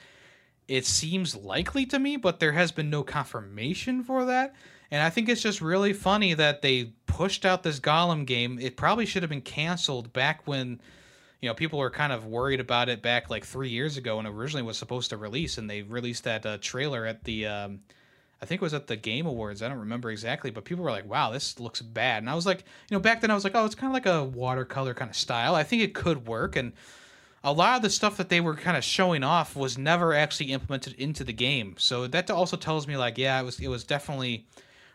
It 0.69 0.87
seems 0.87 1.35
likely 1.35 1.85
to 1.87 1.99
me, 1.99 2.17
but 2.17 2.39
there 2.39 2.53
has 2.53 2.71
been 2.71 2.91
no 2.91 3.03
confirmation 3.03 4.05
for 4.05 4.25
that. 4.27 4.55
And 4.91 5.03
I 5.03 5.11
think 5.11 5.29
it's 5.29 5.43
just 5.43 5.61
really 5.61 5.93
funny 5.93 6.35
that 6.35 6.63
they 6.63 6.93
pushed 7.07 7.45
out 7.45 7.63
this 7.63 7.81
Gollum 7.81 8.27
game. 8.27 8.59
It 8.61 8.77
probably 8.77 9.07
should 9.07 9.23
have 9.23 9.31
been 9.31 9.41
canceled 9.41 10.13
back 10.13 10.47
when, 10.47 10.81
you 11.41 11.49
know, 11.49 11.55
people 11.55 11.79
were 11.79 11.91
kind 11.91 12.13
of 12.13 12.27
worried 12.27 12.61
about 12.61 12.89
it 12.89 13.03
back 13.03 13.31
like 13.31 13.45
three 13.45 13.69
years 13.69 13.97
ago 13.97 14.17
when 14.17 14.27
it 14.27 14.31
originally 14.31 14.67
was 14.67 14.79
supposed 14.79 15.11
to 15.11 15.17
release, 15.17 15.59
and 15.59 15.71
they 15.71 15.83
released 15.83 16.25
that 16.25 16.45
uh, 16.45 16.59
trailer 16.61 17.07
at 17.07 17.25
the 17.25 17.47
um, 17.47 17.81
I 18.43 18.47
think 18.47 18.61
it 18.61 18.65
was 18.65 18.75
at 18.75 18.87
the 18.87 18.97
Game 18.97 19.27
Awards. 19.27 19.63
I 19.63 19.69
don't 19.69 19.79
remember 19.79 20.11
exactly, 20.11 20.51
but 20.51 20.65
people 20.65 20.85
were 20.85 20.91
like, 20.91 21.09
"Wow, 21.09 21.31
this 21.31 21.61
looks 21.61 21.83
bad." 21.83 22.23
And 22.23 22.31
I 22.31 22.35
was 22.35 22.47
like, 22.47 22.65
you 22.89 22.97
know, 22.97 23.01
back 23.01 23.21
then 23.21 23.31
I 23.31 23.35
was 23.35 23.45
like, 23.45 23.55
"Oh, 23.55 23.65
it's 23.65 23.75
kind 23.75 23.91
of 23.91 23.95
like 23.95 24.07
a 24.07 24.25
watercolor 24.25 24.95
kind 24.95 25.11
of 25.11 25.17
style. 25.17 25.55
I 25.55 25.63
think 25.63 25.83
it 25.83 25.95
could 25.95 26.27
work." 26.27 26.57
And 26.57 26.73
a 27.43 27.53
lot 27.53 27.77
of 27.77 27.83
the 27.83 27.91
stuff 27.91 28.17
that 28.19 28.29
they 28.29 28.41
were 28.41 28.55
kind 28.55 28.77
of 28.77 28.85
showing 28.85 29.23
off 29.23 29.57
was 29.57 29.79
never 29.79 30.13
actually 30.15 30.53
implemented 30.53 30.95
into 30.95 31.25
the 31.25 31.33
game. 31.33 31.75
So 31.79 32.07
that 32.07 32.31
also 32.31 32.57
tells 32.57 32.87
me 32.87 32.97
like, 32.97 33.17
yeah, 33.19 33.41
it 33.41 33.45
was 33.45 33.61
it 33.61 33.69
was 33.69 33.85
definitely 33.85 34.47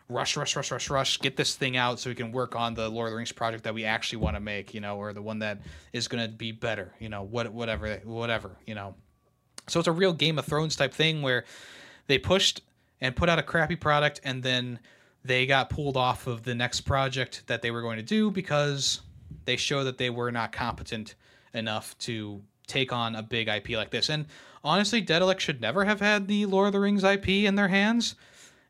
rush, 0.08 0.36
rush, 0.36 0.54
rush, 0.54 0.70
rush, 0.70 0.90
rush, 0.90 1.18
get 1.20 1.36
this 1.36 1.56
thing 1.56 1.76
out 1.76 1.98
so 1.98 2.10
we 2.10 2.14
can 2.14 2.30
work 2.30 2.54
on 2.54 2.74
the 2.74 2.88
Lord 2.88 3.08
of 3.08 3.12
the 3.12 3.16
Rings 3.16 3.32
project 3.32 3.64
that 3.64 3.74
we 3.74 3.84
actually 3.84 4.18
want 4.18 4.36
to 4.36 4.40
make, 4.40 4.72
you 4.72 4.80
know, 4.80 4.96
or 4.96 5.12
the 5.12 5.22
one 5.22 5.40
that 5.40 5.60
is 5.92 6.06
going 6.06 6.24
to 6.24 6.32
be 6.32 6.52
better, 6.52 6.92
you 7.00 7.08
know, 7.08 7.22
what 7.22 7.52
whatever 7.52 8.00
whatever, 8.04 8.56
you 8.66 8.74
know. 8.74 8.94
So 9.68 9.80
it's 9.80 9.88
a 9.88 9.92
real 9.92 10.12
Game 10.12 10.38
of 10.38 10.44
Thrones 10.44 10.76
type 10.76 10.94
thing 10.94 11.22
where 11.22 11.44
they 12.06 12.18
pushed 12.18 12.60
and 13.00 13.14
put 13.14 13.28
out 13.28 13.38
a 13.38 13.42
crappy 13.42 13.76
product 13.76 14.20
and 14.24 14.42
then 14.42 14.78
they 15.24 15.46
got 15.46 15.70
pulled 15.70 15.96
off 15.96 16.26
of 16.26 16.44
the 16.44 16.54
next 16.54 16.82
project 16.82 17.42
that 17.46 17.62
they 17.62 17.70
were 17.70 17.82
going 17.82 17.96
to 17.96 18.02
do 18.02 18.30
because 18.30 19.00
they 19.44 19.56
show 19.56 19.84
that 19.84 19.98
they 19.98 20.10
were 20.10 20.30
not 20.30 20.52
competent 20.52 21.14
enough 21.52 21.96
to 21.98 22.42
take 22.66 22.92
on 22.92 23.14
a 23.14 23.22
big 23.22 23.48
IP 23.48 23.70
like 23.70 23.90
this. 23.90 24.08
And 24.08 24.26
honestly, 24.62 25.00
Daedalic 25.00 25.40
should 25.40 25.60
never 25.60 25.84
have 25.84 26.00
had 26.00 26.28
the 26.28 26.46
Lord 26.46 26.68
of 26.68 26.72
the 26.72 26.80
Rings 26.80 27.04
IP 27.04 27.28
in 27.28 27.54
their 27.54 27.68
hands. 27.68 28.14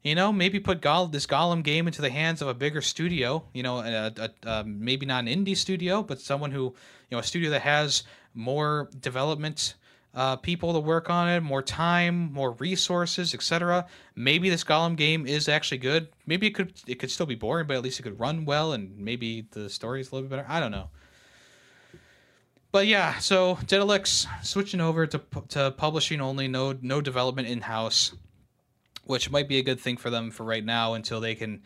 You 0.03 0.15
know, 0.15 0.33
maybe 0.33 0.61
put 0.61 0.81
Goll- 0.81 1.09
this 1.09 1.27
Gollum 1.27 1.65
game 1.65 1.87
into 1.87 2.01
the 2.01 2.11
hands 2.11 2.41
of 2.41 2.49
a 2.49 2.55
bigger 2.55 2.81
studio. 2.81 3.45
You 3.53 3.63
know, 3.65 3.79
a, 3.79 4.13
a, 4.17 4.31
a, 4.45 4.61
um, 4.61 4.85
maybe 4.85 5.05
not 5.05 5.27
an 5.27 5.45
indie 5.45 5.57
studio, 5.57 6.03
but 6.03 6.21
someone 6.21 6.53
who, 6.53 6.65
you 6.65 6.75
know, 7.13 7.19
a 7.19 7.25
studio 7.25 7.51
that 7.51 7.63
has 7.63 8.05
more 8.33 8.89
development 9.01 9.75
uh, 10.17 10.37
people 10.37 10.73
to 10.73 10.81
work 10.81 11.11
on 11.11 11.29
it, 11.29 11.41
more 11.43 11.63
time, 11.63 12.33
more 12.33 12.53
resources, 12.53 13.35
etc. 13.35 13.87
Maybe 14.17 14.51
this 14.51 14.65
Gollum 14.65 14.97
game 14.97 15.27
is 15.27 15.49
actually 15.49 15.79
good. 15.79 16.09
Maybe 16.27 16.49
it 16.49 16.55
could 16.55 16.73
it 16.89 16.97
could 16.99 17.11
still 17.11 17.27
be 17.27 17.37
boring, 17.37 17.67
but 17.69 17.77
at 17.77 17.83
least 17.83 18.01
it 18.01 18.03
could 18.03 18.19
run 18.19 18.45
well, 18.47 18.73
and 18.73 18.97
maybe 18.99 19.47
the 19.53 19.69
story 19.71 20.01
is 20.01 20.11
a 20.11 20.15
little 20.15 20.29
bit 20.29 20.37
better. 20.37 20.49
I 20.49 20.59
don't 20.59 20.73
know. 20.73 20.89
But 22.73 22.87
yeah, 22.87 23.19
so 23.19 23.57
Daedalic's 23.67 24.27
switching 24.43 24.81
over 24.81 25.07
to 25.07 25.21
to 25.51 25.71
publishing 25.73 26.21
only, 26.21 26.49
no 26.49 26.77
no 26.81 27.01
development 27.01 27.49
in 27.49 27.61
house. 27.63 28.15
which 29.05 29.31
might 29.31 29.49
be 29.49 29.59
a 29.59 29.63
good 29.63 29.81
thing 29.81 29.97
for 29.97 30.11
them 30.11 30.31
for 30.31 30.45
right 30.45 30.65
now 30.65 30.95
until 30.95 31.21
they 31.21 31.35
can 31.35 31.63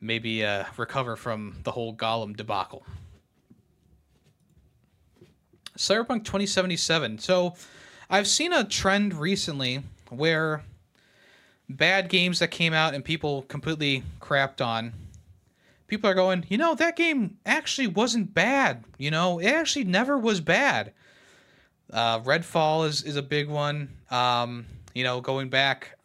maybe 0.00 0.44
uh, 0.44 0.64
recover 0.76 1.16
from 1.16 1.58
the 1.64 1.70
whole 1.72 1.94
Gollum 1.94 2.36
debacle. 2.36 2.84
Cyberpunk 5.82 6.24
2077. 6.24 7.18
So 7.18 7.54
I've 8.08 8.28
seen 8.28 8.52
a 8.52 8.62
trend 8.62 9.14
recently 9.14 9.82
where 10.10 10.62
bad 11.68 12.08
games 12.08 12.38
that 12.38 12.52
came 12.52 12.72
out 12.72 12.94
and 12.94 13.04
people 13.04 13.42
completely 13.42 14.04
crapped 14.20 14.64
on. 14.64 14.92
People 15.88 16.08
are 16.08 16.14
going, 16.14 16.46
you 16.48 16.56
know, 16.56 16.74
that 16.76 16.96
game 16.96 17.36
actually 17.44 17.88
wasn't 17.88 18.32
bad. 18.32 18.84
You 18.96 19.10
know, 19.10 19.40
it 19.40 19.48
actually 19.48 19.84
never 19.84 20.16
was 20.16 20.40
bad. 20.40 20.92
Uh, 21.92 22.20
Redfall 22.20 22.86
is, 22.86 23.02
is 23.02 23.16
a 23.16 23.22
big 23.22 23.48
one. 23.48 23.90
Um, 24.10 24.66
you 24.94 25.02
know, 25.02 25.20
going 25.20 25.48
back, 25.48 25.98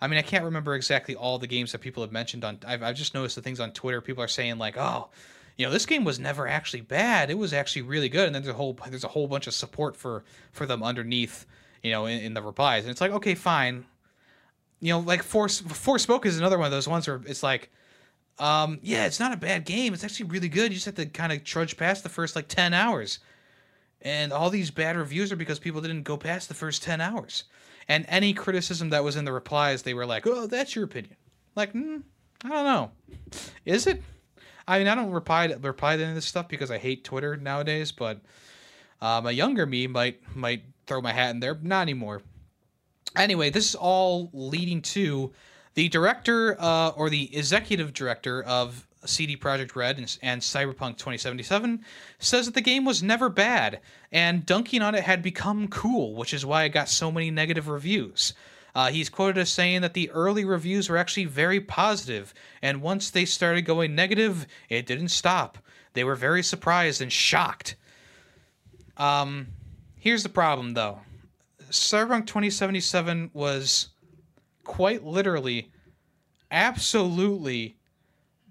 I 0.00 0.06
mean, 0.06 0.18
I 0.18 0.22
can't 0.22 0.44
remember 0.44 0.74
exactly 0.76 1.16
all 1.16 1.38
the 1.38 1.48
games 1.48 1.72
that 1.72 1.80
people 1.80 2.02
have 2.02 2.12
mentioned 2.12 2.44
on. 2.44 2.60
I've, 2.66 2.82
I've 2.82 2.96
just 2.96 3.12
noticed 3.12 3.34
the 3.34 3.42
things 3.42 3.58
on 3.58 3.72
Twitter. 3.72 4.00
People 4.00 4.22
are 4.22 4.28
saying 4.28 4.58
like, 4.58 4.76
"Oh, 4.78 5.08
you 5.56 5.66
know, 5.66 5.72
this 5.72 5.86
game 5.86 6.04
was 6.04 6.18
never 6.18 6.46
actually 6.46 6.82
bad. 6.82 7.30
It 7.30 7.38
was 7.38 7.52
actually 7.52 7.82
really 7.82 8.08
good." 8.08 8.26
And 8.26 8.34
then 8.34 8.42
there's 8.42 8.54
a 8.54 8.58
whole 8.58 8.78
there's 8.88 9.04
a 9.04 9.08
whole 9.08 9.28
bunch 9.28 9.46
of 9.46 9.54
support 9.54 9.96
for 9.96 10.24
for 10.52 10.66
them 10.66 10.82
underneath, 10.82 11.46
you 11.82 11.90
know, 11.90 12.06
in, 12.06 12.20
in 12.20 12.34
the 12.34 12.42
replies. 12.42 12.84
And 12.84 12.90
it's 12.90 13.00
like, 13.00 13.12
okay, 13.12 13.34
fine. 13.34 13.84
You 14.80 14.92
know, 14.92 15.00
like 15.00 15.22
Force 15.22 15.62
Forspoken 15.62 16.26
is 16.26 16.38
another 16.38 16.58
one 16.58 16.66
of 16.66 16.72
those 16.72 16.86
ones 16.88 17.08
where 17.08 17.20
it's 17.26 17.42
like, 17.42 17.70
um, 18.38 18.78
yeah, 18.82 19.06
it's 19.06 19.18
not 19.18 19.32
a 19.32 19.36
bad 19.36 19.64
game. 19.64 19.94
It's 19.94 20.04
actually 20.04 20.30
really 20.30 20.48
good. 20.48 20.70
You 20.70 20.76
just 20.76 20.86
have 20.86 20.96
to 20.96 21.06
kind 21.06 21.32
of 21.32 21.44
trudge 21.44 21.76
past 21.76 22.02
the 22.02 22.08
first 22.10 22.36
like 22.36 22.48
ten 22.48 22.74
hours. 22.74 23.20
And 24.02 24.32
all 24.32 24.50
these 24.50 24.70
bad 24.70 24.96
reviews 24.96 25.32
are 25.32 25.36
because 25.36 25.58
people 25.58 25.80
didn't 25.80 26.02
go 26.02 26.16
past 26.16 26.48
the 26.48 26.54
first 26.54 26.82
10 26.82 27.00
hours. 27.00 27.44
And 27.88 28.04
any 28.08 28.34
criticism 28.34 28.90
that 28.90 29.02
was 29.04 29.16
in 29.16 29.24
the 29.24 29.32
replies, 29.32 29.82
they 29.82 29.94
were 29.94 30.06
like, 30.06 30.26
"Oh, 30.26 30.46
that's 30.46 30.74
your 30.74 30.84
opinion." 30.84 31.16
Like, 31.54 31.72
mm, 31.72 32.02
I 32.44 32.48
don't 32.48 32.64
know. 32.64 32.90
Is 33.64 33.86
it? 33.86 34.02
I 34.68 34.78
mean, 34.78 34.88
I 34.88 34.94
don't 34.94 35.10
reply 35.10 35.46
to, 35.46 35.56
reply 35.58 35.96
to 35.96 36.02
any 36.02 36.10
of 36.10 36.14
this 36.14 36.26
stuff 36.26 36.48
because 36.48 36.70
I 36.70 36.78
hate 36.78 37.04
Twitter 37.04 37.36
nowadays. 37.36 37.92
But 37.92 38.20
um, 39.00 39.26
a 39.26 39.32
younger 39.32 39.66
me 39.66 39.86
might 39.86 40.20
might 40.36 40.62
throw 40.86 41.00
my 41.00 41.12
hat 41.12 41.30
in 41.30 41.40
there. 41.40 41.58
Not 41.62 41.82
anymore. 41.82 42.22
Anyway, 43.16 43.50
this 43.50 43.68
is 43.68 43.74
all 43.74 44.30
leading 44.32 44.82
to 44.82 45.32
the 45.74 45.88
director 45.88 46.60
uh, 46.60 46.90
or 46.90 47.08
the 47.10 47.34
executive 47.36 47.92
director 47.92 48.42
of 48.42 48.86
CD 49.04 49.36
Projekt 49.36 49.76
Red 49.76 49.98
and, 49.98 50.18
and, 50.22 50.40
Cyberpunk 50.40 50.96
2077 50.96 51.84
says 52.18 52.46
that 52.46 52.54
the 52.54 52.60
game 52.60 52.84
was 52.84 53.02
never 53.02 53.28
bad, 53.28 53.80
and 54.10 54.44
dunking 54.44 54.82
on 54.82 54.94
it 54.94 55.04
had 55.04 55.22
become 55.22 55.68
cool, 55.68 56.14
which 56.16 56.34
is 56.34 56.44
why 56.44 56.64
it 56.64 56.70
got 56.70 56.88
so 56.88 57.12
many 57.12 57.30
negative 57.30 57.68
reviews. 57.68 58.34
Uh, 58.76 58.90
he's 58.90 59.08
quoted 59.08 59.40
as 59.40 59.48
saying 59.48 59.80
that 59.80 59.94
the 59.94 60.10
early 60.10 60.44
reviews 60.44 60.90
were 60.90 60.98
actually 60.98 61.24
very 61.24 61.58
positive, 61.58 62.34
and 62.60 62.82
once 62.82 63.08
they 63.08 63.24
started 63.24 63.62
going 63.62 63.94
negative, 63.94 64.46
it 64.68 64.84
didn't 64.84 65.08
stop. 65.08 65.56
They 65.94 66.04
were 66.04 66.14
very 66.14 66.42
surprised 66.42 67.00
and 67.00 67.10
shocked. 67.10 67.74
Um, 68.98 69.46
here's 69.98 70.22
the 70.22 70.28
problem, 70.28 70.74
though. 70.74 71.00
Cyberpunk 71.70 72.26
2077 72.26 73.30
was 73.32 73.88
quite 74.62 75.02
literally, 75.02 75.70
absolutely 76.50 77.78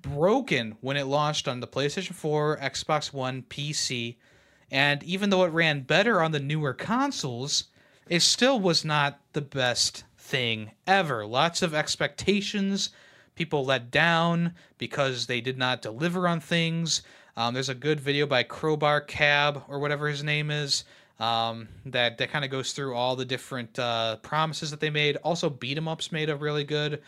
broken 0.02 0.76
when 0.82 0.98
it 0.98 1.06
launched 1.06 1.48
on 1.48 1.60
the 1.60 1.68
PlayStation 1.68 2.16
4, 2.16 2.58
Xbox 2.64 3.14
One, 3.14 3.44
PC, 3.44 4.16
and 4.72 5.04
even 5.04 5.30
though 5.30 5.44
it 5.44 5.54
ran 5.54 5.82
better 5.82 6.20
on 6.20 6.32
the 6.32 6.40
newer 6.40 6.74
consoles, 6.74 7.66
it 8.10 8.22
still 8.22 8.60
was 8.60 8.84
not 8.84 9.20
the 9.34 9.42
best 9.42 10.04
thing 10.26 10.72
ever. 10.88 11.26
Lots 11.26 11.62
of 11.62 11.74
expectations, 11.74 12.90
people 13.36 13.64
let 13.64 13.92
down 13.92 14.56
because 14.78 15.28
they 15.28 15.40
did 15.40 15.58
not 15.58 15.82
deliver 15.82 16.28
on 16.28 16.40
things. 16.40 17.04
Um, 17.38 17.54
there's 17.54 17.70
a 17.70 17.76
good 17.76 18.00
video 18.00 18.26
by 18.26 18.44
Crowbar 18.44 19.02
Cab 19.02 19.64
or 19.68 19.80
whatever 19.80 20.08
his 20.08 20.24
name 20.24 20.50
is 20.50 20.84
um, 21.20 21.68
that 21.86 22.18
that 22.18 22.32
kind 22.32 22.44
of 22.44 22.52
goes 22.52 22.74
through 22.74 22.96
all 22.96 23.16
the 23.16 23.26
different 23.26 23.78
uh, 23.78 24.18
promises 24.18 24.72
that 24.72 24.80
they 24.80 24.90
made. 24.90 25.18
Also, 25.18 25.50
beat 25.50 25.78
'em 25.78 25.88
ups 25.88 26.12
made 26.12 26.30
a 26.30 26.36
really 26.36 26.64
good 26.64 27.02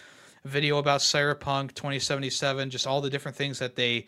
video 0.45 0.77
about 0.77 1.01
Cyberpunk 1.01 1.73
2077, 1.73 2.69
just 2.69 2.87
all 2.87 3.01
the 3.01 3.09
different 3.09 3.35
things 3.35 3.59
that 3.59 3.75
they 3.75 4.05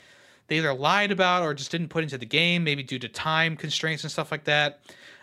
they 0.47 0.57
either 0.57 0.73
lied 0.73 1.11
about 1.11 1.43
or 1.43 1.53
just 1.53 1.71
didn't 1.71 1.89
put 1.89 2.03
into 2.03 2.17
the 2.17 2.25
game, 2.25 2.63
maybe 2.63 2.83
due 2.83 2.99
to 2.99 3.07
time 3.07 3.55
constraints 3.55 4.03
and 4.03 4.11
stuff 4.11 4.31
like 4.31 4.45
that. 4.45 4.79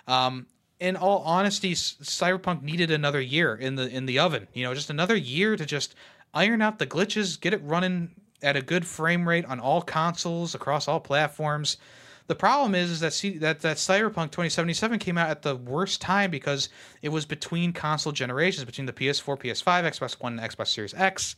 Um, 0.07 0.47
in 0.79 0.97
all 0.97 1.21
honesty, 1.21 1.73
Cyberpunk 1.75 2.63
needed 2.63 2.91
another 2.91 3.21
year 3.21 3.55
in 3.55 3.77
the 3.77 3.89
in 3.89 4.07
the 4.07 4.19
oven. 4.19 4.47
You 4.53 4.65
know, 4.65 4.75
just 4.75 4.91
another 4.91 5.17
year 5.17 5.57
to 5.57 5.65
just 5.65 5.95
iron 6.35 6.61
out 6.61 6.79
the 6.79 6.87
glitches, 6.87 7.41
get 7.41 7.55
it 7.55 7.63
running 7.65 8.11
at 8.43 8.57
a 8.57 8.63
good 8.63 8.87
frame 8.87 9.27
rate 9.27 9.45
on 9.47 9.59
all 9.59 9.81
consoles 9.81 10.55
across 10.55 10.87
all 10.87 11.01
platforms. 11.01 11.79
The 12.27 12.35
problem 12.35 12.75
is, 12.75 12.91
is 12.91 13.01
that 13.01 13.13
C- 13.13 13.39
that 13.39 13.61
that 13.61 13.77
Cyberpunk 13.77 14.33
2077 14.33 14.99
came 14.99 15.17
out 15.17 15.31
at 15.31 15.43
the 15.43 15.57
worst 15.57 16.01
time 16.01 16.31
because 16.31 16.69
it 17.01 17.09
was 17.09 17.25
between 17.25 17.73
console 17.73 18.13
generations, 18.13 18.65
between 18.65 18.87
the 18.87 18.93
PS4, 18.93 19.39
PS5, 19.39 19.85
Xbox 19.85 20.21
One, 20.21 20.39
Xbox 20.39 20.69
Series 20.69 20.93
X, 20.95 21.37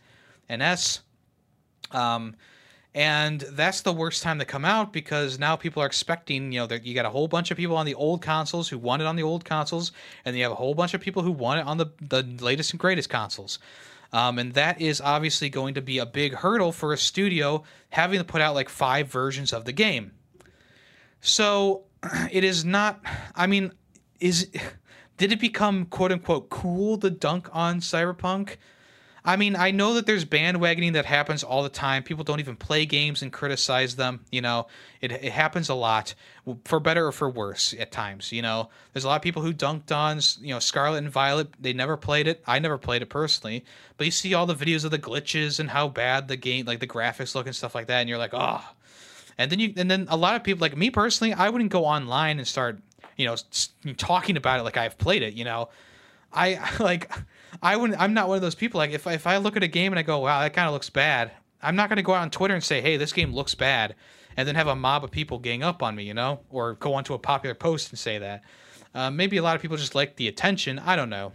and 0.48 0.62
S. 0.62 1.00
Um, 1.90 2.34
and 2.98 3.42
that's 3.52 3.82
the 3.82 3.92
worst 3.92 4.24
time 4.24 4.40
to 4.40 4.44
come 4.44 4.64
out 4.64 4.92
because 4.92 5.38
now 5.38 5.54
people 5.54 5.80
are 5.80 5.86
expecting, 5.86 6.50
you 6.50 6.58
know, 6.58 6.66
that 6.66 6.84
you 6.84 6.96
got 6.96 7.06
a 7.06 7.10
whole 7.10 7.28
bunch 7.28 7.52
of 7.52 7.56
people 7.56 7.76
on 7.76 7.86
the 7.86 7.94
old 7.94 8.22
consoles 8.22 8.68
who 8.68 8.76
want 8.76 9.00
it 9.00 9.06
on 9.06 9.14
the 9.14 9.22
old 9.22 9.44
consoles, 9.44 9.92
and 10.24 10.36
you 10.36 10.42
have 10.42 10.50
a 10.50 10.56
whole 10.56 10.74
bunch 10.74 10.94
of 10.94 11.00
people 11.00 11.22
who 11.22 11.30
want 11.30 11.60
it 11.60 11.66
on 11.68 11.76
the 11.78 11.86
the 12.00 12.24
latest 12.40 12.72
and 12.72 12.80
greatest 12.80 13.08
consoles. 13.08 13.60
Um, 14.12 14.40
and 14.40 14.52
that 14.54 14.80
is 14.80 15.00
obviously 15.00 15.48
going 15.48 15.74
to 15.74 15.80
be 15.80 15.98
a 15.98 16.06
big 16.06 16.34
hurdle 16.34 16.72
for 16.72 16.92
a 16.92 16.98
studio 16.98 17.62
having 17.90 18.18
to 18.18 18.24
put 18.24 18.40
out 18.40 18.56
like 18.56 18.68
five 18.68 19.06
versions 19.06 19.52
of 19.52 19.64
the 19.64 19.72
game. 19.72 20.10
So 21.20 21.84
it 22.32 22.42
is 22.42 22.64
not. 22.64 23.00
I 23.36 23.46
mean, 23.46 23.74
is 24.18 24.50
did 25.18 25.30
it 25.30 25.38
become 25.38 25.84
quote 25.84 26.10
unquote 26.10 26.50
cool 26.50 26.98
to 26.98 27.10
dunk 27.10 27.48
on 27.52 27.78
Cyberpunk? 27.78 28.56
I 29.28 29.36
mean, 29.36 29.56
I 29.56 29.72
know 29.72 29.92
that 29.92 30.06
there's 30.06 30.24
bandwagoning 30.24 30.94
that 30.94 31.04
happens 31.04 31.44
all 31.44 31.62
the 31.62 31.68
time. 31.68 32.02
People 32.02 32.24
don't 32.24 32.40
even 32.40 32.56
play 32.56 32.86
games 32.86 33.20
and 33.20 33.30
criticize 33.30 33.94
them. 33.94 34.24
You 34.32 34.40
know, 34.40 34.68
it, 35.02 35.12
it 35.12 35.32
happens 35.32 35.68
a 35.68 35.74
lot, 35.74 36.14
for 36.64 36.80
better 36.80 37.06
or 37.06 37.12
for 37.12 37.28
worse 37.28 37.74
at 37.78 37.92
times. 37.92 38.32
You 38.32 38.40
know, 38.40 38.70
there's 38.94 39.04
a 39.04 39.06
lot 39.06 39.16
of 39.16 39.22
people 39.22 39.42
who 39.42 39.52
dunked 39.52 39.94
on, 39.94 40.20
you 40.40 40.54
know, 40.54 40.60
Scarlet 40.60 40.96
and 40.96 41.10
Violet. 41.10 41.48
They 41.60 41.74
never 41.74 41.98
played 41.98 42.26
it. 42.26 42.42
I 42.46 42.58
never 42.58 42.78
played 42.78 43.02
it 43.02 43.10
personally, 43.10 43.66
but 43.98 44.06
you 44.06 44.10
see 44.10 44.32
all 44.32 44.46
the 44.46 44.54
videos 44.54 44.86
of 44.86 44.92
the 44.92 44.98
glitches 44.98 45.60
and 45.60 45.68
how 45.68 45.88
bad 45.88 46.28
the 46.28 46.36
game, 46.36 46.64
like 46.64 46.80
the 46.80 46.86
graphics 46.86 47.34
look 47.34 47.44
and 47.44 47.54
stuff 47.54 47.74
like 47.74 47.88
that, 47.88 48.00
and 48.00 48.08
you're 48.08 48.16
like, 48.16 48.32
oh, 48.32 48.64
and 49.36 49.52
then 49.52 49.58
you 49.58 49.74
and 49.76 49.90
then 49.90 50.06
a 50.08 50.16
lot 50.16 50.36
of 50.36 50.42
people 50.42 50.62
like 50.62 50.74
me 50.74 50.88
personally, 50.88 51.34
I 51.34 51.50
wouldn't 51.50 51.70
go 51.70 51.84
online 51.84 52.38
and 52.38 52.48
start 52.48 52.78
you 53.18 53.26
know 53.26 53.36
talking 53.98 54.38
about 54.38 54.58
it 54.58 54.62
like 54.62 54.78
I've 54.78 54.96
played 54.96 55.20
it. 55.20 55.34
You 55.34 55.44
know, 55.44 55.68
I 56.32 56.58
like 56.80 57.10
I 57.62 57.76
wouldn't. 57.76 58.00
I'm 58.00 58.14
not 58.14 58.28
one 58.28 58.36
of 58.36 58.42
those 58.42 58.54
people. 58.54 58.78
Like 58.78 58.90
if 58.90 59.06
if 59.06 59.26
I 59.26 59.38
look 59.38 59.56
at 59.56 59.62
a 59.62 59.68
game 59.68 59.92
and 59.92 59.98
I 59.98 60.02
go, 60.02 60.18
wow, 60.20 60.40
that 60.40 60.52
kind 60.52 60.66
of 60.66 60.72
looks 60.72 60.90
bad. 60.90 61.32
I'm 61.62 61.76
not 61.76 61.88
going 61.88 61.96
to 61.96 62.02
go 62.02 62.14
out 62.14 62.22
on 62.22 62.30
Twitter 62.30 62.54
and 62.54 62.62
say, 62.62 62.80
hey, 62.80 62.96
this 62.96 63.12
game 63.12 63.34
looks 63.34 63.54
bad, 63.54 63.96
and 64.36 64.46
then 64.46 64.54
have 64.54 64.68
a 64.68 64.76
mob 64.76 65.02
of 65.02 65.10
people 65.10 65.38
gang 65.38 65.62
up 65.62 65.82
on 65.82 65.96
me, 65.96 66.04
you 66.04 66.14
know, 66.14 66.40
or 66.50 66.74
go 66.74 66.94
onto 66.94 67.14
a 67.14 67.18
popular 67.18 67.54
post 67.54 67.90
and 67.90 67.98
say 67.98 68.18
that. 68.18 68.42
Uh, 68.94 69.10
maybe 69.10 69.36
a 69.36 69.42
lot 69.42 69.56
of 69.56 69.62
people 69.62 69.76
just 69.76 69.94
like 69.94 70.16
the 70.16 70.28
attention. 70.28 70.78
I 70.78 70.96
don't 70.96 71.10
know, 71.10 71.32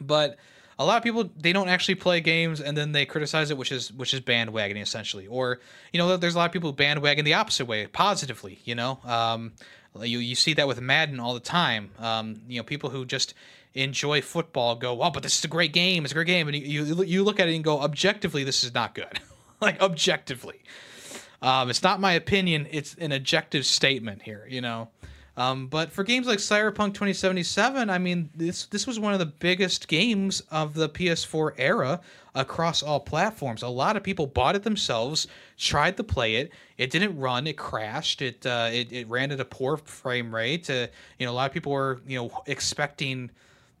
but 0.00 0.38
a 0.78 0.84
lot 0.84 0.96
of 0.96 1.02
people 1.02 1.30
they 1.36 1.52
don't 1.52 1.68
actually 1.68 1.94
play 1.96 2.20
games 2.20 2.60
and 2.60 2.76
then 2.76 2.92
they 2.92 3.06
criticize 3.06 3.50
it, 3.50 3.58
which 3.58 3.72
is 3.72 3.92
which 3.92 4.14
is 4.14 4.20
bandwagoning 4.20 4.82
essentially. 4.82 5.26
Or 5.26 5.60
you 5.92 5.98
know, 5.98 6.16
there's 6.16 6.34
a 6.34 6.38
lot 6.38 6.46
of 6.46 6.52
people 6.52 6.72
bandwagon 6.72 7.24
the 7.24 7.34
opposite 7.34 7.66
way, 7.66 7.86
positively. 7.86 8.60
You 8.64 8.74
know, 8.74 8.98
um, 9.04 9.52
you 10.00 10.18
you 10.18 10.34
see 10.34 10.54
that 10.54 10.66
with 10.66 10.80
Madden 10.80 11.20
all 11.20 11.34
the 11.34 11.40
time. 11.40 11.90
Um, 11.98 12.42
you 12.48 12.58
know, 12.58 12.64
people 12.64 12.90
who 12.90 13.04
just 13.04 13.34
enjoy 13.74 14.20
football 14.22 14.76
go, 14.76 15.02
"Oh, 15.02 15.10
but 15.10 15.22
this 15.22 15.38
is 15.38 15.44
a 15.44 15.48
great 15.48 15.72
game. 15.72 16.04
It's 16.04 16.12
a 16.12 16.14
great 16.14 16.26
game," 16.26 16.48
and 16.48 16.56
you 16.56 16.84
you, 16.84 17.02
you 17.04 17.24
look 17.24 17.40
at 17.40 17.48
it 17.48 17.54
and 17.54 17.64
go, 17.64 17.80
"Objectively, 17.80 18.44
this 18.44 18.64
is 18.64 18.74
not 18.74 18.94
good." 18.94 19.20
like 19.60 19.80
objectively, 19.80 20.62
um, 21.40 21.70
it's 21.70 21.82
not 21.82 22.00
my 22.00 22.12
opinion. 22.12 22.66
It's 22.70 22.94
an 22.94 23.12
objective 23.12 23.66
statement 23.66 24.22
here. 24.22 24.46
You 24.48 24.60
know. 24.60 24.88
Um, 25.36 25.68
but 25.68 25.90
for 25.90 26.04
games 26.04 26.26
like 26.26 26.40
Cyberpunk 26.40 26.88
2077, 26.88 27.88
I 27.88 27.96
mean, 27.96 28.28
this 28.34 28.66
this 28.66 28.86
was 28.86 29.00
one 29.00 29.14
of 29.14 29.18
the 29.18 29.26
biggest 29.26 29.88
games 29.88 30.42
of 30.50 30.74
the 30.74 30.90
PS4 30.90 31.52
era 31.56 32.00
across 32.34 32.82
all 32.82 33.00
platforms. 33.00 33.62
A 33.62 33.68
lot 33.68 33.96
of 33.96 34.02
people 34.02 34.26
bought 34.26 34.56
it 34.56 34.62
themselves, 34.62 35.26
tried 35.56 35.96
to 35.96 36.04
play 36.04 36.34
it. 36.36 36.52
It 36.76 36.90
didn't 36.90 37.18
run. 37.18 37.46
It 37.46 37.56
crashed. 37.56 38.20
It 38.20 38.44
uh, 38.44 38.68
it, 38.70 38.92
it 38.92 39.08
ran 39.08 39.32
at 39.32 39.40
a 39.40 39.44
poor 39.44 39.78
frame 39.78 40.34
rate. 40.34 40.68
Uh, 40.68 40.88
you 41.18 41.24
know, 41.24 41.32
a 41.32 41.34
lot 41.34 41.48
of 41.48 41.54
people 41.54 41.72
were 41.72 42.02
you 42.06 42.18
know 42.18 42.42
expecting 42.46 43.30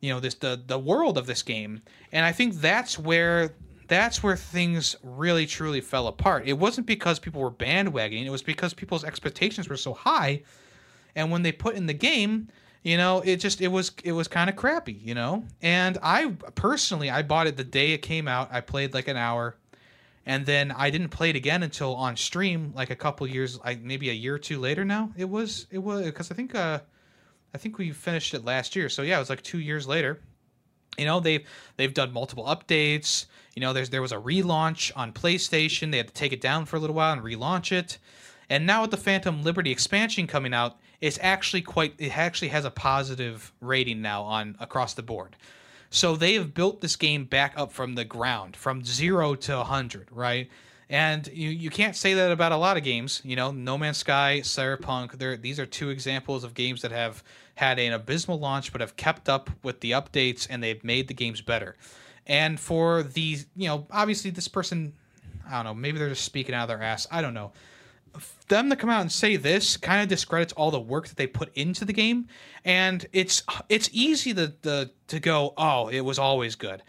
you 0.02 0.12
know 0.12 0.20
this 0.20 0.34
the 0.34 0.60
the 0.66 0.78
world 0.78 1.16
of 1.16 1.26
this 1.26 1.42
game, 1.42 1.80
and 2.10 2.26
I 2.26 2.32
think 2.32 2.56
that's 2.56 2.98
where 2.98 3.54
that's 3.88 4.22
where 4.22 4.36
things 4.36 4.96
really 5.02 5.46
truly 5.46 5.80
fell 5.80 6.08
apart. 6.08 6.46
It 6.46 6.54
wasn't 6.54 6.86
because 6.86 7.18
people 7.18 7.40
were 7.40 7.50
bandwagoning. 7.50 8.26
It 8.26 8.30
was 8.30 8.42
because 8.42 8.74
people's 8.74 9.04
expectations 9.04 9.68
were 9.68 9.76
so 9.76 9.94
high. 9.94 10.42
And 11.14 11.30
when 11.30 11.42
they 11.42 11.52
put 11.52 11.74
in 11.74 11.86
the 11.86 11.94
game, 11.94 12.48
you 12.82 12.96
know 12.96 13.20
it 13.20 13.36
just 13.36 13.60
it 13.60 13.68
was 13.68 13.92
it 14.02 14.12
was 14.12 14.28
kind 14.28 14.50
of 14.50 14.56
crappy 14.56 14.92
you 14.92 15.14
know? 15.14 15.44
And 15.62 15.98
i 16.02 16.32
personally 16.54 17.10
i 17.10 17.22
bought 17.22 17.46
it 17.46 17.56
the 17.56 17.64
day 17.64 17.92
it 17.92 17.98
came 17.98 18.26
out. 18.26 18.48
I 18.50 18.60
played 18.60 18.94
like 18.94 19.08
an 19.08 19.16
hour. 19.16 19.56
And 20.26 20.46
then 20.46 20.72
i 20.72 20.90
didn't 20.90 21.10
play 21.10 21.30
it 21.30 21.36
again 21.36 21.62
until 21.62 21.94
on 21.94 22.16
stream 22.16 22.72
like 22.74 22.90
a 22.90 22.96
couple 22.96 23.26
years 23.26 23.60
like 23.60 23.80
maybe 23.80 24.10
a 24.10 24.14
year 24.14 24.34
or 24.34 24.38
two 24.38 24.58
later 24.58 24.84
now. 24.84 25.12
It 25.16 25.28
was 25.28 25.66
it 25.70 25.78
was 25.78 26.04
because 26.04 26.30
i 26.30 26.34
think 26.34 26.54
uh 26.54 26.80
i 27.54 27.58
think 27.58 27.78
we 27.78 27.90
finished 27.90 28.34
it 28.34 28.44
last 28.44 28.76
year. 28.76 28.88
So 28.88 29.02
yeah 29.02 29.16
it 29.16 29.20
was 29.20 29.30
like 29.30 29.42
two 29.42 29.60
years 29.60 29.86
later. 29.86 30.20
You 30.98 31.06
know 31.06 31.20
they've 31.20 31.46
they've 31.76 31.94
done 31.94 32.12
multiple 32.12 32.44
updates. 32.44 33.26
You 33.54 33.60
know 33.60 33.72
there's 33.72 33.90
there 33.90 34.02
was 34.02 34.12
a 34.12 34.16
relaunch 34.16 34.92
on 34.96 35.12
playstation. 35.12 35.90
They 35.90 35.98
had 35.98 36.08
to 36.08 36.14
take 36.14 36.32
it 36.32 36.40
down 36.40 36.66
for 36.66 36.76
a 36.76 36.80
little 36.80 36.96
while 36.96 37.12
and 37.12 37.22
relaunch 37.22 37.72
it. 37.72 37.98
And 38.50 38.66
now 38.66 38.82
with 38.82 38.90
the 38.90 38.96
phantom 38.96 39.42
liberty 39.42 39.70
expansion 39.70 40.26
coming 40.26 40.52
out 40.52 40.76
it's 41.02 41.18
actually 41.20 41.62
quite 41.62 41.94
it 41.98 42.16
actually 42.16 42.48
has 42.48 42.64
a 42.64 42.70
positive 42.70 43.52
rating 43.60 44.00
now 44.00 44.22
on 44.22 44.56
across 44.60 44.94
the 44.94 45.02
board. 45.02 45.36
So 45.90 46.16
they 46.16 46.34
have 46.34 46.54
built 46.54 46.80
this 46.80 46.96
game 46.96 47.24
back 47.24 47.52
up 47.56 47.70
from 47.70 47.96
the 47.96 48.04
ground, 48.04 48.56
from 48.56 48.82
zero 48.82 49.34
to 49.34 49.56
100, 49.56 50.08
right? 50.10 50.48
And 50.92 51.26
you, 51.28 51.48
you 51.48 51.70
can't 51.70 51.96
say 51.96 52.12
that 52.12 52.30
about 52.30 52.52
a 52.52 52.56
lot 52.58 52.76
of 52.76 52.84
games. 52.84 53.22
You 53.24 53.34
know, 53.34 53.50
No 53.50 53.78
Man's 53.78 53.96
Sky, 53.96 54.40
Cyberpunk, 54.42 55.40
these 55.40 55.58
are 55.58 55.64
two 55.64 55.88
examples 55.88 56.44
of 56.44 56.52
games 56.52 56.82
that 56.82 56.92
have 56.92 57.24
had 57.54 57.78
an 57.78 57.94
abysmal 57.94 58.38
launch 58.38 58.72
but 58.72 58.82
have 58.82 58.94
kept 58.94 59.30
up 59.30 59.48
with 59.62 59.80
the 59.80 59.92
updates 59.92 60.46
and 60.50 60.62
they've 60.62 60.84
made 60.84 61.08
the 61.08 61.14
games 61.14 61.40
better. 61.40 61.76
And 62.26 62.60
for 62.60 63.02
these, 63.02 63.46
you 63.56 63.68
know, 63.68 63.86
obviously 63.90 64.30
this 64.32 64.48
person, 64.48 64.92
I 65.48 65.56
don't 65.56 65.64
know, 65.64 65.74
maybe 65.74 65.98
they're 65.98 66.10
just 66.10 66.26
speaking 66.26 66.54
out 66.54 66.64
of 66.64 66.68
their 66.68 66.82
ass. 66.82 67.06
I 67.10 67.22
don't 67.22 67.34
know 67.34 67.52
them 68.48 68.68
to 68.68 68.76
come 68.76 68.90
out 68.90 69.00
and 69.00 69.10
say 69.10 69.36
this 69.36 69.78
kind 69.78 70.02
of 70.02 70.08
discredits 70.08 70.52
all 70.52 70.70
the 70.70 70.78
work 70.78 71.08
that 71.08 71.16
they 71.16 71.26
put 71.26 71.50
into 71.56 71.86
the 71.86 71.92
game 71.94 72.28
and 72.62 73.06
it's 73.14 73.42
it's 73.70 73.88
easy 73.90 74.34
to, 74.34 74.48
to 74.62 74.90
to 75.06 75.18
go 75.18 75.54
oh 75.56 75.88
it 75.88 76.00
was 76.00 76.18
always 76.18 76.54
good 76.54 76.82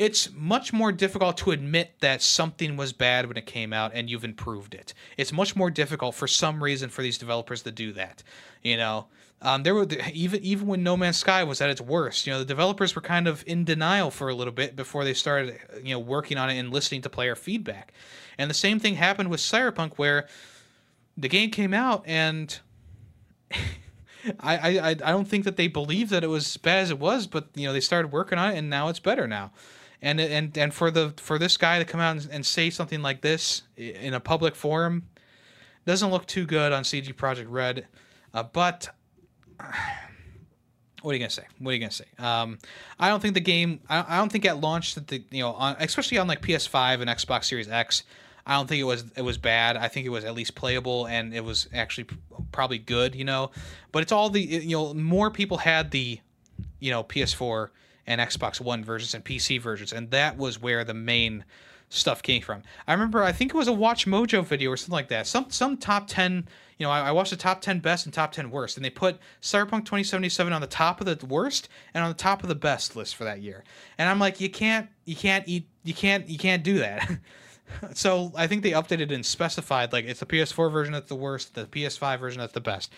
it's 0.00 0.30
much 0.32 0.72
more 0.72 0.90
difficult 0.92 1.36
to 1.36 1.50
admit 1.50 1.92
that 2.00 2.22
something 2.22 2.74
was 2.74 2.90
bad 2.90 3.26
when 3.26 3.36
it 3.36 3.44
came 3.44 3.70
out 3.70 3.92
and 3.94 4.08
you've 4.08 4.24
improved 4.24 4.74
it 4.74 4.94
it's 5.16 5.32
much 5.32 5.54
more 5.54 5.70
difficult 5.70 6.14
for 6.14 6.26
some 6.26 6.64
reason 6.64 6.88
for 6.88 7.02
these 7.02 7.18
developers 7.18 7.62
to 7.62 7.70
do 7.70 7.92
that 7.92 8.22
you 8.62 8.76
know 8.76 9.06
um, 9.42 9.62
there 9.62 9.74
were 9.74 9.86
even 10.12 10.42
even 10.42 10.66
when 10.66 10.82
No 10.82 10.96
Man's 10.96 11.16
Sky 11.16 11.44
was 11.44 11.62
at 11.62 11.70
its 11.70 11.80
worst, 11.80 12.26
you 12.26 12.32
know, 12.32 12.38
the 12.38 12.44
developers 12.44 12.94
were 12.94 13.00
kind 13.00 13.26
of 13.26 13.42
in 13.46 13.64
denial 13.64 14.10
for 14.10 14.28
a 14.28 14.34
little 14.34 14.52
bit 14.52 14.76
before 14.76 15.02
they 15.02 15.14
started, 15.14 15.58
you 15.82 15.94
know, 15.94 15.98
working 15.98 16.36
on 16.36 16.50
it 16.50 16.58
and 16.58 16.70
listening 16.70 17.00
to 17.02 17.08
player 17.08 17.34
feedback. 17.34 17.94
And 18.36 18.50
the 18.50 18.54
same 18.54 18.78
thing 18.78 18.96
happened 18.96 19.30
with 19.30 19.40
Cyberpunk, 19.40 19.94
where 19.96 20.28
the 21.16 21.28
game 21.28 21.50
came 21.50 21.72
out 21.72 22.04
and 22.06 22.58
I, 24.40 24.78
I 24.78 24.88
I 24.90 24.94
don't 24.94 25.26
think 25.26 25.44
that 25.44 25.56
they 25.56 25.68
believed 25.68 26.10
that 26.10 26.22
it 26.22 26.28
was 26.28 26.46
as 26.46 26.56
bad 26.58 26.80
as 26.80 26.90
it 26.90 26.98
was, 26.98 27.26
but 27.26 27.48
you 27.54 27.66
know 27.66 27.72
they 27.72 27.80
started 27.80 28.12
working 28.12 28.38
on 28.38 28.52
it 28.52 28.58
and 28.58 28.68
now 28.68 28.88
it's 28.88 29.00
better 29.00 29.26
now. 29.26 29.52
And 30.02 30.20
and 30.20 30.56
and 30.56 30.72
for 30.72 30.90
the 30.90 31.12
for 31.16 31.38
this 31.38 31.56
guy 31.56 31.78
to 31.78 31.84
come 31.84 32.00
out 32.00 32.16
and, 32.16 32.28
and 32.30 32.46
say 32.46 32.70
something 32.70 33.02
like 33.02 33.20
this 33.20 33.62
in 33.76 34.14
a 34.14 34.20
public 34.20 34.54
forum 34.54 35.04
doesn't 35.86 36.10
look 36.10 36.26
too 36.26 36.46
good 36.46 36.72
on 36.72 36.84
CD 36.84 37.12
Projekt 37.12 37.46
Red. 37.48 37.86
Uh, 38.32 38.42
but 38.42 38.88
what 41.02 41.10
are 41.10 41.14
you 41.14 41.18
gonna 41.18 41.30
say? 41.30 41.44
What 41.58 41.70
are 41.70 41.74
you 41.74 41.80
gonna 41.80 41.90
say? 41.90 42.06
Um, 42.18 42.58
I 42.98 43.08
don't 43.08 43.20
think 43.20 43.34
the 43.34 43.40
game. 43.40 43.80
I, 43.88 44.04
I 44.08 44.16
don't 44.18 44.30
think 44.30 44.44
it 44.44 44.54
launched 44.54 44.96
at 44.96 45.08
the 45.08 45.22
you 45.30 45.42
know 45.42 45.52
on 45.52 45.76
especially 45.80 46.18
on 46.18 46.28
like 46.28 46.42
PS5 46.42 47.00
and 47.00 47.10
Xbox 47.10 47.44
Series 47.44 47.68
X. 47.68 48.04
I 48.46 48.56
don't 48.56 48.68
think 48.68 48.80
it 48.80 48.84
was 48.84 49.04
it 49.16 49.22
was 49.22 49.38
bad. 49.38 49.76
I 49.76 49.88
think 49.88 50.06
it 50.06 50.10
was 50.10 50.24
at 50.24 50.34
least 50.34 50.54
playable 50.54 51.06
and 51.06 51.34
it 51.34 51.44
was 51.44 51.68
actually 51.74 52.06
probably 52.52 52.78
good, 52.78 53.14
you 53.14 53.24
know. 53.24 53.50
But 53.92 54.02
it's 54.02 54.12
all 54.12 54.30
the 54.30 54.40
you 54.40 54.76
know 54.76 54.94
more 54.94 55.30
people 55.30 55.58
had 55.58 55.90
the 55.90 56.20
you 56.78 56.90
know 56.90 57.04
PS4 57.04 57.68
and 58.06 58.20
Xbox 58.20 58.60
One 58.60 58.84
versions 58.84 59.14
and 59.14 59.24
PC 59.24 59.60
versions, 59.60 59.92
and 59.92 60.10
that 60.10 60.36
was 60.36 60.60
where 60.60 60.84
the 60.84 60.94
main 60.94 61.44
stuff 61.90 62.22
came 62.22 62.40
from. 62.40 62.62
I 62.86 62.92
remember 62.92 63.22
I 63.22 63.32
think 63.32 63.52
it 63.52 63.56
was 63.56 63.68
a 63.68 63.72
Watch 63.72 64.06
Mojo 64.06 64.44
video 64.44 64.70
or 64.70 64.76
something 64.76 64.92
like 64.92 65.08
that. 65.08 65.26
Some 65.26 65.50
some 65.50 65.76
top 65.76 66.06
ten. 66.06 66.48
You 66.78 66.86
know, 66.86 66.90
I, 66.90 67.08
I 67.08 67.12
watched 67.12 67.30
the 67.30 67.36
top 67.36 67.60
ten 67.60 67.80
best 67.80 68.06
and 68.06 68.14
top 68.14 68.32
ten 68.32 68.50
worst, 68.50 68.76
and 68.76 68.84
they 68.84 68.90
put 68.90 69.18
Cyberpunk 69.42 69.84
2077 69.84 70.52
on 70.52 70.60
the 70.60 70.66
top 70.66 71.00
of 71.00 71.06
the 71.06 71.26
worst 71.26 71.68
and 71.92 72.02
on 72.02 72.08
the 72.08 72.16
top 72.16 72.42
of 72.42 72.48
the 72.48 72.54
best 72.54 72.96
list 72.96 73.16
for 73.16 73.24
that 73.24 73.42
year. 73.42 73.64
And 73.98 74.08
I'm 74.08 74.18
like, 74.18 74.40
you 74.40 74.48
can't 74.48 74.88
you 75.04 75.16
can't 75.16 75.46
eat 75.46 75.68
you 75.84 75.92
can't 75.92 76.28
you 76.28 76.38
can't 76.38 76.62
do 76.62 76.78
that. 76.78 77.10
So 77.94 78.32
I 78.36 78.46
think 78.46 78.62
they 78.62 78.72
updated 78.72 79.12
and 79.12 79.24
specified 79.24 79.92
like 79.92 80.04
it's 80.04 80.20
the 80.20 80.26
PS4 80.26 80.72
version 80.72 80.92
that's 80.92 81.08
the 81.08 81.14
worst, 81.14 81.54
the 81.54 81.66
PS5 81.66 82.18
version 82.18 82.40
that's 82.40 82.52
the 82.52 82.60
best. 82.60 82.92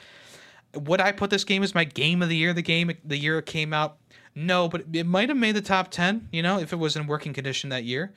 Would 0.75 1.01
I 1.01 1.13
put 1.13 1.31
this 1.31 1.45
game 1.45 1.63
as 1.63 1.75
my 1.75 1.85
game 1.85 2.23
of 2.23 2.31
the 2.31 2.37
year? 2.37 2.55
The 2.55 2.63
game 2.63 2.91
the 3.05 3.19
year 3.19 3.39
it 3.39 3.47
came 3.47 3.73
out? 3.73 3.99
No, 4.35 4.69
but 4.69 4.85
it 4.93 5.05
might 5.05 5.29
have 5.29 5.39
made 5.39 5.57
the 5.57 5.63
top 5.63 5.91
ten. 5.91 6.29
You 6.33 6.43
know, 6.43 6.59
if 6.59 6.73
it 6.73 6.77
was 6.77 6.97
in 6.97 7.07
working 7.07 7.33
condition 7.33 7.71
that 7.71 7.85
year, 7.85 8.13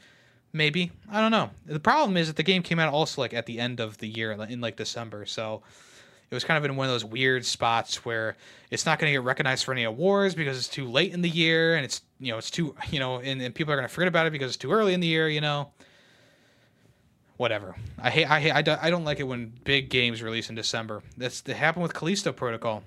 maybe. 0.54 0.92
I 1.12 1.22
don't 1.22 1.32
know. 1.32 1.50
The 1.66 1.80
problem 1.80 2.18
is 2.18 2.28
that 2.28 2.36
the 2.36 2.44
game 2.44 2.64
came 2.64 2.80
out 2.80 2.94
also 2.94 3.22
like 3.22 3.34
at 3.34 3.46
the 3.46 3.60
end 3.60 3.80
of 3.80 3.98
the 3.98 4.08
year 4.08 4.32
in 4.32 4.62
like 4.62 4.78
December, 4.78 5.26
so 5.26 5.62
it 6.30 6.34
was 6.34 6.44
kind 6.44 6.58
of 6.58 6.70
in 6.70 6.76
one 6.76 6.88
of 6.88 6.94
those 6.94 7.06
weird 7.06 7.46
spots 7.46 8.06
where 8.06 8.36
it's 8.72 8.86
not 8.86 8.98
going 9.00 9.12
to 9.12 9.14
get 9.14 9.24
recognized 9.24 9.64
for 9.66 9.74
any 9.74 9.84
awards 9.84 10.36
because 10.36 10.58
it's 10.58 10.68
too 10.68 10.90
late 10.90 11.14
in 11.14 11.22
the 11.22 11.30
year 11.30 11.76
and 11.76 11.86
it's 11.86 12.02
you 12.20 12.32
know 12.32 12.38
it's 12.38 12.50
too 12.50 12.76
you 12.90 13.00
know 13.00 13.18
and, 13.18 13.42
and 13.42 13.54
people 13.54 13.72
are 13.74 13.78
going 13.78 13.88
to 13.88 13.94
forget 13.94 14.08
about 14.08 14.26
it 14.26 14.32
because 14.32 14.50
it's 14.50 14.58
too 14.58 14.72
early 14.72 14.94
in 14.94 15.00
the 15.00 15.08
year 15.08 15.30
you 15.30 15.42
know 15.42 15.70
whatever. 17.38 17.76
I 18.00 18.10
hate, 18.10 18.30
I 18.30 18.40
hate, 18.40 18.52
I 18.52 18.62
don't, 18.62 18.84
I 18.84 18.90
don't 18.90 19.04
like 19.04 19.20
it 19.20 19.24
when 19.24 19.54
big 19.64 19.90
games 19.90 20.22
release 20.24 20.50
in 20.50 20.56
December. 20.56 21.02
That's 21.18 21.42
that 21.42 21.56
happened 21.56 21.84
with 21.84 21.94
Callisto 21.94 22.32
Protocol, 22.32 22.84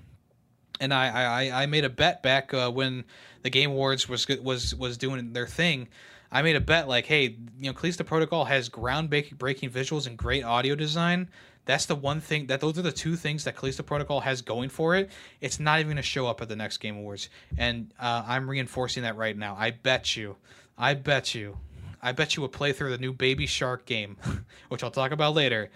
and 0.79 0.93
I, 0.93 1.07
I, 1.49 1.63
I 1.63 1.65
made 1.65 1.85
a 1.85 1.89
bet 1.89 2.23
back 2.23 2.53
uh, 2.53 2.71
when 2.71 3.03
the 3.43 3.49
Game 3.49 3.71
Awards 3.71 4.07
was 4.07 4.27
was 4.27 4.75
was 4.75 4.97
doing 4.97 5.33
their 5.33 5.47
thing. 5.47 5.87
I 6.31 6.41
made 6.41 6.55
a 6.55 6.61
bet 6.61 6.87
like, 6.87 7.05
hey, 7.05 7.37
you 7.57 7.65
know, 7.65 7.73
Callisto 7.73 8.03
Protocol 8.03 8.45
has 8.45 8.69
groundbreaking 8.69 9.71
visuals 9.71 10.05
and 10.05 10.15
great 10.17 10.43
audio 10.43 10.75
design. 10.75 11.29
That's 11.65 11.85
the 11.85 11.95
one 11.95 12.19
thing 12.21 12.47
that 12.47 12.61
those 12.61 12.77
are 12.77 12.83
the 12.83 12.91
two 12.91 13.15
things 13.15 13.43
that 13.43 13.55
Callisto 13.55 13.83
Protocol 13.83 14.19
has 14.21 14.41
going 14.41 14.69
for 14.69 14.95
it. 14.95 15.09
It's 15.41 15.59
not 15.59 15.79
even 15.79 15.87
going 15.87 15.97
to 15.97 16.03
show 16.03 16.27
up 16.27 16.41
at 16.41 16.49
the 16.49 16.55
next 16.55 16.77
Game 16.77 16.97
Awards, 16.97 17.29
and 17.57 17.93
uh, 17.99 18.23
I'm 18.25 18.49
reinforcing 18.49 19.03
that 19.03 19.17
right 19.17 19.37
now. 19.37 19.55
I 19.57 19.71
bet 19.71 20.15
you, 20.15 20.35
I 20.77 20.93
bet 20.93 21.35
you, 21.35 21.57
I 22.01 22.11
bet 22.11 22.35
you 22.35 22.43
a 22.43 22.49
playthrough 22.49 22.85
of 22.85 22.91
the 22.91 22.97
new 22.97 23.13
Baby 23.13 23.45
Shark 23.45 23.85
game, 23.85 24.17
which 24.69 24.83
I'll 24.83 24.91
talk 24.91 25.11
about 25.11 25.35
later, 25.35 25.69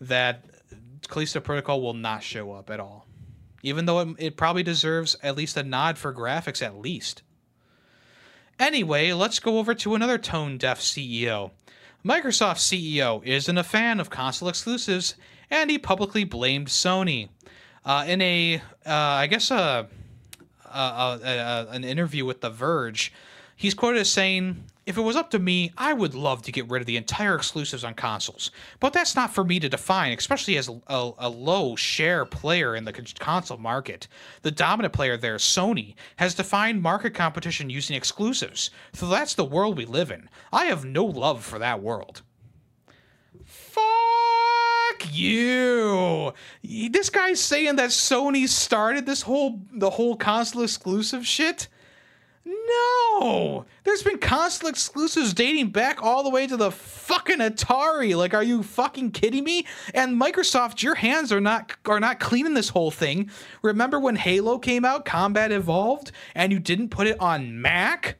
that 0.00 0.44
Callisto 1.08 1.40
Protocol 1.40 1.80
will 1.80 1.94
not 1.94 2.22
show 2.22 2.52
up 2.52 2.70
at 2.70 2.80
all. 2.80 3.05
Even 3.66 3.84
though 3.86 3.98
it, 3.98 4.08
it 4.18 4.36
probably 4.36 4.62
deserves 4.62 5.16
at 5.24 5.36
least 5.36 5.56
a 5.56 5.62
nod 5.64 5.98
for 5.98 6.14
graphics, 6.14 6.64
at 6.64 6.78
least. 6.78 7.22
Anyway, 8.60 9.12
let's 9.12 9.40
go 9.40 9.58
over 9.58 9.74
to 9.74 9.96
another 9.96 10.18
tone 10.18 10.56
deaf 10.56 10.78
CEO. 10.78 11.50
Microsoft 12.04 12.58
CEO 12.58 13.24
isn't 13.24 13.58
a 13.58 13.64
fan 13.64 13.98
of 13.98 14.08
console 14.08 14.48
exclusives, 14.48 15.16
and 15.50 15.68
he 15.68 15.78
publicly 15.78 16.22
blamed 16.22 16.68
Sony. 16.68 17.28
Uh, 17.84 18.04
in 18.06 18.22
a, 18.22 18.62
uh, 18.86 18.92
I 18.92 19.26
guess, 19.26 19.50
a, 19.50 19.88
a, 20.64 20.68
a, 20.70 21.66
an 21.72 21.82
interview 21.82 22.24
with 22.24 22.42
The 22.42 22.50
Verge, 22.50 23.12
he's 23.56 23.74
quoted 23.74 24.02
as 24.02 24.10
saying, 24.10 24.62
if 24.86 24.96
it 24.96 25.02
was 25.02 25.16
up 25.16 25.30
to 25.30 25.40
me, 25.40 25.72
I 25.76 25.92
would 25.92 26.14
love 26.14 26.42
to 26.42 26.52
get 26.52 26.70
rid 26.70 26.80
of 26.80 26.86
the 26.86 26.96
entire 26.96 27.34
exclusives 27.34 27.82
on 27.82 27.94
consoles. 27.94 28.52
But 28.78 28.92
that's 28.92 29.16
not 29.16 29.34
for 29.34 29.42
me 29.42 29.58
to 29.58 29.68
define, 29.68 30.16
especially 30.16 30.56
as 30.56 30.68
a, 30.68 31.10
a, 31.18 31.28
low 31.28 31.74
share 31.74 32.24
player 32.24 32.76
in 32.76 32.84
the 32.84 32.92
console 33.18 33.58
market. 33.58 34.06
The 34.42 34.52
dominant 34.52 34.94
player 34.94 35.16
there, 35.16 35.38
Sony, 35.38 35.96
has 36.16 36.36
defined 36.36 36.82
market 36.82 37.14
competition 37.14 37.68
using 37.68 37.96
exclusives. 37.96 38.70
So 38.92 39.08
that's 39.08 39.34
the 39.34 39.44
world 39.44 39.76
we 39.76 39.86
live 39.86 40.12
in. 40.12 40.28
I 40.52 40.66
have 40.66 40.84
no 40.84 41.04
love 41.04 41.44
for 41.44 41.58
that 41.58 41.82
world. 41.82 42.22
Fuck 43.44 43.82
you. 45.10 46.32
This 46.62 47.10
guy's 47.10 47.40
saying 47.40 47.76
that 47.76 47.90
Sony 47.90 48.48
started 48.48 49.04
this 49.04 49.22
whole 49.22 49.60
the 49.72 49.90
whole 49.90 50.16
console 50.16 50.62
exclusive 50.62 51.26
shit. 51.26 51.66
No! 52.48 53.66
There's 53.82 54.04
been 54.04 54.18
console 54.18 54.70
exclusives 54.70 55.34
dating 55.34 55.70
back 55.70 56.00
all 56.00 56.22
the 56.22 56.30
way 56.30 56.46
to 56.46 56.56
the 56.56 56.70
fucking 56.70 57.38
Atari. 57.38 58.16
Like, 58.16 58.34
are 58.34 58.42
you 58.42 58.62
fucking 58.62 59.10
kidding 59.10 59.42
me? 59.42 59.66
And 59.92 60.20
Microsoft, 60.20 60.80
your 60.80 60.94
hands 60.94 61.32
are 61.32 61.40
not 61.40 61.72
are 61.86 61.98
not 61.98 62.20
cleaning 62.20 62.54
this 62.54 62.68
whole 62.68 62.92
thing. 62.92 63.30
Remember 63.62 63.98
when 63.98 64.14
Halo 64.14 64.60
came 64.60 64.84
out, 64.84 65.04
Combat 65.04 65.50
Evolved, 65.50 66.12
and 66.36 66.52
you 66.52 66.60
didn't 66.60 66.90
put 66.90 67.08
it 67.08 67.20
on 67.20 67.60
Mac? 67.60 68.16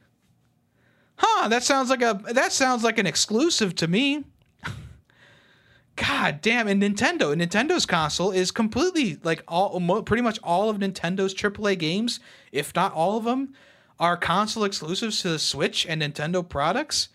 Huh, 1.15 1.47
that 1.47 1.63
sounds 1.63 1.89
like 1.89 2.01
a 2.01 2.19
that 2.33 2.51
sounds 2.51 2.83
like 2.83 2.97
an 2.97 3.07
exclusive 3.07 3.75
to 3.75 3.87
me. 3.87 4.25
God 5.95 6.41
damn, 6.41 6.67
and 6.67 6.83
Nintendo, 6.83 7.33
Nintendo's 7.33 7.85
console 7.85 8.31
is 8.31 8.51
completely 8.51 9.19
like 9.23 9.41
all 9.47 10.01
pretty 10.01 10.21
much 10.21 10.37
all 10.43 10.69
of 10.69 10.79
Nintendo's 10.79 11.33
AAA 11.33 11.79
games, 11.79 12.19
if 12.51 12.75
not 12.75 12.91
all 12.91 13.17
of 13.17 13.23
them 13.23 13.53
are 13.99 14.17
console 14.17 14.63
exclusives 14.63 15.21
to 15.21 15.29
the 15.29 15.39
Switch 15.39 15.85
and 15.85 16.01
Nintendo 16.01 16.47
products. 16.47 17.09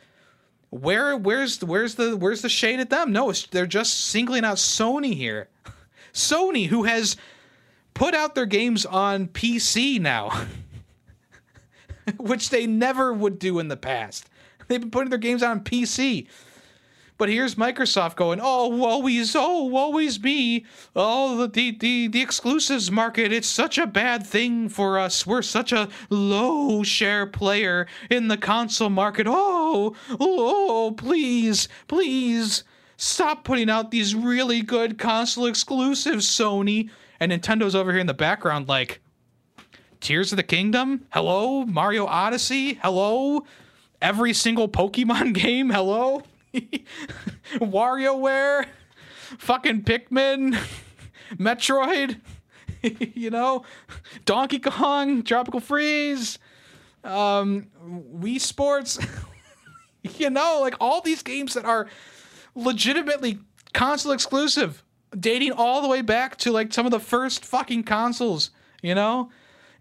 Where 0.70 1.16
where's 1.16 1.62
where's 1.62 1.96
the 1.96 2.16
where's 2.16 2.42
the 2.42 2.48
shade 2.48 2.80
at 2.80 2.90
them? 2.90 3.12
No, 3.12 3.32
they're 3.50 3.66
just 3.66 4.06
singling 4.06 4.44
out 4.44 4.56
Sony 4.56 5.14
here. 5.14 5.48
Sony, 6.12 6.66
who 6.66 6.84
has 6.84 7.16
put 7.94 8.14
out 8.14 8.34
their 8.34 8.46
games 8.46 8.86
on 8.86 9.28
PC 9.28 10.00
now, 10.00 10.46
which 12.16 12.50
they 12.50 12.66
never 12.66 13.12
would 13.12 13.38
do 13.38 13.58
in 13.58 13.68
the 13.68 13.76
past. 13.76 14.28
They've 14.68 14.80
been 14.80 14.90
putting 14.90 15.10
their 15.10 15.18
games 15.18 15.42
on 15.42 15.60
PC. 15.60 16.26
But 17.18 17.28
here's 17.28 17.54
Microsoft 17.54 18.16
going, 18.16 18.40
oh, 18.42 18.84
always, 18.84 19.36
oh, 19.36 19.76
always 19.76 20.20
me. 20.20 20.64
Oh, 20.96 21.46
the, 21.46 21.70
the, 21.70 22.08
the 22.08 22.20
exclusives 22.20 22.90
market, 22.90 23.32
it's 23.32 23.48
such 23.48 23.78
a 23.78 23.86
bad 23.86 24.26
thing 24.26 24.68
for 24.68 24.98
us. 24.98 25.26
We're 25.26 25.42
such 25.42 25.72
a 25.72 25.88
low 26.10 26.82
share 26.82 27.26
player 27.26 27.86
in 28.10 28.28
the 28.28 28.36
console 28.36 28.90
market. 28.90 29.26
Oh, 29.28 29.94
oh, 30.18 30.94
please, 30.96 31.68
please 31.86 32.64
stop 32.96 33.44
putting 33.44 33.70
out 33.70 33.90
these 33.90 34.14
really 34.14 34.62
good 34.62 34.98
console 34.98 35.46
exclusives, 35.46 36.26
Sony. 36.26 36.90
And 37.20 37.30
Nintendo's 37.30 37.76
over 37.76 37.92
here 37.92 38.00
in 38.00 38.08
the 38.08 38.14
background, 38.14 38.68
like, 38.68 39.00
Tears 40.00 40.32
of 40.32 40.36
the 40.36 40.42
Kingdom? 40.42 41.06
Hello? 41.10 41.64
Mario 41.64 42.06
Odyssey? 42.06 42.74
Hello? 42.82 43.44
Every 44.00 44.32
single 44.32 44.68
Pokemon 44.68 45.32
game? 45.40 45.70
Hello? 45.70 46.24
WarioWare, 47.54 48.66
fucking 49.38 49.82
Pikmin, 49.82 50.58
Metroid, 51.36 52.20
you 53.14 53.30
know, 53.30 53.64
Donkey 54.24 54.58
Kong, 54.58 55.22
Tropical 55.22 55.60
Freeze, 55.60 56.38
um, 57.04 57.66
Wii 57.84 58.40
Sports, 58.40 58.98
you 60.16 60.30
know, 60.30 60.58
like 60.60 60.74
all 60.80 61.00
these 61.00 61.22
games 61.22 61.54
that 61.54 61.64
are 61.64 61.88
legitimately 62.54 63.38
console 63.72 64.12
exclusive, 64.12 64.82
dating 65.18 65.52
all 65.52 65.82
the 65.82 65.88
way 65.88 66.02
back 66.02 66.36
to 66.38 66.52
like 66.52 66.72
some 66.72 66.86
of 66.86 66.92
the 66.92 67.00
first 67.00 67.44
fucking 67.44 67.84
consoles, 67.84 68.50
you 68.82 68.94
know? 68.94 69.30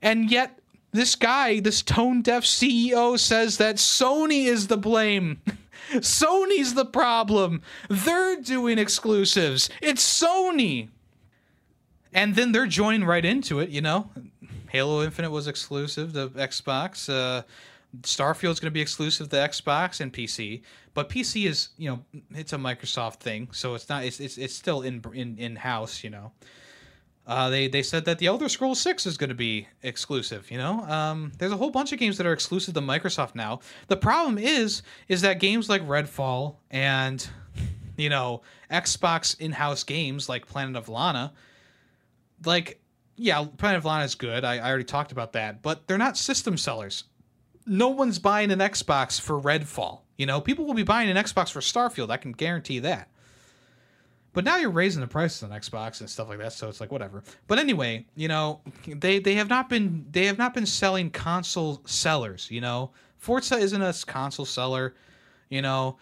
And 0.02 0.32
yet 0.32 0.60
this 0.92 1.16
guy, 1.16 1.60
this 1.60 1.82
tone 1.82 2.22
deaf 2.22 2.44
CEO 2.44 3.18
says 3.20 3.58
that 3.58 3.76
Sony 3.76 4.46
is 4.46 4.68
the 4.68 4.78
blame. 4.78 5.42
Sony's 5.96 6.74
the 6.74 6.86
problem. 6.86 7.62
They're 7.90 8.42
doing 8.42 8.78
exclusives. 8.78 9.70
It's 9.82 10.22
Sony. 10.22 10.90
And 12.14 12.36
then 12.36 12.52
they're 12.52 12.68
joining 12.68 13.06
right 13.06 13.24
into 13.24 13.60
it, 13.60 13.70
you 13.70 13.82
know. 13.82 14.10
Halo 14.70 15.04
Infinite 15.04 15.32
was 15.32 15.48
exclusive 15.48 16.14
to 16.14 16.30
Xbox. 16.30 17.10
Uh, 17.10 17.44
Starfield's 18.04 18.60
going 18.60 18.72
to 18.72 18.74
be 18.74 18.82
exclusive 18.82 19.30
to 19.30 19.36
Xbox 19.36 20.00
and 20.00 20.14
PC, 20.14 20.62
but 20.94 21.10
PC 21.10 21.46
is, 21.46 21.70
you 21.78 21.90
know, 21.90 22.00
it's 22.34 22.54
a 22.54 22.58
Microsoft 22.58 23.18
thing, 23.18 23.50
so 23.52 23.76
it's 23.76 23.90
not. 23.90 24.06
It's 24.06 24.20
it's, 24.20 24.38
it's 24.38 24.56
still 24.56 24.82
in 24.82 25.04
in 25.14 25.38
in 25.38 25.56
house, 25.58 26.04
you 26.04 26.10
know. 26.10 26.32
Uh, 27.28 27.50
they 27.50 27.68
they 27.68 27.84
said 27.84 28.06
that 28.06 28.18
the 28.18 28.26
Elder 28.26 28.50
Scrolls 28.50 28.82
Six 28.82 29.06
is 29.06 29.16
going 29.16 29.30
to 29.30 29.36
be 29.36 29.68
exclusive. 29.84 30.50
You 30.50 30.58
know, 30.58 30.82
um, 30.86 31.32
there's 31.38 31.52
a 31.52 31.58
whole 31.58 31.70
bunch 31.70 31.94
of 31.94 32.00
games 32.00 32.18
that 32.18 32.26
are 32.26 32.34
exclusive 32.34 32.74
to 32.74 32.82
Microsoft 32.82 33.36
now. 33.36 33.60
The 33.88 33.98
problem 33.98 34.38
is 34.38 34.82
is 35.08 35.22
that 35.22 35.40
games 35.40 35.70
like 35.70 35.86
Redfall 35.88 36.56
and 36.72 37.26
you 37.98 38.10
know 38.10 38.42
Xbox 38.72 39.40
in-house 39.40 39.84
games 39.84 40.28
like 40.28 40.48
Planet 40.48 40.76
of 40.76 40.90
Lana, 40.90 41.34
like 42.44 42.82
yeah, 43.18 43.46
Planet 43.58 43.78
of 43.78 43.86
Lana 43.86 44.04
is 44.04 44.16
good. 44.16 44.44
I, 44.44 44.58
I 44.58 44.68
already 44.68 44.84
talked 44.84 45.12
about 45.12 45.34
that, 45.34 45.62
but 45.62 45.88
they're 45.88 46.00
not 46.00 46.18
system 46.18 46.58
sellers. 46.58 47.04
No 47.68 47.90
one's 47.90 48.18
buying 48.18 48.50
an 48.50 48.60
Xbox 48.60 49.22
for 49.22 49.40
Redfall. 49.40 50.00
You 50.18 50.26
know, 50.26 50.42
people 50.42 50.66
will 50.66 50.74
be 50.74 50.84
buying 50.84 51.10
an 51.10 51.18
Xbox 51.18 51.52
for 51.52 51.60
Starfield. 51.60 52.10
I 52.10 52.18
can 52.18 52.32
guarantee 52.32 52.80
that. 52.80 53.11
But 54.34 54.46
now 54.46 54.58
you're 54.58 54.70
raising 54.70 55.02
the 55.02 55.08
prices 55.08 55.44
on 55.44 55.50
Xbox 55.50 56.00
and 56.00 56.10
stuff 56.10 56.30
like 56.30 56.40
that, 56.40 56.54
so 56.54 56.70
it's 56.70 56.80
like 56.80 56.92
whatever. 56.92 57.22
But 57.48 57.60
anyway, 57.60 58.06
you 58.16 58.30
know, 58.30 58.62
they 58.88 59.20
they 59.20 59.36
have 59.36 59.50
not 59.50 59.68
been 59.68 60.06
they 60.10 60.26
have 60.26 60.38
not 60.38 60.54
been 60.54 60.66
selling 60.66 61.10
console 61.10 61.82
sellers. 61.86 62.48
You 62.50 62.62
know, 62.62 62.92
Forza 63.18 63.58
isn't 63.58 63.82
a 63.82 63.94
console 64.06 64.46
seller. 64.46 64.96
You 65.50 65.62
know, 65.62 65.98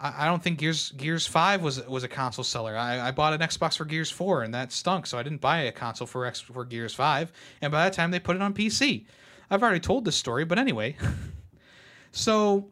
I, 0.00 0.24
I 0.24 0.26
don't 0.26 0.42
think 0.42 0.58
Gears 0.58 0.90
Gears 0.92 1.28
Five 1.28 1.62
was 1.62 1.86
was 1.86 2.02
a 2.02 2.08
console 2.08 2.44
seller. 2.44 2.76
I, 2.76 3.08
I 3.08 3.10
bought 3.12 3.32
an 3.32 3.40
Xbox 3.40 3.76
for 3.76 3.84
Gears 3.84 4.10
Four 4.10 4.42
and 4.42 4.52
that 4.52 4.72
stunk, 4.72 5.06
so 5.06 5.16
I 5.16 5.22
didn't 5.22 5.40
buy 5.40 5.60
a 5.60 5.72
console 5.72 6.08
for 6.08 6.26
X 6.26 6.40
for 6.40 6.64
Gears 6.64 6.94
Five. 6.94 7.32
And 7.60 7.70
by 7.70 7.84
that 7.84 7.92
time, 7.92 8.10
they 8.10 8.18
put 8.18 8.34
it 8.34 8.42
on 8.42 8.52
PC. 8.52 9.06
I've 9.48 9.62
already 9.62 9.80
told 9.80 10.04
this 10.04 10.16
story, 10.16 10.44
but 10.44 10.58
anyway. 10.58 10.96
so, 12.10 12.70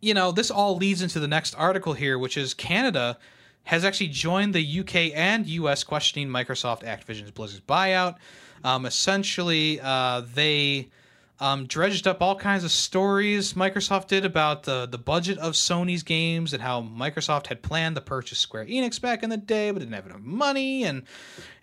you 0.00 0.14
know, 0.14 0.30
this 0.30 0.52
all 0.52 0.76
leads 0.76 1.02
into 1.02 1.18
the 1.18 1.26
next 1.26 1.56
article 1.56 1.94
here, 1.94 2.16
which 2.16 2.36
is 2.36 2.54
Canada 2.54 3.18
has 3.64 3.84
actually 3.84 4.08
joined 4.08 4.54
the 4.54 4.80
UK 4.80 5.12
and 5.14 5.46
US 5.46 5.84
questioning 5.84 6.28
Microsoft 6.28 6.82
Activision's 6.82 7.30
Blizzard's 7.30 7.62
buyout. 7.64 8.16
Um, 8.64 8.86
essentially, 8.86 9.80
uh, 9.80 10.22
they 10.34 10.88
um, 11.42 11.66
dredged 11.66 12.06
up 12.06 12.22
all 12.22 12.36
kinds 12.36 12.62
of 12.62 12.70
stories 12.70 13.54
Microsoft 13.54 14.06
did 14.06 14.24
about 14.24 14.62
the, 14.62 14.86
the 14.86 14.96
budget 14.96 15.38
of 15.38 15.54
Sony's 15.54 16.04
games 16.04 16.52
and 16.52 16.62
how 16.62 16.80
Microsoft 16.80 17.48
had 17.48 17.62
planned 17.62 17.96
to 17.96 18.00
purchase 18.00 18.38
Square 18.38 18.66
Enix 18.66 19.00
back 19.00 19.24
in 19.24 19.28
the 19.28 19.36
day, 19.36 19.72
but 19.72 19.80
didn't 19.80 19.92
have 19.92 20.06
enough 20.06 20.20
money 20.20 20.84
and 20.84 21.02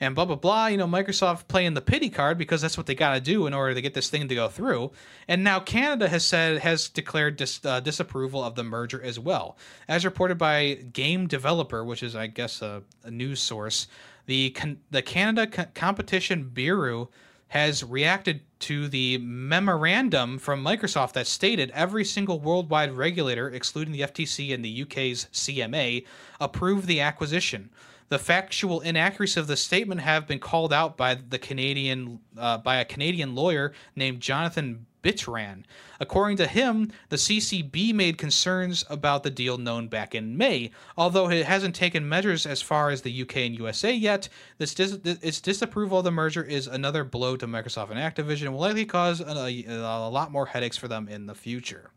and 0.02 0.16
blah 0.16 0.26
blah 0.26 0.36
blah. 0.36 0.68
You 0.68 0.76
know, 0.76 0.86
Microsoft 0.86 1.48
playing 1.48 1.76
the 1.76 1.82
pity 1.82 2.10
card 2.10 2.38
because 2.38 2.62
that's 2.62 2.76
what 2.76 2.88
they 2.88 2.96
got 2.96 3.14
to 3.14 3.22
do 3.22 3.48
in 3.48 3.54
order 3.54 3.74
to 3.74 3.82
get 3.82 3.94
this 3.94 4.10
thing 4.10 4.28
to 4.28 4.36
go 4.36 4.50
through. 4.50 4.92
And 5.30 5.46
now 5.46 5.62
Canada 5.62 6.10
has 6.10 6.26
said 6.26 6.60
has 6.60 6.90
declared 6.90 7.38
dis, 7.38 7.64
uh, 7.64 7.80
disapproval 7.80 8.44
of 8.44 8.56
the 8.56 8.66
merger 8.66 9.02
as 9.02 9.18
well, 9.18 9.58
as 9.88 10.04
reported 10.04 10.38
by 10.38 10.74
Game 10.92 11.26
Developer, 11.26 11.86
which 11.86 12.04
is 12.04 12.18
I 12.18 12.28
guess 12.28 12.62
a, 12.62 12.84
a 13.06 13.12
news 13.12 13.40
source. 13.40 13.88
The 14.26 14.54
the 14.92 15.02
Canada 15.02 15.48
Competition 15.74 16.50
Bureau 16.50 17.10
has 17.48 17.84
reacted 17.84 18.42
to 18.60 18.88
the 18.88 19.18
memorandum 19.20 20.38
from 20.38 20.64
Microsoft 20.64 21.14
that 21.14 21.28
stated 21.28 21.72
every 21.72 22.04
single 22.04 22.40
worldwide 22.40 22.92
regulator, 22.92 23.50
excluding 23.50 23.94
the 23.94 24.02
FTC 24.02 24.54
and 24.54 24.64
the 24.64 24.82
UK's 24.84 25.28
CMA, 25.32 26.06
approved 26.40 26.88
the 26.88 27.02
acquisition. 27.02 27.70
The 28.10 28.20
factual 28.20 28.82
inaccuracies 28.82 29.38
of 29.38 29.48
the 29.48 29.56
statement 29.56 30.02
have 30.02 30.28
been 30.28 30.40
called 30.40 30.74
out 30.74 30.98
by 30.98 31.16
the 31.16 31.38
Canadian 31.38 32.20
uh, 32.38 32.58
by 32.58 32.78
a 32.78 32.86
Canadian 32.86 33.36
lawyer 33.36 33.74
named 33.96 34.20
Jonathan 34.20 34.88
Bittran. 35.04 35.64
According 36.00 36.38
to 36.38 36.48
him, 36.48 36.92
the 37.10 37.16
CCB 37.16 37.94
made 37.94 38.18
concerns 38.18 38.84
about 38.90 39.24
the 39.24 39.30
deal 39.30 39.58
known 39.58 39.88
back 39.88 40.16
in 40.16 40.38
May. 40.38 40.72
Although 40.98 41.30
it 41.30 41.46
hasn't 41.46 41.76
taken 41.76 42.08
measures 42.08 42.46
as 42.46 42.62
far 42.62 42.90
as 42.90 43.02
the 43.02 43.22
UK 43.22 43.38
and 43.38 43.58
USA 43.58 43.94
yet, 43.94 44.30
this 44.58 44.74
dis- 44.74 45.00
its 45.04 45.42
disapproval 45.42 46.00
of 46.00 46.04
the 46.04 46.12
merger 46.12 46.44
is 46.44 46.68
another 46.68 47.04
blow 47.04 47.36
to 47.38 47.48
Microsoft 47.48 47.92
and 47.92 48.00
Activision 48.00 48.44
and 48.44 48.54
will 48.54 48.62
likely 48.62 48.86
cause 48.86 49.22
a, 49.22 49.26
a, 49.26 49.66
a 49.68 50.10
lot 50.10 50.32
more 50.32 50.46
headaches 50.46 50.78
for 50.78 50.88
them 50.88 51.08
in 51.08 51.26
the 51.26 51.36
future. 51.36 51.92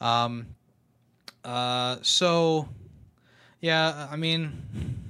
Um, 0.00 0.46
uh, 1.44 1.96
so, 2.02 2.68
yeah, 3.60 4.08
I 4.10 4.16
mean 4.16 5.09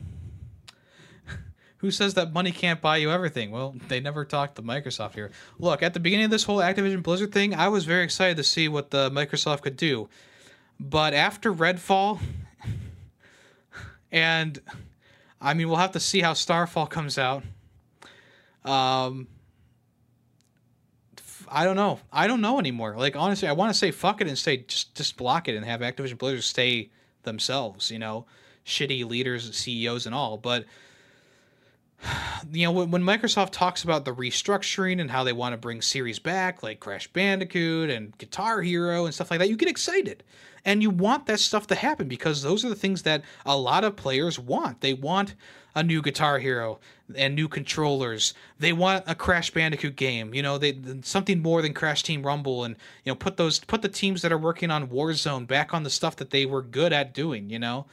who 1.81 1.91
says 1.91 2.15
that 2.15 2.33
money 2.33 2.53
can't 2.53 2.81
buy 2.81 2.99
you 2.99 3.11
everything? 3.11 3.51
Well, 3.51 3.75
they 3.89 4.01
never 4.01 4.25
talked 4.25 4.57
to 4.57 4.63
Microsoft 4.63 5.15
here. 5.15 5.31
Look, 5.59 5.83
at 5.83 5.95
the 5.95 6.01
beginning 6.01 6.27
of 6.27 6.31
this 6.31 6.45
whole 6.45 6.59
Activision 6.59 7.03
Blizzard 7.03 7.33
thing, 7.33 7.55
I 7.55 7.69
was 7.69 7.85
very 7.85 8.05
excited 8.05 8.37
to 8.37 8.45
see 8.45 8.69
what 8.69 8.91
the 8.91 9.11
Microsoft 9.11 9.63
could 9.63 9.77
do. 9.77 10.09
But 10.79 11.15
after 11.15 11.53
Redfall, 11.53 12.21
and 14.13 14.61
I 15.41 15.55
mean, 15.55 15.69
we'll 15.69 15.79
have 15.79 15.93
to 15.93 16.01
see 16.01 16.21
how 16.21 16.35
Starfall 16.35 16.87
comes 16.87 17.17
out. 17.17 17.45
Um, 18.65 19.27
I 21.49 21.65
don't 21.65 21.77
know. 21.77 21.99
I 22.13 22.27
don't 22.27 22.41
know 22.43 22.59
anymore. 22.59 22.95
Like 22.97 23.17
honestly, 23.17 23.49
I 23.49 23.53
want 23.53 23.73
to 23.73 23.79
say 23.79 23.91
fuck 23.91 24.21
it 24.21 24.29
and 24.29 24.39
say 24.39 24.59
just 24.59 24.95
just 24.95 25.17
block 25.17 25.49
it 25.49 25.57
and 25.57 25.65
have 25.65 25.81
Activision 25.81 26.19
Blizzard 26.19 26.45
stay 26.45 26.91
themselves. 27.23 27.91
You 27.91 27.99
know, 27.99 28.27
shitty 28.65 29.09
leaders, 29.09 29.57
CEOs, 29.57 30.07
and 30.07 30.15
all. 30.15 30.37
But 30.37 30.67
you 32.53 32.65
know, 32.67 32.73
when, 32.73 32.91
when 32.91 33.03
Microsoft 33.03 33.51
talks 33.51 33.85
about 33.85 34.05
the 34.05 34.15
restructuring 34.15 35.01
and 35.01 35.11
how 35.11 35.25
they 35.25 35.33
want 35.33 35.53
to 35.53 35.57
bring 35.57 35.83
series 35.83 36.19
back, 36.19 36.63
like 36.63 36.81
Crash 36.81 37.09
Bandicoot 37.09 37.91
and 37.91 38.17
Guitar 38.19 38.63
Hero 38.63 39.05
and 39.05 39.15
stuff 39.15 39.31
like 39.31 39.41
that, 39.41 39.49
you 39.49 39.57
get 39.57 39.69
excited. 39.69 40.23
And 40.65 40.83
you 40.83 40.91
want 40.91 41.27
that 41.27 41.41
stuff 41.41 41.67
to 41.69 41.75
happen 41.75 42.07
because 42.07 42.43
those 42.43 42.65
are 42.65 42.69
the 42.69 42.75
things 42.75 43.03
that 43.03 43.23
a 43.47 43.57
lot 43.57 43.83
of 43.83 43.97
players 43.97 44.39
want. 44.39 44.83
They 44.83 44.93
want 44.93 45.35
a 45.75 45.83
new 45.83 46.03
Guitar 46.03 46.39
Hero 46.39 46.81
and 47.17 47.35
new 47.35 47.49
controllers. 47.49 48.35
They 48.59 48.73
want 48.73 49.05
a 49.07 49.15
Crash 49.15 49.51
Bandicoot 49.51 49.97
game. 49.97 50.35
You 50.35 50.43
know, 50.43 50.59
they 50.59 50.79
something 51.03 51.41
more 51.41 51.63
than 51.63 51.73
Crash 51.73 52.03
Team 52.03 52.25
Rumble 52.25 52.65
and 52.65 52.77
you 53.05 53.13
know, 53.13 53.17
put 53.17 53.37
those 53.37 53.61
put 53.61 53.83
the 53.83 53.89
teams 53.89 54.23
that 54.23 54.33
are 54.33 54.39
working 54.39 54.71
on 54.71 54.89
Warzone 54.89 55.47
back 55.47 55.73
on 55.73 55.83
the 55.83 55.91
stuff 55.91 56.17
that 56.17 56.31
they 56.31 56.45
were 56.45 56.63
good 56.63 56.93
at 56.93 57.15
doing, 57.15 57.49
you 57.49 57.59
know. 57.59 57.87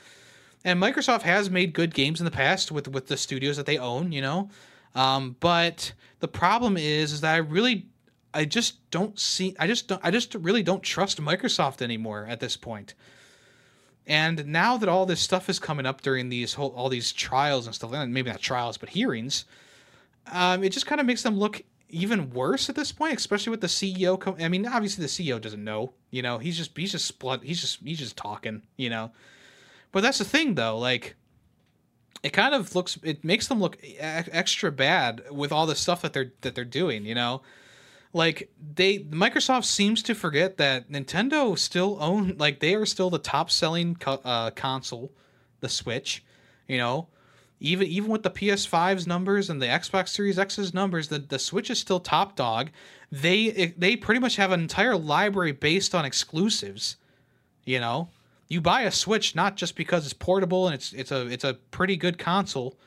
And 0.63 0.81
Microsoft 0.81 1.21
has 1.21 1.49
made 1.49 1.73
good 1.73 1.93
games 1.93 2.19
in 2.19 2.25
the 2.25 2.31
past 2.31 2.71
with 2.71 2.87
with 2.87 3.07
the 3.07 3.17
studios 3.17 3.57
that 3.57 3.65
they 3.65 3.77
own, 3.77 4.11
you 4.11 4.21
know. 4.21 4.49
Um, 4.95 5.35
but 5.39 5.93
the 6.19 6.27
problem 6.27 6.75
is, 6.77 7.13
is 7.13 7.21
that 7.21 7.35
I 7.35 7.37
really, 7.37 7.85
I 8.33 8.45
just 8.45 8.89
don't 8.89 9.17
see, 9.19 9.55
I 9.59 9.67
just 9.67 9.87
don't, 9.87 10.01
I 10.03 10.11
just 10.11 10.33
really 10.35 10.63
don't 10.63 10.81
trust 10.81 11.21
Microsoft 11.21 11.81
anymore 11.81 12.25
at 12.27 12.39
this 12.39 12.57
point. 12.57 12.95
And 14.07 14.47
now 14.47 14.77
that 14.77 14.89
all 14.89 15.05
this 15.05 15.19
stuff 15.19 15.49
is 15.49 15.59
coming 15.59 15.85
up 15.85 16.01
during 16.01 16.29
these 16.29 16.53
whole 16.53 16.69
all 16.69 16.89
these 16.89 17.11
trials 17.11 17.65
and 17.65 17.75
stuff, 17.75 17.93
and 17.93 18.13
maybe 18.13 18.31
not 18.31 18.39
trials, 18.39 18.77
but 18.77 18.89
hearings, 18.89 19.45
um, 20.31 20.63
it 20.63 20.71
just 20.71 20.85
kind 20.87 21.01
of 21.01 21.05
makes 21.05 21.23
them 21.23 21.37
look 21.37 21.61
even 21.89 22.31
worse 22.31 22.69
at 22.69 22.75
this 22.75 22.91
point, 22.91 23.17
especially 23.17 23.51
with 23.51 23.61
the 23.61 23.67
CEO. 23.67 24.19
Com- 24.19 24.37
I 24.39 24.47
mean, 24.47 24.65
obviously 24.65 25.03
the 25.03 25.09
CEO 25.09 25.39
doesn't 25.39 25.63
know. 25.63 25.93
You 26.09 26.21
know, 26.21 26.37
he's 26.37 26.57
just 26.57 26.75
he's 26.77 26.91
just. 26.91 27.13
He's 27.43 27.61
just 27.61 27.79
he's 27.83 27.99
just 27.99 28.17
talking. 28.17 28.63
You 28.77 28.89
know, 28.89 29.11
but 29.97 30.03
that's 30.03 30.19
the 30.19 30.25
thing 30.25 30.53
though. 30.53 30.77
Like, 30.77 31.15
it 32.21 32.29
kind 32.29 32.53
of 32.53 32.75
looks. 32.75 32.99
It 33.01 33.23
makes 33.23 33.47
them 33.47 33.59
look 33.59 33.79
extra 33.99 34.71
bad 34.71 35.23
with 35.31 35.51
all 35.51 35.65
the 35.65 35.73
stuff 35.73 36.03
that 36.03 36.13
they're 36.13 36.33
that 36.41 36.53
they're 36.53 36.65
doing. 36.65 37.03
You 37.03 37.15
know, 37.15 37.41
like 38.13 38.51
they 38.75 38.99
Microsoft 38.99 39.65
seems 39.65 40.03
to 40.03 40.13
forget 40.13 40.57
that 40.57 40.91
Nintendo 40.91 41.57
still 41.57 41.97
own 41.99 42.35
like 42.37 42.59
they 42.59 42.75
are 42.75 42.85
still 42.85 43.09
the 43.09 43.17
top 43.17 43.49
selling 43.49 43.95
co- 43.95 44.21
uh, 44.23 44.51
console, 44.51 45.11
the 45.61 45.67
Switch. 45.67 46.23
You 46.67 46.77
know, 46.77 47.07
even 47.59 47.87
even 47.87 48.11
with 48.11 48.21
the 48.21 48.29
PS5's 48.29 49.07
numbers 49.07 49.49
and 49.49 49.59
the 49.59 49.65
Xbox 49.65 50.09
Series 50.09 50.37
X's 50.37 50.75
numbers, 50.75 51.07
the, 51.07 51.17
the 51.17 51.39
Switch 51.39 51.71
is 51.71 51.79
still 51.79 51.99
top 51.99 52.35
dog. 52.35 52.69
They 53.11 53.73
they 53.75 53.95
pretty 53.95 54.21
much 54.21 54.35
have 54.35 54.51
an 54.51 54.59
entire 54.59 54.95
library 54.95 55.53
based 55.53 55.95
on 55.95 56.05
exclusives. 56.05 56.97
You 57.65 57.79
know, 57.79 58.09
you 58.47 58.61
buy 58.61 58.81
a 58.83 58.91
Switch 58.91 59.35
not 59.35 59.55
just 59.57 59.75
because 59.75 60.05
it's 60.05 60.13
portable 60.13 60.67
and 60.67 60.75
it's 60.75 60.93
it's 60.93 61.11
a 61.11 61.27
it's 61.27 61.43
a 61.43 61.55
pretty 61.71 61.97
good 61.97 62.17
console. 62.17 62.77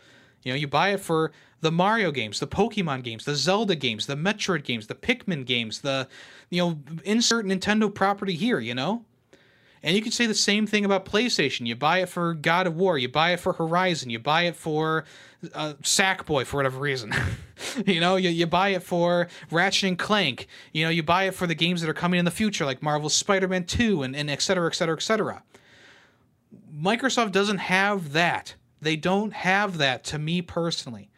You 0.43 0.53
know, 0.53 0.57
you 0.57 0.67
buy 0.67 0.91
it 0.91 1.01
for 1.01 1.33
the 1.61 1.71
Mario 1.71 2.11
games, 2.11 2.41
the 2.41 2.47
Pokemon 2.47 3.03
games, 3.03 3.25
the 3.25 3.35
Zelda 3.35 3.77
games, 3.77 4.07
the 4.07 4.17
Metroid 4.17 4.65
games, 4.65 4.87
the 4.87 4.95
Pikmin 4.95 5.45
games, 5.45 5.81
the 5.81 6.09
you 6.49 6.63
know, 6.63 6.79
insert 7.05 7.45
Nintendo 7.45 7.93
property 7.93 8.35
here, 8.35 8.59
you 8.59 8.75
know? 8.75 9.05
And 9.83 9.97
you 9.97 10.03
can 10.03 10.13
say 10.13 10.27
the 10.27 10.35
same 10.35 10.67
thing 10.67 10.85
about 10.85 11.07
PlayStation. 11.07 11.67
You 11.67 11.75
buy 11.75 11.99
it 11.99 12.09
for 12.09 12.35
God 12.35 12.67
of 12.67 12.77
War, 12.77 12.99
you 12.99 13.09
buy 13.09 13.33
it 13.33 13.41
for 13.41 13.55
Horizon, 13.55 14.11
you 14.11 14.19
buy 14.19 14.43
it 14.43 14.57
for 14.57 15.05
uh, 15.55 15.75
Sackboy 15.83 16.45
for 16.45 16.59
whatever 16.59 16.79
reason. 16.79 17.15
you 17.87 18.01
know, 18.01 18.17
you, 18.17 18.29
you 18.29 18.47
buy 18.47 18.71
it 18.71 18.83
for 18.83 19.29
Ratchet 19.51 19.89
and 19.89 19.99
Clank. 19.99 20.49
You 20.73 20.85
know, 20.85 20.91
you 20.91 21.03
buy 21.03 21.25
it 21.25 21.35
for 21.35 21.47
the 21.47 21.55
games 21.55 21.81
that 21.81 21.89
are 21.89 21.95
coming 21.95 22.19
in 22.19 22.25
the 22.25 22.31
future, 22.31 22.67
like 22.67 22.83
Marvel's 22.83 23.15
Spider-Man 23.15 23.65
2 23.65 24.03
and, 24.03 24.15
and 24.15 24.31
et 24.31 24.43
cetera, 24.43 24.67
et 24.67 24.75
cetera, 24.75 24.97
et 24.97 25.03
cetera. 25.03 25.43
Microsoft 26.75 27.33
doesn't 27.33 27.59
have 27.59 28.13
that. 28.13 28.55
They 28.83 28.97
don't 28.97 29.33
have 29.33 29.79
that 29.79 30.05
to 30.05 30.19
me 30.19 30.43
personally. 30.43 31.11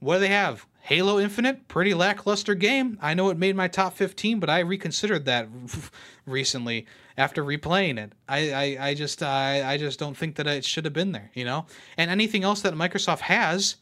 What 0.00 0.14
do 0.14 0.20
they 0.20 0.28
have? 0.28 0.66
Halo 0.80 1.18
Infinite, 1.18 1.66
pretty 1.66 1.94
lackluster 1.94 2.54
game. 2.54 2.96
I 3.02 3.14
know 3.14 3.30
it 3.30 3.38
made 3.38 3.56
my 3.56 3.66
top 3.66 3.94
15, 3.94 4.38
but 4.38 4.48
I 4.48 4.60
reconsidered 4.60 5.24
that 5.24 5.48
recently 6.26 6.86
after 7.16 7.42
replaying 7.42 7.98
it. 7.98 8.12
I, 8.28 8.52
I, 8.52 8.88
I 8.88 8.94
just 8.94 9.22
I, 9.22 9.72
I 9.72 9.76
just 9.76 9.98
don't 9.98 10.16
think 10.16 10.36
that 10.36 10.46
it 10.46 10.64
should 10.64 10.84
have 10.84 10.94
been 10.94 11.12
there, 11.12 11.30
you 11.34 11.44
know? 11.44 11.66
And 11.96 12.10
anything 12.10 12.44
else 12.44 12.60
that 12.62 12.74
Microsoft 12.74 13.20
has, 13.20 13.76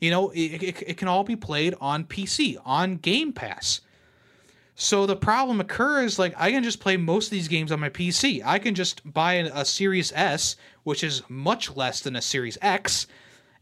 you 0.00 0.10
know, 0.10 0.30
it, 0.30 0.62
it, 0.62 0.82
it 0.86 0.96
can 0.96 1.08
all 1.08 1.24
be 1.24 1.36
played 1.36 1.74
on 1.80 2.04
PC, 2.04 2.56
on 2.64 2.96
Game 2.96 3.32
Pass. 3.32 3.80
So 4.78 5.06
the 5.06 5.16
problem 5.16 5.58
occurs 5.58 6.18
like 6.18 6.34
I 6.36 6.50
can 6.50 6.62
just 6.62 6.80
play 6.80 6.98
most 6.98 7.26
of 7.26 7.30
these 7.30 7.48
games 7.48 7.72
on 7.72 7.80
my 7.80 7.88
PC. 7.88 8.42
I 8.44 8.58
can 8.58 8.74
just 8.74 9.10
buy 9.10 9.34
a, 9.34 9.64
Series 9.64 10.12
S, 10.14 10.56
which 10.84 11.02
is 11.02 11.22
much 11.30 11.74
less 11.74 12.00
than 12.00 12.14
a 12.14 12.22
Series 12.22 12.58
X, 12.60 13.06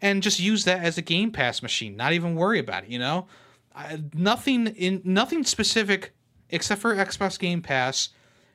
and 0.03 0.25
just 0.25 0.41
use 0.41 0.65
that 0.65 0.83
as 0.83 0.99
a 0.99 1.03
Game 1.03 1.31
Pass 1.31 1.63
machine. 1.63 1.97
Not 1.97 2.13
even 2.15 2.35
worry 2.35 2.59
about 2.59 2.83
it, 2.83 2.91
you 2.91 2.99
know? 2.99 3.29
I, 3.77 4.03
nothing 4.13 4.67
in 4.69 5.03
nothing 5.05 5.45
specific 5.45 6.15
except 6.51 6.81
for 6.81 6.95
Xbox 6.95 7.39
Game 7.39 7.63
Pass 7.63 8.11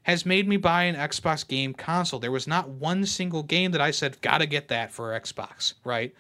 has 0.10 0.26
made 0.26 0.48
me 0.48 0.58
buy 0.58 0.84
an 0.84 0.96
Xbox 0.96 1.48
game 1.48 1.74
console. 1.74 2.20
There 2.20 2.32
was 2.32 2.48
not 2.48 2.70
one 2.70 3.06
single 3.06 3.44
game 3.44 3.72
that 3.72 3.82
I 3.82 3.92
said 3.92 4.22
gotta 4.22 4.46
get 4.46 4.68
that 4.70 4.92
for 4.92 5.20
Xbox, 5.20 5.74
right? 5.84 6.14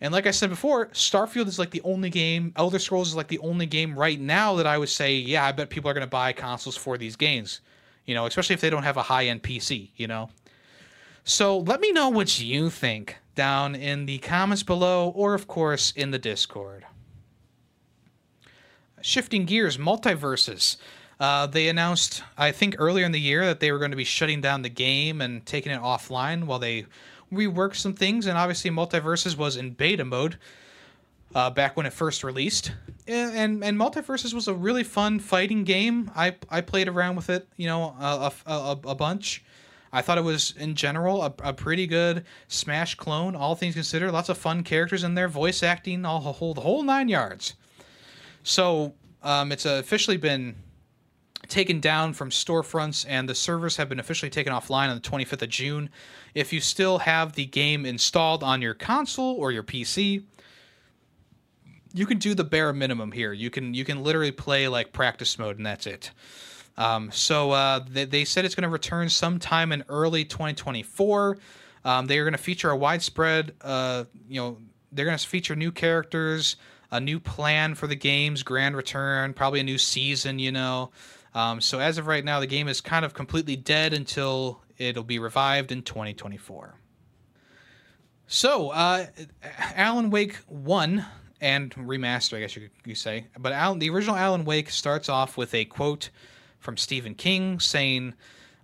And 0.00 0.12
like 0.12 0.26
I 0.26 0.32
said 0.32 0.50
before, 0.50 0.86
Starfield 0.88 1.46
is 1.46 1.58
like 1.58 1.70
the 1.70 1.80
only 1.82 2.10
game, 2.10 2.52
Elder 2.56 2.78
Scrolls 2.78 3.08
is 3.08 3.16
like 3.16 3.28
the 3.28 3.38
only 3.38 3.66
game 3.66 3.98
right 3.98 4.20
now 4.20 4.56
that 4.56 4.66
I 4.66 4.76
would 4.76 4.88
say, 4.88 5.14
yeah, 5.14 5.46
I 5.46 5.52
bet 5.52 5.70
people 5.70 5.90
are 5.90 5.94
going 5.94 6.06
to 6.06 6.10
buy 6.10 6.32
consoles 6.32 6.76
for 6.76 6.98
these 6.98 7.16
games. 7.16 7.60
You 8.04 8.14
know, 8.14 8.26
especially 8.26 8.54
if 8.54 8.60
they 8.60 8.68
don't 8.68 8.82
have 8.82 8.98
a 8.98 9.02
high-end 9.02 9.42
PC, 9.42 9.90
you 9.96 10.06
know. 10.06 10.28
So, 11.24 11.60
let 11.60 11.80
me 11.80 11.90
know 11.90 12.10
what 12.10 12.38
you 12.38 12.68
think 12.68 13.16
down 13.34 13.74
in 13.74 14.04
the 14.04 14.18
comments 14.18 14.62
below 14.62 15.08
or 15.16 15.32
of 15.32 15.46
course 15.46 15.90
in 15.92 16.10
the 16.10 16.18
Discord. 16.18 16.84
Shifting 19.00 19.46
gears, 19.46 19.78
MultiVersus. 19.78 20.76
Uh, 21.20 21.46
they 21.46 21.68
announced, 21.68 22.22
I 22.36 22.50
think, 22.50 22.76
earlier 22.78 23.04
in 23.06 23.12
the 23.12 23.20
year 23.20 23.46
that 23.46 23.60
they 23.60 23.70
were 23.72 23.78
going 23.78 23.92
to 23.92 23.96
be 23.96 24.04
shutting 24.04 24.40
down 24.40 24.62
the 24.62 24.68
game 24.68 25.20
and 25.20 25.44
taking 25.46 25.72
it 25.72 25.80
offline 25.80 26.44
while 26.44 26.58
they 26.58 26.86
reworked 27.32 27.76
some 27.76 27.94
things. 27.94 28.26
And 28.26 28.36
obviously, 28.36 28.70
MultiVersus 28.70 29.36
was 29.36 29.56
in 29.56 29.70
beta 29.70 30.04
mode 30.04 30.38
uh, 31.34 31.50
back 31.50 31.76
when 31.76 31.86
it 31.86 31.92
first 31.92 32.24
released. 32.24 32.72
And, 33.06 33.36
and 33.36 33.64
and 33.64 33.78
MultiVersus 33.78 34.32
was 34.32 34.48
a 34.48 34.54
really 34.54 34.84
fun 34.84 35.18
fighting 35.18 35.64
game. 35.64 36.10
I 36.16 36.36
I 36.50 36.60
played 36.60 36.88
around 36.88 37.16
with 37.16 37.30
it, 37.30 37.46
you 37.56 37.66
know, 37.66 37.94
a, 38.00 38.32
a, 38.46 38.78
a 38.86 38.94
bunch. 38.94 39.44
I 39.92 40.02
thought 40.02 40.18
it 40.18 40.24
was 40.24 40.54
in 40.58 40.74
general 40.74 41.22
a, 41.22 41.32
a 41.44 41.52
pretty 41.52 41.86
good 41.86 42.24
Smash 42.48 42.96
clone, 42.96 43.36
all 43.36 43.54
things 43.54 43.74
considered. 43.74 44.10
Lots 44.10 44.28
of 44.28 44.36
fun 44.36 44.64
characters 44.64 45.04
in 45.04 45.14
there, 45.14 45.28
voice 45.28 45.62
acting, 45.62 46.04
all 46.04 46.20
the 46.20 46.32
whole 46.32 46.54
the 46.54 46.62
whole 46.62 46.82
nine 46.82 47.08
yards. 47.08 47.54
So 48.42 48.94
um, 49.22 49.52
it's 49.52 49.64
officially 49.64 50.16
been 50.16 50.56
taken 51.54 51.78
down 51.78 52.12
from 52.12 52.30
storefronts 52.30 53.06
and 53.08 53.28
the 53.28 53.34
servers 53.34 53.76
have 53.76 53.88
been 53.88 54.00
officially 54.00 54.28
taken 54.28 54.52
offline 54.52 54.88
on 54.88 54.96
the 54.96 55.00
25th 55.00 55.42
of 55.42 55.48
June. 55.48 55.88
If 56.34 56.52
you 56.52 56.60
still 56.60 56.98
have 56.98 57.34
the 57.34 57.46
game 57.46 57.86
installed 57.86 58.42
on 58.42 58.60
your 58.60 58.74
console 58.74 59.36
or 59.36 59.52
your 59.52 59.62
PC, 59.62 60.24
you 61.92 62.06
can 62.06 62.18
do 62.18 62.34
the 62.34 62.42
bare 62.42 62.72
minimum 62.72 63.12
here. 63.12 63.32
You 63.32 63.50
can 63.50 63.72
you 63.72 63.84
can 63.84 64.02
literally 64.02 64.32
play 64.32 64.66
like 64.66 64.92
practice 64.92 65.38
mode 65.38 65.56
and 65.56 65.64
that's 65.64 65.86
it. 65.86 66.10
Um, 66.76 67.12
so 67.12 67.52
uh, 67.52 67.84
they, 67.88 68.04
they 68.04 68.24
said 68.24 68.44
it's 68.44 68.56
going 68.56 68.64
to 68.64 68.68
return 68.68 69.08
sometime 69.08 69.70
in 69.70 69.84
early 69.88 70.24
2024. 70.24 71.38
Um, 71.84 72.06
they 72.06 72.18
are 72.18 72.24
going 72.24 72.32
to 72.32 72.38
feature 72.38 72.70
a 72.70 72.76
widespread, 72.76 73.54
uh, 73.60 74.04
you 74.28 74.40
know, 74.40 74.58
they're 74.90 75.04
going 75.04 75.16
to 75.16 75.28
feature 75.28 75.54
new 75.54 75.70
characters, 75.70 76.56
a 76.90 76.98
new 76.98 77.20
plan 77.20 77.76
for 77.76 77.86
the 77.86 77.94
game's 77.94 78.42
grand 78.42 78.76
return, 78.76 79.34
probably 79.34 79.60
a 79.60 79.64
new 79.64 79.78
season, 79.78 80.40
you 80.40 80.50
know. 80.50 80.90
Um, 81.34 81.60
so 81.60 81.80
as 81.80 81.98
of 81.98 82.06
right 82.06 82.24
now, 82.24 82.40
the 82.40 82.46
game 82.46 82.68
is 82.68 82.80
kind 82.80 83.04
of 83.04 83.12
completely 83.12 83.56
dead 83.56 83.92
until 83.92 84.60
it'll 84.78 85.02
be 85.02 85.18
revived 85.18 85.72
in 85.72 85.82
2024. 85.82 86.74
So, 88.26 88.70
uh, 88.70 89.06
Alan 89.74 90.10
Wake 90.10 90.36
1 90.46 91.04
and 91.40 91.74
remaster, 91.74 92.36
I 92.36 92.40
guess 92.40 92.56
you 92.56 92.70
could 92.82 92.96
say. 92.96 93.26
But 93.38 93.52
Alan, 93.52 93.78
the 93.78 93.90
original 93.90 94.16
Alan 94.16 94.44
Wake 94.44 94.70
starts 94.70 95.08
off 95.08 95.36
with 95.36 95.52
a 95.54 95.64
quote 95.66 96.10
from 96.58 96.76
Stephen 96.76 97.14
King 97.14 97.60
saying, 97.60 98.14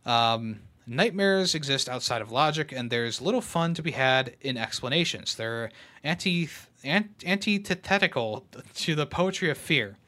um, 0.07 0.61
Nightmares 0.87 1.55
exist 1.55 1.89
outside 1.89 2.21
of 2.21 2.33
logic, 2.33 2.73
and 2.73 2.91
there's 2.91 3.21
little 3.21 3.43
fun 3.43 3.75
to 3.75 3.83
be 3.83 3.93
had 3.93 4.35
in 4.41 4.57
explanations. 4.57 5.37
They're 5.37 5.71
anti, 6.03 6.49
antithetical 6.83 8.47
to 8.75 8.95
the 8.97 9.07
poetry 9.07 9.51
of 9.51 9.59
fear. 9.59 9.99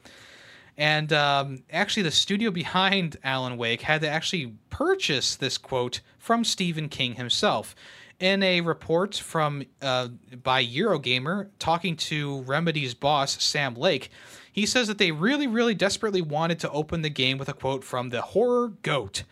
And 0.77 1.13
um, 1.13 1.63
actually, 1.71 2.03
the 2.03 2.11
studio 2.11 2.49
behind 2.49 3.17
Alan 3.23 3.57
Wake 3.57 3.81
had 3.81 4.01
to 4.01 4.09
actually 4.09 4.53
purchase 4.69 5.35
this 5.35 5.57
quote 5.57 6.01
from 6.17 6.43
Stephen 6.43 6.89
King 6.89 7.15
himself. 7.15 7.75
In 8.19 8.41
a 8.41 8.61
report 8.61 9.15
from 9.15 9.63
uh, 9.81 10.07
by 10.41 10.65
Eurogamer 10.65 11.49
talking 11.59 11.95
to 11.97 12.41
Remedy's 12.41 12.93
boss 12.93 13.43
Sam 13.43 13.75
Lake, 13.75 14.09
he 14.51 14.65
says 14.65 14.87
that 14.87 14.97
they 14.97 15.11
really, 15.11 15.47
really 15.47 15.75
desperately 15.75 16.21
wanted 16.21 16.59
to 16.59 16.71
open 16.71 17.01
the 17.01 17.09
game 17.09 17.37
with 17.37 17.49
a 17.49 17.53
quote 17.53 17.83
from 17.83 18.09
the 18.09 18.21
horror 18.21 18.69
goat. 18.81 19.23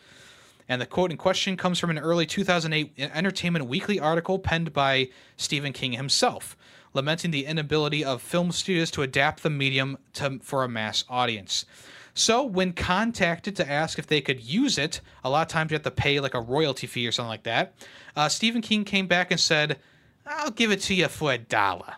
And 0.67 0.81
the 0.81 0.85
quote 0.85 1.11
in 1.11 1.17
question 1.17 1.57
comes 1.57 1.79
from 1.79 1.89
an 1.89 1.99
early 1.99 2.25
2008 2.25 2.93
Entertainment 2.97 3.65
Weekly 3.65 3.99
article 3.99 4.39
penned 4.39 4.73
by 4.73 5.09
Stephen 5.37 5.73
King 5.73 5.93
himself 5.93 6.55
lamenting 6.93 7.31
the 7.31 7.45
inability 7.45 8.03
of 8.03 8.21
film 8.21 8.51
studios 8.51 8.91
to 8.91 9.01
adapt 9.01 9.43
the 9.43 9.49
medium 9.49 9.97
to, 10.13 10.39
for 10.39 10.63
a 10.63 10.69
mass 10.69 11.03
audience. 11.09 11.65
So, 12.13 12.43
when 12.43 12.73
contacted 12.73 13.55
to 13.55 13.69
ask 13.69 13.97
if 13.97 14.07
they 14.07 14.19
could 14.19 14.41
use 14.41 14.77
it, 14.77 14.99
a 15.23 15.29
lot 15.29 15.43
of 15.43 15.47
times 15.47 15.71
you 15.71 15.75
have 15.75 15.83
to 15.83 15.91
pay 15.91 16.19
like 16.19 16.33
a 16.33 16.41
royalty 16.41 16.85
fee 16.87 17.07
or 17.07 17.11
something 17.11 17.29
like 17.29 17.43
that. 17.43 17.73
Uh, 18.15 18.27
Stephen 18.27 18.61
King 18.61 18.83
came 18.83 19.07
back 19.07 19.31
and 19.31 19.39
said, 19.39 19.79
"I'll 20.25 20.51
give 20.51 20.71
it 20.71 20.81
to 20.81 20.93
you 20.93 21.07
for 21.07 21.31
a 21.31 21.37
dollar." 21.37 21.95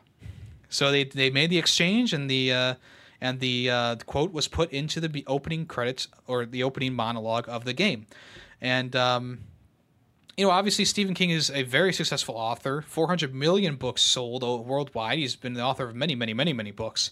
So 0.70 0.92
they, 0.92 1.06
they 1.06 1.30
made 1.30 1.50
the 1.50 1.58
exchange, 1.58 2.14
and 2.14 2.30
the 2.30 2.54
uh, 2.54 2.76
and 3.22 3.40
the, 3.40 3.70
uh, 3.70 3.96
quote 4.06 4.34
was 4.34 4.50
put 4.50 4.72
into 4.72 5.00
the 5.00 5.24
opening 5.28 5.66
credits 5.66 6.10
or 6.28 6.46
the 6.46 6.62
opening 6.62 6.94
monologue 6.94 7.48
of 7.48 7.64
the 7.64 7.74
game, 7.74 8.06
and 8.62 8.96
um, 8.96 9.40
you 10.38 10.46
know, 10.46 10.52
obviously 10.52 10.86
Stephen 10.86 11.14
King 11.14 11.30
is 11.30 11.50
a 11.52 11.64
very 11.64 11.94
successful 11.94 12.36
author. 12.36 12.82
400 12.82 13.34
million 13.34 13.76
books 13.76 14.02
sold 14.02 14.44
worldwide. 14.44 15.20
He's 15.20 15.36
been 15.36 15.54
the 15.54 15.62
author 15.62 15.88
of 15.88 15.96
many, 15.96 16.16
many, 16.16 16.34
many, 16.34 16.54
many 16.54 16.72
books. 16.72 17.12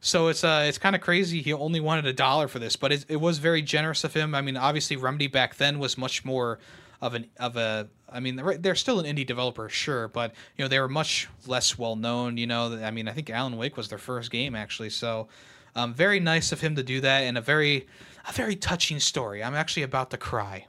So 0.00 0.28
it's 0.28 0.44
uh 0.44 0.64
it's 0.66 0.78
kind 0.78 0.94
of 0.94 1.02
crazy. 1.02 1.42
He 1.42 1.52
only 1.52 1.80
wanted 1.80 2.06
a 2.06 2.12
dollar 2.12 2.48
for 2.48 2.58
this, 2.58 2.76
but 2.76 2.92
it, 2.92 3.04
it 3.08 3.16
was 3.16 3.38
very 3.38 3.62
generous 3.62 4.04
of 4.04 4.14
him. 4.14 4.34
I 4.34 4.40
mean, 4.40 4.56
obviously 4.56 4.96
Remedy 4.96 5.26
back 5.26 5.56
then 5.56 5.78
was 5.78 5.98
much 5.98 6.24
more 6.24 6.58
of 7.00 7.14
an 7.14 7.26
of 7.38 7.56
a 7.56 7.88
I 8.08 8.20
mean, 8.20 8.36
they're, 8.36 8.76
still 8.76 9.00
an 9.00 9.04
indie 9.04 9.26
developer, 9.26 9.68
sure, 9.68 10.06
but 10.06 10.32
you 10.56 10.64
know 10.64 10.68
they 10.68 10.78
were 10.78 10.88
much 10.88 11.28
less 11.46 11.76
well 11.76 11.96
known. 11.96 12.36
You 12.36 12.46
know, 12.46 12.80
I 12.82 12.90
mean, 12.90 13.08
I 13.08 13.12
think 13.12 13.30
Alan 13.30 13.56
Wake 13.56 13.76
was 13.76 13.88
their 13.88 13.98
first 13.98 14.30
game 14.30 14.54
actually, 14.54 14.90
so 14.90 15.28
um, 15.74 15.92
very 15.92 16.20
nice 16.20 16.52
of 16.52 16.60
him 16.60 16.76
to 16.76 16.82
do 16.82 17.00
that, 17.00 17.22
and 17.22 17.36
a 17.36 17.40
very 17.40 17.86
a 18.28 18.32
very 18.32 18.54
touching 18.54 19.00
story. 19.00 19.42
I'm 19.42 19.54
actually 19.54 19.82
about 19.82 20.10
to 20.10 20.16
cry. 20.16 20.66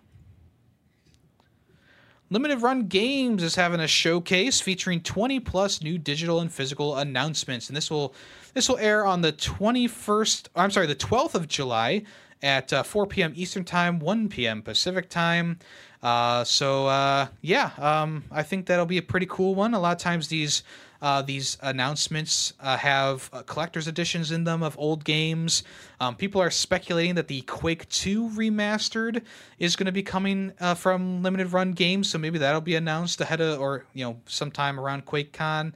Limited 2.30 2.62
Run 2.62 2.88
Games 2.88 3.42
is 3.42 3.56
having 3.56 3.80
a 3.80 3.88
showcase 3.88 4.60
featuring 4.60 5.02
20 5.02 5.40
plus 5.40 5.82
new 5.82 5.98
digital 5.98 6.42
and 6.42 6.52
physical 6.52 6.98
announcements, 6.98 7.70
and 7.70 7.78
this 7.78 7.90
will 7.90 8.14
this 8.54 8.68
will 8.68 8.78
air 8.80 9.06
on 9.06 9.22
the 9.22 9.32
21st. 9.32 10.50
I'm 10.56 10.72
sorry, 10.72 10.88
the 10.88 10.96
12th 10.96 11.36
of 11.36 11.48
July 11.48 12.04
at 12.44 12.74
uh, 12.74 12.84
4 12.84 13.08
p.m. 13.08 13.32
Eastern 13.36 13.64
Time, 13.64 14.00
1 14.00 14.28
p.m. 14.28 14.62
Pacific 14.62 15.10
Time. 15.10 15.60
Uh, 16.04 16.44
so 16.44 16.88
uh, 16.88 17.28
yeah, 17.42 17.72
um, 17.78 18.26
I 18.30 18.44
think 18.44 18.66
that'll 18.66 18.86
be 18.86 18.98
a 18.98 19.04
pretty 19.04 19.28
cool 19.30 19.56
one. 19.56 19.74
A 19.74 19.80
lot 19.80 19.96
of 19.96 20.02
times 20.02 20.28
these 20.28 20.64
uh, 21.02 21.22
these 21.22 21.58
announcements 21.62 22.54
uh, 22.60 22.78
have 22.78 23.30
uh, 23.34 23.44
collector's 23.44 23.88
editions 23.88 24.32
in 24.32 24.44
them 24.44 24.64
of 24.64 24.78
old 24.80 25.04
games. 25.04 25.64
Um, 26.00 26.16
people 26.16 26.42
are 26.42 26.50
speculating 26.50 27.16
that 27.16 27.28
the 27.28 27.42
Quake 27.42 27.88
2 27.90 28.30
remastered 28.30 29.22
is 29.60 29.76
going 29.76 29.86
to 29.86 29.92
be 29.92 30.04
coming 30.04 30.54
uh, 30.60 30.74
from 30.74 31.24
Limited 31.24 31.54
Run 31.54 31.74
Games, 31.74 32.10
so 32.10 32.18
maybe 32.18 32.38
that'll 32.40 32.62
be 32.62 32.76
announced 32.76 33.22
ahead 33.22 33.42
of 33.42 33.60
or 33.60 33.86
you 33.94 34.04
know 34.04 34.20
sometime 34.26 34.80
around 34.80 35.06
QuakeCon. 35.06 35.74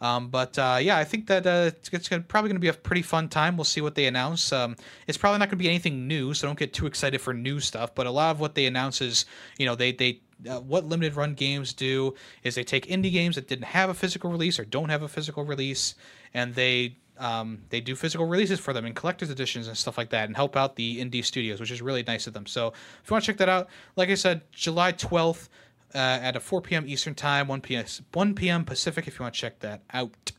Um, 0.00 0.28
but 0.28 0.58
uh, 0.58 0.78
yeah, 0.80 0.96
I 0.96 1.04
think 1.04 1.26
that 1.26 1.46
uh, 1.46 1.70
it's, 1.74 1.88
it's 1.92 2.08
gonna, 2.08 2.22
probably 2.22 2.48
going 2.48 2.56
to 2.56 2.60
be 2.60 2.68
a 2.68 2.72
pretty 2.72 3.02
fun 3.02 3.28
time. 3.28 3.56
We'll 3.56 3.64
see 3.64 3.80
what 3.80 3.94
they 3.94 4.06
announce. 4.06 4.52
Um, 4.52 4.76
it's 5.06 5.18
probably 5.18 5.38
not 5.38 5.46
going 5.46 5.58
to 5.58 5.62
be 5.62 5.68
anything 5.68 6.06
new, 6.06 6.34
so 6.34 6.46
don't 6.46 6.58
get 6.58 6.72
too 6.72 6.86
excited 6.86 7.20
for 7.20 7.34
new 7.34 7.58
stuff. 7.60 7.94
But 7.94 8.06
a 8.06 8.10
lot 8.10 8.30
of 8.30 8.40
what 8.40 8.54
they 8.54 8.66
announce 8.66 9.00
is, 9.00 9.26
you 9.58 9.66
know, 9.66 9.74
they 9.74 9.92
they 9.92 10.20
uh, 10.48 10.60
what 10.60 10.84
limited 10.84 11.16
run 11.16 11.34
games 11.34 11.72
do 11.72 12.14
is 12.42 12.54
they 12.54 12.64
take 12.64 12.86
indie 12.86 13.12
games 13.12 13.34
that 13.36 13.48
didn't 13.48 13.64
have 13.64 13.90
a 13.90 13.94
physical 13.94 14.30
release 14.30 14.58
or 14.58 14.64
don't 14.64 14.88
have 14.88 15.02
a 15.02 15.08
physical 15.08 15.44
release, 15.44 15.94
and 16.34 16.54
they 16.54 16.96
um, 17.18 17.62
they 17.70 17.80
do 17.80 17.96
physical 17.96 18.26
releases 18.26 18.60
for 18.60 18.72
them 18.72 18.84
and 18.84 18.94
collector's 18.94 19.30
editions 19.30 19.66
and 19.66 19.76
stuff 19.76 19.98
like 19.98 20.10
that, 20.10 20.28
and 20.28 20.36
help 20.36 20.56
out 20.56 20.76
the 20.76 21.04
indie 21.04 21.24
studios, 21.24 21.58
which 21.60 21.70
is 21.70 21.82
really 21.82 22.02
nice 22.04 22.26
of 22.26 22.34
them. 22.34 22.46
So 22.46 22.68
if 22.68 23.10
you 23.10 23.14
want 23.14 23.24
to 23.24 23.32
check 23.32 23.38
that 23.38 23.48
out, 23.48 23.68
like 23.96 24.10
I 24.10 24.14
said, 24.14 24.42
July 24.52 24.92
twelfth 24.92 25.48
uh, 25.94 25.98
at 25.98 26.36
a 26.36 26.40
4 26.40 26.60
p.m. 26.60 26.84
Eastern 26.86 27.14
Time, 27.14 27.48
1 27.48 27.60
p.m. 27.60 27.84
1 28.12 28.34
p.m. 28.34 28.64
Pacific. 28.64 29.06
If 29.06 29.18
you 29.18 29.22
want 29.22 29.34
to 29.34 29.40
check 29.40 29.60
that 29.60 29.82
out. 29.92 30.32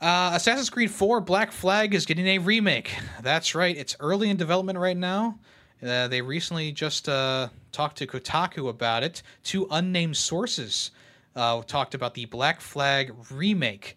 Uh, 0.00 0.32
Assassin's 0.34 0.68
Creed 0.68 0.90
4 0.90 1.20
Black 1.20 1.52
Flag 1.52 1.94
is 1.94 2.06
getting 2.06 2.26
a 2.26 2.38
remake. 2.38 2.96
That's 3.22 3.54
right. 3.54 3.76
It's 3.76 3.94
early 4.00 4.30
in 4.30 4.36
development 4.36 4.78
right 4.78 4.96
now. 4.96 5.38
Uh, 5.84 6.06
they 6.08 6.20
recently 6.20 6.70
just 6.70 7.08
uh, 7.08 7.48
talked 7.72 7.98
to 7.98 8.06
Kotaku 8.06 8.68
about 8.68 9.02
it. 9.02 9.22
Two 9.42 9.66
unnamed 9.70 10.16
sources 10.16 10.92
uh, 11.34 11.62
talked 11.62 11.94
about 11.94 12.14
the 12.14 12.26
Black 12.26 12.60
Flag 12.60 13.12
remake. 13.30 13.96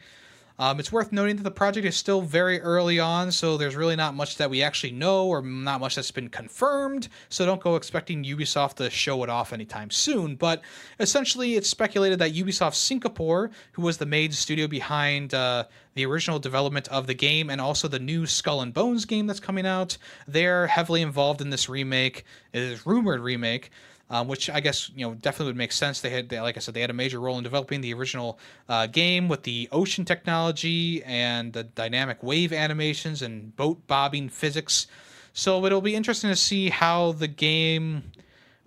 Um, 0.58 0.80
it's 0.80 0.92
worth 0.92 1.12
noting 1.12 1.36
that 1.36 1.44
the 1.44 1.52
project 1.52 1.86
is 1.86 1.96
still 1.96 2.22
very 2.22 2.62
early 2.62 3.00
on, 3.00 3.32
so 3.32 3.58
there's 3.58 3.76
really 3.76 3.96
not 3.96 4.16
much 4.16 4.38
that 4.38 4.50
we 4.50 4.64
actually 4.64 4.92
know 4.92 5.28
or 5.28 5.42
not 5.42 5.82
much 5.82 5.96
that's 5.96 6.12
been 6.12 6.30
confirmed. 6.30 7.10
So 7.30 7.46
don't 7.46 7.60
go 7.62 7.76
expecting 7.76 8.24
Ubisoft 8.24 8.76
to 8.76 8.90
show 8.90 9.24
it 9.24 9.30
off 9.30 9.52
anytime 9.52 9.92
soon. 9.92 10.36
But 10.36 10.62
essentially, 11.00 11.56
it's 11.56 11.70
speculated 11.70 12.20
that 12.20 12.34
Ubisoft 12.34 12.76
Singapore, 12.76 13.52
who 13.74 13.82
was 13.82 13.98
the 13.98 14.06
main 14.06 14.32
studio 14.32 14.68
behind 14.68 15.34
uh, 15.34 15.66
the 15.94 16.06
original 16.06 16.40
development 16.40 16.88
of 16.88 17.08
the 17.08 17.14
game 17.14 17.50
and 17.50 17.60
also 17.60 17.88
the 17.88 18.00
new 18.00 18.26
Skull 18.26 18.62
and 18.62 18.74
Bones 18.74 19.06
game 19.06 19.28
that's 19.28 19.40
coming 19.42 19.66
out, 19.66 19.98
they're 20.28 20.68
heavily 20.68 21.02
involved 21.02 21.42
in 21.42 21.50
this 21.50 21.68
remake. 21.68 22.24
It 22.54 22.62
is 22.62 22.86
rumored 22.86 23.20
remake 23.20 23.72
um, 24.10 24.28
which 24.28 24.50
I 24.50 24.60
guess 24.60 24.92
you 24.96 25.06
know 25.06 25.16
definitely 25.16 25.48
would 25.48 25.58
make 25.58 25.72
sense. 25.72 26.02
They 26.02 26.10
had, 26.10 26.30
they, 26.30 26.40
like 26.40 26.58
I 26.58 26.60
said, 26.60 26.74
they 26.74 26.82
had 26.82 26.90
a 26.90 26.94
major 26.94 27.20
role 27.20 27.38
in 27.38 27.44
developing 27.44 27.82
the 27.82 27.94
original 27.94 28.40
uh, 28.70 28.88
game 28.88 29.28
with 29.28 29.44
the 29.44 29.68
ocean 29.72 30.06
technology 30.06 31.04
and 31.04 31.54
the 31.54 31.64
dynamic 31.64 32.22
wave 32.22 32.54
animations 32.54 33.22
and 33.22 33.56
boat 33.56 33.88
bobbing 33.88 34.30
physics. 34.30 34.88
So 35.34 35.66
it'll 35.66 35.82
be 35.82 35.96
interesting 35.96 36.30
to 36.30 36.36
see 36.36 36.70
how 36.70 37.14
the 37.14 37.28
game 37.28 38.12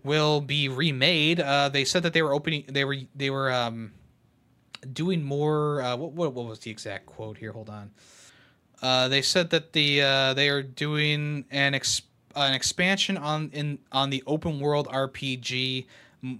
will 0.02 0.40
be 0.40 0.68
remade. 0.68 1.40
Uh, 1.40 1.68
they 1.68 1.84
said 1.84 2.02
that 2.02 2.12
they 2.12 2.22
were 2.22 2.34
opening, 2.34 2.64
they 2.68 2.84
were 2.84 2.96
they 3.14 3.30
were 3.30 3.52
um, 3.52 3.92
doing 4.92 5.22
more. 5.22 5.82
Uh, 5.82 5.96
what, 5.96 6.12
what, 6.12 6.32
what 6.34 6.46
was 6.46 6.58
the 6.60 6.70
exact 6.70 7.06
quote 7.06 7.38
here? 7.38 7.52
Hold 7.52 7.70
on. 7.70 7.90
Uh, 8.80 9.08
they 9.08 9.22
said 9.22 9.50
that 9.50 9.72
the 9.72 10.02
uh, 10.02 10.34
they 10.34 10.48
are 10.48 10.62
doing 10.62 11.44
an 11.50 11.74
ex- 11.74 12.02
an 12.36 12.54
expansion 12.54 13.16
on 13.16 13.50
in 13.52 13.78
on 13.92 14.10
the 14.10 14.22
open 14.26 14.60
world 14.60 14.88
RPG, 14.88 15.86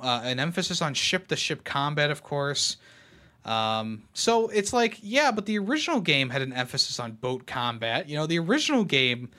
uh, 0.01 0.21
an 0.25 0.39
emphasis 0.39 0.83
on 0.83 0.95
ship 0.95 1.29
to 1.29 1.37
ship 1.37 1.65
combat, 1.65 2.11
of 2.11 2.23
course. 2.23 2.77
Um, 3.45 4.03
so 4.13 4.49
it's 4.49 4.73
like, 4.73 4.99
yeah, 5.03 5.31
but 5.31 5.47
the 5.47 5.59
original 5.59 6.01
game 6.01 6.29
had 6.31 6.43
an 6.43 6.53
emphasis 6.53 7.01
on 7.01 7.13
boat 7.13 7.47
combat. 7.47 8.09
You 8.09 8.17
know, 8.17 8.27
the 8.27 8.39
original 8.39 8.85
game 8.85 9.31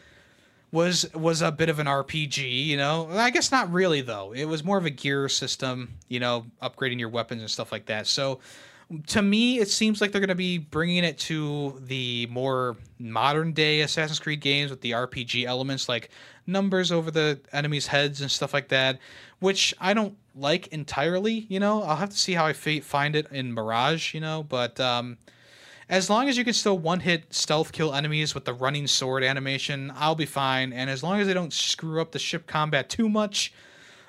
was 0.71 1.11
was 1.13 1.41
a 1.41 1.51
bit 1.51 1.69
of 1.69 1.79
an 1.79 1.87
RPG. 1.87 2.65
You 2.65 2.77
know, 2.77 3.09
I 3.11 3.29
guess 3.29 3.51
not 3.51 3.71
really 3.71 4.01
though. 4.01 4.33
It 4.33 4.45
was 4.45 4.63
more 4.63 4.77
of 4.77 4.85
a 4.85 4.89
gear 4.89 5.29
system. 5.29 5.95
You 6.07 6.19
know, 6.19 6.45
upgrading 6.61 6.99
your 6.99 7.09
weapons 7.09 7.41
and 7.41 7.51
stuff 7.51 7.71
like 7.71 7.85
that. 7.85 8.07
So 8.07 8.39
to 9.07 9.21
me, 9.21 9.59
it 9.59 9.69
seems 9.69 10.01
like 10.01 10.11
they're 10.11 10.21
going 10.21 10.29
to 10.29 10.35
be 10.35 10.57
bringing 10.57 11.03
it 11.03 11.17
to 11.19 11.79
the 11.85 12.27
more 12.27 12.75
modern 12.97 13.53
day 13.53 13.81
Assassin's 13.81 14.19
Creed 14.19 14.41
games 14.41 14.71
with 14.71 14.81
the 14.81 14.91
RPG 14.91 15.45
elements, 15.45 15.87
like 15.87 16.09
numbers 16.47 16.91
over 16.91 17.11
the 17.11 17.39
enemies' 17.53 17.87
heads 17.87 18.21
and 18.21 18.31
stuff 18.31 18.53
like 18.53 18.69
that, 18.69 18.99
which 19.39 19.75
I 19.79 19.93
don't 19.93 20.17
like 20.35 20.67
entirely. 20.67 21.45
You 21.49 21.59
know, 21.59 21.83
I'll 21.83 21.97
have 21.97 22.09
to 22.09 22.17
see 22.17 22.33
how 22.33 22.47
I 22.47 22.53
find 22.53 23.15
it 23.15 23.27
in 23.31 23.53
Mirage. 23.53 24.15
You 24.15 24.21
know, 24.21 24.43
but 24.43 24.79
um, 24.79 25.17
as 25.87 26.09
long 26.09 26.27
as 26.27 26.35
you 26.35 26.43
can 26.43 26.53
still 26.53 26.77
one 26.77 26.99
hit 26.99 27.31
stealth 27.31 27.71
kill 27.71 27.93
enemies 27.93 28.33
with 28.33 28.45
the 28.45 28.53
running 28.53 28.87
sword 28.87 29.23
animation, 29.23 29.93
I'll 29.95 30.15
be 30.15 30.25
fine. 30.25 30.73
And 30.73 30.89
as 30.89 31.03
long 31.03 31.19
as 31.19 31.27
they 31.27 31.33
don't 31.35 31.53
screw 31.53 32.01
up 32.01 32.11
the 32.11 32.19
ship 32.19 32.47
combat 32.47 32.89
too 32.89 33.07
much, 33.07 33.53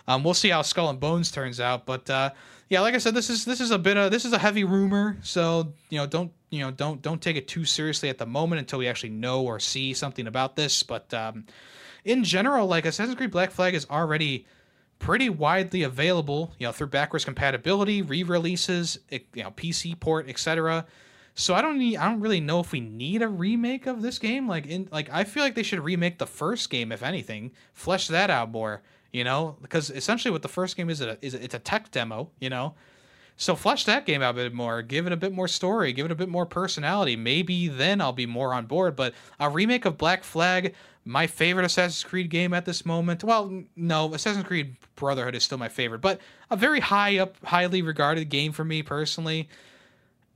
um, 0.08 0.24
we'll 0.24 0.34
see 0.34 0.48
how 0.48 0.62
Skull 0.62 0.88
and 0.88 0.98
Bones 0.98 1.30
turns 1.30 1.60
out. 1.60 1.84
But 1.84 2.08
uh, 2.08 2.30
yeah, 2.70 2.82
like 2.82 2.94
I 2.94 2.98
said, 2.98 3.14
this 3.14 3.28
is 3.28 3.44
this 3.44 3.60
is 3.60 3.72
a 3.72 3.78
bit 3.78 3.96
of 3.96 4.12
this 4.12 4.24
is 4.24 4.32
a 4.32 4.38
heavy 4.38 4.62
rumor, 4.62 5.16
so 5.22 5.74
you 5.88 5.98
know 5.98 6.06
don't 6.06 6.30
you 6.50 6.60
know 6.60 6.70
don't 6.70 7.02
don't 7.02 7.20
take 7.20 7.34
it 7.36 7.48
too 7.48 7.64
seriously 7.64 8.08
at 8.08 8.18
the 8.18 8.26
moment 8.26 8.60
until 8.60 8.78
we 8.78 8.86
actually 8.86 9.10
know 9.10 9.42
or 9.42 9.58
see 9.58 9.92
something 9.92 10.28
about 10.28 10.54
this. 10.54 10.84
But 10.84 11.12
um, 11.12 11.46
in 12.04 12.22
general, 12.22 12.68
like 12.68 12.86
Assassin's 12.86 13.16
Creed 13.16 13.32
Black 13.32 13.50
Flag 13.50 13.74
is 13.74 13.86
already 13.90 14.46
pretty 15.00 15.28
widely 15.28 15.82
available, 15.82 16.54
you 16.60 16.66
know, 16.68 16.72
through 16.72 16.86
backwards 16.86 17.24
compatibility, 17.24 18.02
re-releases, 18.02 19.00
you 19.10 19.42
know, 19.42 19.50
PC 19.50 19.98
port, 19.98 20.28
etc. 20.28 20.86
So 21.34 21.54
I 21.54 21.62
don't 21.62 21.76
need 21.76 21.96
I 21.96 22.08
don't 22.08 22.20
really 22.20 22.40
know 22.40 22.60
if 22.60 22.70
we 22.70 22.78
need 22.78 23.20
a 23.20 23.28
remake 23.28 23.88
of 23.88 24.00
this 24.00 24.20
game. 24.20 24.46
Like 24.46 24.66
in 24.66 24.88
like 24.92 25.10
I 25.10 25.24
feel 25.24 25.42
like 25.42 25.56
they 25.56 25.64
should 25.64 25.80
remake 25.80 26.18
the 26.18 26.26
first 26.26 26.70
game 26.70 26.92
if 26.92 27.02
anything, 27.02 27.50
flesh 27.72 28.06
that 28.06 28.30
out 28.30 28.52
more 28.52 28.82
you 29.12 29.24
know, 29.24 29.56
because 29.60 29.90
essentially 29.90 30.30
what 30.30 30.42
the 30.42 30.48
first 30.48 30.76
game 30.76 30.90
is, 30.90 31.00
is 31.00 31.34
it's 31.34 31.54
a 31.54 31.58
tech 31.58 31.90
demo, 31.90 32.30
you 32.38 32.50
know. 32.50 32.74
So 33.40 33.56
flesh 33.56 33.86
that 33.86 34.04
game 34.04 34.20
out 34.20 34.32
a 34.32 34.34
bit 34.34 34.52
more, 34.52 34.82
give 34.82 35.06
it 35.06 35.12
a 35.12 35.16
bit 35.16 35.32
more 35.32 35.48
story, 35.48 35.94
give 35.94 36.04
it 36.04 36.12
a 36.12 36.14
bit 36.14 36.28
more 36.28 36.44
personality. 36.44 37.16
Maybe 37.16 37.68
then 37.68 38.02
I'll 38.02 38.12
be 38.12 38.26
more 38.26 38.52
on 38.52 38.66
board. 38.66 38.96
But 38.96 39.14
a 39.38 39.48
remake 39.48 39.86
of 39.86 39.96
Black 39.96 40.24
Flag, 40.24 40.74
my 41.06 41.26
favorite 41.26 41.64
Assassin's 41.64 42.04
Creed 42.04 42.28
game 42.28 42.52
at 42.52 42.66
this 42.66 42.84
moment. 42.84 43.24
Well, 43.24 43.62
no, 43.76 44.12
Assassin's 44.12 44.44
Creed 44.44 44.76
Brotherhood 44.94 45.34
is 45.34 45.42
still 45.42 45.56
my 45.56 45.70
favorite, 45.70 46.02
but 46.02 46.20
a 46.50 46.56
very 46.56 46.80
high 46.80 47.16
up, 47.16 47.42
highly 47.42 47.80
regarded 47.80 48.28
game 48.28 48.52
for 48.52 48.62
me 48.62 48.82
personally. 48.82 49.48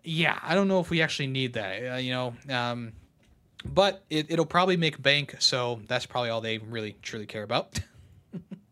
Yeah, 0.02 0.38
I 0.42 0.54
don't 0.54 0.68
know 0.68 0.80
if 0.80 0.88
we 0.88 1.02
actually 1.02 1.26
need 1.26 1.52
that. 1.54 1.94
Uh, 1.94 1.96
you 1.96 2.12
know, 2.12 2.34
um, 2.48 2.94
but 3.66 4.02
it, 4.08 4.30
it'll 4.30 4.46
probably 4.46 4.78
make 4.78 5.00
bank, 5.02 5.36
so 5.40 5.80
that's 5.88 6.06
probably 6.06 6.30
all 6.30 6.40
they 6.40 6.56
really 6.56 6.96
truly 7.02 7.26
care 7.26 7.42
about. 7.42 7.80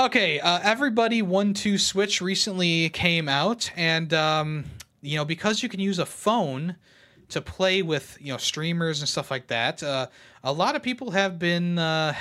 Okay, 0.00 0.38
uh, 0.38 0.60
everybody 0.62 1.22
one 1.22 1.54
two 1.54 1.76
switch 1.76 2.20
recently 2.20 2.88
came 2.90 3.28
out, 3.28 3.68
and 3.74 4.14
um, 4.14 4.64
you 5.02 5.16
know 5.16 5.24
because 5.24 5.60
you 5.60 5.68
can 5.68 5.80
use 5.80 5.98
a 5.98 6.06
phone 6.06 6.76
to 7.30 7.40
play 7.40 7.82
with 7.82 8.16
you 8.20 8.32
know 8.32 8.38
streamers 8.38 9.00
and 9.00 9.08
stuff 9.08 9.28
like 9.28 9.48
that. 9.48 9.82
Uh, 9.82 10.06
a 10.44 10.52
lot 10.52 10.76
of 10.76 10.84
people 10.84 11.10
have 11.10 11.40
been 11.40 11.80
uh, 11.80 12.14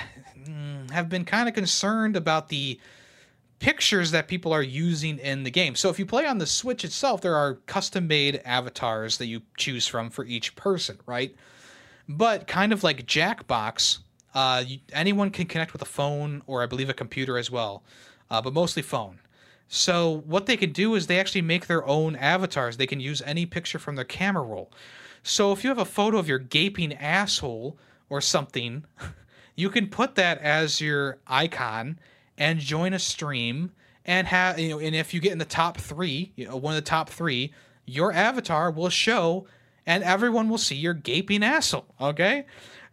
mm, 0.44 0.90
have 0.90 1.08
been 1.08 1.24
kind 1.24 1.48
of 1.48 1.54
concerned 1.54 2.16
about 2.16 2.50
the 2.50 2.80
pictures 3.60 4.10
that 4.10 4.28
people 4.28 4.52
are 4.52 4.64
using 4.64 5.20
in 5.20 5.44
the 5.44 5.52
game. 5.52 5.76
So 5.76 5.90
if 5.92 6.00
you 6.00 6.06
play 6.08 6.26
on 6.26 6.40
the 6.40 6.48
Switch 6.48 6.84
itself, 6.84 7.22
there 7.22 7.36
are 7.36 7.60
custom 7.68 8.08
made 8.08 8.42
avatars 8.44 9.20
that 9.20 9.28
you 9.28 9.44
choose 9.56 9.86
from 9.86 10.10
for 10.10 10.26
each 10.26 10.56
person, 10.56 10.98
right? 11.06 11.36
But 12.10 12.48
kind 12.48 12.74
of 12.74 12.84
like 12.84 13.06
Jackbox, 13.06 14.00
uh, 14.34 14.64
you, 14.66 14.80
anyone 14.94 15.30
can 15.30 15.48
connect 15.48 15.74
with 15.74 15.82
a 15.82 15.86
phone 15.86 16.42
or 16.48 16.64
I 16.64 16.66
believe 16.66 16.90
a 16.90 16.94
computer 16.94 17.38
as 17.38 17.50
well, 17.50 17.84
uh, 18.30 18.42
but 18.42 18.54
mostly 18.54 18.82
phone. 18.82 19.20
So 19.68 20.24
what 20.26 20.46
they 20.46 20.58
can 20.58 20.72
do 20.72 20.96
is 20.96 21.08
they 21.08 21.20
actually 21.20 21.42
make 21.42 21.68
their 21.68 21.86
own 21.86 22.16
avatars. 22.16 22.78
They 22.78 22.88
can 22.88 23.00
use 23.00 23.22
any 23.24 23.46
picture 23.46 23.80
from 23.80 23.96
their 23.96 24.06
camera 24.06 24.44
roll. 24.44 24.72
So 25.24 25.52
if 25.52 25.64
you 25.64 25.70
have 25.70 25.78
a 25.78 25.86
photo 25.86 26.18
of 26.18 26.28
your 26.28 26.40
gaping 26.40 26.94
asshole 26.94 27.78
or 28.10 28.22
something, 28.22 28.86
you 29.56 29.70
can 29.70 29.88
put 29.88 30.16
that 30.16 30.40
as 30.40 30.80
your 30.80 31.18
icon 31.28 32.00
and 32.38 32.60
join 32.60 32.94
a 32.94 33.00
stream 33.00 33.72
and 34.06 34.28
have 34.28 34.58
you 34.58 34.70
know 34.70 34.80
and 34.80 34.96
if 34.96 35.14
you 35.14 35.20
get 35.20 35.34
in 35.34 35.38
the 35.38 35.46
top 35.46 35.78
3, 35.78 36.32
you 36.36 36.46
know, 36.46 36.56
one 36.56 36.74
of 36.76 36.84
the 36.84 36.90
top 36.90 37.10
3, 37.10 37.52
your 37.86 38.14
avatar 38.14 38.72
will 38.72 38.90
show 38.90 39.48
and 39.86 40.04
everyone 40.04 40.50
will 40.50 40.58
see 40.58 40.76
your 40.76 40.94
gaping 40.94 41.44
asshole, 41.44 41.86
okay? 42.00 42.46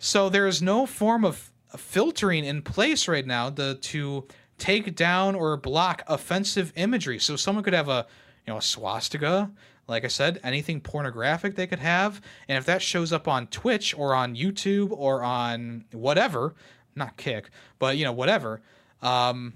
So 0.05 0.28
there 0.28 0.46
is 0.46 0.61
no 0.61 0.84
form 0.84 1.24
of 1.24 1.50
filtering 1.78 2.44
in 2.44 2.61
place 2.61 3.09
right 3.09 3.26
now 3.26 3.48
to, 3.48 3.76
to 3.76 4.28
take 4.59 4.94
down 4.94 5.34
or 5.34 5.57
block 5.57 6.02
offensive 6.07 6.74
imagery. 6.76 7.18
So 7.18 7.36
someone 7.36 7.64
could 7.64 7.72
have 7.72 7.88
a, 7.88 8.07
you 8.46 8.52
know, 8.52 8.59
a 8.59 8.62
swastika, 8.62 9.50
like 9.88 10.05
I 10.05 10.09
said, 10.09 10.40
anything 10.44 10.82
pornographic 10.82 11.57
they 11.57 11.66
could 11.66 11.78
have, 11.78 12.20
and 12.48 12.59
if 12.59 12.66
that 12.66 12.82
shows 12.82 13.14
up 13.14 13.26
on 13.28 13.46
Twitch 13.46 13.96
or 13.96 14.14
on 14.14 14.36
YouTube 14.36 14.90
or 14.90 15.22
on 15.22 15.86
whatever, 15.92 16.55
not 16.94 17.16
Kick, 17.16 17.48
but 17.78 17.96
you 17.96 18.05
know 18.05 18.12
whatever, 18.12 18.61
um, 19.00 19.55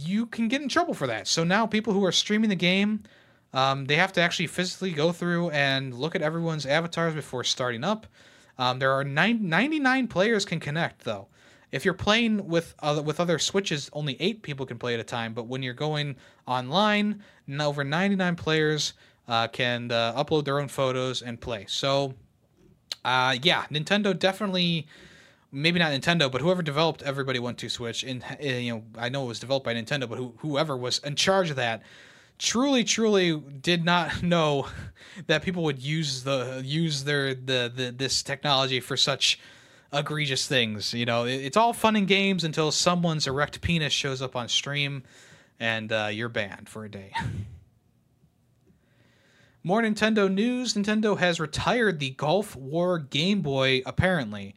you 0.00 0.26
can 0.26 0.48
get 0.48 0.60
in 0.60 0.68
trouble 0.68 0.94
for 0.94 1.06
that. 1.06 1.28
So 1.28 1.44
now 1.44 1.66
people 1.66 1.92
who 1.92 2.04
are 2.04 2.10
streaming 2.10 2.50
the 2.50 2.56
game, 2.56 3.04
um, 3.52 3.84
they 3.84 3.94
have 3.94 4.12
to 4.14 4.20
actually 4.20 4.48
physically 4.48 4.90
go 4.90 5.12
through 5.12 5.50
and 5.50 5.94
look 5.94 6.16
at 6.16 6.22
everyone's 6.22 6.66
avatars 6.66 7.14
before 7.14 7.44
starting 7.44 7.84
up. 7.84 8.08
Um, 8.58 8.78
there 8.78 8.92
are 8.92 9.04
nine, 9.04 9.48
99 9.48 10.08
players 10.08 10.44
can 10.44 10.60
connect 10.60 11.04
though. 11.04 11.28
If 11.72 11.84
you're 11.84 11.94
playing 11.94 12.46
with 12.46 12.74
other, 12.78 13.02
with 13.02 13.18
other 13.18 13.40
switches, 13.40 13.90
only 13.92 14.16
eight 14.20 14.42
people 14.42 14.64
can 14.64 14.78
play 14.78 14.94
at 14.94 15.00
a 15.00 15.04
time. 15.04 15.34
But 15.34 15.48
when 15.48 15.60
you're 15.60 15.74
going 15.74 16.14
online, 16.46 17.22
over 17.58 17.82
99 17.82 18.36
players 18.36 18.92
uh, 19.26 19.48
can 19.48 19.90
uh, 19.90 20.14
upload 20.14 20.44
their 20.44 20.60
own 20.60 20.68
photos 20.68 21.20
and 21.22 21.40
play. 21.40 21.64
So, 21.66 22.14
uh, 23.04 23.36
yeah, 23.42 23.64
Nintendo 23.72 24.16
definitely. 24.16 24.86
Maybe 25.50 25.78
not 25.78 25.92
Nintendo, 25.92 26.30
but 26.30 26.40
whoever 26.40 26.62
developed 26.62 27.02
Everybody 27.02 27.38
1-2-Switch, 27.38 28.02
and 28.02 28.24
you 28.40 28.72
know, 28.72 28.82
I 28.98 29.08
know 29.08 29.24
it 29.24 29.28
was 29.28 29.38
developed 29.38 29.64
by 29.64 29.72
Nintendo, 29.72 30.08
but 30.08 30.18
who, 30.18 30.34
whoever 30.38 30.76
was 30.76 30.98
in 30.98 31.14
charge 31.14 31.50
of 31.50 31.56
that, 31.56 31.82
truly, 32.38 32.84
truly 32.84 33.38
did 33.38 33.84
not 33.84 34.22
know 34.24 34.68
that 35.26 35.42
people 35.42 35.62
would 35.64 35.82
use 35.82 36.24
the 36.24 36.62
use 36.64 37.04
their 37.04 37.34
the, 37.34 37.72
the 37.74 37.94
this 37.96 38.22
technology 38.22 38.80
for 38.80 38.96
such 38.96 39.38
egregious 39.92 40.46
things. 40.46 40.92
You 40.92 41.06
know, 41.06 41.24
it's 41.24 41.56
all 41.56 41.72
fun 41.72 41.96
and 41.96 42.06
games 42.06 42.44
until 42.44 42.70
someone's 42.70 43.26
erect 43.26 43.60
penis 43.60 43.92
shows 43.92 44.20
up 44.20 44.36
on 44.36 44.48
stream, 44.48 45.04
and 45.60 45.92
uh, 45.92 46.08
you're 46.10 46.28
banned 46.28 46.68
for 46.68 46.84
a 46.84 46.90
day. 46.90 47.12
More 49.66 49.80
Nintendo 49.80 50.30
news. 50.30 50.74
Nintendo 50.74 51.16
has 51.16 51.40
retired 51.40 51.98
the 51.98 52.10
Gulf 52.10 52.54
War 52.54 52.98
Game 52.98 53.40
Boy, 53.40 53.82
apparently. 53.86 54.54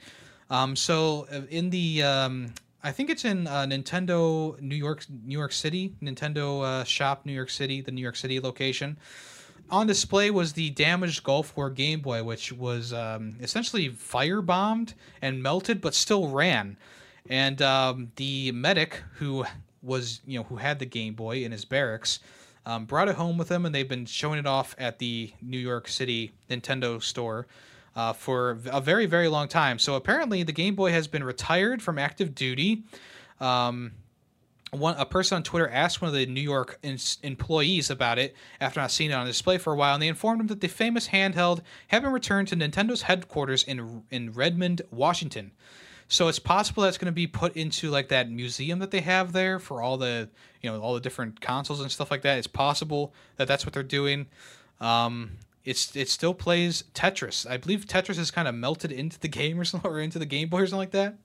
Um, 0.50 0.76
so 0.76 1.28
uh, 1.32 1.44
in 1.50 1.70
the, 1.70 2.04
um, 2.04 2.54
I 2.88 2.92
think 2.92 3.10
it's 3.10 3.26
in 3.26 3.48
uh, 3.48 3.66
Nintendo 3.66 4.60
New 4.62 4.76
York, 4.76 5.06
New 5.10 5.38
York 5.38 5.52
City, 5.52 5.94
Nintendo 6.02 6.64
uh, 6.64 6.84
shop, 6.84 7.26
New 7.26 7.34
York 7.34 7.50
City, 7.50 7.82
the 7.82 7.92
New 7.92 8.02
York 8.02 8.16
City 8.16 8.40
location 8.40 8.98
on 9.70 9.88
display 9.88 10.32
was 10.32 10.54
the 10.54 10.70
damaged 10.72 11.24
Gulf 11.24 11.56
War 11.58 11.70
Game 11.70 12.00
Boy, 12.00 12.24
which 12.24 12.52
was 12.52 12.94
um, 12.94 13.36
essentially 13.42 13.90
firebombed 13.90 14.94
and 15.22 15.44
melted, 15.44 15.82
but 15.82 15.94
still 15.94 16.30
ran. 16.30 16.78
And 17.30 17.62
um, 17.62 18.12
the 18.16 18.52
medic 18.54 19.04
who 19.16 19.46
was, 19.82 20.22
you 20.26 20.40
know, 20.40 20.44
who 20.44 20.56
had 20.56 20.80
the 20.80 20.86
Game 20.86 21.14
Boy 21.14 21.44
in 21.44 21.52
his 21.52 21.66
barracks, 21.66 22.20
um, 22.66 22.86
brought 22.86 23.10
it 23.10 23.16
home 23.16 23.38
with 23.38 23.50
him, 23.50 23.66
and 23.66 23.74
they've 23.74 23.88
been 23.88 24.06
showing 24.06 24.40
it 24.40 24.46
off 24.46 24.76
at 24.78 25.00
the 25.00 25.32
New 25.42 25.60
York 25.60 25.88
City 25.88 26.34
Nintendo 26.50 27.02
store 27.02 27.48
uh, 27.98 28.14
for 28.14 28.60
a 28.72 28.80
very, 28.80 29.08
very 29.08 29.28
long 29.28 29.48
time. 29.48 29.80
So 29.80 29.96
apparently, 29.96 30.44
the 30.44 30.52
Game 30.52 30.76
Boy 30.76 30.92
has 30.92 31.08
been 31.08 31.24
retired 31.24 31.82
from 31.82 31.98
active 31.98 32.36
duty. 32.36 32.84
Um, 33.42 33.94
one 34.72 34.96
a 34.98 35.06
person 35.06 35.38
on 35.38 35.44
Twitter 35.44 35.68
asked 35.68 36.02
one 36.02 36.10
of 36.10 36.14
the 36.14 36.26
New 36.28 36.42
York 36.42 36.78
in, 36.84 37.00
employees 37.24 37.90
about 37.90 38.20
it 38.20 38.36
after 38.62 38.80
not 38.80 38.92
seeing 38.92 39.10
it 39.10 39.14
on 39.14 39.26
display 39.26 39.58
for 39.58 39.74
a 39.74 39.76
while, 39.76 39.96
and 39.96 40.04
they 40.04 40.08
informed 40.08 40.42
him 40.42 40.48
that 40.48 40.62
the 40.62 40.68
famous 40.68 41.08
handheld 41.08 41.62
had 41.88 42.04
been 42.04 42.12
returned 42.12 42.50
to 42.50 42.56
Nintendo's 42.56 43.02
headquarters 43.04 43.64
in 43.64 44.04
in 44.12 44.32
Redmond, 44.32 44.84
Washington. 44.92 45.52
So 46.08 46.28
it's 46.28 46.40
possible 46.40 46.84
that's 46.84 46.98
going 46.98 47.08
to 47.08 47.12
be 47.12 47.28
put 47.28 47.58
into 47.58 47.90
like 47.90 48.10
that 48.10 48.30
museum 48.30 48.78
that 48.80 48.92
they 48.92 49.02
have 49.02 49.34
there 49.34 49.58
for 49.58 49.82
all 49.82 49.98
the 49.98 50.30
you 50.62 50.70
know 50.70 50.80
all 50.80 50.94
the 50.94 51.02
different 51.02 51.42
consoles 51.42 51.82
and 51.82 51.92
stuff 51.92 52.12
like 52.12 52.22
that. 52.22 52.38
It's 52.38 52.46
possible 52.46 53.12
that 53.38 53.48
that's 53.48 53.66
what 53.66 53.74
they're 53.74 53.82
doing. 53.82 54.28
Um, 54.80 55.32
it's 55.68 55.94
it 55.96 56.08
still 56.08 56.34
plays 56.34 56.86
Tetris. 56.94 57.50
I 57.50 57.58
believe 57.58 57.86
Tetris 57.86 58.18
is 58.18 58.32
kind 58.32 58.48
of 58.48 58.56
melted 58.56 58.92
into 58.92 59.20
the 59.20 59.28
game 59.40 59.60
or 59.60 59.66
something, 59.66 59.92
or 59.92 60.00
into 60.00 60.18
the 60.18 60.26
Game 60.26 60.48
Boy 60.48 60.62
or 60.62 60.68
something 60.68 60.80
like 60.80 60.92
that. 60.92 61.16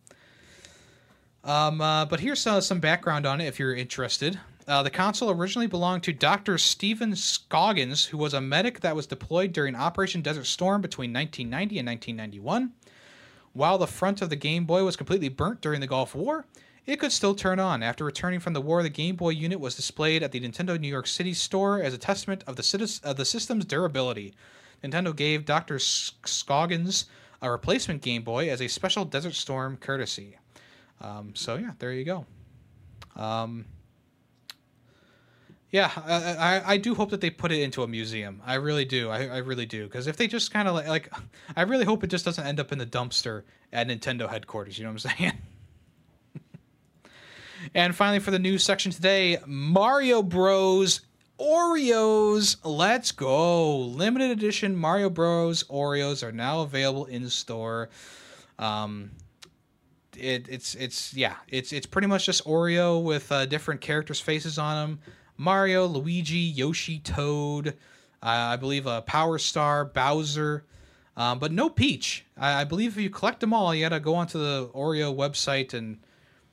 Um, 1.45 1.81
uh, 1.81 2.05
but 2.05 2.21
here's 2.21 2.47
uh, 2.47 2.61
some 2.61 2.81
background 2.81 3.25
on 3.25 3.41
it 3.41 3.47
if 3.47 3.59
you're 3.59 3.75
interested. 3.75 4.39
Uh, 4.67 4.83
the 4.83 4.91
console 4.91 5.31
originally 5.31 5.67
belonged 5.67 6.05
to 6.05 6.13
Dr. 6.13 6.57
Stephen 6.57 7.17
Scoggins, 7.17 8.07
who 8.07 8.19
was 8.19 8.33
a 8.33 8.41
medic 8.41 8.81
that 8.81 8.95
was 8.95 9.07
deployed 9.07 9.53
during 9.53 9.75
Operation 9.75 10.23
Desert 10.23 10.47
Storm 10.47 10.81
between 10.81 11.13
1990 11.13 11.79
and 11.79 11.89
1991. 11.89 12.73
While 13.55 13.79
the 13.79 13.89
front 13.89 14.23
of 14.23 14.31
the 14.31 14.37
Game 14.37 14.65
Boy 14.65 14.85
was 14.85 14.97
completely 14.97 15.29
burnt 15.29 15.61
during 15.61 15.81
the 15.81 15.87
Gulf 15.87 16.15
War, 16.15 16.47
it 16.85 16.97
could 16.97 17.13
still 17.13 17.35
turn 17.35 17.61
on. 17.61 17.83
After 17.83 18.05
returning 18.05 18.41
from 18.41 18.55
the 18.55 18.61
war, 18.61 18.83
the 18.83 18.89
Game 18.89 19.17
Boy 19.17 19.31
unit 19.31 19.61
was 19.61 19.77
displayed 19.77 20.23
at 20.23 20.33
the 20.33 20.41
Nintendo 20.41 20.79
New 20.79 20.89
York 20.89 21.07
City 21.07 21.33
store 21.35 21.81
as 21.81 21.95
a 21.95 21.99
testament 21.99 22.43
of 22.47 22.57
the, 22.57 23.01
of 23.05 23.17
the 23.17 23.25
system's 23.25 23.65
durability. 23.65 24.35
Nintendo 24.83 25.15
gave 25.15 25.45
Dr. 25.45 25.79
Scoggins 25.79 27.07
a 27.41 27.51
replacement 27.51 28.03
Game 28.03 28.23
Boy 28.23 28.51
as 28.51 28.61
a 28.61 28.69
special 28.69 29.05
Desert 29.05 29.35
Storm 29.35 29.77
courtesy. 29.77 30.39
Um, 31.01 31.35
so 31.35 31.57
yeah, 31.57 31.73
there 31.79 31.93
you 31.93 32.05
go. 32.05 32.27
Um, 33.17 33.67
yeah, 35.71 35.91
I, 35.97 36.13
I, 36.15 36.63
I, 36.73 36.77
do 36.77 36.95
hope 36.95 37.11
that 37.11 37.21
they 37.21 37.31
put 37.31 37.51
it 37.51 37.61
into 37.61 37.83
a 37.83 37.89
museum. 37.89 38.41
I 38.45 38.55
really 38.55 38.85
do. 38.85 39.11
I, 39.11 39.27
I 39.27 39.39
really 39.39 39.67
do. 39.67 39.85
Because 39.85 40.07
if 40.07 40.17
they 40.17 40.27
just 40.27 40.51
kind 40.51 40.69
of 40.69 40.75
like, 40.75 40.87
like, 40.87 41.13
I 41.57 41.63
really 41.63 41.85
hope 41.85 42.05
it 42.05 42.09
just 42.09 42.25
doesn't 42.25 42.47
end 42.47 42.61
up 42.61 42.73
in 42.73 42.79
the 42.79 42.87
dumpster 42.87 43.43
at 43.73 43.89
Nintendo 43.89 44.29
headquarters. 44.29 44.79
You 44.79 44.85
know 44.85 44.93
what 44.93 45.05
I'm 45.05 45.17
saying? 45.19 45.33
and 47.75 47.95
finally, 47.95 48.19
for 48.19 48.31
the 48.31 48.39
news 48.39 48.65
section 48.65 48.93
today, 48.93 49.39
Mario 49.47 50.23
Bros. 50.23 51.01
Oreos. 51.41 52.57
Let's 52.63 53.11
go. 53.11 53.79
Limited 53.79 54.31
edition 54.31 54.77
Mario 54.77 55.11
Bros. 55.11 55.65
Oreos 55.65 56.23
are 56.23 56.31
now 56.31 56.61
available 56.61 57.07
in 57.07 57.29
store. 57.29 57.91
Um, 58.61 59.11
it, 60.17 60.47
it's 60.49 60.75
it's 60.75 61.15
yeah, 61.15 61.37
it's 61.49 61.73
it's 61.73 61.87
pretty 61.87 62.07
much 62.07 62.27
just 62.27 62.45
Oreo 62.45 63.03
with 63.03 63.33
uh, 63.33 63.47
different 63.47 63.81
characters' 63.81 64.21
faces 64.21 64.59
on 64.59 64.77
them. 64.77 65.01
Mario, 65.37 65.87
Luigi, 65.87 66.39
Yoshi, 66.39 66.99
Toad, 67.01 67.69
uh, 67.69 67.73
I 68.23 68.57
believe 68.57 68.87
a 68.87 68.91
uh, 68.91 69.01
Power 69.01 69.39
Star, 69.39 69.85
Bowser, 69.85 70.65
um, 71.17 71.39
but 71.39 71.51
no 71.51 71.69
Peach. 71.69 72.25
I, 72.37 72.61
I, 72.61 72.65
believe 72.65 72.97
if 72.97 73.03
you 73.03 73.11
collect 73.11 73.41
them 73.41 73.53
all, 73.53 73.75
you 73.75 73.83
got 73.85 73.89
to 73.89 74.01
go 74.01 74.15
onto 74.15 74.39
the 74.39 74.69
Oreo 74.69 75.15
website 75.17 75.75
and 75.75 75.99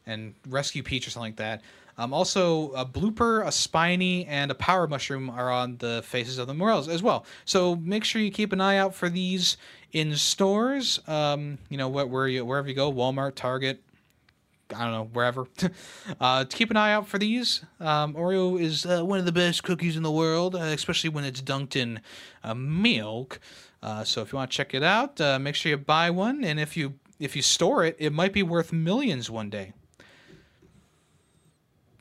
and 0.10 0.34
rescue 0.47 0.84
Peach 0.84 1.07
or 1.07 1.12
something 1.12 1.32
like 1.32 1.38
that. 1.38 1.62
Um, 1.99 2.14
also, 2.14 2.72
a 2.72 2.86
blooper, 2.86 3.45
a 3.45 3.51
spiny, 3.51 4.26
and 4.26 4.51
a 4.51 4.55
power 4.55 4.88
mushroom 4.88 5.30
are 5.30 5.51
on 5.51 5.76
the 5.80 6.01
faces 6.05 6.38
of 6.38 6.47
the 6.47 6.53
Morels 6.53 6.88
as 6.88 7.03
well. 7.03 7.26
So 7.43 7.76
make 7.76 8.05
sure 8.05 8.22
you 8.22 8.32
keep 8.32 8.53
an 8.53 8.62
eye 8.62 8.78
out 8.78 8.95
for 8.95 9.10
these 9.10 9.57
in 9.91 10.15
stores. 10.15 11.02
Um, 11.07 11.57
you 11.68 11.77
know, 11.77 11.90
where 11.90 12.27
you, 12.30 12.45
wherever 12.45 12.69
you 12.69 12.73
go, 12.73 12.90
Walmart, 12.90 13.36
Target, 13.36 13.84
I 14.73 14.84
don't 14.84 14.91
know, 14.94 15.10
wherever. 15.11 15.48
uh, 16.22 16.45
keep 16.49 16.72
an 16.72 16.77
eye 16.77 16.94
out 16.94 17.06
for 17.06 17.18
these. 17.18 17.65
Um, 17.81 18.14
Oreo 18.14 18.57
is 18.57 18.86
uh, 18.86 19.03
one 19.03 19.19
of 19.19 19.26
the 19.26 19.34
best 19.34 19.64
cookies 19.64 19.98
in 19.98 20.03
the 20.03 20.11
world, 20.11 20.56
uh, 20.56 20.60
especially 20.60 21.10
when 21.10 21.26
it's 21.26 21.41
dunked 21.41 21.76
in 21.76 21.99
uh, 22.45 22.53
milk. 22.53 23.41
Uh, 23.84 24.06
so 24.06 24.22
if 24.22 24.31
you 24.31 24.38
want 24.38 24.52
to 24.52 24.56
check 24.56 24.73
it 24.73 24.84
out, 24.84 25.19
make 25.41 25.56
sure 25.56 25.69
you 25.69 25.77
buy 25.77 26.10
one. 26.10 26.45
And 26.45 26.61
if 26.61 26.77
you 26.77 26.95
if 27.19 27.36
you 27.36 27.41
store 27.41 27.84
it, 27.84 27.98
it 27.99 28.14
might 28.14 28.31
be 28.31 28.44
worth 28.44 28.72
millions 28.72 29.30
one 29.30 29.49
day. 29.49 29.73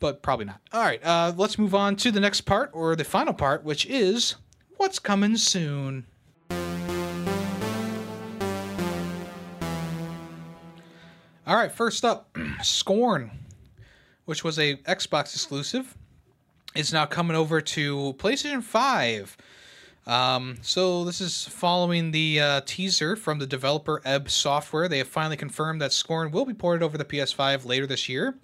But 0.01 0.23
probably 0.23 0.47
not. 0.47 0.61
All 0.73 0.83
right, 0.83 1.05
let's 1.37 1.59
move 1.59 1.75
on 1.75 1.97
to 1.97 2.11
the 2.11 2.21
next 2.21 2.43
part, 2.43 2.71
or 2.73 2.95
the 2.95 3.05
final 3.05 3.35
part, 3.35 3.65
which 3.65 3.85
is 3.87 4.37
what's 4.77 4.99
coming 4.99 5.37
soon. 5.37 6.07
All 11.49 11.57
right, 11.57 11.73
first 11.73 12.05
up, 12.05 12.37
Scorn, 12.63 13.31
which 14.27 14.45
was 14.45 14.59
a 14.59 14.77
Xbox 14.77 15.35
exclusive, 15.35 15.97
is 16.75 16.93
now 16.93 17.07
coming 17.07 17.37
over 17.37 17.63
to 17.63 18.15
PlayStation 18.19 18.63
5. 18.63 19.37
Um, 20.07 20.59
so 20.61 21.05
this 21.05 21.23
is 21.23 21.45
following 21.45 22.11
the 22.11 22.41
uh, 22.41 22.61
teaser 22.67 23.17
from 23.17 23.39
the 23.39 23.47
developer 23.47 24.03
Ebb 24.05 24.31
Software. 24.31 24.89
They 24.89 24.99
have 24.99 25.09
finally 25.09 25.39
confirmed 25.39 25.81
that 25.81 25.93
Scorn 25.93 26.31
will 26.31 26.45
be 26.45 26.55
ported 26.55 26.83
over 26.83 26.99
the 26.99 27.05
PS5 27.05 27.65
later 27.65 27.87
this 27.87 28.09
year. 28.11 28.35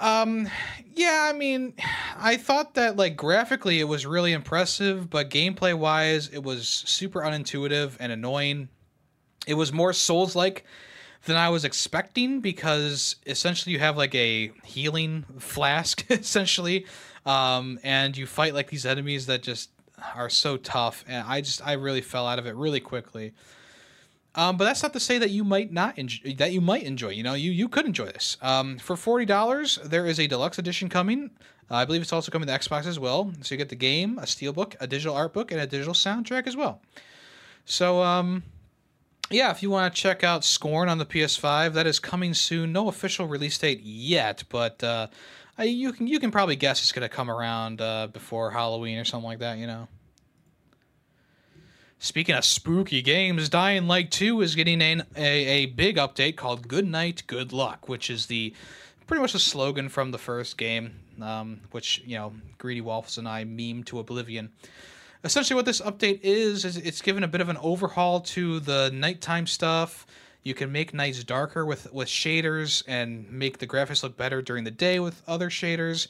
Um, 0.00 0.48
yeah, 0.94 1.30
I 1.30 1.36
mean, 1.36 1.74
I 2.16 2.36
thought 2.36 2.74
that 2.74 2.96
like 2.96 3.16
graphically 3.16 3.80
it 3.80 3.84
was 3.84 4.06
really 4.06 4.32
impressive, 4.32 5.10
but 5.10 5.30
gameplay 5.30 5.76
wise, 5.76 6.28
it 6.28 6.42
was 6.42 6.68
super 6.68 7.20
unintuitive 7.20 7.96
and 8.00 8.12
annoying. 8.12 8.68
It 9.46 9.54
was 9.54 9.72
more 9.72 9.92
Souls 9.92 10.34
like 10.34 10.64
than 11.26 11.36
I 11.36 11.48
was 11.48 11.64
expecting 11.64 12.40
because 12.40 13.16
essentially 13.26 13.72
you 13.72 13.78
have 13.78 13.96
like 13.96 14.14
a 14.14 14.52
healing 14.64 15.24
flask 15.38 16.04
essentially, 16.10 16.86
um, 17.26 17.78
and 17.82 18.16
you 18.16 18.26
fight 18.26 18.54
like 18.54 18.68
these 18.68 18.86
enemies 18.86 19.26
that 19.26 19.42
just 19.42 19.70
are 20.14 20.30
so 20.30 20.56
tough, 20.56 21.04
and 21.08 21.26
I 21.26 21.40
just 21.40 21.66
I 21.66 21.72
really 21.72 22.02
fell 22.02 22.26
out 22.26 22.38
of 22.38 22.46
it 22.46 22.54
really 22.54 22.80
quickly. 22.80 23.32
Um, 24.36 24.56
but 24.56 24.64
that's 24.64 24.82
not 24.82 24.92
to 24.94 25.00
say 25.00 25.18
that 25.18 25.30
you 25.30 25.44
might 25.44 25.72
not 25.72 25.96
enjoy 25.96 26.34
that 26.34 26.52
you 26.52 26.60
might 26.60 26.82
enjoy. 26.82 27.10
You 27.10 27.22
know, 27.22 27.34
you 27.34 27.52
you 27.52 27.68
could 27.68 27.86
enjoy 27.86 28.06
this. 28.06 28.36
Um, 28.42 28.78
for 28.78 28.96
forty 28.96 29.24
dollars, 29.24 29.78
there 29.84 30.06
is 30.06 30.18
a 30.18 30.26
deluxe 30.26 30.58
edition 30.58 30.88
coming. 30.88 31.30
Uh, 31.70 31.76
I 31.76 31.84
believe 31.84 32.02
it's 32.02 32.12
also 32.12 32.30
coming 32.30 32.48
to 32.48 32.52
Xbox 32.52 32.86
as 32.86 32.98
well. 32.98 33.32
So 33.42 33.54
you 33.54 33.58
get 33.58 33.68
the 33.68 33.76
game, 33.76 34.18
a 34.18 34.22
steelbook, 34.22 34.74
a 34.80 34.86
digital 34.86 35.14
art 35.14 35.32
book, 35.32 35.52
and 35.52 35.60
a 35.60 35.66
digital 35.66 35.94
soundtrack 35.94 36.46
as 36.46 36.56
well. 36.56 36.82
So 37.64 38.02
um, 38.02 38.42
yeah, 39.30 39.50
if 39.50 39.62
you 39.62 39.70
want 39.70 39.94
to 39.94 40.00
check 40.00 40.24
out 40.24 40.44
Scorn 40.44 40.88
on 40.88 40.98
the 40.98 41.06
PS5, 41.06 41.72
that 41.72 41.86
is 41.86 41.98
coming 41.98 42.34
soon. 42.34 42.72
No 42.72 42.88
official 42.88 43.26
release 43.26 43.56
date 43.56 43.80
yet, 43.82 44.44
but 44.48 44.82
uh, 44.82 45.06
you 45.58 45.92
can 45.92 46.08
you 46.08 46.18
can 46.18 46.30
probably 46.30 46.56
guess 46.56 46.82
it's 46.82 46.92
going 46.92 47.08
to 47.08 47.14
come 47.14 47.30
around 47.30 47.80
uh, 47.80 48.08
before 48.08 48.50
Halloween 48.50 48.98
or 48.98 49.04
something 49.04 49.28
like 49.28 49.38
that. 49.38 49.58
You 49.58 49.68
know. 49.68 49.88
Speaking 52.04 52.34
of 52.34 52.44
spooky 52.44 53.00
games, 53.00 53.48
Dying 53.48 53.86
Light 53.86 54.10
2 54.10 54.42
is 54.42 54.54
getting 54.54 54.82
an, 54.82 55.04
a, 55.16 55.22
a 55.22 55.66
big 55.66 55.96
update 55.96 56.36
called 56.36 56.68
Good 56.68 56.86
Night, 56.86 57.22
Good 57.26 57.50
Luck, 57.50 57.88
which 57.88 58.10
is 58.10 58.26
the 58.26 58.52
pretty 59.06 59.22
much 59.22 59.32
the 59.32 59.38
slogan 59.38 59.88
from 59.88 60.10
the 60.10 60.18
first 60.18 60.58
game, 60.58 60.96
um, 61.22 61.62
which, 61.70 62.02
you 62.04 62.18
know, 62.18 62.34
Greedy 62.58 62.82
Waffles 62.82 63.16
and 63.16 63.26
I 63.26 63.44
meme 63.44 63.84
to 63.84 64.00
oblivion. 64.00 64.50
Essentially, 65.24 65.54
what 65.54 65.64
this 65.64 65.80
update 65.80 66.20
is, 66.22 66.66
is 66.66 66.76
it's 66.76 67.00
given 67.00 67.24
a 67.24 67.28
bit 67.28 67.40
of 67.40 67.48
an 67.48 67.56
overhaul 67.56 68.20
to 68.20 68.60
the 68.60 68.90
nighttime 68.92 69.46
stuff. 69.46 70.06
You 70.42 70.52
can 70.52 70.70
make 70.70 70.92
nights 70.92 71.24
darker 71.24 71.64
with, 71.64 71.90
with 71.90 72.08
shaders 72.08 72.82
and 72.86 73.32
make 73.32 73.56
the 73.56 73.66
graphics 73.66 74.02
look 74.02 74.18
better 74.18 74.42
during 74.42 74.64
the 74.64 74.70
day 74.70 75.00
with 75.00 75.22
other 75.26 75.48
shaders. 75.48 76.08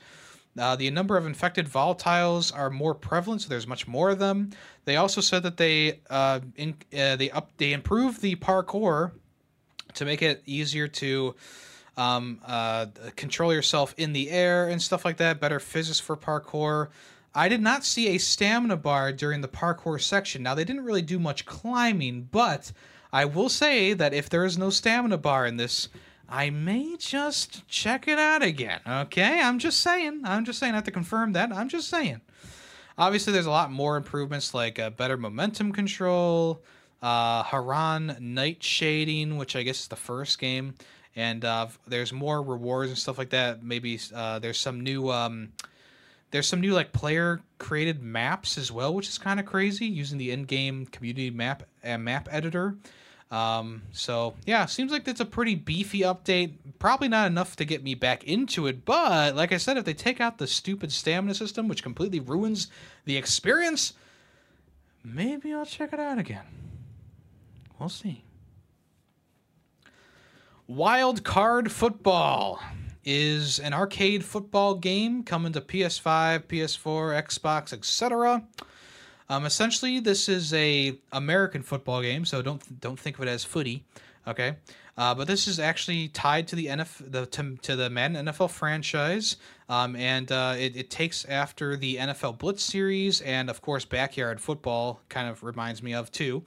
Uh, 0.59 0.77
the 0.77 0.89
number 0.91 1.17
of 1.17 1.27
infected 1.27 1.67
volatiles 1.67 2.57
are 2.57 2.71
more 2.71 2.95
prevalent, 2.95 3.43
so 3.43 3.49
there's 3.49 3.67
much 3.67 3.89
more 3.89 4.11
of 4.11 4.19
them. 4.19 4.51
They 4.85 4.97
also 4.97 5.21
said 5.21 5.43
that 5.43 5.57
they 5.57 6.01
uh, 6.09 6.41
in, 6.57 6.77
uh, 6.97 7.17
they 7.17 7.31
up 7.31 7.51
they 7.57 7.73
improved 7.73 8.21
the 8.21 8.37
parkour 8.37 9.13
to 9.95 10.05
make 10.05 10.23
it 10.23 10.43
easier 10.47 10.87
to 10.89 11.35
um, 11.97 12.41
uh, 12.47 12.87
control 13.17 13.53
yourself 13.53 13.95
in 13.97 14.13
the 14.13 14.31
air 14.31 14.69
and 14.69 14.81
stuff 14.81 15.05
like 15.05 15.17
that. 15.17 15.41
Better 15.41 15.61
physics 15.61 16.01
for 16.01 16.17
parkour. 16.17 16.89
I 17.35 17.49
did 17.49 17.61
not 17.61 17.85
see 17.85 18.09
a 18.09 18.19
stamina 18.19 18.77
bar 18.77 19.13
during 19.13 19.41
the 19.41 19.49
parkour 19.49 20.01
section. 20.01 20.43
Now 20.43 20.55
they 20.55 20.65
didn't 20.65 20.85
really 20.85 21.03
do 21.03 21.19
much 21.19 21.47
climbing, 21.47 22.29
but 22.31 22.71
I 23.13 23.25
will 23.25 23.49
say 23.49 23.93
that 23.93 24.15
if 24.15 24.29
there 24.29 24.45
is 24.45 24.57
no 24.57 24.71
stamina 24.71 25.19
bar 25.19 25.47
in 25.47 25.57
this, 25.57 25.89
I 26.35 26.51
may 26.51 26.97
just 26.97 27.67
check 27.69 28.09
it 28.09 28.19
out 28.19 28.43
again. 28.43 28.81
Okay, 28.85 29.41
I'm 29.41 29.61
just 29.61 29.79
saying. 29.79 30.23
I'm 30.25 30.45
just 30.45 30.59
saying. 30.59 30.73
I 30.73 30.75
have 30.75 30.85
to 30.85 30.91
confirm 30.91 31.35
that. 31.35 31.53
I'm 31.53 31.69
just 31.69 31.89
saying. 31.89 32.23
Obviously, 32.99 33.33
there's 33.33 33.47
a 33.47 33.51
lot 33.51 33.71
more 33.71 33.97
improvements 33.97 34.53
like 34.53 34.81
uh, 34.81 34.91
better 34.91 35.17
momentum 35.17 35.71
control, 35.71 36.61
uh, 37.03 37.45
Harran 37.45 38.17
night 38.19 38.65
shading, 38.65 39.37
which 39.37 39.55
I 39.55 39.63
guess 39.63 39.83
is 39.83 39.87
the 39.87 39.95
first 39.95 40.41
game, 40.41 40.75
and 41.15 41.45
uh, 41.45 41.69
there's 41.87 42.13
more 42.13 42.43
rewards 42.43 42.91
and 42.91 42.99
stuff 42.99 43.17
like 43.17 43.31
that. 43.31 43.63
Maybe 43.63 44.01
uh, 44.13 44.41
there's 44.41 44.59
some 44.59 44.81
new. 44.81 45.13
Um, 45.13 45.53
there's 46.33 46.49
some 46.49 46.61
new 46.61 46.73
like 46.73 46.93
player 46.93 47.43
created 47.59 48.03
maps 48.03 48.59
as 48.59 48.73
well, 48.73 48.93
which 48.93 49.07
is 49.07 49.19
kind 49.19 49.39
of 49.39 49.47
crazy 49.47 49.87
using 49.87 50.19
the 50.19 50.33
in-game 50.33 50.87
community 50.87 51.31
map 51.31 51.63
uh, 51.85 51.97
map 51.97 52.29
editor. 52.33 52.77
Um, 53.35 53.83
so 53.91 54.35
yeah, 54.47 54.65
seems 54.67 54.93
like 54.93 55.03
that's 55.03 55.19
a 55.19 55.25
pretty 55.25 55.57
beefy 55.57 56.03
update. 56.03 56.53
Probably 56.79 57.09
not 57.09 57.27
enough 57.27 57.57
to 57.57 57.65
get 57.65 57.83
me 57.83 57.97
back 57.97 58.23
into 58.23 58.69
it, 58.69 58.85
but 58.85 59.35
like 59.35 59.51
I 59.53 59.57
said, 59.57 59.77
if 59.77 59.85
they 59.85 59.93
take 59.93 60.21
out 60.21 60.39
the 60.39 60.47
stupid 60.47 60.93
stamina 60.93 61.35
system, 61.35 61.67
which 61.67 61.83
completely 61.83 62.21
ruins 62.21 62.69
the 63.07 63.17
experience, 63.17 63.95
maybe 65.03 65.53
I'll 65.53 65.67
check 65.67 65.93
it 65.93 65.99
out 65.99 66.19
again. 66.19 66.45
We'll 67.81 67.89
see. 67.89 68.23
Wild 70.69 71.25
Card 71.25 71.73
Football 71.73 72.61
is 73.05 73.59
an 73.59 73.75
arcade 73.75 74.25
football 74.25 74.77
game 74.77 75.25
coming 75.25 75.53
to 75.55 75.61
PS5, 75.61 76.45
PS4, 76.45 77.21
Xbox, 77.25 77.73
etc. 77.73 78.45
Um, 79.29 79.47
essentially, 79.47 80.01
this 80.01 80.29
is 80.29 80.53
a 80.53 80.99
American 81.13 81.63
football 81.63 82.03
game, 82.03 82.25
so 82.25 82.43
don't 82.43 82.81
don't 82.81 82.99
think 82.99 83.17
of 83.17 83.23
it 83.25 83.29
as 83.29 83.45
footy, 83.45 83.85
okay? 84.27 84.57
Uh, 84.97 85.15
but 85.15 85.27
this 85.27 85.49
is 85.49 85.59
actually 85.59 86.09
tied 86.09 86.47
to 86.49 86.57
the 86.57 86.67
NFL, 86.67 87.11
the 87.11 87.27
to, 87.27 87.57
to 87.63 87.75
the 87.75 87.91
Madden 87.91 88.27
NFL 88.27 88.51
franchise, 88.51 89.37
um, 89.69 89.97
and 89.97 90.31
uh, 90.31 90.55
it, 90.57 90.77
it 90.77 90.91
takes 90.91 91.25
after 91.25 91.77
the 91.77 91.97
NFL 91.97 92.39
Blitz 92.39 92.63
series, 92.63 93.21
and 93.23 93.51
of 93.51 93.61
course, 93.61 93.85
backyard 93.85 94.41
football 94.41 95.01
kind 95.09 95.29
of 95.29 95.43
reminds 95.43 95.83
me 95.83 95.95
of 95.95 96.13
too. 96.13 96.45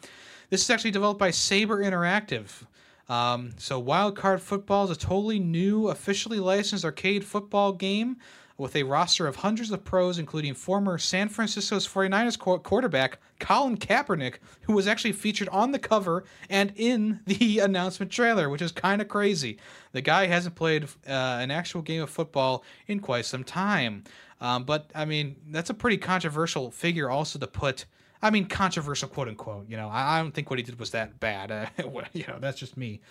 This 0.49 0.61
is 0.61 0.69
actually 0.69 0.91
developed 0.91 1.19
by 1.19 1.31
Saber 1.31 1.83
Interactive. 1.83 2.63
Um, 3.09 3.51
so, 3.57 3.79
Wild 3.79 4.15
Card 4.15 4.41
Football 4.41 4.85
is 4.85 4.91
a 4.91 4.95
totally 4.99 5.39
new, 5.39 5.87
officially 5.87 6.39
licensed 6.39 6.85
arcade 6.85 7.25
football 7.25 7.73
game 7.73 8.17
with 8.57 8.75
a 8.75 8.83
roster 8.83 9.27
of 9.27 9.37
hundreds 9.37 9.71
of 9.71 9.83
pros, 9.83 10.17
including 10.17 10.53
former 10.53 10.97
San 10.97 11.29
Francisco's 11.29 11.87
49ers 11.87 12.37
quarterback 12.63 13.19
Colin 13.39 13.77
Kaepernick, 13.77 14.35
who 14.61 14.73
was 14.73 14.87
actually 14.87 15.11
featured 15.11 15.49
on 15.49 15.71
the 15.71 15.79
cover 15.79 16.23
and 16.49 16.73
in 16.75 17.19
the 17.25 17.59
announcement 17.63 18.11
trailer, 18.11 18.49
which 18.49 18.61
is 18.61 18.71
kind 18.71 19.01
of 19.01 19.07
crazy. 19.07 19.57
The 19.91 20.01
guy 20.01 20.25
hasn't 20.27 20.55
played 20.55 20.85
uh, 21.07 21.37
an 21.41 21.51
actual 21.51 21.81
game 21.81 22.01
of 22.01 22.09
football 22.09 22.63
in 22.87 22.99
quite 22.99 23.25
some 23.25 23.43
time. 23.43 24.03
Um, 24.41 24.63
but, 24.63 24.89
I 24.93 25.05
mean, 25.05 25.35
that's 25.49 25.69
a 25.69 25.73
pretty 25.73 25.97
controversial 25.97 26.71
figure 26.71 27.09
also 27.09 27.39
to 27.39 27.47
put. 27.47 27.85
I 28.21 28.31
mean, 28.31 28.45
controversial, 28.45 29.09
quote 29.09 29.27
unquote. 29.27 29.69
You 29.69 29.77
know, 29.77 29.89
I, 29.89 30.17
I 30.17 30.21
don't 30.21 30.33
think 30.33 30.49
what 30.49 30.57
he 30.57 30.63
did 30.63 30.79
was 30.79 30.91
that 30.91 31.19
bad. 31.19 31.51
Uh, 31.51 31.67
you 32.13 32.25
know, 32.27 32.37
that's 32.39 32.59
just 32.59 32.75
me. 32.75 33.01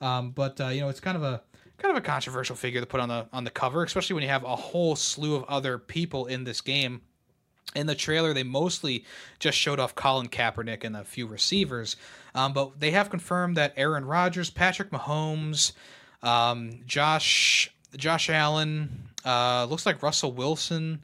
Um, 0.00 0.30
but 0.30 0.60
uh, 0.60 0.68
you 0.68 0.80
know, 0.80 0.88
it's 0.88 1.00
kind 1.00 1.16
of 1.16 1.22
a 1.22 1.42
kind 1.78 1.96
of 1.96 2.02
a 2.02 2.06
controversial 2.06 2.56
figure 2.56 2.80
to 2.80 2.86
put 2.86 3.00
on 3.00 3.08
the 3.08 3.26
on 3.32 3.44
the 3.44 3.50
cover, 3.50 3.82
especially 3.82 4.14
when 4.14 4.22
you 4.22 4.28
have 4.28 4.44
a 4.44 4.56
whole 4.56 4.96
slew 4.96 5.34
of 5.34 5.44
other 5.44 5.78
people 5.78 6.26
in 6.26 6.44
this 6.44 6.60
game. 6.60 7.02
In 7.74 7.86
the 7.86 7.94
trailer, 7.94 8.32
they 8.32 8.44
mostly 8.44 9.04
just 9.40 9.58
showed 9.58 9.80
off 9.80 9.94
Colin 9.94 10.28
Kaepernick 10.28 10.84
and 10.84 10.96
a 10.96 11.02
few 11.02 11.26
receivers, 11.26 11.96
um, 12.34 12.52
but 12.52 12.78
they 12.78 12.92
have 12.92 13.10
confirmed 13.10 13.56
that 13.56 13.72
Aaron 13.76 14.04
Rodgers, 14.04 14.48
Patrick 14.48 14.90
Mahomes, 14.90 15.72
um, 16.22 16.80
Josh 16.86 17.72
Josh 17.96 18.30
Allen, 18.30 19.08
uh, 19.24 19.66
looks 19.68 19.86
like 19.86 20.02
Russell 20.02 20.32
Wilson, 20.32 21.02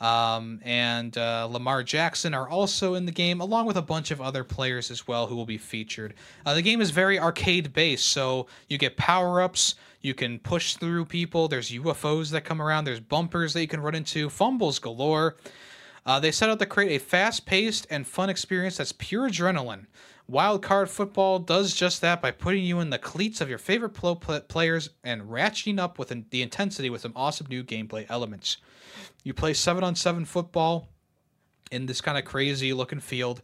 um, 0.00 0.60
and 0.64 1.16
uh, 1.16 1.48
Lamar 1.50 1.82
Jackson 1.82 2.34
are 2.34 2.48
also 2.48 2.94
in 2.94 3.06
the 3.06 3.12
game, 3.12 3.40
along 3.40 3.66
with 3.66 3.76
a 3.76 3.82
bunch 3.82 4.10
of 4.10 4.20
other 4.20 4.44
players 4.44 4.90
as 4.90 5.06
well 5.06 5.26
who 5.26 5.36
will 5.36 5.46
be 5.46 5.58
featured. 5.58 6.14
Uh, 6.44 6.54
the 6.54 6.62
game 6.62 6.80
is 6.80 6.90
very 6.90 7.18
arcade 7.18 7.72
based, 7.72 8.06
so 8.08 8.46
you 8.68 8.78
get 8.78 8.96
power 8.96 9.40
ups, 9.40 9.76
you 10.04 10.14
can 10.14 10.38
push 10.38 10.74
through 10.74 11.06
people, 11.06 11.48
there's 11.48 11.70
UFOs 11.70 12.30
that 12.30 12.44
come 12.44 12.60
around, 12.60 12.84
there's 12.84 13.00
bumpers 13.00 13.52
that 13.54 13.60
you 13.60 13.68
can 13.68 13.80
run 13.80 13.94
into, 13.94 14.28
fumbles 14.28 14.78
galore. 14.78 15.36
Uh, 16.06 16.20
they 16.20 16.30
set 16.30 16.50
out 16.50 16.58
to 16.58 16.66
create 16.66 17.00
a 17.00 17.04
fast 17.04 17.46
paced 17.46 17.86
and 17.90 18.06
fun 18.06 18.28
experience 18.28 18.76
that's 18.76 18.92
pure 18.92 19.28
adrenaline. 19.28 19.86
Wild 20.26 20.62
Card 20.62 20.88
Football 20.88 21.38
does 21.38 21.74
just 21.74 22.00
that 22.00 22.22
by 22.22 22.30
putting 22.30 22.64
you 22.64 22.80
in 22.80 22.90
the 22.90 22.98
cleats 22.98 23.40
of 23.40 23.48
your 23.48 23.58
favorite 23.58 23.90
players 23.90 24.90
and 25.02 25.22
ratcheting 25.22 25.78
up 25.78 25.98
with 25.98 26.12
the 26.30 26.42
intensity 26.42 26.88
with 26.88 27.02
some 27.02 27.12
awesome 27.14 27.46
new 27.48 27.62
gameplay 27.62 28.06
elements. 28.08 28.56
You 29.22 29.34
play 29.34 29.52
seven 29.52 29.84
on 29.84 29.94
seven 29.96 30.24
football 30.24 30.88
in 31.70 31.86
this 31.86 32.00
kind 32.00 32.16
of 32.16 32.24
crazy 32.24 32.72
looking 32.72 33.00
field. 33.00 33.42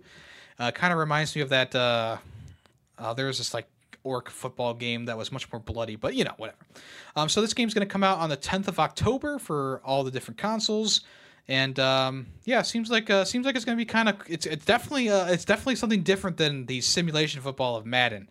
Uh, 0.59 0.71
kind 0.71 0.93
of 0.93 0.99
reminds 0.99 1.35
me 1.37 1.43
of 1.43 1.51
that. 1.51 1.75
Uh, 1.75 2.17
uh, 2.99 3.15
there's 3.15 3.39
this 3.39 3.53
like 3.53 3.67
orc 4.05 4.31
football 4.31 4.75
game 4.75 5.05
that 5.07 5.17
was 5.17 5.33
much 5.33 5.51
more 5.53 5.61
bloody, 5.61 5.97
but 5.97 6.15
you 6.15 6.25
know, 6.25 6.35
whatever. 6.37 6.59
Um, 7.17 7.29
so 7.29 7.41
this 7.41 7.55
game's 7.55 7.75
going 7.75 7.87
to 7.87 7.93
come 7.93 8.05
out 8.05 8.19
on 8.19 8.31
the 8.31 8.37
10th 8.37 8.69
of 8.69 8.79
October 8.79 9.39
for 9.39 9.81
all 9.85 10.05
the 10.05 10.11
different 10.11 10.39
consoles, 10.39 11.03
and 11.49 11.79
um, 11.81 12.27
yeah, 12.45 12.63
seems 12.63 12.91
like 12.91 13.11
uh, 13.11 13.25
seems 13.25 13.45
like 13.45 13.57
it's 13.57 13.65
going 13.65 13.77
to 13.77 13.81
be 13.81 13.87
kind 13.87 14.09
of 14.09 14.17
it's 14.29 14.47
it's 14.47 14.65
definitely 14.65 15.09
uh, 15.09 15.27
it's 15.27 15.45
definitely 15.45 15.77
something 15.77 16.03
different 16.03 16.37
than 16.37 16.67
the 16.67 16.81
simulation 16.81 17.41
football 17.41 17.77
of 17.77 17.85
Madden. 17.85 18.29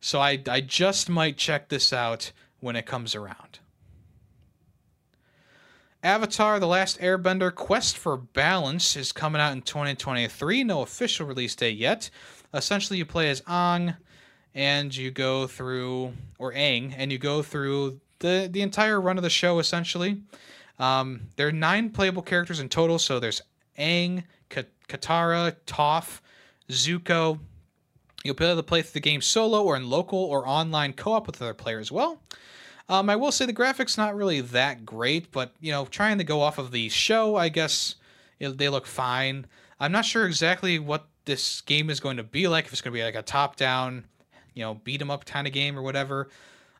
So 0.00 0.20
I 0.20 0.42
I 0.48 0.60
just 0.60 1.08
might 1.08 1.36
check 1.36 1.68
this 1.68 1.92
out 1.92 2.32
when 2.60 2.76
it 2.76 2.86
comes 2.86 3.14
around. 3.14 3.60
Avatar 6.02 6.60
The 6.60 6.66
Last 6.68 7.00
Airbender 7.00 7.52
Quest 7.52 7.98
for 7.98 8.16
Balance 8.16 8.96
is 8.96 9.10
coming 9.10 9.40
out 9.40 9.52
in 9.52 9.60
2023. 9.60 10.62
No 10.62 10.82
official 10.82 11.26
release 11.26 11.56
date 11.56 11.76
yet. 11.76 12.10
Essentially, 12.54 12.98
you 12.98 13.04
play 13.04 13.28
as 13.28 13.40
Aang 13.42 13.96
and 14.56 14.94
you 14.94 15.12
go 15.12 15.46
through, 15.46 16.12
or 16.38 16.52
Aang, 16.52 16.92
and 16.96 17.12
you 17.12 17.18
go 17.18 17.42
through 17.42 18.00
the, 18.18 18.48
the 18.50 18.62
entire 18.62 19.00
run 19.00 19.18
of 19.18 19.22
the 19.22 19.30
show, 19.30 19.60
essentially. 19.60 20.22
Um, 20.80 21.28
there 21.36 21.46
are 21.46 21.52
nine 21.52 21.90
playable 21.90 22.22
characters 22.22 22.58
in 22.58 22.68
total, 22.68 22.98
so 22.98 23.20
there's 23.20 23.40
Aang, 23.78 24.24
Katara, 24.50 25.54
Toph, 25.66 26.20
Zuko, 26.68 27.38
You'll 28.26 28.34
be 28.34 28.44
able 28.44 28.56
to 28.56 28.62
play 28.64 28.82
through 28.82 28.94
the 28.94 29.00
game 29.00 29.20
solo 29.20 29.62
or 29.62 29.76
in 29.76 29.88
local 29.88 30.18
or 30.18 30.48
online 30.48 30.92
co-op 30.92 31.28
with 31.28 31.40
other 31.40 31.54
players 31.54 31.86
as 31.86 31.92
well. 31.92 32.20
Um, 32.88 33.08
I 33.08 33.14
will 33.14 33.30
say 33.30 33.46
the 33.46 33.52
graphics 33.52 33.96
not 33.96 34.16
really 34.16 34.40
that 34.40 34.84
great, 34.84 35.30
but 35.30 35.52
you 35.60 35.70
know, 35.70 35.86
trying 35.86 36.18
to 36.18 36.24
go 36.24 36.40
off 36.40 36.58
of 36.58 36.72
the 36.72 36.88
show, 36.88 37.36
I 37.36 37.48
guess 37.48 37.94
it, 38.40 38.58
they 38.58 38.68
look 38.68 38.86
fine. 38.86 39.46
I'm 39.78 39.92
not 39.92 40.04
sure 40.04 40.26
exactly 40.26 40.80
what 40.80 41.06
this 41.24 41.60
game 41.60 41.88
is 41.88 42.00
going 42.00 42.16
to 42.16 42.24
be 42.24 42.48
like. 42.48 42.66
If 42.66 42.72
it's 42.72 42.80
going 42.80 42.92
to 42.92 42.98
be 42.98 43.04
like 43.04 43.14
a 43.14 43.22
top-down, 43.22 44.04
you 44.56 44.62
know, 44.64 44.74
beat 44.82 45.00
'em 45.00 45.10
up 45.10 45.24
kind 45.24 45.46
of 45.46 45.52
game 45.52 45.78
or 45.78 45.82
whatever. 45.82 46.28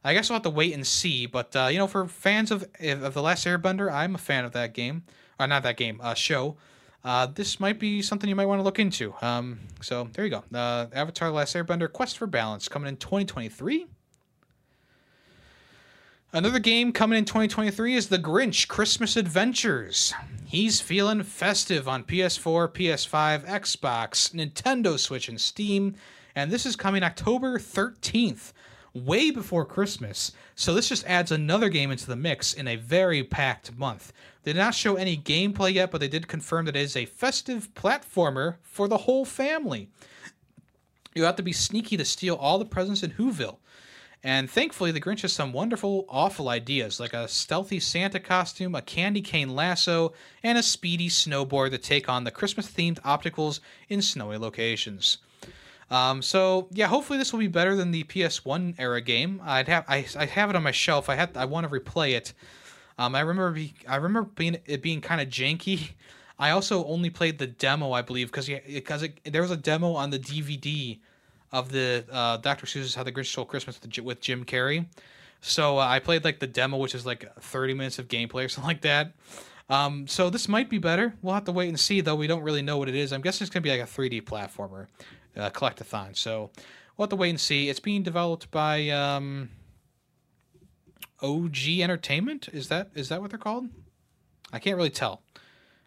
I 0.02 0.14
guess 0.14 0.28
we'll 0.30 0.36
have 0.36 0.44
to 0.44 0.50
wait 0.50 0.72
and 0.72 0.86
see. 0.86 1.26
But 1.26 1.54
uh, 1.54 1.68
you 1.70 1.78
know, 1.78 1.86
for 1.86 2.08
fans 2.08 2.50
of 2.50 2.66
of 2.80 3.14
the 3.14 3.22
Last 3.22 3.46
Airbender, 3.46 3.92
I'm 3.92 4.16
a 4.16 4.18
fan 4.18 4.44
of 4.44 4.52
that 4.52 4.72
game, 4.72 5.04
or 5.38 5.46
not 5.46 5.62
that 5.62 5.76
game, 5.76 6.00
uh, 6.02 6.14
show. 6.14 6.56
Uh, 7.04 7.26
this 7.26 7.60
might 7.60 7.78
be 7.78 8.02
something 8.02 8.28
you 8.28 8.34
might 8.34 8.46
want 8.46 8.58
to 8.58 8.64
look 8.64 8.80
into. 8.80 9.14
Um, 9.22 9.60
so 9.80 10.08
there 10.14 10.24
you 10.24 10.30
go. 10.30 10.42
Uh, 10.52 10.86
Avatar: 10.92 11.28
The 11.28 11.34
Last 11.34 11.54
Airbender: 11.54 11.92
Quest 11.92 12.18
for 12.18 12.26
Balance 12.26 12.68
coming 12.68 12.88
in 12.88 12.96
2023. 12.96 13.86
Another 16.32 16.58
game 16.58 16.92
coming 16.92 17.18
in 17.18 17.24
2023 17.24 17.94
is 17.94 18.08
The 18.08 18.18
Grinch 18.18 18.68
Christmas 18.68 19.16
Adventures. 19.16 20.12
He's 20.44 20.80
feeling 20.80 21.22
festive 21.22 21.88
on 21.88 22.04
PS4, 22.04 22.68
PS5, 22.68 23.46
Xbox, 23.46 24.34
Nintendo 24.34 24.98
Switch, 24.98 25.28
and 25.28 25.40
Steam. 25.40 25.94
And 26.36 26.52
this 26.52 26.66
is 26.66 26.76
coming 26.76 27.02
October 27.02 27.58
13th, 27.58 28.52
way 28.92 29.30
before 29.30 29.64
Christmas. 29.64 30.32
So 30.54 30.74
this 30.74 30.90
just 30.90 31.06
adds 31.06 31.32
another 31.32 31.70
game 31.70 31.90
into 31.90 32.06
the 32.06 32.14
mix 32.14 32.52
in 32.52 32.68
a 32.68 32.76
very 32.76 33.24
packed 33.24 33.74
month. 33.76 34.12
They 34.42 34.52
did 34.52 34.58
not 34.58 34.74
show 34.74 34.96
any 34.96 35.16
gameplay 35.16 35.72
yet, 35.72 35.90
but 35.90 35.98
they 35.98 36.08
did 36.08 36.28
confirm 36.28 36.66
that 36.66 36.76
it 36.76 36.82
is 36.82 36.94
a 36.94 37.06
festive 37.06 37.72
platformer 37.74 38.56
for 38.62 38.86
the 38.86 38.98
whole 38.98 39.24
family. 39.24 39.88
You 41.14 41.24
have 41.24 41.36
to 41.36 41.42
be 41.42 41.52
sneaky 41.52 41.96
to 41.96 42.04
steal 42.04 42.34
all 42.34 42.58
the 42.58 42.66
presents 42.66 43.02
in 43.02 43.12
Whoville. 43.12 43.56
And 44.22 44.50
thankfully, 44.50 44.92
the 44.92 45.00
Grinch 45.00 45.22
has 45.22 45.32
some 45.32 45.54
wonderful, 45.54 46.04
awful 46.10 46.50
ideas, 46.50 47.00
like 47.00 47.14
a 47.14 47.28
stealthy 47.28 47.80
Santa 47.80 48.20
costume, 48.20 48.74
a 48.74 48.82
candy 48.82 49.22
cane 49.22 49.54
lasso, 49.54 50.12
and 50.42 50.58
a 50.58 50.62
speedy 50.62 51.08
snowboard 51.08 51.70
to 51.70 51.78
take 51.78 52.10
on 52.10 52.24
the 52.24 52.30
Christmas 52.30 52.70
themed 52.70 53.00
opticals 53.00 53.60
in 53.88 54.02
snowy 54.02 54.36
locations. 54.36 55.18
Um, 55.90 56.20
so 56.22 56.68
yeah, 56.72 56.86
hopefully 56.86 57.18
this 57.18 57.32
will 57.32 57.40
be 57.40 57.46
better 57.46 57.76
than 57.76 57.90
the 57.90 58.04
PS1 58.04 58.74
era 58.78 59.00
game. 59.00 59.40
I'd 59.44 59.68
have 59.68 59.84
I, 59.88 60.06
I 60.16 60.26
have 60.26 60.50
it 60.50 60.56
on 60.56 60.62
my 60.62 60.72
shelf. 60.72 61.08
I 61.08 61.14
had 61.14 61.36
I 61.36 61.44
want 61.44 61.70
to 61.70 61.80
replay 61.80 62.16
it. 62.16 62.32
Um, 62.98 63.14
I 63.14 63.20
remember 63.20 63.52
be, 63.52 63.74
I 63.86 63.96
remember 63.96 64.30
being 64.34 64.58
it 64.66 64.82
being 64.82 65.00
kind 65.00 65.20
of 65.20 65.28
janky. 65.28 65.90
I 66.38 66.50
also 66.50 66.84
only 66.84 67.08
played 67.08 67.38
the 67.38 67.46
demo, 67.46 67.92
I 67.92 68.02
believe, 68.02 68.30
because 68.30 68.48
because 68.48 69.06
there 69.24 69.40
was 69.40 69.50
a 69.50 69.56
demo 69.56 69.92
on 69.92 70.10
the 70.10 70.18
DVD 70.18 70.98
of 71.52 71.72
the 71.72 72.04
uh, 72.12 72.36
Dr. 72.38 72.66
Seuss's 72.66 72.94
How 72.94 73.02
the 73.04 73.12
Grinch 73.12 73.26
Stole 73.26 73.46
Christmas 73.46 73.80
with, 73.80 73.98
with 74.04 74.20
Jim 74.20 74.44
Carrey. 74.44 74.86
So 75.40 75.78
uh, 75.78 75.86
I 75.86 76.00
played 76.00 76.24
like 76.24 76.38
the 76.38 76.46
demo, 76.46 76.76
which 76.76 76.94
is 76.94 77.06
like 77.06 77.32
30 77.40 77.74
minutes 77.74 77.98
of 77.98 78.08
gameplay 78.08 78.44
or 78.44 78.48
something 78.50 78.68
like 78.68 78.82
that. 78.82 79.12
Um, 79.68 80.06
so 80.06 80.30
this 80.30 80.48
might 80.48 80.68
be 80.68 80.78
better. 80.78 81.14
We'll 81.22 81.34
have 81.34 81.44
to 81.44 81.52
wait 81.52 81.68
and 81.68 81.80
see, 81.80 82.00
though. 82.00 82.14
We 82.14 82.26
don't 82.26 82.42
really 82.42 82.62
know 82.62 82.78
what 82.78 82.88
it 82.88 82.94
is. 82.94 83.12
I'm 83.12 83.20
guessing 83.20 83.44
it's 83.44 83.52
gonna 83.52 83.62
be 83.62 83.70
like 83.70 83.80
a 83.80 83.84
3D 83.84 84.22
platformer, 84.22 84.86
uh, 85.36 85.50
collectathon. 85.50 86.16
So 86.16 86.50
we'll 86.96 87.04
have 87.04 87.10
to 87.10 87.16
wait 87.16 87.30
and 87.30 87.40
see. 87.40 87.68
It's 87.68 87.80
being 87.80 88.02
developed 88.02 88.50
by 88.50 88.88
um, 88.90 89.50
OG 91.22 91.68
Entertainment. 91.80 92.48
Is 92.52 92.68
that 92.68 92.90
is 92.94 93.08
that 93.08 93.20
what 93.20 93.30
they're 93.30 93.38
called? 93.38 93.68
I 94.52 94.58
can't 94.58 94.76
really 94.76 94.90
tell. 94.90 95.22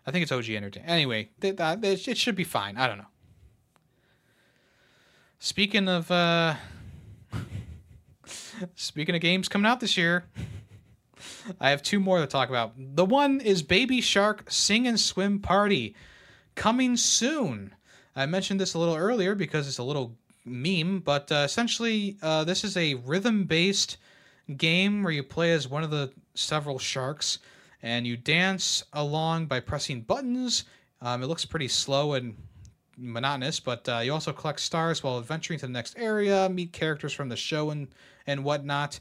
I 0.06 0.12
think 0.12 0.24
it's 0.24 0.32
OG 0.32 0.50
Entertainment. 0.50 0.92
Anyway, 0.92 1.30
it 1.42 2.18
should 2.18 2.36
be 2.36 2.44
fine. 2.44 2.78
I 2.78 2.88
don't 2.88 2.98
know. 2.98 3.06
Speaking 5.40 5.88
of 5.88 6.12
uh 6.12 6.56
speaking 8.76 9.16
of 9.16 9.22
games 9.22 9.48
coming 9.48 9.66
out 9.66 9.80
this 9.80 9.98
year, 9.98 10.26
I 11.60 11.70
have 11.70 11.82
two 11.82 12.00
more 12.00 12.20
to 12.20 12.28
talk 12.28 12.50
about. 12.50 12.74
The 12.78 13.06
one 13.06 13.40
is 13.42 13.64
Baby 13.64 14.02
Shark 14.02 14.50
Sing 14.50 14.88
and 14.88 15.00
Swim 15.00 15.40
Party 15.40 15.96
coming 16.56 16.98
soon. 16.98 17.74
I 18.16 18.26
mentioned 18.26 18.60
this 18.60 18.74
a 18.74 18.80
little 18.80 18.96
earlier 18.96 19.36
because 19.36 19.68
it's 19.68 19.78
a 19.78 19.84
little 19.84 20.16
meme, 20.46 21.00
but 21.00 21.32
uh, 21.32 21.44
essentially, 21.46 22.18
uh, 22.22 22.44
this 22.44 22.64
is 22.64 22.76
a 22.76 22.96
rhythm 22.96 23.46
based 23.46 23.98
game 24.58 25.04
where 25.04 25.14
you 25.14 25.24
play 25.24 25.52
as 25.52 25.68
one 25.68 25.84
of 25.84 25.92
the 25.92 26.12
several 26.34 26.80
sharks 26.80 27.40
and 27.82 28.06
you 28.06 28.18
dance 28.18 28.84
along 28.94 29.46
by 29.46 29.60
pressing 29.60 30.02
buttons. 30.02 30.66
Um, 31.02 31.24
it 31.24 31.28
looks 31.28 31.46
pretty 31.46 31.68
slow 31.68 32.14
and 32.14 32.36
monotonous, 32.98 33.60
but 33.60 33.88
uh, 33.88 34.00
you 34.00 34.14
also 34.14 34.34
collect 34.34 34.60
stars 34.60 35.04
while 35.04 35.18
adventuring 35.18 35.60
to 35.60 35.68
the 35.68 35.72
next 35.72 35.98
area, 35.98 36.50
meet 36.50 36.74
characters 36.74 37.14
from 37.14 37.30
the 37.30 37.38
show 37.38 37.70
and 37.70 37.88
and 38.28 38.44
whatnot. 38.44 39.00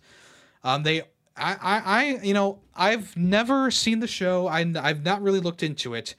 Um, 0.64 0.82
they, 0.82 1.02
I, 1.36 1.56
I, 1.60 2.20
you 2.22 2.35
know, 2.35 2.60
I've 2.74 3.16
never 3.16 3.70
seen 3.70 4.01
the 4.01 4.06
show. 4.06 4.47
I, 4.48 4.60
I've 4.80 5.05
not 5.05 5.22
really 5.22 5.40
looked 5.40 5.62
into 5.62 5.94
it. 5.94 6.14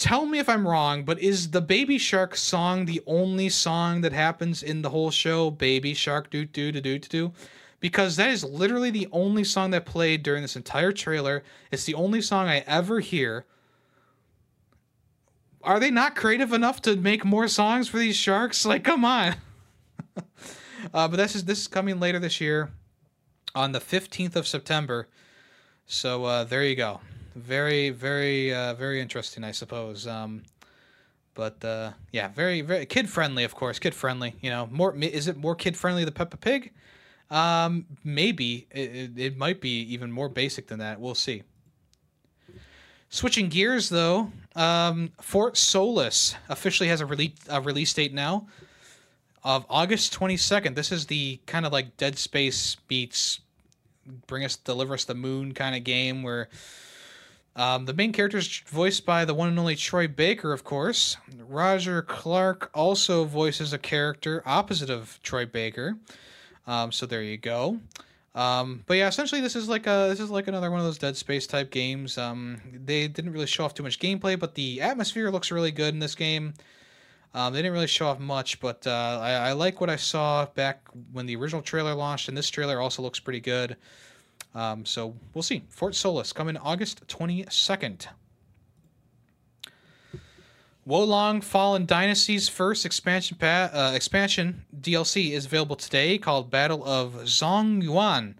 Tell 0.00 0.24
me 0.24 0.38
if 0.38 0.48
I'm 0.48 0.66
wrong, 0.66 1.04
but 1.04 1.18
is 1.18 1.50
the 1.50 1.60
Baby 1.60 1.98
Shark 1.98 2.34
song 2.34 2.86
the 2.86 3.02
only 3.06 3.50
song 3.50 4.00
that 4.00 4.14
happens 4.14 4.62
in 4.62 4.80
the 4.80 4.88
whole 4.88 5.10
show? 5.10 5.50
Baby 5.50 5.92
Shark, 5.92 6.30
do 6.30 6.46
do 6.46 6.72
do 6.72 6.80
do 6.80 6.98
do. 6.98 7.32
Because 7.80 8.16
that 8.16 8.30
is 8.30 8.42
literally 8.42 8.90
the 8.90 9.08
only 9.12 9.44
song 9.44 9.72
that 9.72 9.84
played 9.84 10.22
during 10.22 10.40
this 10.40 10.56
entire 10.56 10.90
trailer. 10.90 11.42
It's 11.70 11.84
the 11.84 11.92
only 11.92 12.22
song 12.22 12.48
I 12.48 12.64
ever 12.66 13.00
hear 13.00 13.44
are 15.62 15.78
they 15.78 15.90
not 15.90 16.16
creative 16.16 16.54
enough 16.54 16.80
to 16.82 16.96
make 16.96 17.22
more 17.22 17.46
songs 17.46 17.86
for 17.86 17.98
these 17.98 18.16
sharks? 18.16 18.64
Like, 18.70 18.84
come 18.84 19.04
on. 19.04 19.34
uh, 20.16 21.08
but 21.08 21.10
this 21.10 21.34
is 21.34 21.44
this 21.44 21.60
is 21.60 21.68
coming 21.68 22.00
later 22.00 22.18
this 22.18 22.40
year, 22.40 22.70
on 23.54 23.72
the 23.72 23.80
fifteenth 23.80 24.34
of 24.34 24.46
September. 24.46 25.08
So 25.84 26.24
uh, 26.24 26.44
there 26.44 26.64
you 26.64 26.76
go. 26.76 27.00
Very, 27.34 27.90
very, 27.90 28.52
uh, 28.52 28.74
very 28.74 29.00
interesting, 29.00 29.44
I 29.44 29.52
suppose. 29.52 30.06
Um, 30.06 30.42
but 31.34 31.64
uh, 31.64 31.92
yeah, 32.12 32.28
very, 32.28 32.60
very 32.60 32.86
kid 32.86 33.08
friendly, 33.08 33.44
of 33.44 33.54
course. 33.54 33.78
Kid 33.78 33.94
friendly. 33.94 34.34
You 34.40 34.50
know, 34.50 34.68
more 34.70 34.94
is 34.96 35.28
it 35.28 35.36
more 35.36 35.54
kid 35.54 35.76
friendly 35.76 36.04
than 36.04 36.14
Peppa 36.14 36.36
Pig? 36.36 36.72
Um, 37.30 37.86
maybe 38.02 38.66
it, 38.72 39.12
it, 39.16 39.36
might 39.36 39.60
be 39.60 39.82
even 39.82 40.10
more 40.10 40.28
basic 40.28 40.66
than 40.66 40.80
that. 40.80 41.00
We'll 41.00 41.14
see. 41.14 41.44
Switching 43.08 43.48
gears 43.48 43.88
though, 43.88 44.32
um, 44.56 45.12
Fort 45.20 45.56
Solis 45.56 46.34
officially 46.48 46.88
has 46.88 47.00
a 47.00 47.06
release 47.06 47.32
a 47.48 47.60
release 47.60 47.94
date 47.94 48.12
now 48.12 48.48
of 49.44 49.64
August 49.70 50.12
22nd. 50.18 50.74
This 50.74 50.90
is 50.90 51.06
the 51.06 51.38
kind 51.46 51.64
of 51.64 51.72
like 51.72 51.96
Dead 51.96 52.18
Space 52.18 52.76
beats 52.88 53.40
bring 54.26 54.44
us 54.44 54.56
deliver 54.56 54.94
us 54.94 55.04
the 55.04 55.14
moon 55.14 55.54
kind 55.54 55.76
of 55.76 55.84
game 55.84 56.22
where 56.22 56.48
um, 57.60 57.84
the 57.84 57.92
main 57.92 58.10
character 58.10 58.38
is 58.38 58.62
voiced 58.68 59.04
by 59.04 59.26
the 59.26 59.34
one 59.34 59.48
and 59.48 59.58
only 59.58 59.76
Troy 59.76 60.08
Baker, 60.08 60.54
of 60.54 60.64
course. 60.64 61.18
Roger 61.46 62.00
Clark 62.00 62.70
also 62.72 63.24
voices 63.24 63.74
a 63.74 63.78
character 63.78 64.42
opposite 64.46 64.88
of 64.88 65.20
Troy 65.22 65.44
Baker. 65.44 65.98
Um, 66.66 66.90
so 66.90 67.04
there 67.04 67.22
you 67.22 67.36
go. 67.36 67.78
Um, 68.34 68.82
but 68.86 68.94
yeah, 68.94 69.08
essentially 69.08 69.42
this 69.42 69.56
is 69.56 69.68
like 69.68 69.86
a 69.86 70.06
this 70.08 70.20
is 70.20 70.30
like 70.30 70.48
another 70.48 70.70
one 70.70 70.80
of 70.80 70.86
those 70.86 70.96
Dead 70.96 71.18
Space 71.18 71.46
type 71.46 71.70
games. 71.70 72.16
Um, 72.16 72.62
they 72.72 73.06
didn't 73.08 73.30
really 73.30 73.46
show 73.46 73.66
off 73.66 73.74
too 73.74 73.82
much 73.82 73.98
gameplay, 73.98 74.38
but 74.38 74.54
the 74.54 74.80
atmosphere 74.80 75.28
looks 75.28 75.50
really 75.50 75.70
good 75.70 75.92
in 75.92 76.00
this 76.00 76.14
game. 76.14 76.54
Um, 77.34 77.52
they 77.52 77.58
didn't 77.58 77.74
really 77.74 77.86
show 77.86 78.06
off 78.06 78.18
much, 78.18 78.58
but 78.60 78.86
uh, 78.86 79.18
I, 79.20 79.32
I, 79.32 79.52
like 79.52 79.82
what 79.82 79.90
I 79.90 79.96
saw 79.96 80.46
back 80.46 80.88
when 81.12 81.26
the 81.26 81.36
original 81.36 81.60
trailer 81.60 81.94
launched, 81.94 82.28
and 82.28 82.36
this 82.36 82.48
trailer 82.48 82.80
also 82.80 83.02
looks 83.02 83.20
pretty 83.20 83.40
good. 83.40 83.76
Um, 84.54 84.84
so 84.84 85.14
we'll 85.32 85.42
see. 85.42 85.62
Fort 85.68 85.94
Solis 85.94 86.32
coming 86.32 86.56
August 86.56 87.02
twenty 87.06 87.44
second. 87.50 88.08
Wo 90.84 91.04
Long 91.04 91.40
Fallen 91.40 91.86
Dynasty's 91.86 92.48
first 92.48 92.84
expansion 92.84 93.36
pa- 93.38 93.70
uh, 93.72 93.92
expansion 93.94 94.64
DLC 94.76 95.32
is 95.32 95.46
available 95.46 95.76
today 95.76 96.18
called 96.18 96.50
Battle 96.50 96.84
of 96.84 97.14
Zhongyuan. 97.24 98.34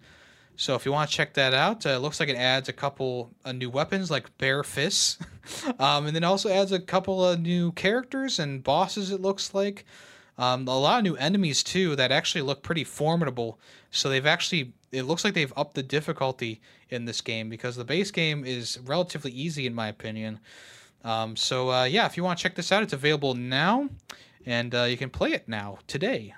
So 0.56 0.74
if 0.74 0.84
you 0.84 0.92
want 0.92 1.08
to 1.08 1.16
check 1.16 1.34
that 1.34 1.54
out, 1.54 1.86
uh, 1.86 1.90
it 1.90 1.98
looks 1.98 2.18
like 2.18 2.28
it 2.28 2.36
adds 2.36 2.68
a 2.68 2.72
couple 2.72 3.30
uh, 3.44 3.52
new 3.52 3.70
weapons 3.70 4.10
like 4.10 4.36
bare 4.36 4.62
fists, 4.62 5.18
um, 5.78 6.06
and 6.06 6.16
then 6.16 6.24
also 6.24 6.50
adds 6.50 6.72
a 6.72 6.80
couple 6.80 7.24
of 7.24 7.40
new 7.40 7.72
characters 7.72 8.38
and 8.38 8.64
bosses. 8.64 9.10
It 9.10 9.20
looks 9.20 9.54
like 9.54 9.86
um, 10.40 10.66
a 10.66 10.78
lot 10.78 10.96
of 10.96 11.04
new 11.04 11.16
enemies 11.16 11.62
too 11.62 11.94
that 11.96 12.10
actually 12.10 12.40
look 12.40 12.62
pretty 12.62 12.82
formidable. 12.82 13.60
So 13.90 14.08
they've 14.08 14.24
actually 14.24 14.72
it 14.90 15.02
looks 15.02 15.22
like 15.22 15.34
they've 15.34 15.52
upped 15.54 15.74
the 15.74 15.82
difficulty 15.82 16.62
in 16.88 17.04
this 17.04 17.20
game 17.20 17.50
because 17.50 17.76
the 17.76 17.84
base 17.84 18.10
game 18.10 18.44
is 18.46 18.80
relatively 18.86 19.30
easy 19.32 19.66
in 19.66 19.74
my 19.74 19.88
opinion. 19.88 20.40
Um, 21.04 21.36
so 21.36 21.70
uh, 21.70 21.84
yeah, 21.84 22.06
if 22.06 22.16
you 22.16 22.24
want 22.24 22.38
to 22.38 22.42
check 22.42 22.54
this 22.54 22.72
out, 22.72 22.82
it's 22.82 22.94
available 22.94 23.34
now, 23.34 23.90
and 24.46 24.74
uh, 24.74 24.84
you 24.84 24.96
can 24.96 25.10
play 25.10 25.32
it 25.32 25.46
now 25.46 25.78
today. 25.86 26.34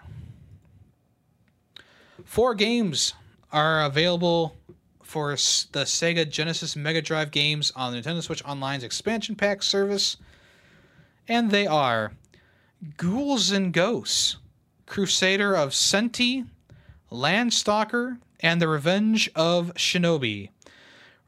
Four 2.25 2.57
games 2.57 3.15
are 3.53 3.85
available 3.85 4.57
for 5.05 5.31
the 5.31 5.85
Sega 5.85 6.29
Genesis 6.29 6.75
Mega 6.75 7.03
Drive 7.03 7.31
games 7.31 7.71
on 7.77 7.93
the 7.93 8.01
Nintendo 8.01 8.23
Switch 8.23 8.45
Online's 8.45 8.83
expansion 8.83 9.37
pack 9.37 9.63
service, 9.63 10.17
and 11.29 11.53
they 11.53 11.69
are 11.69 12.13
Ghouls 12.97 13.53
and 13.53 13.73
Ghosts, 13.73 14.39
Crusader 14.87 15.55
of 15.55 15.71
Centy, 15.71 16.49
Landstalker, 17.13 18.19
and 18.41 18.61
The 18.61 18.67
Revenge 18.67 19.31
of 19.37 19.73
Shinobi. 19.75 20.49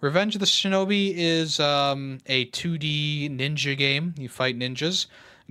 Revenge 0.00 0.34
of 0.34 0.40
the 0.40 0.46
Shinobi 0.46 1.12
is 1.14 1.60
um, 1.60 2.18
a 2.26 2.46
2D 2.46 3.30
ninja 3.30 3.78
game. 3.78 4.16
You 4.18 4.28
fight 4.28 4.58
ninjas. 4.58 5.06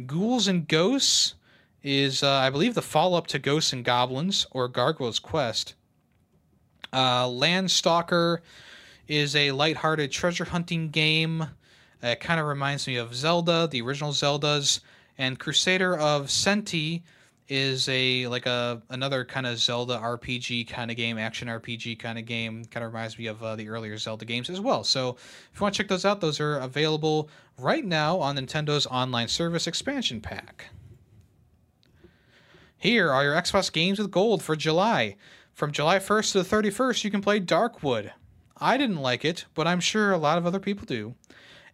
Ghouls 0.06 0.50
and 0.50 0.68
Ghosts 0.68 1.36
is, 1.84 2.22
uh, 2.22 2.32
I 2.34 2.50
believe, 2.50 2.76
the 2.76 2.82
follow 2.82 3.18
up 3.18 3.28
to 3.28 3.40
Ghosts 3.40 3.72
and 3.72 3.86
Goblins 3.86 4.46
or 4.52 4.68
Gargoyle's 4.68 5.20
Quest. 5.20 5.74
Uh, 6.92 7.28
Landstalker 7.28 8.40
is 9.08 9.38
a 9.38 9.52
lighthearted 9.52 10.12
treasure 10.12 10.46
hunting 10.46 10.90
game. 10.90 11.48
It 12.02 12.20
kind 12.20 12.42
of 12.42 12.46
reminds 12.46 12.88
me 12.88 12.98
of 12.98 13.16
Zelda, 13.16 13.70
the 13.72 13.82
original 13.82 14.12
Zeldas. 14.12 14.82
And 15.18 15.40
Crusader 15.40 15.98
of 15.98 16.28
Centy 16.28 17.04
is 17.50 17.90
a 17.90 18.26
like 18.28 18.46
a 18.46 18.82
another 18.90 19.26
kind 19.26 19.46
of 19.46 19.58
Zelda 19.58 19.98
RPG 19.98 20.68
kind 20.70 20.90
of 20.90 20.98
game, 20.98 21.18
action 21.18 21.48
RPG 21.48 22.00
kind 22.00 22.18
of 22.18 22.26
game. 22.26 22.66
Kind 22.66 22.86
of 22.86 22.94
reminds 22.94 23.18
me 23.18 23.28
of 23.28 23.44
uh, 23.44 23.56
the 23.56 23.70
earlier 23.70 23.98
Zelda 23.98 24.26
games 24.26 24.50
as 24.50 24.60
well. 24.60 24.84
So 24.84 25.18
if 25.52 25.60
you 25.60 25.62
want 25.62 25.76
to 25.76 25.78
check 25.78 25.90
those 25.90 26.06
out, 26.06 26.22
those 26.22 26.40
are 26.40 26.58
available 26.58 27.30
right 27.60 27.86
now 27.86 28.20
on 28.20 28.38
Nintendo's 28.38 28.88
online 28.88 29.28
service 29.28 29.68
expansion 29.68 30.22
pack. 30.22 30.68
Here 32.78 33.12
are 33.12 33.24
your 33.24 33.36
Xbox 33.36 33.72
games 33.72 34.00
with 34.00 34.12
gold 34.12 34.44
for 34.44 34.56
July. 34.56 35.16
From 35.54 35.72
July 35.72 36.00
1st 36.00 36.32
to 36.32 36.44
the 36.44 36.56
31st, 36.56 37.04
you 37.04 37.12
can 37.12 37.22
play 37.22 37.40
Darkwood. 37.40 38.12
I 38.58 38.76
didn't 38.76 38.98
like 38.98 39.24
it, 39.24 39.46
but 39.54 39.68
I'm 39.68 39.80
sure 39.80 40.12
a 40.12 40.18
lot 40.18 40.38
of 40.38 40.46
other 40.46 40.60
people 40.60 40.86
do. 40.86 41.16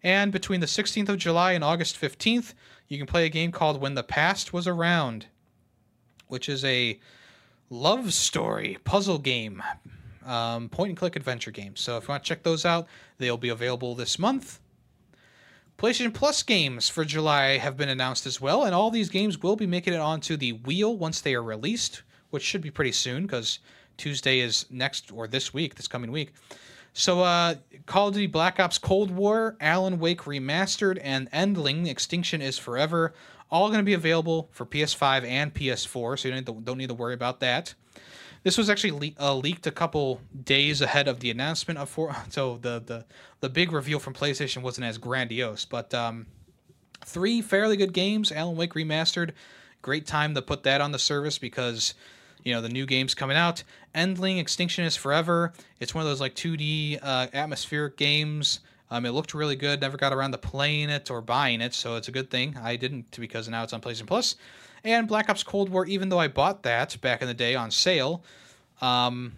And 0.04 0.32
between 0.32 0.60
the 0.60 0.66
16th 0.66 1.10
of 1.10 1.18
July 1.18 1.54
and 1.54 1.64
August 1.64 2.00
15th, 2.00 2.54
you 2.90 2.98
can 2.98 3.08
play 3.08 3.26
a 3.26 3.30
game 3.30 3.52
called 3.52 3.80
When 3.80 3.96
the 3.96 4.04
Past 4.04 4.52
Was 4.52 4.68
Around 4.68 5.28
which 6.30 6.48
is 6.48 6.64
a 6.64 6.98
love 7.70 8.14
story 8.14 8.78
puzzle 8.86 9.18
game, 9.18 9.62
um, 10.26 10.70
point 10.70 10.90
and 10.90 10.98
click 10.98 11.16
adventure 11.16 11.52
game. 11.52 11.76
So 11.76 11.98
if 11.98 12.04
you 12.04 12.10
want 12.10 12.24
to 12.24 12.30
check 12.30 12.44
those 12.44 12.66
out, 12.66 12.88
they'll 13.18 13.38
be 13.38 13.50
available 13.50 13.96
this 13.96 14.18
month. 14.18 14.60
PlayStation 15.78 16.14
Plus 16.14 16.44
games 16.44 16.90
for 16.90 17.06
July 17.06 17.58
have 17.58 17.78
been 17.78 17.90
announced 17.90 18.26
as 18.26 18.40
well, 18.40 18.64
and 18.64 18.76
all 18.76 18.92
these 18.92 19.10
games 19.10 19.42
will 19.42 19.56
be 19.56 19.66
making 19.66 19.94
it 19.94 20.00
onto 20.00 20.38
the 20.38 20.54
wheel 20.54 20.96
once 20.96 21.22
they 21.22 21.34
are 21.34 21.44
released, 21.44 22.04
which 22.30 22.44
should 22.44 22.62
be 22.62 22.72
pretty 22.72 22.92
soon 22.92 23.24
because 23.24 23.60
Tuesday 23.98 24.40
is 24.40 24.66
next 24.70 25.12
or 25.12 25.28
this 25.28 25.54
week, 25.54 25.76
this 25.76 25.88
coming 25.88 26.12
week. 26.12 26.34
So, 26.94 27.22
uh, 27.22 27.56
Call 27.86 28.10
of 28.10 28.14
Duty 28.14 28.28
Black 28.28 28.60
Ops 28.60 28.78
Cold 28.78 29.12
War, 29.12 29.56
Alan 29.60 30.00
Wake 30.00 30.22
Remastered, 30.22 31.00
and 31.02 31.30
Endling 31.32 31.88
Extinction 31.88 32.42
is 32.42 32.58
Forever 32.58 33.14
all 33.52 33.68
going 33.68 33.80
to 33.80 33.84
be 33.86 33.94
available 33.94 34.50
for 34.52 34.66
PS5 34.66 35.26
and 35.26 35.54
PS4, 35.54 36.20
so 36.20 36.28
you 36.28 36.34
don't 36.34 36.40
need 36.40 36.46
to, 36.46 36.62
don't 36.62 36.78
need 36.78 36.90
to 36.90 36.94
worry 36.94 37.14
about 37.14 37.40
that. 37.40 37.74
This 38.44 38.58
was 38.58 38.70
actually 38.70 39.14
le- 39.18 39.26
uh, 39.28 39.36
leaked 39.36 39.68
a 39.68 39.72
couple 39.72 40.22
days 40.44 40.82
ahead 40.82 41.08
of 41.08 41.20
the 41.20 41.30
announcement 41.30 41.78
of 41.78 41.90
four, 41.90 42.16
so 42.30 42.58
the 42.58 42.80
the 42.80 43.06
the 43.42 43.50
big 43.50 43.72
reveal 43.72 44.00
from 44.00 44.14
PlayStation 44.14 44.62
wasn't 44.62 44.86
as 44.86 44.98
grandiose, 44.98 45.66
but 45.66 45.94
um, 45.94 46.28
three 47.04 47.42
fairly 47.42 47.76
good 47.76 47.94
games. 47.94 48.32
Alan 48.32 48.56
Wake 48.56 48.74
remastered, 48.74 49.32
great 49.82 50.06
time 50.06 50.36
to 50.36 50.42
put 50.42 50.64
that 50.64 50.80
on 50.80 50.92
the 50.92 51.00
service 51.00 51.38
because 51.38 51.96
you 52.44 52.54
know 52.54 52.62
the 52.62 52.70
new 52.70 52.86
games 52.86 53.14
coming 53.14 53.38
out. 53.38 53.64
Endling 53.94 54.40
Extinction 54.40 54.86
is 54.86 54.96
Forever. 54.96 55.54
It's 55.80 55.94
one 55.94 56.04
of 56.04 56.10
those 56.10 56.22
like 56.22 56.36
2D 56.36 57.00
uh, 57.02 57.28
atmospheric 57.34 57.98
games 57.98 58.60
um, 58.92 59.06
it 59.06 59.12
looked 59.12 59.34
really 59.34 59.56
good. 59.56 59.82
Never 59.82 59.98
got 59.98 60.14
around 60.14 60.32
to 60.32 60.38
playing 60.38 60.90
it 60.90 61.12
or 61.12 61.22
buying 61.22 61.62
it, 61.62 61.74
so 61.74 61.96
it's 61.96 62.08
a 62.08 62.12
good 62.12 62.30
thing. 62.32 62.58
I 62.62 62.76
didn't 62.76 63.18
because 63.20 63.48
now 63.48 63.64
it's 63.64 63.74
on 63.74 63.82
PlayStation 63.82 64.08
Plus. 64.08 64.36
And 64.84 65.08
Black 65.08 65.30
Ops 65.30 65.44
Cold 65.44 65.70
War, 65.70 65.86
even 65.86 66.10
though 66.10 66.20
I 66.20 66.28
bought 66.28 66.64
that 66.64 67.00
back 67.02 67.22
in 67.22 67.28
the 67.28 67.34
day 67.34 67.54
on 67.54 67.70
sale, 67.70 68.24
um, 68.82 69.34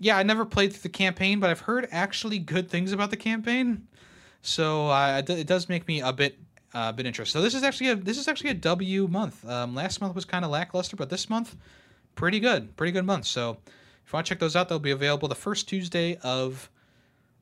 yeah, 0.00 0.18
I 0.18 0.22
never 0.22 0.44
played 0.44 0.72
through 0.72 0.82
the 0.82 0.88
campaign, 0.88 1.40
but 1.40 1.48
I've 1.48 1.60
heard 1.60 1.88
actually 1.90 2.38
good 2.38 2.68
things 2.68 2.92
about 2.92 3.10
the 3.10 3.16
campaign. 3.16 3.86
So 4.42 4.88
uh, 4.88 5.22
it 5.26 5.46
does 5.46 5.68
make 5.68 5.86
me 5.88 6.00
a 6.00 6.12
bit 6.12 6.38
uh, 6.74 6.92
bit 6.92 7.06
interested. 7.06 7.38
So 7.38 7.42
this 7.42 7.54
is 7.54 7.62
actually 7.62 7.90
a 7.90 7.96
this 7.96 8.18
is 8.18 8.28
actually 8.28 8.50
a 8.50 8.54
W 8.54 9.08
month. 9.08 9.48
Um, 9.48 9.74
last 9.74 10.00
month 10.00 10.14
was 10.14 10.24
kind 10.24 10.44
of 10.44 10.50
lackluster, 10.50 10.96
but 10.96 11.08
this 11.08 11.30
month 11.30 11.56
pretty 12.18 12.40
good, 12.40 12.76
pretty 12.76 12.90
good 12.90 13.06
month. 13.06 13.24
So 13.26 13.58
if 13.64 14.12
you 14.12 14.16
want 14.16 14.26
to 14.26 14.30
check 14.30 14.40
those 14.40 14.56
out, 14.56 14.68
they'll 14.68 14.80
be 14.80 14.90
available 14.90 15.28
the 15.28 15.36
first 15.36 15.68
Tuesday 15.68 16.18
of 16.24 16.68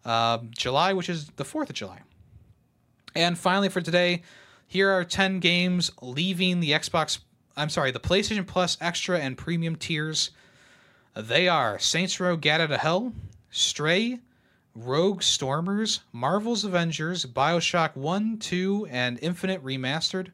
uh, 0.05 0.39
July, 0.51 0.93
which 0.93 1.09
is 1.09 1.31
the 1.37 1.45
4th 1.45 1.71
of 1.71 1.75
July. 1.75 2.03
And 3.15 3.39
finally, 3.39 3.71
for 3.71 3.81
today, 3.81 4.23
here 4.67 4.91
are 4.91 5.03
10 5.03 5.41
games 5.41 5.91
leaving 6.03 6.61
the 6.61 6.73
Xbox, 6.73 7.21
I'm 7.57 7.71
sorry, 7.71 7.91
the 7.91 7.99
PlayStation 7.99 8.47
Plus 8.47 8.77
Extra 8.83 9.19
and 9.19 9.39
Premium 9.39 9.77
tiers. 9.77 10.33
They 11.17 11.49
are 11.49 11.79
Saints 11.79 12.21
Row 12.21 12.37
Gat 12.37 12.61
Out 12.61 12.71
of 12.71 12.79
Hell, 12.79 13.15
Stray, 13.51 14.19
Rogue 14.75 15.23
Stormers, 15.23 16.01
Marvel's 16.13 16.65
Avengers, 16.65 17.25
Bioshock 17.25 17.97
1, 17.97 18.37
2, 18.41 18.89
and 18.91 19.19
Infinite 19.23 19.65
Remastered, 19.65 20.33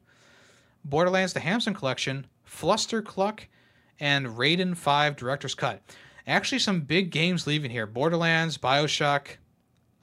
Borderlands 0.84 1.32
The 1.32 1.38
Handsome 1.38 1.74
Collection, 1.74 2.26
Fluster 2.42 3.02
Cluck, 3.02 3.46
and 4.02 4.26
Raiden 4.26 4.76
5 4.76 5.16
Director's 5.16 5.54
Cut. 5.54 5.80
Actually, 6.26 6.58
some 6.58 6.80
big 6.80 7.10
games 7.10 7.46
leaving 7.46 7.70
here 7.70 7.86
Borderlands, 7.86 8.58
Bioshock, 8.58 9.28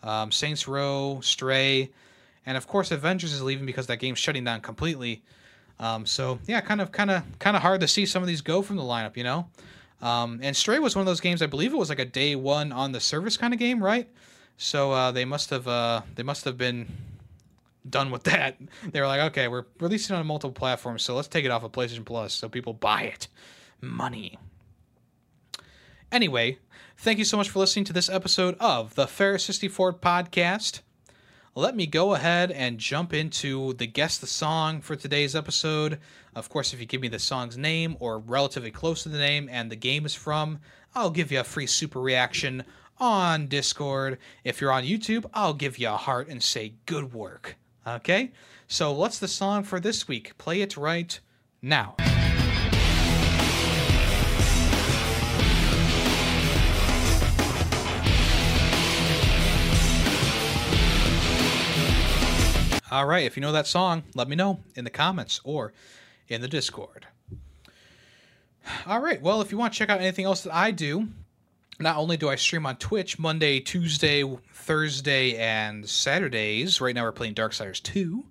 um, 0.02 0.32
Saints 0.32 0.68
Row, 0.68 1.20
Stray, 1.22 1.92
and 2.46 2.58
of 2.58 2.66
course 2.66 2.92
Avengers 2.92 3.34
is 3.34 3.44
leaving 3.44 3.66
because 3.66 3.88
that 3.88 3.98
game's 3.98 4.18
shutting 4.18 4.46
down 4.46 4.62
completely. 4.62 5.22
Um, 5.80 6.06
so 6.06 6.40
yeah, 6.48 6.62
kind 6.62 6.82
of, 6.82 6.92
kind 6.92 7.12
of, 7.12 7.24
kind 7.40 7.56
of 7.58 7.62
hard 7.62 7.82
to 7.82 7.88
see 7.88 8.06
some 8.06 8.24
of 8.24 8.28
these 8.28 8.42
go 8.42 8.62
from 8.62 8.78
the 8.78 8.84
lineup, 8.84 9.18
you 9.18 9.24
know. 9.24 9.48
Um, 10.02 10.40
and 10.42 10.56
Stray 10.56 10.80
was 10.80 10.96
one 10.96 11.02
of 11.02 11.06
those 11.06 11.20
games. 11.20 11.42
I 11.42 11.48
believe 11.48 11.74
it 11.74 11.78
was 11.78 11.90
like 11.90 12.00
a 12.00 12.06
day 12.06 12.38
one 12.38 12.72
on 12.72 12.94
the 12.94 13.02
service 13.02 13.36
kind 13.36 13.54
of 13.54 13.60
game, 13.60 13.84
right? 13.84 14.10
So 14.56 14.94
uh, 14.94 15.12
they 15.12 15.26
must 15.26 15.50
have, 15.50 15.68
uh, 15.68 16.02
they 16.16 16.24
must 16.24 16.46
have 16.46 16.58
been 16.58 16.88
done 17.90 18.12
with 18.12 18.24
that. 18.26 18.58
They 18.92 19.02
were 19.02 19.08
like, 19.08 19.22
okay, 19.32 19.50
we're 19.50 19.66
releasing 19.78 20.16
on 20.16 20.26
multiple 20.26 20.54
platforms, 20.54 21.04
so 21.04 21.16
let's 21.16 21.28
take 21.28 21.44
it 21.44 21.52
off 21.52 21.66
of 21.66 21.74
PlayStation 21.74 22.06
Plus 22.06 22.34
so 22.34 22.48
people 22.48 22.74
buy 22.74 23.04
it. 23.04 23.28
Money. 23.82 24.38
Anyway, 26.12 26.58
Thank 27.02 27.18
you 27.18 27.24
so 27.24 27.38
much 27.38 27.50
for 27.50 27.60
listening 27.60 27.86
to 27.86 27.94
this 27.94 28.10
episode 28.10 28.58
of 28.60 28.96
the 28.96 29.08
Ferret 29.08 29.40
64 29.40 29.94
podcast. 29.94 30.82
Let 31.56 31.74
me 31.74 31.88
go 31.88 32.14
ahead 32.14 32.52
and 32.52 32.78
jump 32.78 33.14
into 33.14 33.72
the 33.72 33.88
guess 33.88 34.18
the 34.18 34.28
song 34.28 34.82
for 34.82 34.98
today's 34.98 35.34
episode. 35.34 35.98
Of 36.36 36.50
course, 36.50 36.74
if 36.74 36.82
you 36.82 36.86
give 36.86 37.00
me 37.00 37.08
the 37.08 37.18
song's 37.18 37.58
name 37.58 37.96
or 38.02 38.20
relatively 38.20 38.70
close 38.70 39.04
to 39.04 39.10
the 39.10 39.18
name 39.18 39.48
and 39.50 39.72
the 39.72 39.78
game 39.78 40.06
is 40.06 40.14
from, 40.14 40.60
I'll 40.94 41.10
give 41.10 41.32
you 41.32 41.40
a 41.40 41.46
free 41.46 41.68
super 41.68 42.02
reaction 42.02 42.66
on 42.98 43.48
Discord. 43.48 44.18
If 44.44 44.60
you're 44.60 44.74
on 44.74 44.84
YouTube, 44.84 45.26
I'll 45.34 45.54
give 45.54 45.78
you 45.80 45.88
a 45.88 45.96
heart 45.96 46.28
and 46.28 46.44
say 46.44 46.74
good 46.86 47.14
work. 47.14 47.56
Okay? 47.88 48.34
So, 48.68 48.92
what's 48.92 49.20
the 49.20 49.30
song 49.30 49.64
for 49.64 49.80
this 49.80 50.06
week? 50.06 50.38
Play 50.38 50.60
it 50.60 50.76
right 50.76 51.18
now. 51.62 51.96
All 62.92 63.06
right, 63.06 63.26
if 63.26 63.38
you 63.38 63.42
know 63.42 63.52
that 63.52 63.68
song, 63.68 64.04
let 64.16 64.28
me 64.28 64.36
know 64.36 64.62
in 64.76 64.84
the 64.84 64.90
comments 64.90 65.40
or 65.44 65.74
in 66.28 66.42
the 66.42 66.48
Discord. 66.48 67.06
All 68.88 69.00
right, 69.00 69.22
well, 69.22 69.42
if 69.42 69.52
you 69.52 69.58
want 69.60 69.74
to 69.74 69.80
check 69.80 69.90
out 69.90 70.00
anything 70.00 70.26
else 70.26 70.42
that 70.42 70.56
I 70.56 70.72
do, 70.72 71.08
not 71.80 71.98
only 71.98 72.18
do 72.18 72.30
I 72.30 72.36
stream 72.36 72.66
on 72.66 72.78
Twitch 72.78 73.20
Monday, 73.20 73.60
Tuesday, 73.60 74.24
Thursday, 74.52 75.38
and 75.38 75.88
Saturdays. 75.88 76.82
Right 76.82 76.96
now 76.96 77.04
we're 77.04 77.12
playing 77.12 77.36
Darksiders 77.36 77.82
2. 77.82 78.26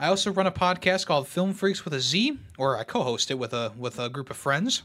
I 0.00 0.08
also 0.08 0.32
run 0.32 0.46
a 0.46 0.52
podcast 0.52 1.06
called 1.06 1.28
Film 1.28 1.52
Freaks 1.52 1.84
with 1.84 1.94
a 1.94 2.00
Z, 2.00 2.38
or 2.58 2.76
I 2.76 2.84
co-host 2.84 3.30
it 3.30 3.38
with 3.38 3.52
a 3.52 3.72
with 3.78 3.98
a 3.98 4.08
group 4.08 4.30
of 4.30 4.36
friends. 4.36 4.82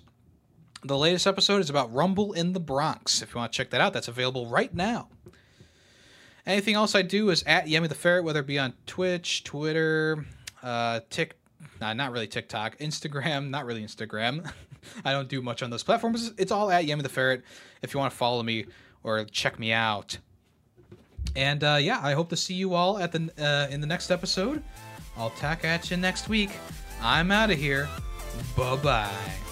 The 0.83 0.97
latest 0.97 1.25
episode 1.25 1.61
is 1.61 1.69
about 1.69 1.93
Rumble 1.93 2.33
in 2.33 2.53
the 2.53 2.59
Bronx. 2.59 3.21
If 3.23 3.33
you 3.33 3.39
want 3.39 3.51
to 3.51 3.57
check 3.57 3.71
that 3.71 3.81
out, 3.81 3.93
that's 3.93 4.07
available 4.07 4.47
right 4.47 4.73
now. 4.73 5.07
Anything 6.45 6.76
else 6.76 6.93
I 6.93 7.01
do 7.01 7.30
is 7.30 7.43
at 7.43 7.67
Yemmy 7.67 7.88
the 7.88 7.95
Ferret, 7.95 8.23
whether 8.23 8.39
it 8.41 8.47
be 8.47 8.59
on 8.59 8.73
Twitch, 8.85 9.43
Twitter, 9.43 10.26
uh, 10.61 10.99
Tik, 11.09 11.35
nah, 11.81 11.93
not 11.93 12.11
really 12.11 12.27
TikTok, 12.27 12.77
Instagram, 12.77 13.49
not 13.49 13.65
really 13.65 13.84
Instagram. 13.84 14.51
I 15.05 15.11
don't 15.11 15.27
do 15.27 15.41
much 15.41 15.63
on 15.63 15.72
those 15.72 15.81
platforms. 15.81 16.31
It's 16.38 16.51
all 16.51 16.69
at 16.69 16.85
Yemmy 16.85 17.01
the 17.01 17.09
Ferret 17.09 17.43
if 17.81 17.93
you 17.93 17.99
want 17.99 18.11
to 18.11 18.17
follow 18.17 18.43
me 18.43 18.65
or 19.03 19.23
check 19.26 19.57
me 19.57 19.72
out. 19.72 20.19
And 21.35 21.63
uh, 21.63 21.77
yeah, 21.81 21.99
I 22.01 22.13
hope 22.13 22.30
to 22.30 22.38
see 22.38 22.53
you 22.53 22.76
all 22.76 22.97
at 22.99 23.11
the 23.11 23.31
uh, 23.39 23.72
in 23.72 23.81
the 23.81 23.88
next 23.88 24.11
episode. 24.11 24.63
I'll 25.17 25.31
tack 25.31 25.65
at 25.65 25.89
you 25.89 25.97
next 25.97 26.30
week. 26.30 26.51
I'm 27.01 27.31
out 27.31 27.51
of 27.51 27.57
here. 27.57 27.89
Bye 28.55 28.76
bye. 28.77 29.44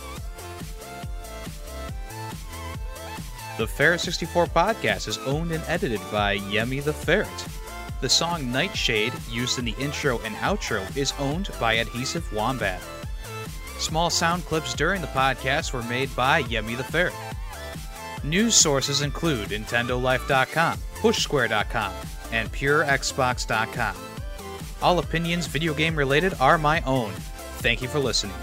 The 3.58 3.68
Ferret 3.68 4.02
64 4.02 4.48
podcast 4.48 5.08
is 5.08 5.20
owned 5.20 5.52
and 5.52 5.64
edited 5.68 6.02
by 6.12 6.34
Yemmy 6.34 6.80
the 6.80 6.92
Ferret. 6.92 7.28
The 8.02 8.10
song 8.10 8.52
Nightshade, 8.52 9.14
used 9.30 9.60
in 9.60 9.66
the 9.66 9.76
intro 9.78 10.20
and 10.22 10.36
outro, 10.38 10.84
is 10.98 11.14
owned 11.20 11.50
by 11.60 11.74
Adhesive 11.74 12.34
Wombat. 12.34 12.82
Small 13.78 14.10
sound 14.10 14.44
clips 14.46 14.74
during 14.74 15.02
the 15.02 15.08
podcast 15.08 15.72
were 15.72 15.84
made 15.84 16.14
by 16.16 16.40
Yemmy 16.40 16.74
the 16.74 16.84
Ferret. 16.84 17.14
News 18.24 18.56
sources 18.56 19.02
include 19.02 19.50
NintendoLife.com, 19.50 20.80
PushSquare.com, 20.96 21.94
and 22.32 22.52
PureXbox.com. 22.52 23.96
All 24.82 24.98
opinions 24.98 25.46
video 25.46 25.76
game 25.76 25.96
related 25.96 26.34
are 26.40 26.58
my 26.58 26.82
own. 26.82 27.12
Thank 27.60 27.84
you 27.84 27.88
for 27.88 28.00
listening. 28.00 28.36